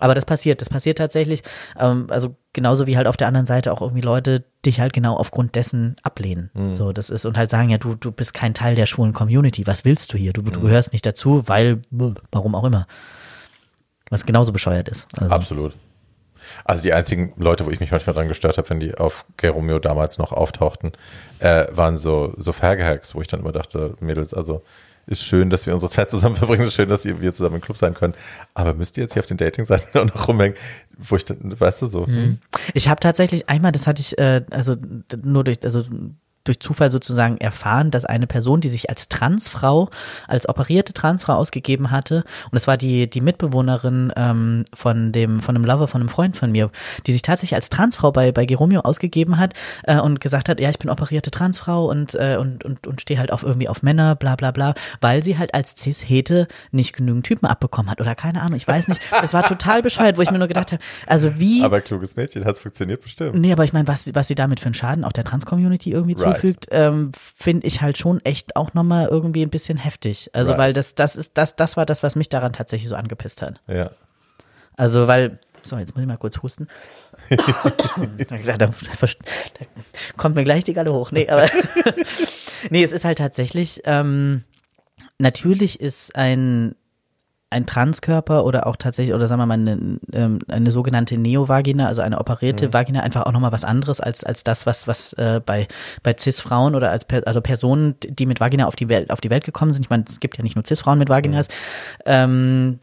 Aber 0.00 0.14
das 0.14 0.24
passiert, 0.26 0.60
das 0.60 0.68
passiert 0.68 0.98
tatsächlich. 0.98 1.42
Ähm, 1.78 2.06
also 2.10 2.36
genauso 2.52 2.86
wie 2.86 2.96
halt 2.96 3.06
auf 3.06 3.16
der 3.16 3.28
anderen 3.28 3.46
Seite 3.46 3.72
auch 3.72 3.80
irgendwie 3.80 4.00
Leute 4.02 4.44
dich 4.64 4.80
halt 4.80 4.92
genau 4.92 5.16
aufgrund 5.16 5.54
dessen 5.54 5.96
ablehnen. 6.02 6.50
Mhm. 6.54 6.74
So, 6.74 6.92
das 6.92 7.10
ist 7.10 7.24
und 7.26 7.38
halt 7.38 7.50
sagen, 7.50 7.70
ja, 7.70 7.78
du, 7.78 7.94
du 7.94 8.12
bist 8.12 8.34
kein 8.34 8.54
Teil 8.54 8.74
der 8.74 8.86
schwulen 8.86 9.12
Community. 9.12 9.66
Was 9.66 9.84
willst 9.84 10.12
du 10.12 10.18
hier? 10.18 10.32
Du, 10.32 10.42
Mhm. 10.42 10.52
du 10.52 10.60
gehörst 10.60 10.92
nicht 10.92 11.06
dazu, 11.06 11.48
weil, 11.48 11.80
warum 12.32 12.54
auch 12.54 12.64
immer. 12.64 12.86
Was 14.10 14.24
genauso 14.26 14.52
bescheuert 14.52 14.88
ist. 14.88 15.08
Also, 15.18 15.34
Absolut. 15.34 15.74
Also 16.64 16.82
die 16.82 16.92
einzigen 16.92 17.32
Leute, 17.36 17.66
wo 17.66 17.70
ich 17.70 17.80
mich 17.80 17.90
manchmal 17.90 18.14
dran 18.14 18.28
gestört 18.28 18.56
habe, 18.56 18.70
wenn 18.70 18.80
die 18.80 18.94
auf 18.96 19.24
Gay 19.36 19.50
Romeo 19.50 19.78
damals 19.80 20.18
noch 20.18 20.32
auftauchten, 20.32 20.92
äh, 21.40 21.66
waren 21.72 21.96
so, 21.96 22.34
so 22.38 22.52
Faghags, 22.52 23.14
wo 23.14 23.20
ich 23.20 23.26
dann 23.28 23.40
immer 23.40 23.52
dachte, 23.52 23.94
Mädels, 24.00 24.32
also 24.32 24.62
ist 25.06 25.22
schön, 25.22 25.50
dass 25.50 25.66
wir 25.66 25.74
unsere 25.74 25.90
Zeit 25.90 26.10
zusammen 26.10 26.36
verbringen, 26.36 26.66
ist 26.66 26.74
schön, 26.74 26.88
dass 26.88 27.04
wir 27.04 27.34
zusammen 27.34 27.56
im 27.56 27.60
Club 27.60 27.76
sein 27.76 27.94
können. 27.94 28.14
Aber 28.54 28.74
müsst 28.74 28.96
ihr 28.96 29.04
jetzt 29.04 29.14
hier 29.14 29.20
auf 29.20 29.26
den 29.26 29.36
Dating-Seiten 29.36 29.98
auch 29.98 30.04
noch 30.04 30.28
rumhängen, 30.28 30.56
wo 30.98 31.16
ich, 31.16 31.24
weißt 31.28 31.82
du 31.82 31.86
so. 31.86 32.06
Hm. 32.06 32.38
Ich 32.74 32.88
habe 32.88 33.00
tatsächlich 33.00 33.48
einmal, 33.48 33.72
das 33.72 33.86
hatte 33.86 34.00
ich, 34.00 34.18
äh, 34.18 34.42
also 34.50 34.76
nur 35.22 35.44
durch, 35.44 35.58
also 35.64 35.84
durch 36.48 36.60
Zufall 36.60 36.90
sozusagen 36.90 37.38
erfahren, 37.38 37.90
dass 37.90 38.04
eine 38.04 38.26
Person, 38.26 38.60
die 38.60 38.68
sich 38.68 38.88
als 38.90 39.08
Transfrau, 39.08 39.90
als 40.28 40.48
operierte 40.48 40.92
Transfrau 40.92 41.34
ausgegeben 41.34 41.90
hatte, 41.90 42.24
und 42.50 42.56
es 42.56 42.66
war 42.66 42.76
die, 42.76 43.08
die 43.08 43.20
Mitbewohnerin 43.20 44.12
ähm, 44.16 44.64
von 44.74 45.12
dem, 45.12 45.40
von 45.40 45.54
einem 45.54 45.64
Lover, 45.64 45.88
von 45.88 46.00
einem 46.00 46.08
Freund 46.08 46.36
von 46.36 46.52
mir, 46.52 46.70
die 47.06 47.12
sich 47.12 47.22
tatsächlich 47.22 47.54
als 47.54 47.70
Transfrau 47.70 48.12
bei, 48.12 48.32
bei 48.32 48.46
Geromeo 48.46 48.80
ausgegeben 48.80 49.38
hat 49.38 49.54
äh, 49.84 49.98
und 49.98 50.20
gesagt 50.20 50.48
hat, 50.48 50.60
ja, 50.60 50.70
ich 50.70 50.78
bin 50.78 50.90
operierte 50.90 51.30
Transfrau 51.30 51.86
und, 51.86 52.14
äh, 52.14 52.36
und, 52.38 52.64
und, 52.64 52.86
und 52.86 53.00
stehe 53.00 53.18
halt 53.18 53.32
auf 53.32 53.42
irgendwie 53.42 53.68
auf 53.68 53.82
Männer, 53.82 54.14
bla 54.14 54.36
bla 54.36 54.50
bla, 54.50 54.74
weil 55.00 55.22
sie 55.22 55.38
halt 55.38 55.54
als 55.54 55.74
Cis-Hete 55.76 56.48
nicht 56.70 56.94
genügend 56.94 57.26
Typen 57.26 57.46
abbekommen 57.46 57.90
hat 57.90 58.00
oder 58.00 58.14
keine 58.14 58.42
Ahnung, 58.42 58.56
ich 58.56 58.66
weiß 58.66 58.88
nicht. 58.88 59.00
Es 59.22 59.34
war 59.34 59.44
total 59.44 59.82
bescheuert, 59.82 60.16
wo 60.16 60.22
ich 60.22 60.30
mir 60.30 60.38
nur 60.38 60.48
gedacht 60.48 60.72
habe, 60.72 60.82
also 61.06 61.38
wie. 61.38 61.62
Aber 61.62 61.80
kluges 61.80 62.16
Mädchen, 62.16 62.44
hat 62.44 62.56
es 62.56 62.62
funktioniert 62.62 63.02
bestimmt. 63.02 63.34
Nee, 63.34 63.52
aber 63.52 63.64
ich 63.64 63.72
meine, 63.72 63.88
was, 63.88 64.14
was 64.14 64.28
sie 64.28 64.34
damit 64.34 64.60
für 64.60 64.66
einen 64.66 64.74
Schaden 64.74 65.04
auch 65.04 65.12
der 65.12 65.24
Trans-Community 65.24 65.90
irgendwie 65.90 66.14
right 66.14 66.35
zufügt, 66.36 66.66
ähm, 66.70 67.12
finde 67.36 67.66
ich 67.66 67.82
halt 67.82 67.98
schon 67.98 68.24
echt 68.24 68.56
auch 68.56 68.74
nochmal 68.74 69.08
irgendwie 69.08 69.42
ein 69.42 69.50
bisschen 69.50 69.78
heftig. 69.78 70.30
Also, 70.32 70.52
right. 70.52 70.58
weil 70.58 70.72
das, 70.72 70.94
das 70.94 71.16
ist, 71.16 71.32
das, 71.34 71.56
das 71.56 71.76
war 71.76 71.86
das, 71.86 72.02
was 72.02 72.16
mich 72.16 72.28
daran 72.28 72.52
tatsächlich 72.52 72.88
so 72.88 72.96
angepisst 72.96 73.42
hat. 73.42 73.60
Ja. 73.66 73.90
Also, 74.76 75.08
weil, 75.08 75.40
so, 75.62 75.78
jetzt 75.78 75.94
muss 75.94 76.02
ich 76.02 76.08
mal 76.08 76.16
kurz 76.16 76.42
husten. 76.42 76.68
da, 77.30 77.36
da, 78.28 78.56
da, 78.56 78.72
kommt 80.16 80.34
mir 80.34 80.44
gleich 80.44 80.64
die 80.64 80.74
Galle 80.74 80.92
hoch. 80.92 81.10
Nee, 81.12 81.28
aber 81.28 81.48
nee, 82.70 82.84
es 82.84 82.92
ist 82.92 83.04
halt 83.04 83.18
tatsächlich, 83.18 83.82
ähm, 83.84 84.44
natürlich 85.18 85.80
ist 85.80 86.14
ein 86.14 86.76
ein 87.56 87.66
Transkörper 87.66 88.44
oder 88.44 88.66
auch 88.66 88.76
tatsächlich, 88.76 89.14
oder 89.14 89.26
sagen 89.28 89.40
wir 89.40 89.46
mal, 89.46 89.54
eine, 89.54 89.98
ähm, 90.12 90.38
eine 90.48 90.70
sogenannte 90.70 91.16
Neovagina, 91.16 91.86
also 91.86 92.02
eine 92.02 92.20
operierte 92.20 92.68
mhm. 92.68 92.74
Vagina, 92.74 93.00
einfach 93.00 93.24
auch 93.24 93.32
nochmal 93.32 93.52
was 93.52 93.64
anderes 93.64 94.00
als, 94.00 94.24
als 94.24 94.44
das, 94.44 94.66
was, 94.66 94.86
was 94.86 95.14
äh, 95.14 95.40
bei, 95.44 95.66
bei 96.02 96.14
Cis-Frauen 96.16 96.74
oder 96.74 96.90
als 96.90 97.06
also 97.24 97.40
Personen, 97.40 97.96
die 98.06 98.26
mit 98.26 98.40
Vagina 98.40 98.66
auf 98.66 98.76
die 98.76 98.88
Welt, 98.88 99.10
auf 99.10 99.20
die 99.20 99.30
Welt 99.30 99.44
gekommen 99.44 99.72
sind. 99.72 99.84
Ich 99.84 99.90
meine, 99.90 100.04
es 100.06 100.20
gibt 100.20 100.36
ja 100.36 100.44
nicht 100.44 100.54
nur 100.54 100.64
Cis-Frauen 100.66 100.98
mit 100.98 101.08
Vaginas. 101.08 101.48
Mhm. 101.48 102.02
Ähm, 102.04 102.80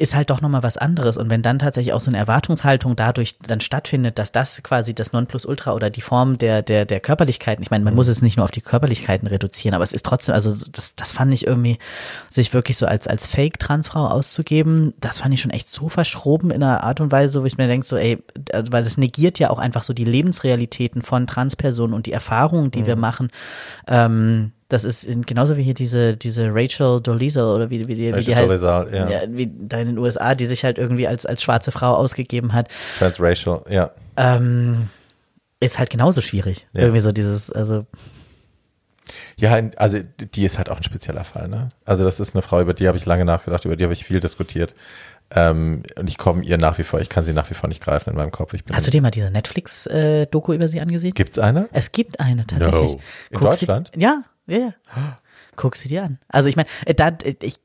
ist 0.00 0.14
halt 0.14 0.30
doch 0.30 0.40
nochmal 0.40 0.62
was 0.62 0.78
anderes. 0.78 1.18
Und 1.18 1.28
wenn 1.28 1.42
dann 1.42 1.58
tatsächlich 1.58 1.92
auch 1.92 2.00
so 2.00 2.10
eine 2.10 2.16
Erwartungshaltung 2.16 2.96
dadurch 2.96 3.36
dann 3.38 3.60
stattfindet, 3.60 4.18
dass 4.18 4.32
das 4.32 4.62
quasi 4.62 4.94
das 4.94 5.12
Nonplusultra 5.12 5.74
oder 5.74 5.90
die 5.90 6.00
Form 6.00 6.38
der, 6.38 6.62
der, 6.62 6.86
der 6.86 7.00
Körperlichkeiten, 7.00 7.62
ich 7.62 7.70
meine, 7.70 7.84
man 7.84 7.94
muss 7.94 8.08
es 8.08 8.22
nicht 8.22 8.38
nur 8.38 8.44
auf 8.44 8.50
die 8.50 8.62
Körperlichkeiten 8.62 9.28
reduzieren, 9.28 9.74
aber 9.74 9.84
es 9.84 9.92
ist 9.92 10.06
trotzdem, 10.06 10.34
also 10.34 10.54
das, 10.72 10.94
das 10.94 11.12
fand 11.12 11.34
ich 11.34 11.46
irgendwie, 11.46 11.78
sich 12.30 12.54
wirklich 12.54 12.78
so 12.78 12.86
als, 12.86 13.08
als 13.08 13.26
Fake-Transfrau 13.26 14.06
auszugeben, 14.06 14.94
das 15.00 15.18
fand 15.18 15.34
ich 15.34 15.42
schon 15.42 15.50
echt 15.50 15.68
so 15.68 15.90
verschroben 15.90 16.50
in 16.50 16.62
einer 16.62 16.82
Art 16.82 17.02
und 17.02 17.12
Weise, 17.12 17.42
wo 17.42 17.44
ich 17.44 17.58
mir 17.58 17.68
denke, 17.68 17.86
so, 17.86 17.96
ey, 17.96 18.22
also, 18.54 18.72
weil 18.72 18.82
das 18.82 18.96
negiert 18.96 19.38
ja 19.38 19.50
auch 19.50 19.58
einfach 19.58 19.82
so 19.82 19.92
die 19.92 20.06
Lebensrealitäten 20.06 21.02
von 21.02 21.26
Transpersonen 21.26 21.94
und 21.94 22.06
die 22.06 22.12
Erfahrungen, 22.12 22.70
die 22.70 22.80
mhm. 22.80 22.86
wir 22.86 22.96
machen. 22.96 23.28
Ähm, 23.86 24.52
das 24.70 24.84
ist 24.84 25.26
genauso 25.26 25.56
wie 25.56 25.64
hier 25.64 25.74
diese, 25.74 26.16
diese 26.16 26.48
Rachel 26.54 27.00
Dolezal 27.00 27.44
oder 27.44 27.70
wie, 27.70 27.86
wie 27.88 27.94
die, 27.96 28.16
wie 28.16 28.20
die 28.22 28.34
heißt, 28.34 28.48
Dolezal, 28.48 28.94
ja. 28.94 29.10
ja. 29.10 29.20
Wie 29.28 29.50
da 29.52 29.78
in 29.78 29.88
den 29.88 29.98
USA, 29.98 30.36
die 30.36 30.46
sich 30.46 30.64
halt 30.64 30.78
irgendwie 30.78 31.08
als, 31.08 31.26
als 31.26 31.42
schwarze 31.42 31.72
Frau 31.72 31.94
ausgegeben 31.94 32.52
hat. 32.52 32.68
Transracial, 32.98 33.62
ja. 33.68 33.90
Ähm, 34.16 34.88
ist 35.58 35.80
halt 35.80 35.90
genauso 35.90 36.20
schwierig. 36.20 36.68
Ja. 36.72 36.82
Irgendwie 36.82 37.00
so 37.00 37.10
dieses, 37.10 37.50
also. 37.50 37.84
Ja, 39.36 39.60
also 39.76 39.98
die 40.34 40.44
ist 40.44 40.56
halt 40.56 40.70
auch 40.70 40.76
ein 40.76 40.84
spezieller 40.84 41.24
Fall, 41.24 41.48
ne? 41.48 41.70
Also 41.84 42.04
das 42.04 42.20
ist 42.20 42.36
eine 42.36 42.42
Frau, 42.42 42.60
über 42.60 42.72
die 42.72 42.86
habe 42.86 42.96
ich 42.96 43.06
lange 43.06 43.24
nachgedacht, 43.24 43.64
über 43.64 43.74
die 43.74 43.82
habe 43.82 43.92
ich 43.92 44.04
viel 44.04 44.20
diskutiert. 44.20 44.74
Ähm, 45.32 45.82
und 45.96 46.08
ich 46.08 46.16
komme 46.16 46.44
ihr 46.44 46.58
nach 46.58 46.78
wie 46.78 46.84
vor, 46.84 47.00
ich 47.00 47.08
kann 47.08 47.24
sie 47.24 47.32
nach 47.32 47.50
wie 47.50 47.54
vor 47.54 47.68
nicht 47.68 47.82
greifen 47.82 48.10
in 48.10 48.16
meinem 48.16 48.30
Kopf. 48.30 48.54
Hast 48.72 48.86
du 48.86 48.90
dir 48.90 49.02
mal 49.02 49.10
diese 49.10 49.30
Netflix-Doku 49.30 50.52
äh, 50.52 50.54
über 50.54 50.68
sie 50.68 50.80
angesehen? 50.80 51.14
Gibt's 51.14 51.38
eine? 51.38 51.68
Es 51.72 51.90
gibt 51.90 52.20
eine, 52.20 52.46
tatsächlich. 52.46 52.92
No. 52.92 53.00
In 53.30 53.38
Guck 53.38 53.42
Deutschland? 53.42 53.90
Sie, 53.94 54.00
ja, 54.00 54.22
ja, 54.58 54.74
ja. 54.96 55.18
Guck 55.56 55.76
sie 55.76 55.88
dir 55.88 56.04
an. 56.04 56.18
Also 56.28 56.48
ich 56.48 56.56
meine, 56.56 56.68
äh, 56.86 56.94
da 56.94 57.08
äh, 57.08 57.34
ich 57.42 57.60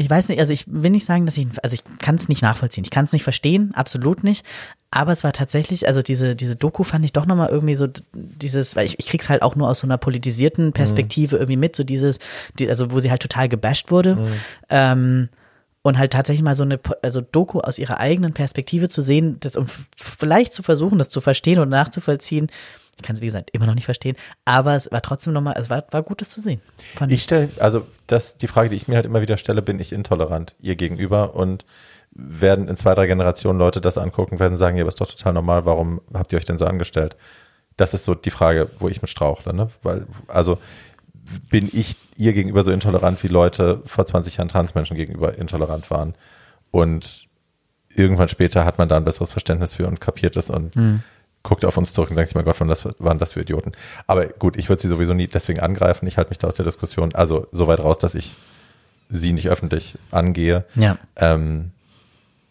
ich 0.00 0.08
weiß 0.08 0.30
nicht, 0.30 0.38
also 0.38 0.54
ich 0.54 0.64
will 0.66 0.90
nicht 0.90 1.04
sagen, 1.04 1.26
dass 1.26 1.36
ich, 1.36 1.46
also 1.62 1.74
ich 1.74 1.84
kann 1.98 2.14
es 2.14 2.26
nicht 2.30 2.40
nachvollziehen, 2.40 2.84
ich 2.84 2.90
kann 2.90 3.04
es 3.04 3.12
nicht 3.12 3.22
verstehen, 3.22 3.74
absolut 3.74 4.24
nicht. 4.24 4.46
Aber 4.90 5.12
es 5.12 5.24
war 5.24 5.32
tatsächlich, 5.34 5.86
also 5.86 6.00
diese, 6.00 6.34
diese 6.34 6.56
Doku 6.56 6.84
fand 6.84 7.04
ich 7.04 7.12
doch 7.12 7.26
nochmal 7.26 7.50
irgendwie 7.50 7.76
so 7.76 7.86
dieses, 8.14 8.74
weil 8.76 8.86
ich, 8.86 8.98
ich 8.98 9.06
krieg's 9.06 9.28
halt 9.28 9.42
auch 9.42 9.56
nur 9.56 9.68
aus 9.68 9.80
so 9.80 9.86
einer 9.86 9.98
politisierten 9.98 10.72
Perspektive 10.72 11.36
mhm. 11.36 11.42
irgendwie 11.42 11.58
mit, 11.58 11.76
so 11.76 11.84
dieses, 11.84 12.18
die, 12.58 12.66
also 12.66 12.90
wo 12.90 12.98
sie 12.98 13.10
halt 13.10 13.20
total 13.20 13.50
gebasht 13.50 13.90
wurde. 13.90 14.16
Mhm. 14.16 14.32
Ähm, 14.70 15.28
und 15.82 15.98
halt 15.98 16.12
tatsächlich 16.12 16.42
mal 16.42 16.54
so 16.54 16.64
eine 16.64 16.80
also 17.02 17.20
Doku 17.20 17.60
aus 17.60 17.78
ihrer 17.78 18.00
eigenen 18.00 18.32
Perspektive 18.32 18.88
zu 18.88 19.02
sehen, 19.02 19.36
das 19.40 19.56
um 19.56 19.66
vielleicht 19.96 20.54
zu 20.54 20.62
versuchen, 20.62 20.98
das 20.98 21.10
zu 21.10 21.20
verstehen 21.20 21.58
und 21.58 21.68
nachzuvollziehen, 21.68 22.50
ich 23.00 23.06
kann 23.06 23.16
es, 23.16 23.22
wie 23.22 23.26
gesagt, 23.26 23.50
immer 23.52 23.66
noch 23.66 23.74
nicht 23.74 23.86
verstehen, 23.86 24.16
aber 24.44 24.76
es 24.76 24.90
war 24.92 25.02
trotzdem 25.02 25.32
nochmal, 25.32 25.54
es 25.56 25.70
war, 25.70 25.84
war 25.90 26.02
gut, 26.02 26.20
das 26.20 26.28
zu 26.28 26.40
sehen. 26.40 26.60
Ich 27.08 27.22
stelle, 27.22 27.48
also 27.58 27.86
das, 28.06 28.36
die 28.36 28.46
Frage, 28.46 28.68
die 28.68 28.76
ich 28.76 28.88
mir 28.88 28.96
halt 28.96 29.06
immer 29.06 29.22
wieder 29.22 29.38
stelle, 29.38 29.62
bin 29.62 29.80
ich 29.80 29.92
intolerant 29.92 30.54
ihr 30.60 30.76
gegenüber 30.76 31.34
und 31.34 31.64
werden 32.12 32.68
in 32.68 32.76
zwei, 32.76 32.94
drei 32.94 33.06
Generationen 33.06 33.58
Leute 33.58 33.80
das 33.80 33.96
angucken, 33.96 34.40
werden 34.40 34.56
sagen, 34.56 34.76
ja, 34.76 34.82
aber 34.82 34.88
ist 34.88 35.00
doch 35.00 35.10
total 35.10 35.32
normal, 35.32 35.64
warum 35.64 36.00
habt 36.12 36.32
ihr 36.32 36.38
euch 36.38 36.44
denn 36.44 36.58
so 36.58 36.66
angestellt? 36.66 37.16
Das 37.76 37.94
ist 37.94 38.04
so 38.04 38.14
die 38.14 38.30
Frage, 38.30 38.68
wo 38.78 38.88
ich 38.88 39.00
mit 39.00 39.10
strauchle, 39.10 39.54
ne? 39.54 39.70
Weil, 39.82 40.06
also 40.28 40.58
bin 41.48 41.70
ich 41.72 41.96
ihr 42.16 42.32
gegenüber 42.32 42.64
so 42.64 42.72
intolerant, 42.72 43.22
wie 43.22 43.28
Leute 43.28 43.80
vor 43.86 44.04
20 44.04 44.36
Jahren 44.36 44.48
Transmenschen 44.48 44.96
gegenüber 44.96 45.38
intolerant 45.38 45.90
waren. 45.90 46.14
Und 46.72 47.28
irgendwann 47.94 48.28
später 48.28 48.64
hat 48.64 48.78
man 48.78 48.88
da 48.88 48.96
ein 48.96 49.04
besseres 49.04 49.30
Verständnis 49.30 49.72
für 49.72 49.86
und 49.86 50.00
kapiert 50.00 50.36
es 50.36 50.50
und 50.50 50.74
mhm 50.74 51.02
guckt 51.42 51.64
auf 51.64 51.76
uns 51.76 51.92
zurück 51.92 52.10
und 52.10 52.16
denkt 52.16 52.28
sich, 52.28 52.34
mein 52.34 52.44
Gott, 52.44 52.60
was 52.60 52.86
waren 52.98 53.18
das 53.18 53.32
für 53.32 53.40
Idioten. 53.40 53.72
Aber 54.06 54.26
gut, 54.26 54.56
ich 54.56 54.68
würde 54.68 54.82
sie 54.82 54.88
sowieso 54.88 55.14
nie 55.14 55.26
deswegen 55.26 55.60
angreifen. 55.60 56.06
Ich 56.06 56.18
halte 56.18 56.30
mich 56.30 56.38
da 56.38 56.48
aus 56.48 56.54
der 56.54 56.64
Diskussion, 56.64 57.14
also 57.14 57.46
so 57.52 57.66
weit 57.66 57.80
raus, 57.80 57.98
dass 57.98 58.14
ich 58.14 58.36
sie 59.08 59.32
nicht 59.32 59.48
öffentlich 59.48 59.96
angehe. 60.10 60.64
Ja. 60.74 60.98
Ähm, 61.16 61.72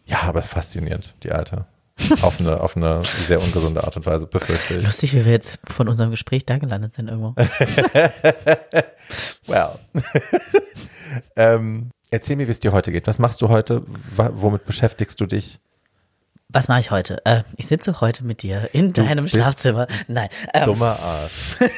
ja, 0.05 0.23
aber 0.23 0.41
faszinierend, 0.41 1.13
die 1.23 1.31
Alte. 1.31 1.65
auf, 2.21 2.39
eine, 2.39 2.61
auf 2.61 2.77
eine 2.77 3.03
sehr 3.03 3.41
ungesunde 3.41 3.83
Art 3.83 3.95
und 3.97 4.05
Weise, 4.05 4.25
befürchte 4.25 4.77
ich. 4.77 4.83
Lustig, 4.83 5.13
wie 5.13 5.25
wir 5.25 5.31
jetzt 5.31 5.59
von 5.69 5.87
unserem 5.87 6.11
Gespräch 6.11 6.45
da 6.45 6.57
gelandet 6.57 6.93
sind 6.93 7.09
irgendwo. 7.09 7.35
well. 9.47 9.71
ähm, 11.35 11.91
erzähl 12.09 12.37
mir, 12.37 12.47
wie 12.47 12.51
es 12.51 12.59
dir 12.59 12.71
heute 12.71 12.91
geht. 12.91 13.07
Was 13.07 13.19
machst 13.19 13.41
du 13.41 13.49
heute? 13.49 13.83
Womit 14.15 14.65
beschäftigst 14.65 15.19
du 15.21 15.25
dich? 15.25 15.59
Was 16.51 16.67
mache 16.67 16.79
ich 16.79 16.89
heute? 16.89 17.23
Äh, 17.25 17.43
ich 17.57 17.67
sitze 17.67 18.01
heute 18.01 18.23
mit 18.23 18.41
dir 18.41 18.69
in 18.73 18.91
du 18.91 19.03
deinem 19.03 19.27
Schlafzimmer. 19.27 19.87
Nein. 20.07 20.29
Ähm, 20.51 20.65
dummer 20.65 20.99
Arsch. 20.99 21.57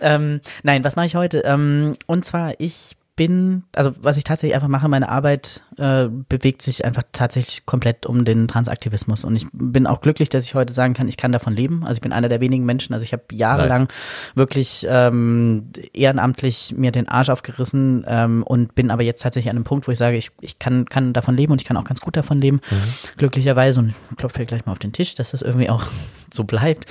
ähm, 0.00 0.40
nein, 0.64 0.82
was 0.82 0.96
mache 0.96 1.06
ich 1.06 1.14
heute? 1.14 1.38
Ähm, 1.40 1.96
und 2.06 2.24
zwar, 2.24 2.58
ich 2.58 2.96
bin, 3.20 3.64
also 3.76 3.92
was 4.00 4.16
ich 4.16 4.24
tatsächlich 4.24 4.54
einfach 4.54 4.68
mache, 4.68 4.88
meine 4.88 5.10
Arbeit 5.10 5.60
äh, 5.76 6.08
bewegt 6.08 6.62
sich 6.62 6.86
einfach 6.86 7.02
tatsächlich 7.12 7.66
komplett 7.66 8.06
um 8.06 8.24
den 8.24 8.48
Transaktivismus. 8.48 9.24
Und 9.24 9.36
ich 9.36 9.46
bin 9.52 9.86
auch 9.86 10.00
glücklich, 10.00 10.30
dass 10.30 10.44
ich 10.44 10.54
heute 10.54 10.72
sagen 10.72 10.94
kann, 10.94 11.06
ich 11.06 11.18
kann 11.18 11.30
davon 11.30 11.54
leben. 11.54 11.82
Also 11.82 11.98
ich 11.98 12.00
bin 12.00 12.14
einer 12.14 12.30
der 12.30 12.40
wenigen 12.40 12.64
Menschen, 12.64 12.94
also 12.94 13.04
ich 13.04 13.12
habe 13.12 13.24
jahrelang 13.30 13.82
nice. 13.82 13.90
wirklich 14.36 14.86
ähm, 14.88 15.68
ehrenamtlich 15.92 16.72
mir 16.74 16.92
den 16.92 17.10
Arsch 17.10 17.28
aufgerissen 17.28 18.06
ähm, 18.08 18.42
und 18.42 18.74
bin 18.74 18.90
aber 18.90 19.02
jetzt 19.02 19.20
tatsächlich 19.20 19.50
an 19.50 19.56
einem 19.56 19.64
Punkt, 19.64 19.86
wo 19.86 19.92
ich 19.92 19.98
sage, 19.98 20.16
ich, 20.16 20.30
ich 20.40 20.58
kann, 20.58 20.86
kann 20.86 21.12
davon 21.12 21.36
leben 21.36 21.52
und 21.52 21.60
ich 21.60 21.66
kann 21.68 21.76
auch 21.76 21.84
ganz 21.84 22.00
gut 22.00 22.16
davon 22.16 22.40
leben, 22.40 22.62
mhm. 22.70 23.16
glücklicherweise. 23.18 23.80
Und 23.80 23.94
ich 24.12 24.16
klopfe 24.16 24.46
gleich 24.46 24.64
mal 24.64 24.72
auf 24.72 24.78
den 24.78 24.94
Tisch, 24.94 25.14
dass 25.14 25.32
das 25.32 25.42
irgendwie 25.42 25.68
auch 25.68 25.84
so 26.32 26.44
bleibt. 26.44 26.86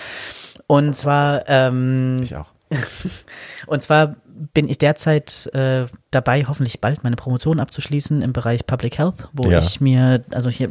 Und 0.67 0.95
zwar 0.95 1.41
ähm, 1.47 2.19
ich 2.21 2.35
auch. 2.35 2.51
Und 3.67 3.81
zwar 3.81 4.15
bin 4.53 4.69
ich 4.69 4.77
derzeit 4.77 5.49
äh, 5.53 5.87
dabei, 6.11 6.45
hoffentlich 6.47 6.79
bald 6.79 7.03
meine 7.03 7.17
Promotion 7.17 7.59
abzuschließen 7.59 8.21
im 8.21 8.31
Bereich 8.31 8.65
Public 8.65 8.97
Health, 8.97 9.27
wo 9.33 9.51
ja. 9.51 9.59
ich 9.59 9.81
mir, 9.81 10.23
also 10.31 10.49
hier 10.49 10.69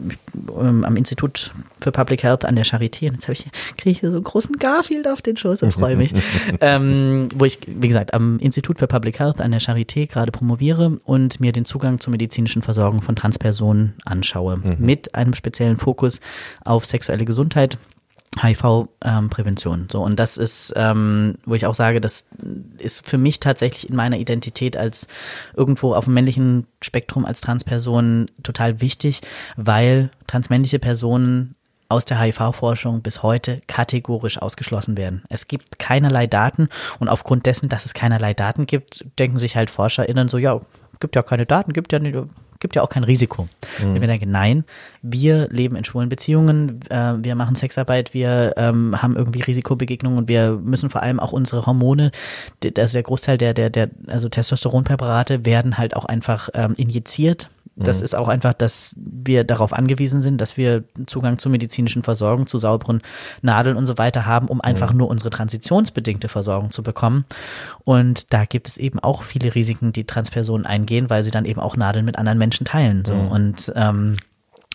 ähm, 0.59 0.85
am 0.85 0.97
Institut 0.97 1.53
für 1.79 1.93
Public 1.93 2.23
Health 2.23 2.47
an 2.47 2.57
der 2.57 2.65
Charité, 2.65 3.09
und 3.09 3.15
jetzt 3.15 3.29
ich, 3.29 3.47
kriege 3.77 3.91
ich 3.91 4.01
hier 4.01 4.11
so 4.11 4.17
einen 4.17 4.25
großen 4.25 4.57
Garfield 4.57 5.07
auf 5.07 5.21
den 5.21 5.37
Schoß 5.37 5.63
und 5.63 5.73
freue 5.73 5.97
mich, 5.97 6.15
ähm, 6.61 7.29
wo 7.35 7.45
ich, 7.45 7.59
wie 7.67 7.89
gesagt, 7.89 8.15
am 8.15 8.39
Institut 8.39 8.79
für 8.79 8.87
Public 8.87 9.19
Health 9.19 9.41
an 9.41 9.51
der 9.51 9.61
Charité 9.61 10.09
gerade 10.09 10.33
promoviere 10.33 10.99
und 11.05 11.39
mir 11.41 11.53
den 11.53 11.67
Zugang 11.67 12.01
zur 12.01 12.13
medizinischen 12.13 12.63
Versorgung 12.63 13.03
von 13.03 13.17
Transpersonen 13.17 13.95
anschaue, 14.05 14.57
mhm. 14.57 14.77
mit 14.79 15.15
einem 15.15 15.35
speziellen 15.35 15.79
Fokus 15.79 16.21
auf 16.65 16.87
sexuelle 16.87 17.27
Gesundheit 17.27 17.77
HIV-Prävention. 18.41 19.81
Ähm, 19.81 19.87
so, 19.91 20.03
und 20.03 20.19
das 20.19 20.37
ist, 20.37 20.73
ähm, 20.77 21.37
wo 21.45 21.55
ich 21.55 21.67
auch 21.67 21.75
sage, 21.75 22.01
das 22.01 22.27
ist 22.79 23.07
für 23.07 23.19
mich 23.19 23.41
tatsächlich 23.41 23.89
in 23.89 23.97
meiner 23.97 24.19
Identität 24.19 24.77
als 24.77 25.07
irgendwo 25.55 25.95
auf 25.95 26.05
dem 26.05 26.15
männlichen 26.15 26.67
Spektrum 26.83 27.25
als 27.25 27.41
Transperson 27.41 28.31
total 28.43 28.81
wichtig, 28.81 29.23
weil 29.57 30.11
transmännliche 30.27 30.79
Personen 30.79 31.55
aus 31.89 32.05
der 32.05 32.21
HIV-Forschung 32.21 33.01
bis 33.01 33.23
heute 33.23 33.63
kategorisch 33.67 34.39
ausgeschlossen 34.39 34.97
werden. 34.97 35.23
Es 35.31 35.49
gibt 35.49 35.79
keinerlei 35.79 36.27
Daten 36.27 36.69
und 36.99 37.09
aufgrund 37.09 37.47
dessen, 37.47 37.69
dass 37.69 37.87
es 37.87 37.95
keinerlei 37.95 38.35
Daten 38.35 38.67
gibt, 38.67 39.07
denken 39.19 39.39
sich 39.39 39.57
halt 39.57 39.71
ForscherInnen 39.71 40.29
so, 40.29 40.37
ja, 40.37 40.61
gibt 41.01 41.17
ja 41.17 41.23
keine 41.23 41.47
Daten, 41.47 41.73
gibt 41.73 41.93
ja 41.93 41.99
nicht, 41.99 42.17
gibt 42.61 42.77
ja 42.77 42.83
auch 42.83 42.89
kein 42.89 43.05
Risiko. 43.05 43.49
Mhm. 43.81 43.95
Wenn 43.95 44.01
wir 44.01 44.09
denken, 44.09 44.31
nein, 44.31 44.65
wir 45.03 45.49
leben 45.51 45.77
in 45.77 45.85
schwulen 45.85 46.09
Beziehungen, 46.09 46.81
äh, 46.91 47.15
wir 47.19 47.35
machen 47.35 47.55
Sexarbeit, 47.55 48.15
wir 48.15 48.55
ähm, 48.57 49.01
haben 49.01 49.17
irgendwie 49.17 49.43
Risikobegegnungen 49.43 50.19
und 50.19 50.29
wir 50.29 50.59
müssen 50.63 50.91
vor 50.91 51.03
allem 51.03 51.21
auch 51.21 51.33
unsere 51.33 51.67
Hormone, 51.67 52.11
also 52.77 52.93
der 52.93 53.03
Großteil 53.03 53.39
der, 53.39 53.55
der, 53.55 53.71
der, 53.71 53.91
also 54.07 54.29
Testosteronpräparate 54.29 55.45
werden 55.45 55.79
halt 55.79 55.95
auch 55.95 56.05
einfach 56.05 56.49
ähm, 56.55 56.75
injiziert 56.77 57.49
das 57.77 57.99
mhm. 57.99 58.05
ist 58.05 58.15
auch 58.17 58.29
einfach, 58.29 58.53
dass 58.53 58.95
wir 58.99 59.45
darauf 59.45 59.73
angewiesen 59.73 60.23
sind, 60.23 60.41
dass 60.41 60.57
wir 60.57 60.85
Zugang 61.07 61.39
zur 61.39 61.53
medizinischen 61.53 62.03
Versorgung, 62.03 62.47
zu 62.47 62.59
sauberen 62.59 63.03
Nadeln 63.43 63.77
und 63.77 63.87
so 63.87 63.99
weiter 63.99 64.27
haben, 64.27 64.49
um 64.49 64.61
einfach 64.61 64.93
mhm. 64.93 64.99
nur 64.99 65.09
unsere 65.09 65.31
transitionsbedingte 65.31 66.29
Versorgung 66.29 66.71
zu 66.71 66.83
bekommen. 66.83 67.25
Und 67.85 68.33
da 68.33 68.45
gibt 68.45 68.69
es 68.69 68.77
eben 68.77 68.99
auch 68.99 69.23
viele 69.23 69.55
Risiken, 69.55 69.93
die 69.93 70.05
Transpersonen 70.05 70.67
eingehen, 70.67 71.11
weil 71.11 71.23
sie 71.23 71.31
dann 71.31 71.45
eben 71.45 71.61
auch 71.61 71.77
Nadeln 71.77 72.05
mit 72.05 72.19
anderen 72.19 72.39
Menschen 72.39 72.65
teilen. 72.65 73.05
So. 73.05 73.15
Mhm. 73.15 73.29
Und 73.29 73.73
ähm, 73.77 74.17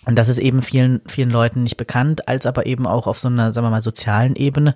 und 0.06 0.16
das 0.16 0.28
ist 0.28 0.38
eben 0.38 0.62
vielen, 0.62 1.00
vielen 1.06 1.30
Leuten 1.30 1.62
nicht 1.62 1.76
bekannt, 1.76 2.28
als 2.28 2.46
aber 2.46 2.66
eben 2.66 2.86
auch 2.86 3.06
auf 3.06 3.18
so 3.18 3.28
einer, 3.28 3.52
sagen 3.52 3.66
wir 3.66 3.70
mal, 3.70 3.80
sozialen 3.80 4.36
Ebene, 4.36 4.74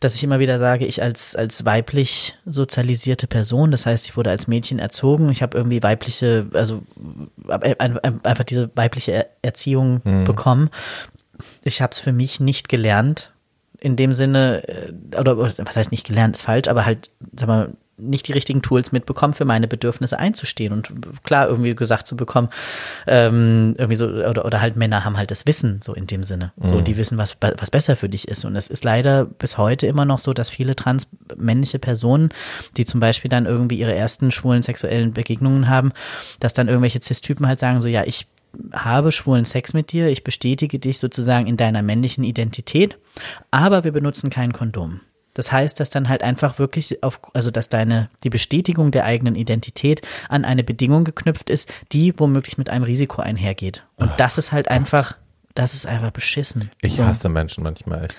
dass 0.00 0.14
ich 0.14 0.24
immer 0.24 0.38
wieder 0.38 0.58
sage, 0.58 0.86
ich 0.86 1.02
als, 1.02 1.36
als 1.36 1.64
weiblich 1.64 2.36
sozialisierte 2.44 3.26
Person, 3.26 3.70
das 3.70 3.86
heißt, 3.86 4.06
ich 4.06 4.16
wurde 4.16 4.30
als 4.30 4.46
Mädchen 4.46 4.78
erzogen, 4.78 5.30
ich 5.30 5.42
habe 5.42 5.56
irgendwie 5.56 5.82
weibliche, 5.82 6.46
also 6.52 6.82
einfach 7.48 8.44
diese 8.44 8.70
weibliche 8.74 9.26
Erziehung 9.42 10.00
mhm. 10.04 10.24
bekommen. 10.24 10.70
Ich 11.64 11.82
habe 11.82 11.92
es 11.92 12.00
für 12.00 12.12
mich 12.12 12.40
nicht 12.40 12.68
gelernt, 12.68 13.32
in 13.78 13.96
dem 13.96 14.14
Sinne, 14.14 14.66
äh, 14.68 15.18
oder 15.18 15.38
was 15.38 15.76
heißt 15.76 15.92
nicht 15.92 16.06
gelernt, 16.06 16.36
ist 16.36 16.42
falsch, 16.42 16.68
aber 16.68 16.86
halt, 16.86 17.10
sag 17.34 17.48
mal, 17.48 17.72
nicht 17.98 18.28
die 18.28 18.32
richtigen 18.32 18.62
Tools 18.62 18.92
mitbekommen, 18.92 19.34
für 19.34 19.44
meine 19.44 19.68
Bedürfnisse 19.68 20.18
einzustehen 20.18 20.72
und 20.72 20.90
klar 21.24 21.48
irgendwie 21.48 21.74
gesagt 21.74 22.06
zu 22.06 22.16
bekommen, 22.16 22.48
ähm, 23.06 23.74
irgendwie 23.78 23.96
so, 23.96 24.06
oder, 24.06 24.44
oder 24.44 24.60
halt 24.60 24.76
Männer 24.76 25.04
haben 25.04 25.16
halt 25.16 25.30
das 25.30 25.46
Wissen, 25.46 25.80
so 25.82 25.94
in 25.94 26.06
dem 26.06 26.22
Sinne. 26.22 26.52
Mhm. 26.56 26.66
So, 26.66 26.80
die 26.80 26.96
wissen, 26.96 27.18
was, 27.18 27.36
was 27.40 27.70
besser 27.70 27.96
für 27.96 28.08
dich 28.08 28.28
ist. 28.28 28.44
Und 28.44 28.56
es 28.56 28.68
ist 28.68 28.84
leider 28.84 29.24
bis 29.24 29.58
heute 29.58 29.86
immer 29.86 30.04
noch 30.04 30.18
so, 30.18 30.32
dass 30.32 30.50
viele 30.50 30.76
transmännliche 30.76 31.78
Personen, 31.78 32.28
die 32.76 32.84
zum 32.84 33.00
Beispiel 33.00 33.30
dann 33.30 33.46
irgendwie 33.46 33.78
ihre 33.78 33.94
ersten 33.94 34.30
schwulen 34.30 34.62
sexuellen 34.62 35.12
Begegnungen 35.12 35.68
haben, 35.68 35.92
dass 36.40 36.52
dann 36.52 36.68
irgendwelche 36.68 37.00
Cis-Typen 37.02 37.46
halt 37.46 37.60
sagen, 37.60 37.80
so, 37.80 37.88
ja, 37.88 38.04
ich 38.04 38.26
habe 38.72 39.12
schwulen 39.12 39.44
Sex 39.44 39.74
mit 39.74 39.92
dir, 39.92 40.08
ich 40.08 40.24
bestätige 40.24 40.78
dich 40.78 40.98
sozusagen 40.98 41.46
in 41.46 41.56
deiner 41.56 41.82
männlichen 41.82 42.24
Identität, 42.24 42.98
aber 43.50 43.84
wir 43.84 43.92
benutzen 43.92 44.30
kein 44.30 44.52
Kondom. 44.52 45.00
Das 45.36 45.52
heißt, 45.52 45.78
dass 45.78 45.90
dann 45.90 46.08
halt 46.08 46.22
einfach 46.22 46.58
wirklich 46.58 47.02
auf, 47.02 47.20
also 47.34 47.50
dass 47.50 47.68
deine, 47.68 48.08
die 48.24 48.30
Bestätigung 48.30 48.90
der 48.90 49.04
eigenen 49.04 49.34
Identität 49.34 50.00
an 50.30 50.46
eine 50.46 50.64
Bedingung 50.64 51.04
geknüpft 51.04 51.50
ist, 51.50 51.70
die 51.92 52.18
womöglich 52.18 52.56
mit 52.56 52.70
einem 52.70 52.84
Risiko 52.84 53.20
einhergeht. 53.20 53.84
Und 53.96 54.10
das 54.16 54.38
ist 54.38 54.52
halt 54.52 54.68
einfach 54.68 55.18
das 55.56 55.74
ist 55.74 55.86
einfach 55.86 56.10
beschissen. 56.10 56.70
Ich 56.82 56.96
so. 56.96 57.04
hasse 57.04 57.28
Menschen 57.28 57.64
manchmal 57.64 58.04
echt. 58.04 58.14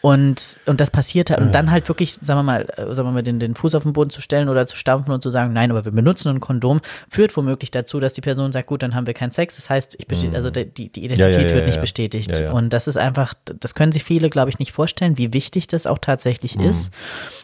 Und, 0.00 0.60
und 0.66 0.80
das 0.80 0.92
passiert 0.92 1.30
halt, 1.30 1.40
und 1.40 1.52
dann 1.52 1.72
halt 1.72 1.88
wirklich, 1.88 2.18
sagen 2.20 2.38
wir 2.38 2.44
mal, 2.44 2.68
äh, 2.76 2.94
sagen 2.94 3.08
wir 3.08 3.12
mal, 3.12 3.22
den, 3.24 3.40
den 3.40 3.56
Fuß 3.56 3.74
auf 3.74 3.82
den 3.82 3.92
Boden 3.92 4.10
zu 4.10 4.20
stellen 4.20 4.48
oder 4.48 4.64
zu 4.68 4.76
stampfen 4.76 5.12
und 5.12 5.20
zu 5.20 5.30
sagen, 5.30 5.52
nein, 5.52 5.72
aber 5.72 5.84
wir 5.84 5.90
benutzen 5.90 6.28
ein 6.28 6.40
Kondom, 6.40 6.80
führt 7.10 7.36
womöglich 7.36 7.72
dazu, 7.72 7.98
dass 7.98 8.12
die 8.12 8.20
Person 8.20 8.52
sagt, 8.52 8.68
gut, 8.68 8.82
dann 8.82 8.94
haben 8.94 9.08
wir 9.08 9.14
keinen 9.14 9.32
Sex. 9.32 9.56
Das 9.56 9.68
heißt, 9.68 9.96
ich 9.98 10.06
besteht, 10.06 10.36
also 10.36 10.50
die, 10.50 10.66
die 10.66 11.04
Identität 11.04 11.34
ja, 11.34 11.40
ja, 11.40 11.48
ja, 11.48 11.54
wird 11.54 11.66
nicht 11.66 11.80
bestätigt. 11.80 12.30
Und 12.52 12.72
das 12.72 12.86
ist 12.86 12.96
einfach, 12.96 13.34
das 13.44 13.74
können 13.74 13.90
sich 13.90 14.04
viele, 14.04 14.30
glaube 14.30 14.50
ich, 14.50 14.60
nicht 14.60 14.70
vorstellen, 14.70 15.18
wie 15.18 15.32
wichtig 15.32 15.66
das 15.66 15.86
auch 15.86 15.98
tatsächlich 15.98 16.56
mhm. 16.56 16.64
ist, 16.64 16.92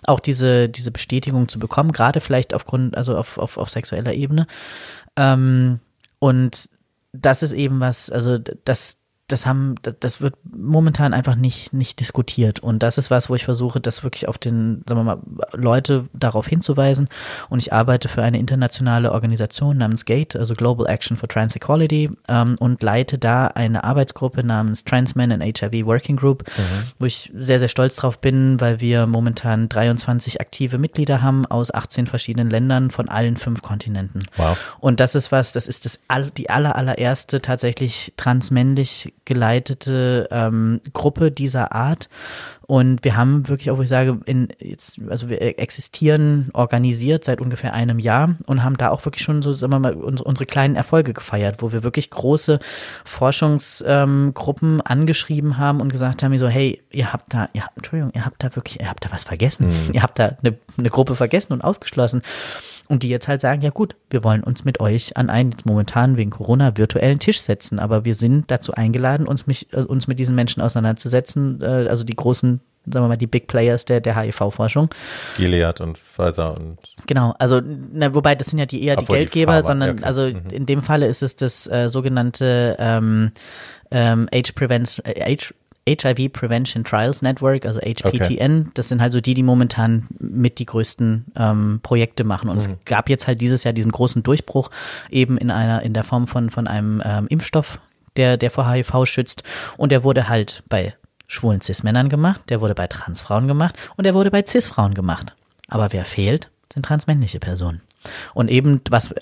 auch 0.04 0.20
diese, 0.20 0.68
diese 0.68 0.92
Bestätigung 0.92 1.48
zu 1.48 1.58
bekommen, 1.58 1.90
gerade 1.90 2.20
vielleicht 2.20 2.54
aufgrund, 2.54 2.96
also 2.96 3.16
auf, 3.16 3.36
auf, 3.38 3.58
auf 3.58 3.68
sexueller 3.68 4.12
Ebene. 4.12 4.46
Ähm, 5.16 5.80
und 6.20 6.70
das 7.12 7.42
ist 7.42 7.52
eben 7.52 7.80
was, 7.80 8.10
also 8.10 8.38
das, 8.38 8.98
das 9.28 9.46
haben, 9.46 9.76
das 10.00 10.20
wird 10.20 10.34
momentan 10.44 11.14
einfach 11.14 11.34
nicht, 11.34 11.72
nicht 11.72 11.98
diskutiert. 11.98 12.60
Und 12.60 12.82
das 12.82 12.98
ist 12.98 13.10
was, 13.10 13.30
wo 13.30 13.34
ich 13.34 13.44
versuche, 13.44 13.80
das 13.80 14.02
wirklich 14.02 14.28
auf 14.28 14.36
den, 14.36 14.84
sagen 14.86 15.00
wir 15.00 15.04
mal, 15.04 15.18
Leute 15.52 16.04
darauf 16.12 16.46
hinzuweisen. 16.46 17.08
Und 17.48 17.58
ich 17.58 17.72
arbeite 17.72 18.08
für 18.08 18.22
eine 18.22 18.38
internationale 18.38 19.12
Organisation 19.12 19.78
namens 19.78 20.04
GATE, 20.04 20.38
also 20.38 20.54
Global 20.54 20.86
Action 20.86 21.16
for 21.16 21.26
Trans 21.26 21.56
Equality, 21.56 22.10
ähm, 22.28 22.56
und 22.60 22.82
leite 22.82 23.16
da 23.16 23.46
eine 23.46 23.82
Arbeitsgruppe 23.82 24.44
namens 24.44 24.84
Trans 24.84 25.14
Men 25.14 25.32
and 25.32 25.42
HIV 25.42 25.86
Working 25.86 26.16
Group, 26.16 26.44
mhm. 26.58 26.92
wo 26.98 27.06
ich 27.06 27.32
sehr, 27.34 27.60
sehr 27.60 27.68
stolz 27.68 27.96
drauf 27.96 28.18
bin, 28.18 28.60
weil 28.60 28.80
wir 28.80 29.06
momentan 29.06 29.70
23 29.70 30.42
aktive 30.42 30.76
Mitglieder 30.76 31.22
haben 31.22 31.46
aus 31.46 31.72
18 31.72 32.06
verschiedenen 32.06 32.50
Ländern 32.50 32.90
von 32.90 33.08
allen 33.08 33.38
fünf 33.38 33.62
Kontinenten. 33.62 34.24
Wow. 34.36 34.58
Und 34.80 35.00
das 35.00 35.14
ist 35.14 35.32
was, 35.32 35.52
das 35.52 35.66
ist 35.66 35.86
das 35.86 35.98
all, 36.08 36.30
die 36.30 36.50
aller, 36.50 36.76
allererste 36.76 37.40
tatsächlich 37.40 38.12
transmännlich 38.18 39.13
geleitete 39.24 40.28
ähm, 40.30 40.80
Gruppe 40.92 41.30
dieser 41.30 41.72
Art. 41.72 42.08
Und 42.66 43.04
wir 43.04 43.16
haben 43.16 43.46
wirklich 43.48 43.70
auch, 43.70 43.76
wo 43.76 43.82
ich 43.82 43.88
sage, 43.88 44.20
in 44.24 44.48
jetzt, 44.58 44.98
also 45.10 45.28
wir 45.28 45.40
existieren 45.58 46.48
organisiert 46.54 47.24
seit 47.24 47.40
ungefähr 47.40 47.74
einem 47.74 47.98
Jahr 47.98 48.36
und 48.46 48.64
haben 48.64 48.78
da 48.78 48.88
auch 48.88 49.04
wirklich 49.04 49.22
schon 49.22 49.42
so, 49.42 49.52
sagen 49.52 49.72
wir 49.72 49.78
mal, 49.78 49.94
unsere, 49.94 50.26
unsere 50.26 50.46
kleinen 50.46 50.74
Erfolge 50.74 51.12
gefeiert, 51.12 51.60
wo 51.60 51.72
wir 51.72 51.82
wirklich 51.82 52.10
große 52.10 52.60
Forschungsgruppen 53.04 54.74
ähm, 54.74 54.82
angeschrieben 54.82 55.58
haben 55.58 55.80
und 55.80 55.92
gesagt 55.92 56.22
haben, 56.22 56.36
so, 56.38 56.48
hey, 56.48 56.80
ihr 56.90 57.12
habt 57.12 57.34
da, 57.34 57.48
ihr 57.52 57.64
habt, 57.64 57.76
Entschuldigung, 57.76 58.12
ihr 58.14 58.24
habt 58.24 58.42
da 58.42 58.54
wirklich, 58.56 58.80
ihr 58.80 58.88
habt 58.88 59.04
da 59.04 59.12
was 59.12 59.24
vergessen. 59.24 59.68
Mhm. 59.68 59.92
Ihr 59.92 60.02
habt 60.02 60.18
da 60.18 60.36
eine, 60.42 60.56
eine 60.78 60.88
Gruppe 60.88 61.16
vergessen 61.16 61.52
und 61.52 61.62
ausgeschlossen. 61.62 62.22
Und 62.88 63.02
die 63.02 63.08
jetzt 63.08 63.28
halt 63.28 63.40
sagen, 63.40 63.62
ja 63.62 63.70
gut, 63.70 63.96
wir 64.10 64.24
wollen 64.24 64.44
uns 64.44 64.64
mit 64.64 64.78
euch 64.80 65.16
an 65.16 65.30
einen 65.30 65.52
jetzt 65.52 65.64
momentan 65.64 66.16
wegen 66.16 66.30
Corona 66.30 66.76
virtuellen 66.76 67.18
Tisch 67.18 67.40
setzen, 67.40 67.78
aber 67.78 68.04
wir 68.04 68.14
sind 68.14 68.50
dazu 68.50 68.74
eingeladen, 68.74 69.26
uns, 69.26 69.46
mich, 69.46 69.72
äh, 69.72 69.80
uns 69.80 70.06
mit 70.06 70.18
diesen 70.18 70.34
Menschen 70.34 70.62
auseinanderzusetzen, 70.62 71.60
äh, 71.62 71.88
also 71.88 72.04
die 72.04 72.16
großen 72.16 72.60
sagen 72.86 73.04
wir 73.04 73.08
mal, 73.08 73.16
die 73.16 73.26
Big 73.26 73.46
Players 73.46 73.84
der, 73.84 74.00
der 74.00 74.16
HIV-Forschung. 74.16 74.90
Gilead 75.36 75.80
und 75.80 75.98
Pfizer 75.98 76.54
und. 76.54 76.78
Genau, 77.06 77.34
also, 77.38 77.60
na, 77.64 78.14
wobei 78.14 78.34
das 78.34 78.48
sind 78.48 78.58
ja 78.58 78.66
die 78.66 78.82
eher 78.82 78.96
die 78.96 79.06
Geldgeber, 79.06 79.60
die 79.60 79.66
sondern, 79.66 79.90
okay. 79.90 80.04
also 80.04 80.22
mhm. 80.22 80.42
in 80.50 80.66
dem 80.66 80.82
Falle 80.82 81.06
ist 81.06 81.22
es 81.22 81.36
das 81.36 81.66
äh, 81.66 81.88
sogenannte 81.88 82.76
ähm, 82.78 83.32
ähm, 83.90 84.28
Age 84.32 84.52
Prevention, 84.52 85.04
Age 85.06 85.54
HIV 85.88 86.32
Prevention 86.32 86.84
Trials 86.84 87.22
Network, 87.22 87.66
also 87.66 87.80
HPTN. 87.80 88.60
Okay. 88.60 88.70
Das 88.74 88.88
sind 88.88 89.00
halt 89.00 89.12
so 89.12 89.20
die, 89.20 89.34
die 89.34 89.42
momentan 89.42 90.08
mit 90.18 90.58
die 90.58 90.64
größten 90.64 91.26
ähm, 91.36 91.80
Projekte 91.82 92.24
machen. 92.24 92.48
Und 92.48 92.56
mhm. 92.56 92.60
es 92.60 92.68
gab 92.84 93.08
jetzt 93.08 93.26
halt 93.26 93.40
dieses 93.40 93.64
Jahr 93.64 93.74
diesen 93.74 93.92
großen 93.92 94.22
Durchbruch 94.22 94.70
eben 95.10 95.36
in 95.36 95.50
einer, 95.50 95.82
in 95.82 95.92
der 95.92 96.04
Form 96.04 96.26
von, 96.26 96.50
von 96.50 96.66
einem 96.66 97.02
ähm, 97.04 97.26
Impfstoff, 97.28 97.80
der, 98.16 98.36
der 98.36 98.50
vor 98.50 98.70
HIV 98.70 99.04
schützt. 99.04 99.42
Und 99.76 99.92
der 99.92 100.04
wurde 100.04 100.28
halt 100.28 100.62
bei 100.68 100.94
schwulen 101.26 101.60
Cis-Männern 101.60 102.08
gemacht, 102.08 102.42
der 102.48 102.60
wurde 102.60 102.74
bei 102.74 102.86
Transfrauen 102.86 103.48
gemacht 103.48 103.76
und 103.96 104.04
der 104.04 104.14
wurde 104.14 104.30
bei 104.30 104.44
Cis-Frauen 104.46 104.94
gemacht. 104.94 105.34
Aber 105.68 105.92
wer 105.92 106.04
fehlt, 106.04 106.50
sind 106.72 106.84
transmännliche 106.84 107.40
Personen. 107.40 107.80
Und 108.34 108.50
eben, 108.50 108.80
was 108.90 109.14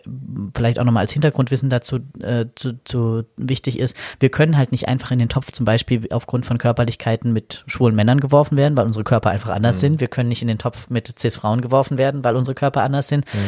vielleicht 0.55 0.79
auch 0.79 0.85
nochmal 0.85 1.03
als 1.03 1.13
Hintergrundwissen 1.13 1.71
dazu 1.71 2.01
äh, 2.21 2.47
zu, 2.55 2.83
zu 2.85 3.25
wichtig 3.37 3.79
ist, 3.79 3.97
wir 4.21 4.31
können 4.31 4.57
halt 4.57 4.73
nicht 4.73 4.89
einfach 4.89 5.11
in 5.11 5.19
den 5.19 5.29
Topf 5.29 5.53
zum 5.53 5.65
Beispiel 5.65 6.09
aufgrund 6.11 6.47
von 6.47 6.59
Körperlichkeiten 6.59 7.33
mit 7.33 7.65
schwulen 7.67 7.95
Männern 7.95 8.21
geworfen 8.21 8.57
werden, 8.57 8.77
weil 8.77 8.87
unsere 8.87 9.05
Körper 9.05 9.31
einfach 9.31 9.51
anders 9.51 9.77
mhm. 9.77 9.81
sind. 9.81 10.01
Wir 10.01 10.09
können 10.09 10.29
nicht 10.29 10.43
in 10.43 10.49
den 10.49 10.59
Topf 10.59 10.91
mit 10.91 11.19
Cis-Frauen 11.19 11.61
geworfen 11.61 11.99
werden, 11.99 12.25
weil 12.25 12.37
unsere 12.37 12.55
Körper 12.55 12.83
anders 12.83 13.09
sind. 13.09 13.25
Mhm. 13.33 13.39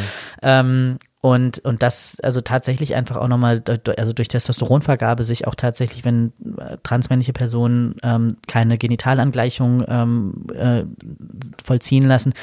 Ähm, 0.43 0.98
und, 1.24 1.60
und 1.60 1.82
das 1.82 2.18
also 2.22 2.42
tatsächlich 2.42 2.94
einfach 2.94 3.16
auch 3.16 3.28
nochmal, 3.28 3.62
also 3.96 4.12
durch 4.12 4.28
Testosteronvergabe 4.28 5.22
sich 5.22 5.46
auch 5.46 5.55
tatsächlich, 5.55 6.05
wenn 6.05 6.34
äh, 6.59 6.76
transmännliche 6.82 7.32
Personen 7.32 7.96
ähm, 8.02 8.36
keine 8.46 8.76
Genitalangleichung 8.76 9.84
ähm, 9.88 10.46
äh, 10.55 10.82
vollziehen 11.64 12.05
lassen, 12.05 12.34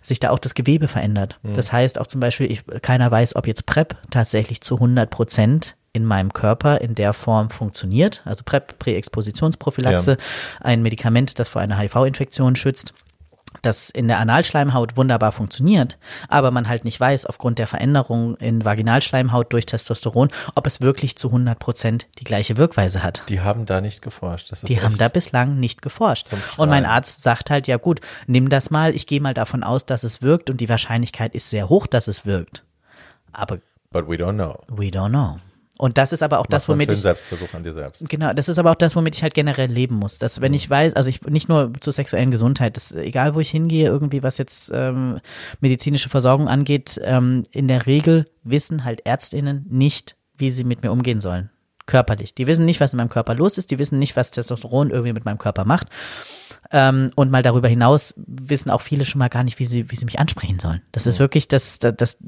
sich 0.00 0.20
da 0.20 0.30
auch 0.30 0.38
das 0.38 0.54
Gewebe 0.54 0.86
verändert. 0.86 1.40
Mhm. 1.42 1.56
Das 1.56 1.72
heißt 1.72 2.00
auch 2.00 2.06
zum 2.06 2.20
Beispiel, 2.20 2.52
ich, 2.52 2.62
keiner 2.82 3.10
weiß, 3.10 3.34
ob 3.34 3.48
jetzt 3.48 3.66
PrEP 3.66 3.96
tatsächlich 4.10 4.60
zu 4.60 4.76
100 4.76 5.10
Prozent 5.10 5.74
in 5.92 6.04
meinem 6.04 6.32
Körper 6.32 6.80
in 6.80 6.94
der 6.94 7.14
Form 7.14 7.50
funktioniert. 7.50 8.22
Also 8.26 8.44
PrEP, 8.44 8.78
Präexpositionsprophylaxe, 8.78 10.12
ja. 10.12 10.16
ein 10.60 10.82
Medikament, 10.82 11.40
das 11.40 11.48
vor 11.48 11.62
einer 11.62 11.76
HIV-Infektion 11.76 12.54
schützt 12.54 12.94
das 13.62 13.90
in 13.90 14.08
der 14.08 14.18
Analschleimhaut 14.18 14.96
wunderbar 14.96 15.32
funktioniert, 15.32 15.98
aber 16.28 16.50
man 16.50 16.68
halt 16.68 16.84
nicht 16.84 16.98
weiß, 16.98 17.26
aufgrund 17.26 17.58
der 17.58 17.66
Veränderung 17.66 18.36
in 18.36 18.64
Vaginalschleimhaut 18.64 19.52
durch 19.52 19.66
Testosteron, 19.66 20.28
ob 20.54 20.66
es 20.66 20.80
wirklich 20.80 21.16
zu 21.16 21.28
100 21.28 21.58
Prozent 21.58 22.06
die 22.18 22.24
gleiche 22.24 22.56
Wirkweise 22.56 23.02
hat. 23.02 23.22
Die 23.28 23.40
haben 23.40 23.66
da 23.66 23.80
nicht 23.80 24.02
geforscht. 24.02 24.52
die 24.62 24.80
haben 24.80 24.96
da 24.96 25.08
bislang 25.08 25.58
nicht 25.58 25.82
geforscht. 25.82 26.28
Und 26.56 26.68
mein 26.68 26.86
Arzt 26.86 27.22
sagt 27.22 27.50
halt, 27.50 27.66
ja 27.66 27.76
gut, 27.76 28.00
nimm 28.26 28.48
das 28.48 28.70
mal, 28.70 28.94
ich 28.94 29.06
gehe 29.06 29.20
mal 29.20 29.34
davon 29.34 29.62
aus, 29.62 29.84
dass 29.84 30.04
es 30.04 30.22
wirkt 30.22 30.50
und 30.50 30.60
die 30.60 30.68
Wahrscheinlichkeit 30.68 31.34
ist 31.34 31.50
sehr 31.50 31.68
hoch, 31.68 31.86
dass 31.86 32.08
es 32.08 32.24
wirkt. 32.26 32.64
Aber 33.32 33.58
But 33.92 34.08
we 34.08 34.14
don't 34.14 34.34
know. 34.34 34.60
We 34.68 34.90
don't 34.90 35.10
know. 35.10 35.38
Und 35.80 35.96
das 35.96 36.12
ist 36.12 36.22
aber 36.22 36.40
auch 36.40 36.46
das, 36.46 36.68
mal 36.68 36.74
einen 36.74 36.80
womit 36.82 36.92
ich 36.92 37.00
Selbstversuch 37.00 37.54
an 37.54 37.62
dir 37.62 37.72
selbst. 37.72 38.06
Genau, 38.06 38.34
das 38.34 38.50
ist 38.50 38.58
aber 38.58 38.70
auch 38.70 38.74
das, 38.74 38.94
womit 38.96 39.14
ich 39.14 39.22
halt 39.22 39.32
generell 39.32 39.70
leben 39.70 39.94
muss. 39.94 40.18
Dass 40.18 40.42
wenn 40.42 40.52
ich 40.52 40.68
weiß, 40.68 40.94
also 40.94 41.08
ich 41.08 41.22
nicht 41.22 41.48
nur 41.48 41.72
zur 41.80 41.94
sexuellen 41.94 42.30
Gesundheit, 42.30 42.76
das, 42.76 42.92
egal 42.92 43.34
wo 43.34 43.40
ich 43.40 43.48
hingehe, 43.48 43.86
irgendwie 43.86 44.22
was 44.22 44.36
jetzt 44.36 44.70
ähm, 44.74 45.20
medizinische 45.60 46.10
Versorgung 46.10 46.48
angeht, 46.48 47.00
ähm, 47.02 47.44
in 47.50 47.66
der 47.66 47.86
Regel 47.86 48.26
wissen 48.42 48.84
halt 48.84 49.06
ÄrztInnen 49.06 49.64
nicht, 49.70 50.16
wie 50.36 50.50
sie 50.50 50.64
mit 50.64 50.82
mir 50.82 50.92
umgehen 50.92 51.22
sollen. 51.22 51.48
Körperlich. 51.86 52.34
Die 52.34 52.46
wissen 52.46 52.66
nicht, 52.66 52.80
was 52.80 52.92
in 52.92 52.98
meinem 52.98 53.08
Körper 53.08 53.34
los 53.34 53.56
ist, 53.56 53.70
die 53.70 53.78
wissen 53.78 53.98
nicht, 53.98 54.16
was 54.16 54.30
Testosteron 54.30 54.90
irgendwie 54.90 55.14
mit 55.14 55.24
meinem 55.24 55.38
Körper 55.38 55.64
macht. 55.64 55.86
Ähm, 56.72 57.10
und 57.16 57.30
mal 57.30 57.42
darüber 57.42 57.68
hinaus 57.68 58.12
wissen 58.18 58.70
auch 58.70 58.82
viele 58.82 59.06
schon 59.06 59.18
mal 59.18 59.30
gar 59.30 59.44
nicht, 59.44 59.58
wie 59.58 59.64
sie, 59.64 59.90
wie 59.90 59.96
sie 59.96 60.04
mich 60.04 60.18
ansprechen 60.18 60.58
sollen. 60.58 60.82
Das 60.92 61.06
ist 61.06 61.18
wirklich 61.18 61.48
das, 61.48 61.78
das, 61.78 61.94
das, 61.96 62.18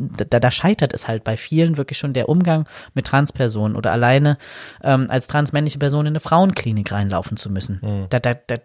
da, 0.00 0.40
da 0.40 0.50
scheitert 0.50 0.94
es 0.94 1.08
halt 1.08 1.24
bei 1.24 1.36
vielen 1.36 1.76
wirklich 1.76 1.98
schon 1.98 2.12
der 2.12 2.28
Umgang 2.28 2.68
mit 2.94 3.06
Transpersonen 3.06 3.76
oder 3.76 3.92
alleine 3.92 4.38
ähm, 4.82 5.06
als 5.08 5.26
transmännliche 5.26 5.78
Person 5.78 6.06
in 6.06 6.12
eine 6.12 6.20
Frauenklinik 6.20 6.92
reinlaufen 6.92 7.36
zu 7.36 7.50
müssen. 7.50 8.06
Da, 8.10 8.18
da, 8.18 8.34
da 8.34 8.56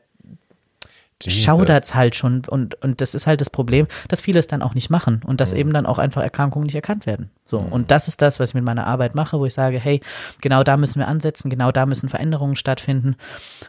schaudert's 1.23 1.95
halt 1.95 2.15
schon 2.15 2.41
und, 2.47 2.75
und 2.83 2.99
das 2.99 3.15
ist 3.15 3.25
halt 3.25 3.39
das 3.39 3.49
Problem, 3.49 3.87
dass 4.09 4.21
viele 4.21 4.39
es 4.39 4.47
dann 4.47 4.61
auch 4.61 4.73
nicht 4.73 4.89
machen 4.89 5.21
und 5.25 5.39
dass 5.39 5.53
eben 5.53 5.71
dann 5.71 5.85
auch 5.85 5.97
einfach 5.97 6.21
Erkrankungen 6.21 6.65
nicht 6.65 6.75
erkannt 6.75 7.05
werden. 7.05 7.31
So. 7.45 7.59
Und 7.59 7.89
das 7.89 8.07
ist 8.07 8.21
das, 8.21 8.39
was 8.39 8.49
ich 8.49 8.55
mit 8.55 8.65
meiner 8.65 8.85
Arbeit 8.85 9.15
mache, 9.15 9.39
wo 9.39 9.45
ich 9.45 9.53
sage, 9.53 9.79
hey, 9.79 10.01
genau 10.41 10.63
da 10.63 10.75
müssen 10.77 10.99
wir 10.99 11.07
ansetzen, 11.07 11.49
genau 11.49 11.71
da 11.71 11.85
müssen 11.85 12.09
Veränderungen 12.09 12.57
stattfinden. 12.57 13.15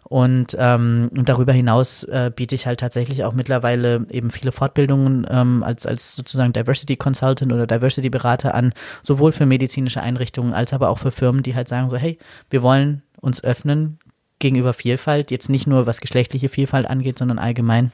Und, 0.04 0.56
ähm, 0.58 1.10
und 1.16 1.28
darüber 1.28 1.52
hinaus 1.52 2.02
äh, 2.04 2.32
biete 2.34 2.54
ich 2.54 2.66
halt 2.66 2.80
tatsächlich 2.80 3.24
auch 3.24 3.32
mittlerweile 3.32 4.06
eben 4.10 4.30
viele 4.30 4.50
Fortbildungen 4.50 5.26
ähm, 5.30 5.62
als, 5.62 5.86
als 5.86 6.16
sozusagen 6.16 6.52
Diversity 6.52 6.96
Consultant 6.96 7.52
oder 7.52 7.66
Diversity 7.66 8.10
Berater 8.10 8.54
an, 8.54 8.72
sowohl 9.02 9.32
für 9.32 9.46
medizinische 9.46 10.00
Einrichtungen 10.00 10.52
als 10.52 10.72
aber 10.72 10.88
auch 10.88 10.98
für 10.98 11.12
Firmen, 11.12 11.42
die 11.42 11.54
halt 11.54 11.68
sagen 11.68 11.90
so, 11.90 11.96
hey, 11.96 12.18
wir 12.50 12.62
wollen 12.62 13.02
uns 13.20 13.42
öffnen 13.44 13.98
gegenüber 14.38 14.72
Vielfalt, 14.72 15.30
jetzt 15.30 15.48
nicht 15.48 15.66
nur 15.66 15.86
was 15.86 16.00
geschlechtliche 16.00 16.48
Vielfalt 16.48 16.86
angeht, 16.86 17.18
sondern 17.18 17.38
allgemein, 17.38 17.92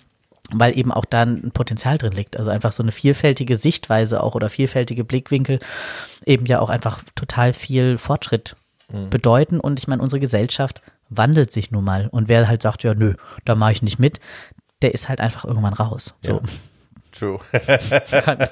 weil 0.51 0.77
eben 0.77 0.93
auch 0.93 1.05
da 1.05 1.23
ein 1.23 1.53
Potenzial 1.53 1.99
drin 1.99 2.13
liegt. 2.13 2.37
Also 2.37 2.51
einfach 2.51 2.73
so 2.73 2.83
eine 2.83 2.93
vielfältige 2.93 3.57
Sichtweise 3.57 4.23
auch 4.23 4.35
oder 4.35 4.49
vielfältige 4.49 5.05
Blickwinkel 5.05 5.59
eben 6.27 6.47
ja 6.47 6.61
auch 6.61 6.71
einfach 6.71 7.03
total 7.15 7.53
viel 7.53 7.99
Fortschritt 7.99 8.57
bedeuten. 9.11 9.59
Und 9.59 9.79
ich 9.79 9.89
meine, 9.89 10.03
unsere 10.03 10.21
Gesellschaft 10.21 10.83
wandelt 11.09 11.53
sich 11.53 11.71
nun 11.71 11.85
mal. 11.85 12.09
Und 12.09 12.29
wer 12.29 12.49
halt 12.49 12.63
sagt, 12.63 12.83
ja, 12.83 12.95
nö, 12.95 13.15
da 13.45 13.55
mache 13.55 13.73
ich 13.73 13.83
nicht 13.83 13.99
mit, 13.99 14.21
der 14.83 14.95
ist 14.95 15.09
halt 15.09 15.21
einfach 15.21 15.45
irgendwann 15.45 15.75
raus. 15.75 16.15
So. 16.23 16.43
True. 17.13 17.41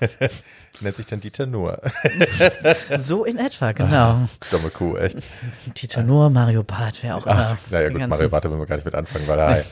Nennt 0.80 0.96
sich 0.96 1.06
dann 1.06 1.20
Dieter 1.20 1.46
Nuhr. 1.46 1.80
so 2.96 3.24
in 3.24 3.38
etwa, 3.38 3.72
genau. 3.72 4.28
Dumme 4.50 4.70
Kuh, 4.70 4.96
echt. 4.96 5.18
Dieter 5.76 6.02
Nuhr, 6.02 6.30
Mario 6.30 6.62
Barth, 6.62 7.02
wer 7.02 7.16
auch 7.16 7.26
immer. 7.26 7.58
Ach, 7.60 7.70
naja 7.70 7.88
Den 7.88 7.98
gut, 7.98 8.08
Mario 8.08 8.28
Barth 8.28 8.44
will 8.44 8.58
wir 8.58 8.66
gar 8.66 8.76
nicht 8.76 8.84
mit 8.84 8.94
anfangen, 8.94 9.28
weil 9.28 9.38
er 9.38 9.64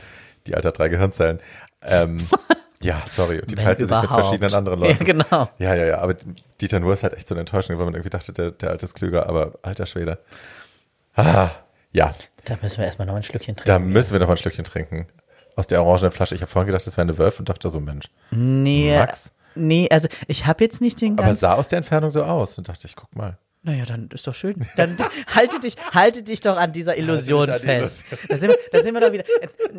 die 0.45 0.55
alter 0.55 0.71
drei 0.71 0.89
Gehirnzellen. 0.89 1.39
Ähm, 1.83 2.27
ja, 2.81 3.01
sorry. 3.07 3.39
Und 3.39 3.49
die 3.51 3.57
Wenn 3.57 3.63
teilt 3.65 3.79
sie 3.79 3.85
sich 3.87 4.01
mit 4.01 4.09
verschiedenen 4.09 4.53
anderen 4.53 4.79
Leuten. 4.79 4.97
Ja, 4.99 5.03
genau. 5.03 5.49
Ja, 5.57 5.73
ja, 5.75 5.85
ja, 5.85 5.97
aber 5.99 6.15
Dieter 6.61 6.79
Nuhr 6.79 6.93
ist 6.93 7.03
halt 7.03 7.13
echt 7.13 7.27
so 7.27 7.33
eine 7.35 7.41
Enttäuschung, 7.41 7.77
weil 7.77 7.85
man 7.85 7.95
irgendwie 7.95 8.09
dachte, 8.11 8.31
der, 8.33 8.51
der 8.51 8.69
Alte 8.71 8.85
ist 8.85 8.93
klüger, 8.93 9.27
aber 9.27 9.53
alter 9.63 9.85
Schwede. 9.85 10.19
Ah, 11.15 11.49
ja, 11.91 12.13
Da 12.45 12.55
müssen 12.61 12.77
wir 12.77 12.85
erstmal 12.85 13.07
noch 13.07 13.15
ein 13.15 13.23
Schlückchen 13.23 13.55
trinken. 13.55 13.67
da 13.67 13.79
müssen 13.79 14.11
wir 14.13 14.19
noch 14.19 14.27
mal 14.27 14.33
ein 14.33 14.37
Stückchen 14.37 14.63
trinken. 14.63 15.07
Aus 15.55 15.67
der 15.67 15.83
orangenen 15.83 16.11
Flasche. 16.11 16.35
Ich 16.35 16.41
habe 16.41 16.51
vorhin 16.51 16.67
gedacht, 16.67 16.85
das 16.87 16.95
wäre 16.95 17.01
eine 17.01 17.17
Wölf 17.17 17.39
und 17.39 17.49
dachte 17.49 17.69
so, 17.69 17.79
Mensch. 17.79 18.05
Nee, 18.31 18.95
Max? 18.97 19.33
Nee, 19.55 19.87
also 19.91 20.07
ich 20.27 20.45
habe 20.45 20.63
jetzt 20.63 20.81
nicht 20.81 21.01
den 21.01 21.13
Aber 21.13 21.27
ganzen. 21.27 21.39
sah 21.41 21.53
aus 21.53 21.67
der 21.67 21.77
Entfernung 21.77 22.11
so 22.11 22.23
aus 22.23 22.57
und 22.57 22.67
dachte 22.69 22.87
ich, 22.87 22.95
guck 22.95 23.15
mal. 23.15 23.37
Naja, 23.61 23.83
dann 23.83 24.07
ist 24.13 24.25
doch 24.25 24.33
schön. 24.33 24.65
Dann 24.77 24.95
halte 25.35 25.59
dich, 25.59 25.75
halte 25.91 26.23
dich 26.23 26.39
doch 26.39 26.55
an 26.55 26.71
dieser 26.71 26.97
Illusion 26.97 27.49
an 27.49 27.59
fest. 27.59 28.05
Da 28.29 28.37
sind, 28.37 28.49
wir, 28.51 28.57
da 28.71 28.81
sind 28.81 28.93
wir 28.93 29.01
doch 29.01 29.11
wieder. 29.11 29.25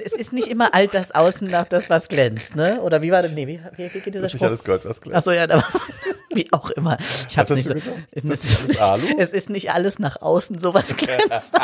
Es 0.04 0.12
ist 0.12 0.34
nicht 0.34 0.48
immer 0.48 0.74
alt 0.74 0.92
das 0.92 1.12
Außen 1.12 1.48
nach 1.48 1.66
das, 1.66 1.88
was 1.88 2.08
glänzt, 2.08 2.56
ne? 2.56 2.82
Oder 2.82 3.00
wie 3.00 3.10
war 3.10 3.22
das? 3.22 3.32
Nee, 3.32 3.46
wie, 3.46 3.58
wie, 3.76 3.94
wie 3.94 4.00
geht 4.00 4.14
dieser 4.14 4.28
Spruch? 4.28 4.42
alles 4.42 4.64
Gold, 4.64 4.84
was 4.84 5.00
glänzt. 5.00 5.16
Achso, 5.16 5.32
ja, 5.32 5.44
aber, 5.44 5.64
wie 6.34 6.52
auch 6.52 6.68
immer. 6.72 6.98
Ich 7.30 7.38
hab's 7.38 7.48
nicht 7.50 7.68
so. 7.68 7.74
Es 8.12 8.22
Ist 8.22 8.78
es 9.18 9.32
ist 9.32 9.48
nicht 9.48 9.72
alles 9.72 9.98
nach 9.98 10.20
außen 10.20 10.58
so 10.58 10.74
was 10.74 10.94
glänzt. 10.98 11.54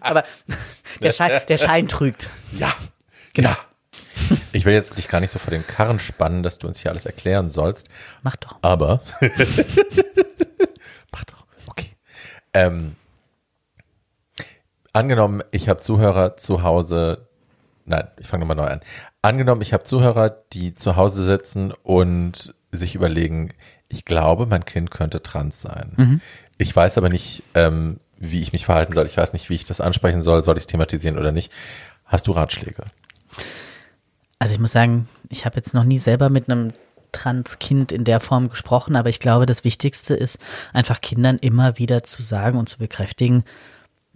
aber 0.00 0.24
der 1.00 1.12
Schein, 1.12 1.40
der 1.46 1.58
Schein 1.58 1.86
trügt. 1.86 2.30
Ja, 2.58 2.74
genau. 3.32 3.54
Ich 4.52 4.64
will 4.64 4.74
jetzt 4.74 4.96
dich 4.98 5.08
gar 5.08 5.20
nicht 5.20 5.30
so 5.30 5.38
vor 5.38 5.50
den 5.50 5.66
Karren 5.66 5.98
spannen, 5.98 6.42
dass 6.42 6.58
du 6.58 6.66
uns 6.66 6.80
hier 6.80 6.90
alles 6.90 7.06
erklären 7.06 7.50
sollst. 7.50 7.88
Mach 8.22 8.36
doch. 8.36 8.56
Aber. 8.62 9.00
Mach 11.12 11.24
doch. 11.24 11.46
Okay. 11.66 11.90
Ähm, 12.52 12.96
angenommen, 14.92 15.42
ich 15.50 15.68
habe 15.68 15.80
Zuhörer 15.80 16.36
zu 16.36 16.62
Hause. 16.62 17.28
Nein, 17.84 18.08
ich 18.18 18.26
fange 18.26 18.40
nochmal 18.44 18.56
neu 18.56 18.70
an. 18.70 18.80
Angenommen, 19.22 19.62
ich 19.62 19.72
habe 19.72 19.84
Zuhörer, 19.84 20.30
die 20.52 20.74
zu 20.74 20.96
Hause 20.96 21.24
sitzen 21.24 21.72
und 21.82 22.54
sich 22.70 22.94
überlegen, 22.94 23.54
ich 23.88 24.04
glaube, 24.04 24.46
mein 24.46 24.64
Kind 24.64 24.90
könnte 24.90 25.22
trans 25.22 25.62
sein. 25.62 25.92
Ich 26.58 26.74
weiß 26.74 26.98
aber 26.98 27.08
nicht, 27.08 27.42
ähm, 27.54 27.98
wie 28.18 28.40
ich 28.40 28.52
mich 28.52 28.66
verhalten 28.66 28.92
soll. 28.92 29.06
Ich 29.06 29.16
weiß 29.16 29.32
nicht, 29.32 29.48
wie 29.48 29.54
ich 29.54 29.64
das 29.64 29.80
ansprechen 29.80 30.22
soll. 30.22 30.42
Soll 30.42 30.56
ich 30.56 30.64
es 30.64 30.66
thematisieren 30.66 31.18
oder 31.18 31.32
nicht? 31.32 31.52
Hast 32.04 32.26
du 32.26 32.32
Ratschläge? 32.32 32.84
Also 34.38 34.54
ich 34.54 34.60
muss 34.60 34.72
sagen, 34.72 35.08
ich 35.28 35.44
habe 35.44 35.56
jetzt 35.56 35.74
noch 35.74 35.84
nie 35.84 35.98
selber 35.98 36.28
mit 36.30 36.48
einem 36.48 36.72
Trans-Kind 37.12 37.92
in 37.92 38.04
der 38.04 38.20
Form 38.20 38.48
gesprochen, 38.48 38.96
aber 38.96 39.08
ich 39.08 39.20
glaube, 39.20 39.46
das 39.46 39.64
Wichtigste 39.64 40.14
ist 40.14 40.38
einfach 40.72 41.00
Kindern 41.00 41.38
immer 41.38 41.78
wieder 41.78 42.02
zu 42.02 42.22
sagen 42.22 42.58
und 42.58 42.68
zu 42.68 42.78
bekräftigen, 42.78 43.44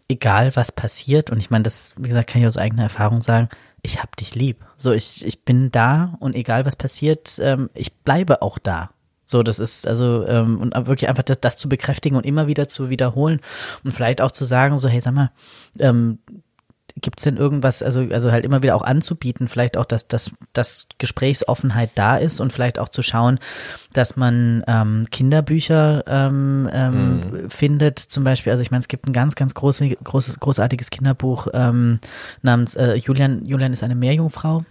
egal 0.08 0.54
was 0.56 0.72
passiert, 0.72 1.30
und 1.30 1.38
ich 1.38 1.50
meine, 1.50 1.64
das, 1.64 1.94
wie 1.96 2.08
gesagt, 2.08 2.28
kann 2.28 2.42
ich 2.42 2.46
aus 2.46 2.58
eigener 2.58 2.82
Erfahrung 2.82 3.22
sagen, 3.22 3.48
ich 3.82 4.00
hab 4.00 4.16
dich 4.16 4.34
lieb. 4.34 4.64
So, 4.76 4.92
ich, 4.92 5.24
ich 5.24 5.44
bin 5.44 5.72
da 5.72 6.16
und 6.20 6.36
egal 6.36 6.66
was 6.66 6.76
passiert, 6.76 7.38
ähm, 7.42 7.70
ich 7.74 7.92
bleibe 7.92 8.42
auch 8.42 8.58
da. 8.58 8.90
So, 9.24 9.42
das 9.42 9.58
ist 9.58 9.86
also 9.86 10.26
ähm, 10.26 10.60
und 10.60 10.74
wirklich 10.86 11.08
einfach 11.08 11.22
das, 11.22 11.40
das 11.40 11.56
zu 11.56 11.68
bekräftigen 11.68 12.16
und 12.16 12.26
immer 12.26 12.46
wieder 12.46 12.68
zu 12.68 12.90
wiederholen 12.90 13.40
und 13.82 13.92
vielleicht 13.92 14.20
auch 14.20 14.30
zu 14.30 14.44
sagen, 14.44 14.76
so, 14.78 14.88
hey, 14.88 15.00
sag 15.00 15.14
mal, 15.14 15.30
ähm, 15.78 16.18
gibt's 17.02 17.24
denn 17.24 17.36
irgendwas, 17.36 17.82
also, 17.82 18.06
also 18.10 18.32
halt 18.32 18.44
immer 18.44 18.62
wieder 18.62 18.74
auch 18.74 18.82
anzubieten, 18.82 19.48
vielleicht 19.48 19.76
auch, 19.76 19.84
dass, 19.84 20.08
dass, 20.08 20.30
dass 20.52 20.86
Gesprächsoffenheit 20.98 21.90
da 21.94 22.16
ist 22.16 22.40
und 22.40 22.52
vielleicht 22.52 22.78
auch 22.78 22.88
zu 22.88 23.02
schauen, 23.02 23.38
dass 23.92 24.16
man 24.16 24.64
ähm, 24.66 25.06
Kinderbücher 25.10 26.04
ähm, 26.06 26.68
ähm, 26.72 27.50
findet, 27.50 27.98
zum 27.98 28.24
Beispiel, 28.24 28.52
also 28.52 28.62
ich 28.62 28.70
meine, 28.70 28.80
es 28.80 28.88
gibt 28.88 29.06
ein 29.06 29.12
ganz, 29.12 29.34
ganz 29.34 29.54
große, 29.54 29.90
großes, 29.90 30.40
großartiges 30.40 30.90
Kinderbuch 30.90 31.48
ähm, 31.52 31.98
namens 32.42 32.74
äh, 32.74 32.94
Julian, 32.94 33.44
Julian 33.44 33.72
ist 33.72 33.82
eine 33.82 33.94
Meerjungfrau. 33.94 34.64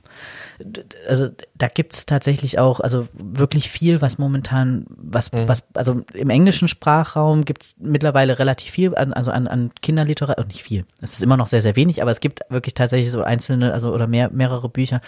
Also 1.07 1.29
da 1.55 1.67
gibt's 1.67 2.05
tatsächlich 2.05 2.59
auch, 2.59 2.79
also 2.79 3.07
wirklich 3.13 3.69
viel, 3.69 4.01
was 4.01 4.17
momentan, 4.17 4.85
was, 4.89 5.31
was, 5.31 5.63
also 5.73 6.03
im 6.13 6.29
englischen 6.29 6.67
Sprachraum 6.67 7.45
gibt's 7.45 7.75
mittlerweile 7.79 8.39
relativ 8.39 8.71
viel, 8.71 8.95
an, 8.95 9.13
also 9.13 9.31
an, 9.31 9.47
an 9.47 9.71
Kinderliteratur, 9.81 10.45
nicht 10.45 10.63
viel. 10.63 10.85
Es 11.01 11.13
ist 11.13 11.23
immer 11.23 11.37
noch 11.37 11.47
sehr, 11.47 11.61
sehr 11.61 11.75
wenig, 11.75 12.01
aber 12.01 12.11
es 12.11 12.19
gibt 12.19 12.41
wirklich 12.49 12.73
tatsächlich 12.73 13.11
so 13.11 13.23
einzelne, 13.23 13.73
also 13.73 13.93
oder 13.93 14.07
mehr, 14.07 14.29
mehrere 14.31 14.69
Bücher 14.69 15.01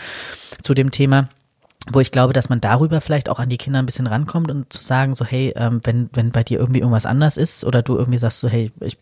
zu 0.61 0.73
dem 0.73 0.91
Thema 0.91 1.30
wo 1.91 1.99
ich 1.99 2.11
glaube, 2.11 2.31
dass 2.31 2.48
man 2.48 2.61
darüber 2.61 3.02
vielleicht 3.02 3.27
auch 3.30 3.40
an 3.40 3.49
die 3.49 3.57
Kinder 3.57 3.80
ein 3.80 3.85
bisschen 3.85 4.07
rankommt 4.07 4.49
und 4.49 4.72
zu 4.72 4.81
sagen, 4.81 5.15
so, 5.15 5.26
hey, 5.26 5.53
ähm, 5.57 5.81
wenn, 5.84 6.10
wenn 6.14 6.31
bei 6.31 6.44
dir 6.44 6.60
irgendwie 6.60 6.80
irgendwas 6.80 7.06
anders 7.06 7.35
ist 7.35 7.65
oder 7.65 7.81
du 7.81 7.98
irgendwie 7.98 8.19
sagst 8.19 8.40
so, 8.40 8.48
hey, 8.48 8.72
ich 8.80 8.98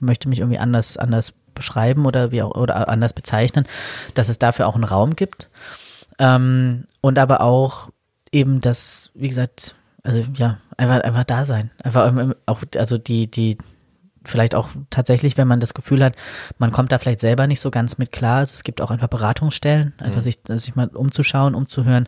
möchte 0.00 0.28
mich 0.28 0.38
irgendwie 0.38 0.58
anders, 0.58 0.96
anders 0.96 1.32
beschreiben 1.54 2.06
oder 2.06 2.32
wie 2.32 2.42
auch, 2.42 2.54
oder 2.54 2.88
anders 2.88 3.12
bezeichnen, 3.12 3.66
dass 4.14 4.28
es 4.28 4.38
dafür 4.38 4.66
auch 4.66 4.74
einen 4.74 4.84
Raum 4.84 5.16
gibt. 5.16 5.48
Ähm, 6.18 6.84
und 7.00 7.18
aber 7.18 7.40
auch 7.40 7.90
eben 8.32 8.60
das, 8.60 9.10
wie 9.14 9.28
gesagt, 9.28 9.74
also 10.02 10.24
ja, 10.34 10.58
einfach, 10.76 11.00
einfach 11.02 11.24
da 11.24 11.44
sein. 11.44 11.70
Einfach 11.82 12.12
auch, 12.46 12.62
also 12.76 12.98
die, 12.98 13.30
die, 13.30 13.58
vielleicht 14.24 14.54
auch 14.54 14.68
tatsächlich, 14.90 15.36
wenn 15.38 15.48
man 15.48 15.60
das 15.60 15.74
Gefühl 15.74 16.04
hat, 16.04 16.14
man 16.58 16.72
kommt 16.72 16.92
da 16.92 16.98
vielleicht 16.98 17.20
selber 17.20 17.46
nicht 17.46 17.60
so 17.60 17.70
ganz 17.70 17.98
mit 17.98 18.12
klar. 18.12 18.38
Also 18.38 18.54
es 18.54 18.64
gibt 18.64 18.80
auch 18.80 18.90
einfach 18.90 19.08
Beratungsstellen, 19.08 19.94
einfach 19.98 20.20
sich, 20.20 20.38
sich 20.46 20.74
mal 20.76 20.88
umzuschauen, 20.88 21.54
umzuhören 21.54 22.06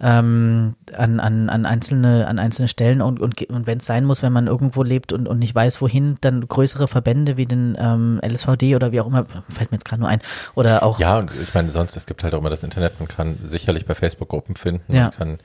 ähm, 0.00 0.76
an, 0.96 1.20
an, 1.20 1.50
an 1.50 1.66
einzelne, 1.66 2.26
an 2.26 2.38
einzelne 2.38 2.68
Stellen 2.68 3.02
und, 3.02 3.20
und, 3.20 3.42
und 3.50 3.66
wenn 3.66 3.78
es 3.78 3.86
sein 3.86 4.04
muss, 4.04 4.22
wenn 4.22 4.32
man 4.32 4.46
irgendwo 4.46 4.82
lebt 4.82 5.12
und, 5.12 5.28
und 5.28 5.38
nicht 5.38 5.54
weiß, 5.54 5.80
wohin, 5.80 6.16
dann 6.20 6.46
größere 6.48 6.88
Verbände 6.88 7.36
wie 7.36 7.46
den 7.46 7.76
ähm, 7.78 8.20
LSVD 8.24 8.74
oder 8.76 8.92
wie 8.92 9.00
auch 9.00 9.06
immer, 9.06 9.26
fällt 9.48 9.70
mir 9.70 9.76
jetzt 9.76 9.84
gerade 9.84 10.00
nur 10.00 10.08
ein. 10.08 10.20
Oder 10.54 10.82
auch 10.82 10.98
Ja, 10.98 11.18
und 11.18 11.30
ich 11.42 11.52
meine, 11.54 11.70
sonst, 11.70 11.96
es 11.96 12.06
gibt 12.06 12.24
halt 12.24 12.34
auch 12.34 12.38
immer 12.40 12.50
das 12.50 12.62
Internet, 12.62 12.98
man 12.98 13.08
kann 13.08 13.38
sicherlich 13.44 13.84
bei 13.86 13.94
Facebook 13.94 14.28
Gruppen 14.30 14.56
finden, 14.56 14.94
Ja. 14.94 15.02
man 15.02 15.12
kann 15.12 15.38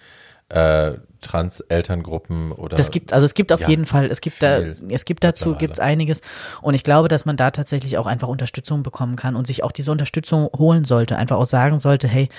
äh, 0.49 0.97
Trans-Elterngruppen 1.25 2.51
oder. 2.51 2.75
Das 2.75 2.91
gibt, 2.91 3.13
also 3.13 3.25
es 3.25 3.33
gibt 3.33 3.51
auf 3.51 3.61
Ja, 3.61 3.67
jeden 3.67 3.85
Fall, 3.85 4.05
es 4.05 4.21
gibt 4.21 4.41
da, 4.41 4.59
es 4.89 5.05
gibt 5.05 5.23
dazu, 5.23 5.49
mittlerweile. 5.49 5.57
gibt's 5.67 5.79
einiges. 5.79 6.21
Und 6.61 6.73
ich 6.73 6.83
glaube, 6.83 7.07
dass 7.07 7.25
man 7.25 7.37
da 7.37 7.51
tatsächlich 7.51 7.97
auch 7.97 8.07
einfach 8.07 8.27
Unterstützung 8.27 8.83
bekommen 8.83 9.15
kann 9.15 9.35
und 9.35 9.47
sich 9.47 9.63
auch 9.63 9.71
diese 9.71 9.91
Unterstützung 9.91 10.49
holen 10.57 10.83
sollte. 10.85 11.17
Einfach 11.17 11.37
auch 11.37 11.45
sagen 11.45 11.79
sollte, 11.79 12.07
hey, 12.07 12.29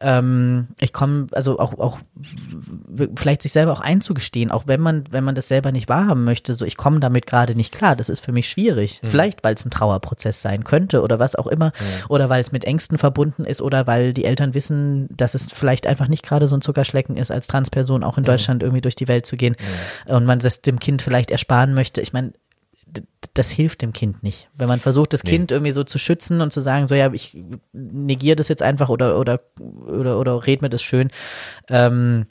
ähm, 0.00 0.68
ich 0.80 0.92
komme, 0.92 1.28
also 1.32 1.58
auch, 1.58 1.78
auch 1.78 1.98
vielleicht 3.16 3.42
sich 3.42 3.52
selber 3.52 3.72
auch 3.72 3.80
einzugestehen, 3.80 4.50
auch 4.50 4.64
wenn 4.66 4.80
man, 4.80 5.04
wenn 5.10 5.24
man 5.24 5.34
das 5.34 5.48
selber 5.48 5.72
nicht 5.72 5.88
wahrhaben 5.88 6.24
möchte, 6.24 6.54
so 6.54 6.64
ich 6.64 6.76
komme 6.76 7.00
damit 7.00 7.26
gerade 7.26 7.54
nicht 7.54 7.72
klar, 7.72 7.96
das 7.96 8.08
ist 8.08 8.20
für 8.20 8.32
mich 8.32 8.48
schwierig. 8.48 9.00
Vielleicht, 9.04 9.44
weil 9.44 9.54
es 9.54 9.64
ein 9.64 9.70
Trauerprozess 9.70 10.42
sein 10.42 10.64
könnte 10.64 11.02
oder 11.02 11.18
was 11.18 11.36
auch 11.36 11.46
immer, 11.46 11.72
oder 12.08 12.28
weil 12.28 12.42
es 12.42 12.52
mit 12.52 12.64
Ängsten 12.64 12.98
verbunden 12.98 13.44
ist 13.44 13.62
oder 13.62 13.86
weil 13.86 14.12
die 14.12 14.24
Eltern 14.24 14.54
wissen, 14.54 15.08
dass 15.16 15.34
es 15.34 15.52
vielleicht 15.52 15.86
einfach 15.86 16.08
nicht 16.08 16.24
gerade 16.24 16.48
so 16.48 16.56
ein 16.56 16.62
Zuckerschlecken 16.62 17.16
ist, 17.16 17.30
als 17.30 17.46
Transperson 17.46 18.02
auch 18.02 18.18
in 18.18 18.24
Deutschland 18.32 18.62
irgendwie 18.62 18.80
durch 18.80 18.96
die 18.96 19.08
Welt 19.08 19.26
zu 19.26 19.36
gehen 19.36 19.56
und 20.06 20.24
man 20.24 20.38
das 20.38 20.60
dem 20.62 20.78
Kind 20.78 21.02
vielleicht 21.02 21.30
ersparen 21.30 21.74
möchte. 21.74 22.00
Ich 22.00 22.12
meine, 22.12 22.32
das 23.34 23.50
hilft 23.50 23.82
dem 23.82 23.92
Kind 23.92 24.22
nicht. 24.22 24.48
Wenn 24.54 24.68
man 24.68 24.80
versucht, 24.80 25.12
das 25.12 25.24
Nee. 25.24 25.30
Kind 25.30 25.52
irgendwie 25.52 25.72
so 25.72 25.84
zu 25.84 25.98
schützen 25.98 26.40
und 26.40 26.52
zu 26.52 26.60
sagen, 26.60 26.86
so 26.88 26.94
ja, 26.94 27.12
ich 27.12 27.36
negiere 27.72 28.36
das 28.36 28.48
jetzt 28.48 28.62
einfach 28.62 28.88
oder 28.88 29.18
oder 29.18 29.40
oder 29.86 30.18
oder 30.18 30.46
red 30.46 30.62
mir 30.62 30.68
das 30.68 30.82
schön, 30.82 31.10
ähm, 31.68 32.26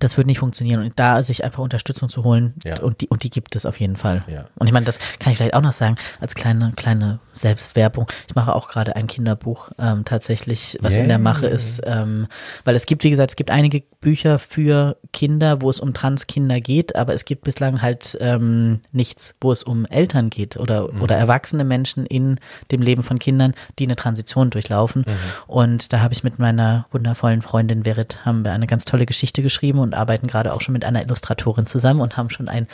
das 0.00 0.16
wird 0.16 0.26
nicht 0.26 0.38
funktionieren 0.38 0.82
und 0.82 0.92
da 0.96 1.22
sich 1.22 1.44
einfach 1.44 1.60
Unterstützung 1.62 2.08
zu 2.08 2.24
holen 2.24 2.54
Ja. 2.64 2.80
und 2.80 3.00
die 3.00 3.08
und 3.08 3.22
die 3.22 3.30
gibt 3.30 3.56
es 3.56 3.66
auf 3.66 3.78
jeden 3.80 3.96
Fall. 3.96 4.20
Ja. 4.28 4.44
Und 4.56 4.66
ich 4.66 4.72
meine, 4.72 4.86
das 4.86 4.98
kann 5.18 5.32
ich 5.32 5.38
vielleicht 5.38 5.54
auch 5.54 5.62
noch 5.62 5.72
sagen 5.72 5.96
als 6.20 6.34
kleine 6.34 6.72
kleine 6.76 7.18
Selbstwerbung. 7.32 8.06
Ich 8.28 8.34
mache 8.34 8.54
auch 8.54 8.68
gerade 8.68 8.96
ein 8.96 9.06
Kinderbuch 9.06 9.70
ähm, 9.78 10.04
tatsächlich, 10.04 10.78
was 10.80 10.94
in 10.94 11.08
der. 11.08 11.18
Mache 11.24 11.46
ist, 11.46 11.80
ähm, 11.84 12.26
weil 12.64 12.74
es 12.74 12.86
gibt 12.86 13.02
wie 13.04 13.10
gesagt, 13.10 13.30
es 13.30 13.36
gibt 13.36 13.50
einige 13.50 13.82
Bücher 14.00 14.38
für 14.38 14.96
Kinder, 15.12 15.62
wo 15.62 15.70
es 15.70 15.80
um 15.80 15.94
Transkinder 15.94 16.60
geht, 16.60 16.96
aber 16.96 17.14
es 17.14 17.24
gibt 17.24 17.44
bislang 17.44 17.80
halt 17.82 18.18
ähm, 18.20 18.80
nichts, 18.92 19.34
wo 19.40 19.52
es 19.52 19.62
um 19.62 19.84
Eltern 19.86 20.28
geht 20.28 20.56
oder 20.56 20.92
Mhm. 20.92 21.00
oder 21.02 21.16
erwachsene 21.16 21.64
Menschen 21.64 22.04
in 22.04 22.38
dem 22.70 22.82
Leben 22.82 23.02
von 23.04 23.18
Kindern, 23.18 23.54
die 23.78 23.84
eine 23.84 23.96
Transition 23.96 24.50
durchlaufen. 24.50 25.04
Mhm. 25.06 25.12
Und 25.46 25.92
da 25.92 26.00
habe 26.00 26.12
ich 26.12 26.24
mit 26.24 26.38
meiner 26.38 26.86
wundervollen 26.90 27.40
Freundin 27.42 27.84
Verit 27.84 28.24
haben 28.26 28.44
wir 28.44 28.52
eine 28.52 28.66
ganz 28.66 28.84
tolle 28.84 29.06
Geschichte 29.06 29.40
geschrieben 29.42 29.78
und 29.84 29.94
arbeiten 29.94 30.26
gerade 30.26 30.52
auch 30.52 30.60
schon 30.60 30.72
mit 30.72 30.84
einer 30.84 31.02
Illustratorin 31.02 31.66
zusammen 31.66 32.00
und 32.00 32.16
haben 32.16 32.30
schon 32.30 32.48
ein 32.48 32.66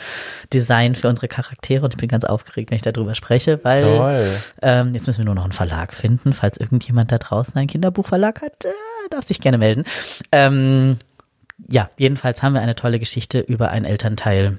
Design 0.53 0.95
für 0.95 1.07
unsere 1.07 1.27
Charaktere 1.27 1.85
und 1.85 1.93
ich 1.93 1.99
bin 1.99 2.09
ganz 2.09 2.23
aufgeregt, 2.23 2.71
wenn 2.71 2.77
ich 2.77 2.81
darüber 2.81 3.15
spreche, 3.15 3.59
weil 3.63 3.83
Toll. 3.83 4.27
ähm, 4.61 4.93
jetzt 4.93 5.07
müssen 5.07 5.19
wir 5.19 5.25
nur 5.25 5.35
noch 5.35 5.43
einen 5.43 5.53
Verlag 5.53 5.93
finden, 5.93 6.33
falls 6.33 6.57
irgendjemand 6.57 7.11
da 7.11 7.17
draußen 7.17 7.55
einen 7.55 7.67
Kinderbuchverlag 7.67 8.41
hat, 8.41 8.65
äh, 8.65 8.69
darf 9.09 9.25
sich 9.25 9.41
gerne 9.41 9.57
melden. 9.57 9.83
Ähm, 10.31 10.97
ja, 11.69 11.89
jedenfalls 11.97 12.41
haben 12.41 12.53
wir 12.53 12.61
eine 12.61 12.75
tolle 12.75 12.99
Geschichte 12.99 13.39
über 13.39 13.69
einen 13.69 13.85
Elternteil, 13.85 14.57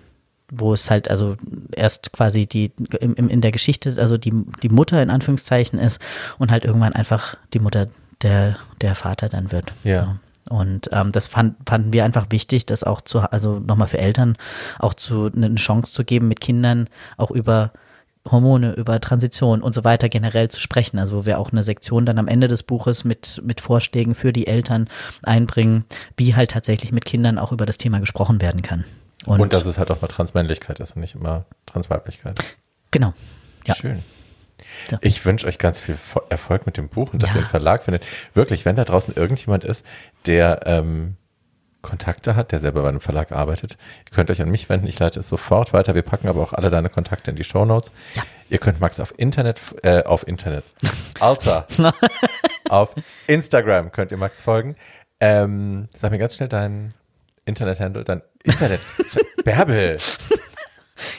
wo 0.51 0.73
es 0.73 0.91
halt 0.91 1.11
also 1.11 1.37
erst 1.73 2.13
quasi 2.13 2.47
die 2.47 2.73
im, 3.01 3.15
im, 3.15 3.29
in 3.29 3.41
der 3.41 3.53
Geschichte, 3.53 3.95
also 3.99 4.19
die, 4.19 4.33
die 4.63 4.69
Mutter 4.69 5.03
in 5.03 5.11
Anführungszeichen 5.11 5.79
ist 5.79 5.99
und 6.39 6.51
halt 6.51 6.65
irgendwann 6.65 6.93
einfach 6.93 7.37
die 7.55 7.59
Mutter 7.59 7.87
der, 8.23 8.57
der 8.81 8.95
Vater 8.95 9.29
dann 9.29 9.51
wird. 9.51 9.73
Ja. 9.83 10.05
So. 10.05 10.11
Und 10.49 10.91
ähm, 10.93 11.13
das 11.13 11.29
fand, 11.29 11.57
fanden 11.69 11.93
wir 11.93 12.05
einfach 12.05 12.27
wichtig, 12.31 12.67
das 12.67 12.85
auch 12.85 13.01
zu, 13.01 13.21
also 13.21 13.59
nochmal 13.61 13.89
für 13.89 13.99
Eltern 13.99 14.37
auch 14.79 14.95
zu 14.95 15.31
eine 15.35 15.55
Chance 15.55 15.93
zu 15.93 16.05
geben, 16.05 16.29
mit 16.29 16.41
Kindern 16.41 16.89
auch 17.17 17.31
über 17.31 17.73
Hormone, 18.31 18.73
über 18.75 19.01
Transition 19.01 19.63
und 19.63 19.75
so 19.75 19.85
weiter 19.85 20.09
generell 20.09 20.49
zu 20.49 20.61
sprechen. 20.61 20.99
Also 20.99 21.17
wo 21.17 21.27
wir 21.27 21.39
auch 21.39 21.51
eine 21.51 21.63
Sektion 21.63 22.07
dann 22.07 22.19
am 22.19 22.29
Ende 22.29 22.49
des 22.49 22.63
Buches 22.63 23.05
mit, 23.05 23.43
mit 23.45 23.61
Vorschlägen 23.61 24.15
für 24.15 24.33
die 24.33 24.47
Eltern 24.47 24.89
einbringen, 25.23 25.85
wie 26.17 26.35
halt 26.35 26.53
tatsächlich 26.53 26.93
mit 26.93 27.05
Kindern 27.05 27.39
auch 27.39 27.53
über 27.53 27.67
das 27.67 27.79
Thema 27.79 27.99
gesprochen 27.99 28.41
werden 28.41 28.63
kann. 28.63 28.85
Und, 29.27 29.41
Und, 29.41 29.53
dass 29.53 29.67
es 29.67 29.79
halt 29.79 29.91
auch 29.91 30.01
mal 30.01 30.09
Transmännlichkeit 30.09 30.81
ist 30.81 30.97
und 30.97 31.01
nicht 31.01 31.15
immer 31.15 31.45
Transweiblichkeit. 31.67 32.39
genau. 32.91 33.13
Ja. 33.67 33.75
Schön. 33.75 34.03
Ja. 34.91 34.99
Ich 35.01 35.25
wünsche 35.25 35.47
euch 35.47 35.59
ganz 35.59 35.81
viel 35.81 35.97
Fo- 35.97 36.23
Erfolg 36.29 36.67
mit 36.67 36.77
dem 36.77 36.89
Buch 36.89 37.13
und 37.13 37.23
dass 37.23 37.31
Ja. 37.31 37.37
ihr 37.37 37.41
einen 37.43 37.51
Verlag 37.51 37.85
findet. 37.85 38.05
Wirklich, 38.35 38.65
wenn 38.65 38.77
da 38.77 38.85
draußen 38.85 39.15
irgendjemand 39.15 39.65
ist, 39.65 39.85
der 40.27 40.61
ähm, 40.67 41.17
Kontakte 41.83 42.37
hat, 42.37 42.53
der 42.53 42.61
selber 42.61 42.83
bei 42.83 42.89
einem 42.89 43.01
Verlag 43.01 43.33
arbeitet, 43.33 43.77
ihr 44.09 44.15
könnt 44.15 44.31
euch 44.31 44.41
an 44.41 44.49
mich 44.49 44.69
wenden. 44.69 44.87
Ich 44.87 44.99
leite 45.01 45.19
es 45.21 45.29
sofort 45.29 45.73
weiter. 45.73 45.95
Wir 45.97 46.03
packen 46.03 46.29
aber 46.29 46.41
auch 46.41 46.53
alle 46.53 46.71
deine 46.71 46.89
Kontakte 46.89 47.31
in 47.33 47.37
die 47.37 47.43
Shownotes. 47.45 47.91
Ja. 48.15 48.23
Ihr 48.51 48.59
könnt 48.59 48.81
Max 48.81 49.01
auf 49.01 49.13
Internet, 49.19 49.61
äh, 49.83 50.05
auf 50.05 50.27
Internet, 50.29 50.65
Alter, 51.21 51.67
auf 52.69 52.95
Instagram 53.27 53.91
könnt 53.91 54.13
ihr 54.13 54.17
Max 54.19 54.43
folgen. 54.43 54.77
Ähm, 55.21 55.89
sag 55.97 56.11
mir 56.13 56.19
ganz 56.19 56.37
schnell 56.37 56.49
dein 56.49 56.95
Internet-Handle, 57.47 58.05
dein 58.05 58.23
Internet. 58.45 58.81
Bärbel, 59.45 59.97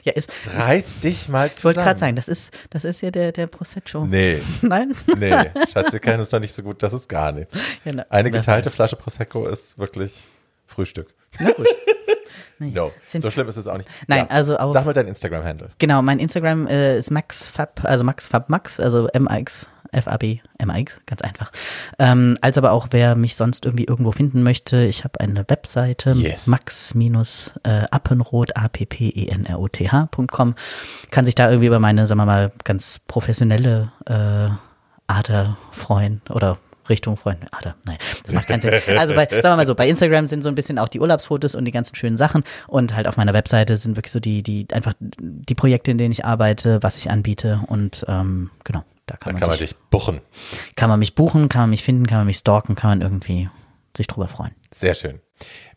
Ja, 0.03 0.13
ist, 0.13 0.31
reiß 0.55 0.99
dich 0.99 1.29
mal 1.29 1.49
zusammen. 1.51 1.57
ich 1.57 1.63
wollte 1.63 1.79
gerade 1.81 1.99
sagen, 1.99 2.15
das 2.15 2.27
ist, 2.27 2.51
das 2.69 2.83
ist 2.83 3.01
ja 3.01 3.11
der, 3.11 3.31
der 3.31 3.47
Prosecco. 3.47 4.05
Nee, 4.05 4.41
Nein? 4.61 4.95
nee, 5.17 5.31
Schatz, 5.71 5.91
wir 5.91 5.99
kennen 5.99 6.19
uns 6.19 6.29
doch 6.29 6.39
nicht 6.39 6.53
so 6.53 6.63
gut, 6.63 6.81
das 6.83 6.93
ist 6.93 7.07
gar 7.09 7.31
nichts. 7.31 7.55
Ja, 7.85 7.91
na, 7.93 8.05
Eine 8.09 8.31
geteilte. 8.31 8.69
Flasche 8.69 8.95
Prosecco 8.95 9.47
ist 9.47 9.77
wirklich 9.79 10.23
Frühstück. 10.65 11.13
Na 11.39 11.51
gut. 11.51 11.67
No, 12.59 12.91
Sind- 13.01 13.21
so 13.21 13.31
schlimm 13.31 13.47
ist 13.47 13.57
es 13.57 13.67
auch 13.67 13.77
nicht. 13.77 13.89
Nein, 14.07 14.29
also 14.29 14.57
auf- 14.57 14.73
Sag 14.73 14.85
mal 14.85 14.93
dein 14.93 15.07
Instagram-Handle. 15.07 15.69
Genau, 15.79 16.01
mein 16.01 16.19
Instagram 16.19 16.67
äh, 16.67 16.97
ist 16.97 17.11
maxfab, 17.11 17.81
also 17.83 18.03
maxfabmax, 18.03 18.79
also 18.79 19.07
M-A-X, 19.07 19.69
F-A-B, 19.91 20.39
M-A-X, 20.57 21.01
ganz 21.05 21.21
einfach. 21.21 21.51
Ähm, 21.99 22.37
als 22.41 22.57
aber 22.57 22.71
auch, 22.71 22.87
wer 22.91 23.15
mich 23.15 23.35
sonst 23.35 23.65
irgendwie 23.65 23.85
irgendwo 23.85 24.11
finden 24.11 24.41
möchte, 24.41 24.83
ich 24.85 25.03
habe 25.03 25.19
eine 25.19 25.45
Webseite, 25.47 26.13
Yes. 26.13 26.47
max-appenroth, 26.47 28.55
A-P-P-E-N-R-O-T-H.com, 28.57 30.55
kann 31.11 31.25
sich 31.25 31.35
da 31.35 31.49
irgendwie 31.49 31.67
über 31.67 31.79
meine, 31.79 32.07
sagen 32.07 32.19
wir 32.19 32.25
mal, 32.25 32.51
ganz 32.63 32.99
professionelle 33.07 33.91
äh, 34.05 34.49
Ader 35.07 35.57
freuen 35.71 36.21
oder 36.29 36.57
Richtung 36.89 37.17
Freunde. 37.17 37.47
Ader, 37.51 37.75
nein, 37.85 37.97
das 38.23 38.33
macht 38.33 38.47
keinen 38.47 38.61
Sinn. 38.61 38.73
Also 38.97 39.15
bei, 39.15 39.27
sagen 39.27 39.43
wir 39.43 39.55
mal 39.55 39.65
so, 39.65 39.75
bei 39.75 39.87
Instagram 39.87 40.27
sind 40.27 40.43
so 40.43 40.49
ein 40.49 40.55
bisschen 40.55 40.79
auch 40.79 40.87
die 40.87 40.99
Urlaubsfotos 40.99 41.55
und 41.55 41.65
die 41.65 41.71
ganzen 41.71 41.95
schönen 41.95 42.17
Sachen 42.17 42.43
und 42.67 42.95
halt 42.95 43.07
auf 43.07 43.17
meiner 43.17 43.33
Webseite 43.33 43.77
sind 43.77 43.95
wirklich 43.95 44.11
so 44.11 44.19
die, 44.19 44.43
die, 44.43 44.67
einfach 44.71 44.93
die 44.99 45.55
Projekte, 45.55 45.91
in 45.91 45.97
denen 45.97 46.11
ich 46.11 46.25
arbeite, 46.25 46.81
was 46.81 46.97
ich 46.97 47.09
anbiete 47.09 47.61
und 47.67 48.05
ähm, 48.07 48.49
genau, 48.63 48.83
da 49.05 49.17
kann, 49.17 49.25
Dann 49.25 49.33
man, 49.33 49.39
kann 49.41 49.49
man 49.49 49.57
sich, 49.57 49.69
dich 49.69 49.79
buchen. 49.89 50.21
kann 50.75 50.89
man 50.89 50.99
mich 50.99 51.15
buchen, 51.15 51.49
kann 51.49 51.63
man 51.63 51.69
mich 51.71 51.83
finden, 51.83 52.07
kann 52.07 52.19
man 52.19 52.27
mich 52.27 52.37
stalken, 52.37 52.75
kann 52.75 52.89
man 52.91 53.01
irgendwie 53.01 53.49
sich 53.95 54.07
drüber 54.07 54.27
freuen. 54.27 54.51
Sehr 54.71 54.93
schön. 54.93 55.19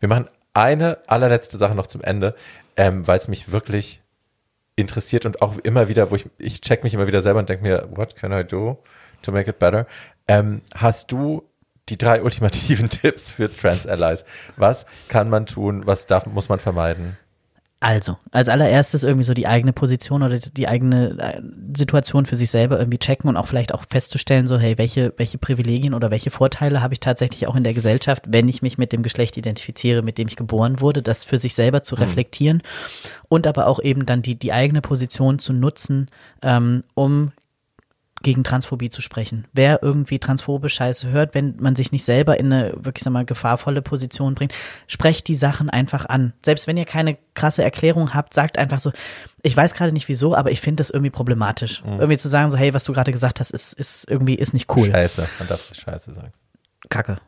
Wir 0.01 0.09
machen 0.09 0.28
eine 0.55 0.99
allerletzte 1.07 1.59
Sache 1.59 1.74
noch 1.74 1.87
zum 1.87 2.03
Ende, 2.03 2.35
ähm, 2.77 3.07
weil 3.07 3.19
es 3.19 3.28
mich 3.28 3.53
wirklich 3.53 4.01
interessiert 4.77 5.27
und 5.27 5.43
auch 5.43 5.57
immer 5.59 5.89
wieder, 5.89 6.11
wo 6.11 6.16
ich, 6.16 6.27
ich 6.39 6.61
check 6.61 6.85
mich 6.85 6.95
immer 6.95 7.07
wieder 7.07 7.23
selber 7.23 7.41
und 7.41 7.49
denke 7.49 7.62
mir, 7.62 7.89
what 7.95 8.16
can 8.16 8.33
I 8.33 8.45
do 8.45 8.83
to 9.23 9.33
make 9.33 9.51
it 9.51 9.59
better? 9.59 9.87
Ähm, 10.28 10.62
hast 10.74 11.12
du 11.12 11.43
die 11.89 11.98
drei 11.98 12.23
ultimativen 12.24 12.90
Tipps 12.90 13.31
für 13.31 13.55
Trans 13.55 13.86
Allies? 13.86 14.24
Was 14.57 14.86
kann 15.09 15.31
man 15.31 15.47
tun? 15.47 15.86
Was 15.86 16.07
darf, 16.07 16.27
muss 16.27 16.48
man 16.48 16.59
vermeiden? 16.59 17.16
Also, 17.78 18.16
als 18.31 18.48
allererstes 18.48 19.05
irgendwie 19.05 19.24
so 19.24 19.35
die 19.35 19.47
eigene 19.47 19.74
Position 19.74 20.23
oder 20.23 20.39
die 20.39 20.66
eigene 20.66 21.19
äh, 21.19 21.43
Situation 21.77 22.24
für 22.24 22.36
sich 22.36 22.51
selber 22.51 22.78
irgendwie 22.78 22.98
checken 22.98 23.28
und 23.28 23.36
auch 23.36 23.47
vielleicht 23.47 23.74
auch 23.74 23.85
festzustellen, 23.90 24.47
so, 24.47 24.59
hey, 24.59 24.78
welche, 24.78 25.12
welche 25.19 25.36
Privilegien 25.36 25.93
oder 25.93 26.11
welche 26.11 26.31
Vorteile 26.31 26.81
habe 26.81 26.94
ich 26.94 27.01
tatsächlich 27.01 27.47
auch 27.47 27.55
in 27.55 27.65
der 27.65 27.74
Gesellschaft, 27.74 28.24
wenn 28.28 28.48
ich 28.48 28.62
mich 28.62 28.78
mit 28.78 28.93
dem 28.93 29.03
Geschlecht 29.03 29.36
identifiziere, 29.36 30.01
mit 30.01 30.16
dem 30.16 30.27
ich 30.27 30.36
geboren 30.36 30.81
wurde, 30.81 31.03
das 31.03 31.24
für 31.24 31.36
sich 31.36 31.55
selber 31.55 31.82
zu 31.82 31.97
reflektieren 31.97 32.62
und 33.28 33.47
aber 33.47 33.66
auch 33.66 33.78
eben 33.81 34.07
dann 34.07 34.23
die, 34.23 34.39
die 34.39 34.55
eigene 34.55 34.81
Position 34.81 35.39
zu 35.39 35.53
nutzen, 35.53 36.09
ähm, 36.40 36.82
um 36.94 37.32
gegen 38.22 38.44
Transphobie 38.44 38.90
zu 38.90 39.02
sprechen. 39.02 39.47
Wer 39.52 39.82
irgendwie 39.82 40.18
transphobe 40.18 40.70
Scheiße 40.70 41.09
hört, 41.09 41.34
wenn 41.34 41.56
man 41.59 41.76
sich 41.76 41.93
nicht 41.93 42.05
selber 42.05 42.38
in 42.38 42.52
eine 42.52 42.72
wirklich 42.76 43.05
sag 43.05 43.12
mal 43.12 43.24
gefahrvolle 43.24 43.82
Position 43.82 44.34
bringt, 44.34 44.55
sprecht 44.86 45.28
die 45.28 45.34
Sachen 45.34 45.70
einfach 45.70 46.06
an. 46.06 46.32
Selbst 46.44 46.66
wenn 46.66 46.76
ihr 46.76 46.86
keine 46.86 47.18
krasse 47.34 47.62
Erklärung 47.62 48.14
habt, 48.14 48.34
sagt 48.34 48.59
einfach 48.59 48.80
so, 48.80 48.93
ich 49.43 49.56
weiß 49.56 49.74
gerade 49.74 49.93
nicht 49.93 50.09
wieso, 50.09 50.34
aber 50.34 50.51
ich 50.51 50.60
finde 50.60 50.80
das 50.80 50.90
irgendwie 50.90 51.10
problematisch. 51.10 51.82
Irgendwie 51.84 52.16
zu 52.16 52.28
sagen 52.28 52.51
so, 52.51 52.59
hey, 52.59 52.74
was 52.74 52.84
du 52.84 52.93
gerade 52.93 53.12
gesagt 53.12 53.40
hast, 53.40 53.51
ist 53.51 53.74
ist 53.74 54.09
irgendwie 54.09 54.34
ist 54.34 54.55
nicht 54.55 54.74
cool. 54.74 54.90
Scheiße, 54.90 55.28
man 55.38 55.48
darf 55.48 55.68
nicht 55.70 55.82
Scheiße 55.82 56.14
sagen. 56.14 56.32
Kacke. 56.88 57.18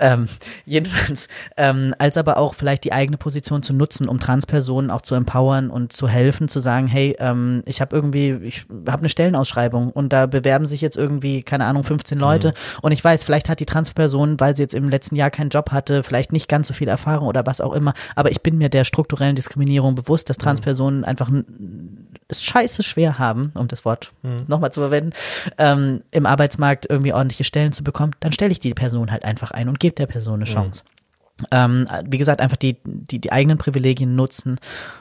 Ähm, 0.00 0.28
jedenfalls, 0.66 1.28
ähm, 1.56 1.94
als 1.98 2.16
aber 2.16 2.36
auch 2.36 2.54
vielleicht 2.54 2.84
die 2.84 2.92
eigene 2.92 3.16
Position 3.16 3.62
zu 3.62 3.72
nutzen, 3.72 4.08
um 4.08 4.18
Transpersonen 4.18 4.90
auch 4.90 5.02
zu 5.02 5.14
empowern 5.14 5.70
und 5.70 5.92
zu 5.92 6.08
helfen, 6.08 6.48
zu 6.48 6.60
sagen, 6.60 6.86
hey, 6.88 7.16
ähm, 7.20 7.62
ich 7.66 7.80
habe 7.80 7.94
irgendwie, 7.94 8.32
ich 8.42 8.66
habe 8.88 9.00
eine 9.00 9.08
Stellenausschreibung 9.08 9.90
und 9.90 10.12
da 10.12 10.26
bewerben 10.26 10.66
sich 10.66 10.80
jetzt 10.80 10.96
irgendwie, 10.96 11.42
keine 11.42 11.66
Ahnung, 11.66 11.84
15 11.84 12.18
Leute 12.18 12.54
und 12.82 12.92
ich 12.92 13.04
weiß, 13.04 13.22
vielleicht 13.22 13.48
hat 13.48 13.60
die 13.60 13.66
Transperson, 13.66 14.40
weil 14.40 14.56
sie 14.56 14.62
jetzt 14.62 14.74
im 14.74 14.88
letzten 14.88 15.16
Jahr 15.16 15.30
keinen 15.30 15.50
Job 15.50 15.70
hatte, 15.70 16.02
vielleicht 16.02 16.32
nicht 16.32 16.48
ganz 16.48 16.68
so 16.68 16.74
viel 16.74 16.88
Erfahrung 16.88 17.28
oder 17.28 17.46
was 17.46 17.60
auch 17.60 17.72
immer, 17.72 17.94
aber 18.16 18.30
ich 18.30 18.42
bin 18.42 18.58
mir 18.58 18.68
der 18.68 18.84
strukturellen 18.84 19.36
Diskriminierung 19.36 19.94
bewusst, 19.94 20.28
dass 20.28 20.38
Transpersonen 20.38 21.04
einfach 21.04 21.28
ein, 21.28 22.03
es 22.28 22.42
scheiße 22.42 22.82
schwer 22.82 23.18
haben, 23.18 23.52
um 23.54 23.68
das 23.68 23.84
Wort 23.84 24.12
nochmal 24.48 24.72
zu 24.72 24.80
verwenden, 24.80 25.10
ähm, 25.58 26.02
im 26.10 26.26
Arbeitsmarkt 26.26 26.86
irgendwie 26.88 27.12
ordentliche 27.12 27.44
Stellen 27.44 27.72
zu 27.72 27.84
bekommen, 27.84 28.12
dann 28.20 28.32
stelle 28.32 28.52
ich 28.52 28.60
die 28.60 28.72
Person 28.74 29.10
halt 29.10 29.24
einfach 29.24 29.50
ein 29.50 29.68
und 29.68 29.78
gebe 29.80 29.94
der 29.94 30.06
Person 30.06 30.36
eine 30.36 30.44
Chance. 30.44 30.82
Ähm, 31.50 31.86
wie 32.06 32.18
gesagt, 32.18 32.40
einfach 32.40 32.56
die, 32.56 32.76
die, 32.84 33.20
die 33.20 33.32
eigenen 33.32 33.58
Privilegien 33.58 34.14
nutzen, 34.14 34.58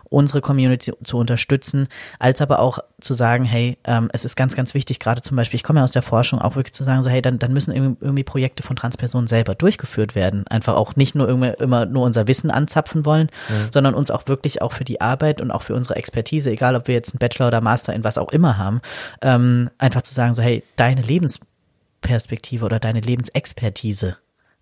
unsere 0.09 0.41
Community 0.41 0.91
zu 1.03 1.17
unterstützen, 1.17 1.87
als 2.17 2.41
aber 2.41 2.59
auch 2.59 2.79
zu 2.99 3.13
sagen, 3.13 3.45
hey, 3.45 3.77
ähm, 3.83 4.09
es 4.13 4.25
ist 4.25 4.35
ganz, 4.35 4.55
ganz 4.55 4.73
wichtig, 4.73 4.99
gerade 4.99 5.21
zum 5.21 5.37
Beispiel, 5.37 5.57
ich 5.57 5.63
komme 5.63 5.79
ja 5.79 5.83
aus 5.83 5.91
der 5.91 6.01
Forschung, 6.01 6.39
auch 6.39 6.55
wirklich 6.55 6.73
zu 6.73 6.83
sagen, 6.83 7.03
so, 7.03 7.09
hey, 7.09 7.21
dann, 7.21 7.37
dann 7.37 7.53
müssen 7.53 7.71
irgendwie, 7.71 8.23
Projekte 8.23 8.63
von 8.63 8.75
Transpersonen 8.75 9.27
selber 9.27 9.53
durchgeführt 9.53 10.15
werden. 10.15 10.47
Einfach 10.47 10.75
auch 10.75 10.95
nicht 10.95 11.13
nur 11.13 11.27
irgendwie, 11.27 11.53
immer 11.61 11.85
nur 11.85 12.03
unser 12.03 12.27
Wissen 12.27 12.49
anzapfen 12.49 13.05
wollen, 13.05 13.27
mhm. 13.49 13.69
sondern 13.71 13.93
uns 13.93 14.09
auch 14.09 14.27
wirklich 14.27 14.61
auch 14.61 14.71
für 14.71 14.85
die 14.85 15.01
Arbeit 15.01 15.39
und 15.39 15.51
auch 15.51 15.61
für 15.61 15.75
unsere 15.75 15.97
Expertise, 15.97 16.49
egal 16.49 16.75
ob 16.75 16.87
wir 16.87 16.95
jetzt 16.95 17.13
einen 17.13 17.19
Bachelor 17.19 17.47
oder 17.47 17.61
Master 17.61 17.93
in 17.93 18.03
was 18.03 18.17
auch 18.17 18.31
immer 18.31 18.57
haben, 18.57 18.81
ähm, 19.21 19.69
einfach 19.77 20.01
zu 20.01 20.13
sagen, 20.13 20.33
so, 20.33 20.41
hey, 20.41 20.63
deine 20.77 21.01
Lebensperspektive 21.01 22.65
oder 22.65 22.79
deine 22.79 23.01
Lebensexpertise 23.01 24.17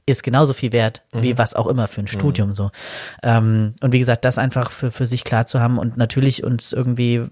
ist 0.06 0.23
genauso 0.23 0.53
viel 0.53 0.72
wert 0.72 1.03
mhm. 1.14 1.23
wie 1.23 1.38
was 1.38 1.56
auch 1.56 1.68
immer 1.68 1.88
für 1.88 2.02
ein 2.02 2.06
mhm. 2.06 2.19
Studium 2.19 2.49
mhm. 2.49 2.53
so. 2.53 2.72
Ähm, 3.23 3.76
und 3.82 3.91
wie 3.91 3.99
gesagt, 3.99 4.26
das 4.26 4.38
einfach 4.38 4.72
für, 4.72 4.91
für 4.91 5.06
sich 5.06 5.23
klar 5.23 5.45
zu 5.45 5.60
haben 5.60 5.78
und 5.78 5.98
natürlich 5.98 6.44
uns 6.44 6.73
irgendwie 6.73 7.28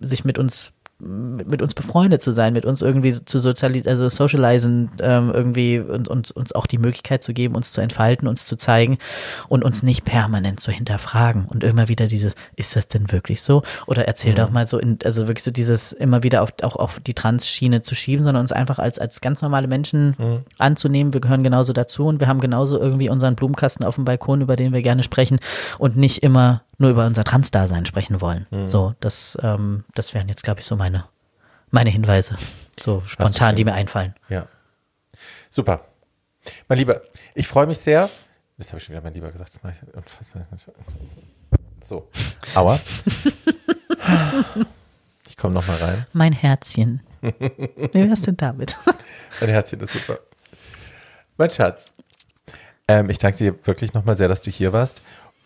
sich 0.00 0.24
mit 0.24 0.38
uns 0.38 0.72
mit, 1.00 1.48
mit 1.48 1.62
uns 1.62 1.74
befreundet 1.74 2.22
zu 2.22 2.32
sein, 2.32 2.52
mit 2.52 2.64
uns 2.64 2.82
irgendwie 2.82 3.12
zu 3.12 3.38
sozialisieren, 3.38 3.98
also 3.98 4.08
socialisen, 4.08 4.90
ähm, 5.00 5.32
irgendwie 5.34 5.78
und, 5.78 6.08
und 6.08 6.30
uns 6.30 6.52
auch 6.54 6.66
die 6.66 6.78
Möglichkeit 6.78 7.22
zu 7.22 7.32
geben, 7.32 7.54
uns 7.54 7.72
zu 7.72 7.80
entfalten, 7.80 8.28
uns 8.28 8.46
zu 8.46 8.56
zeigen 8.56 8.98
und 9.48 9.64
uns 9.64 9.82
nicht 9.82 10.04
permanent 10.04 10.60
zu 10.60 10.70
hinterfragen 10.70 11.46
und 11.46 11.64
immer 11.64 11.88
wieder 11.88 12.06
dieses, 12.06 12.34
ist 12.56 12.76
das 12.76 12.88
denn 12.88 13.10
wirklich 13.12 13.42
so? 13.42 13.62
Oder 13.86 14.06
erzähl 14.06 14.32
mhm. 14.32 14.36
doch 14.36 14.50
mal 14.50 14.66
so, 14.66 14.78
in, 14.78 14.98
also 15.04 15.26
wirklich 15.26 15.44
so 15.44 15.50
dieses 15.50 15.92
immer 15.92 16.22
wieder 16.22 16.42
auf, 16.42 16.52
auch 16.62 16.76
auf 16.76 17.00
die 17.00 17.14
Trans-Schiene 17.14 17.82
zu 17.82 17.94
schieben, 17.94 18.24
sondern 18.24 18.42
uns 18.42 18.52
einfach 18.52 18.78
als, 18.78 18.98
als 18.98 19.20
ganz 19.20 19.42
normale 19.42 19.68
Menschen 19.68 20.14
mhm. 20.18 20.40
anzunehmen. 20.58 21.12
Wir 21.12 21.20
gehören 21.20 21.42
genauso 21.42 21.72
dazu 21.72 22.06
und 22.06 22.20
wir 22.20 22.28
haben 22.28 22.40
genauso 22.40 22.78
irgendwie 22.78 23.08
unseren 23.08 23.34
Blumenkasten 23.36 23.84
auf 23.84 23.94
dem 23.94 24.04
Balkon, 24.04 24.40
über 24.40 24.56
den 24.56 24.72
wir 24.72 24.82
gerne 24.82 25.02
sprechen 25.02 25.38
und 25.78 25.96
nicht 25.96 26.22
immer 26.22 26.62
nur 26.80 26.90
über 26.90 27.06
unser 27.06 27.24
Trans-Dasein 27.24 27.84
sprechen 27.84 28.20
wollen. 28.20 28.46
Mhm. 28.50 28.66
So, 28.66 28.94
das, 29.00 29.36
ähm, 29.42 29.84
das 29.94 30.14
wären 30.14 30.28
jetzt, 30.28 30.42
glaube 30.42 30.60
ich, 30.60 30.66
so 30.66 30.76
meine, 30.76 31.04
meine 31.70 31.90
Hinweise. 31.90 32.36
So 32.80 33.02
spontan, 33.06 33.54
die 33.54 33.64
mir 33.64 33.74
einfallen. 33.74 34.14
Ja. 34.30 34.46
Super. 35.50 35.84
Mein 36.68 36.78
Lieber, 36.78 37.02
ich 37.34 37.46
freue 37.46 37.66
mich 37.66 37.78
sehr. 37.78 38.08
Das 38.56 38.68
habe 38.68 38.78
ich 38.78 38.84
schon 38.84 38.94
wieder 38.94 39.02
mein 39.02 39.12
Lieber 39.12 39.30
gesagt. 39.30 39.60
So. 41.84 42.08
Aua. 42.54 42.80
Ich 45.28 45.36
komme 45.36 45.54
noch 45.54 45.66
mal 45.66 45.76
rein. 45.76 46.06
Mein 46.14 46.32
Herzchen. 46.32 47.02
Wie 47.20 48.08
wär's 48.08 48.22
denn 48.22 48.36
damit? 48.38 48.76
Mein 49.40 49.50
Herzchen 49.50 49.80
ist 49.80 49.92
super. 49.92 50.18
Mein 51.36 51.50
Schatz. 51.50 51.92
Ähm, 52.88 53.10
ich 53.10 53.18
danke 53.18 53.38
dir 53.38 53.66
wirklich 53.66 53.92
nochmal 53.92 54.16
sehr, 54.16 54.28
dass 54.28 54.42
du 54.42 54.50
hier 54.50 54.72
warst. 54.72 55.02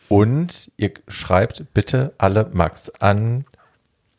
Und 0.08 0.70
ihr 0.76 0.92
schreibt 1.08 1.72
bitte 1.74 2.14
alle 2.18 2.50
Max 2.52 2.90
an 3.00 3.44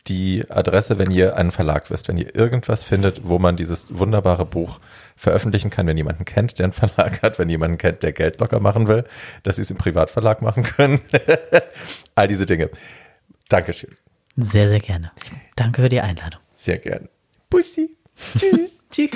die 0.07 0.43
Adresse, 0.49 0.99
wenn 0.99 1.09
ihr 1.09 1.35
einen 1.35 1.51
Verlag 1.51 1.89
wisst, 1.89 2.07
wenn 2.07 2.17
ihr 2.17 2.35
irgendwas 2.35 2.83
findet, 2.83 3.27
wo 3.27 3.39
man 3.39 3.57
dieses 3.57 3.97
wunderbare 3.97 4.45
Buch 4.45 4.79
veröffentlichen 5.15 5.71
kann, 5.71 5.87
wenn 5.87 5.97
jemanden 5.97 6.25
kennt, 6.25 6.59
der 6.59 6.65
einen 6.65 6.73
Verlag 6.73 7.21
hat, 7.23 7.39
wenn 7.39 7.49
jemanden 7.49 7.77
kennt, 7.77 8.03
der 8.03 8.11
Geld 8.11 8.39
locker 8.39 8.59
machen 8.59 8.87
will, 8.87 9.05
dass 9.43 9.55
sie 9.55 9.63
es 9.63 9.71
im 9.71 9.77
Privatverlag 9.77 10.41
machen 10.41 10.63
können. 10.63 10.99
All 12.15 12.27
diese 12.27 12.45
Dinge. 12.45 12.69
Dankeschön. 13.49 13.95
Sehr, 14.35 14.69
sehr 14.69 14.79
gerne. 14.79 15.11
Danke 15.55 15.81
für 15.81 15.89
die 15.89 16.01
Einladung. 16.01 16.41
Sehr 16.53 16.77
gerne. 16.77 17.09
Bussi. 17.49 17.95
Tschüss. 18.37 18.83
Tschüss. 18.91 19.11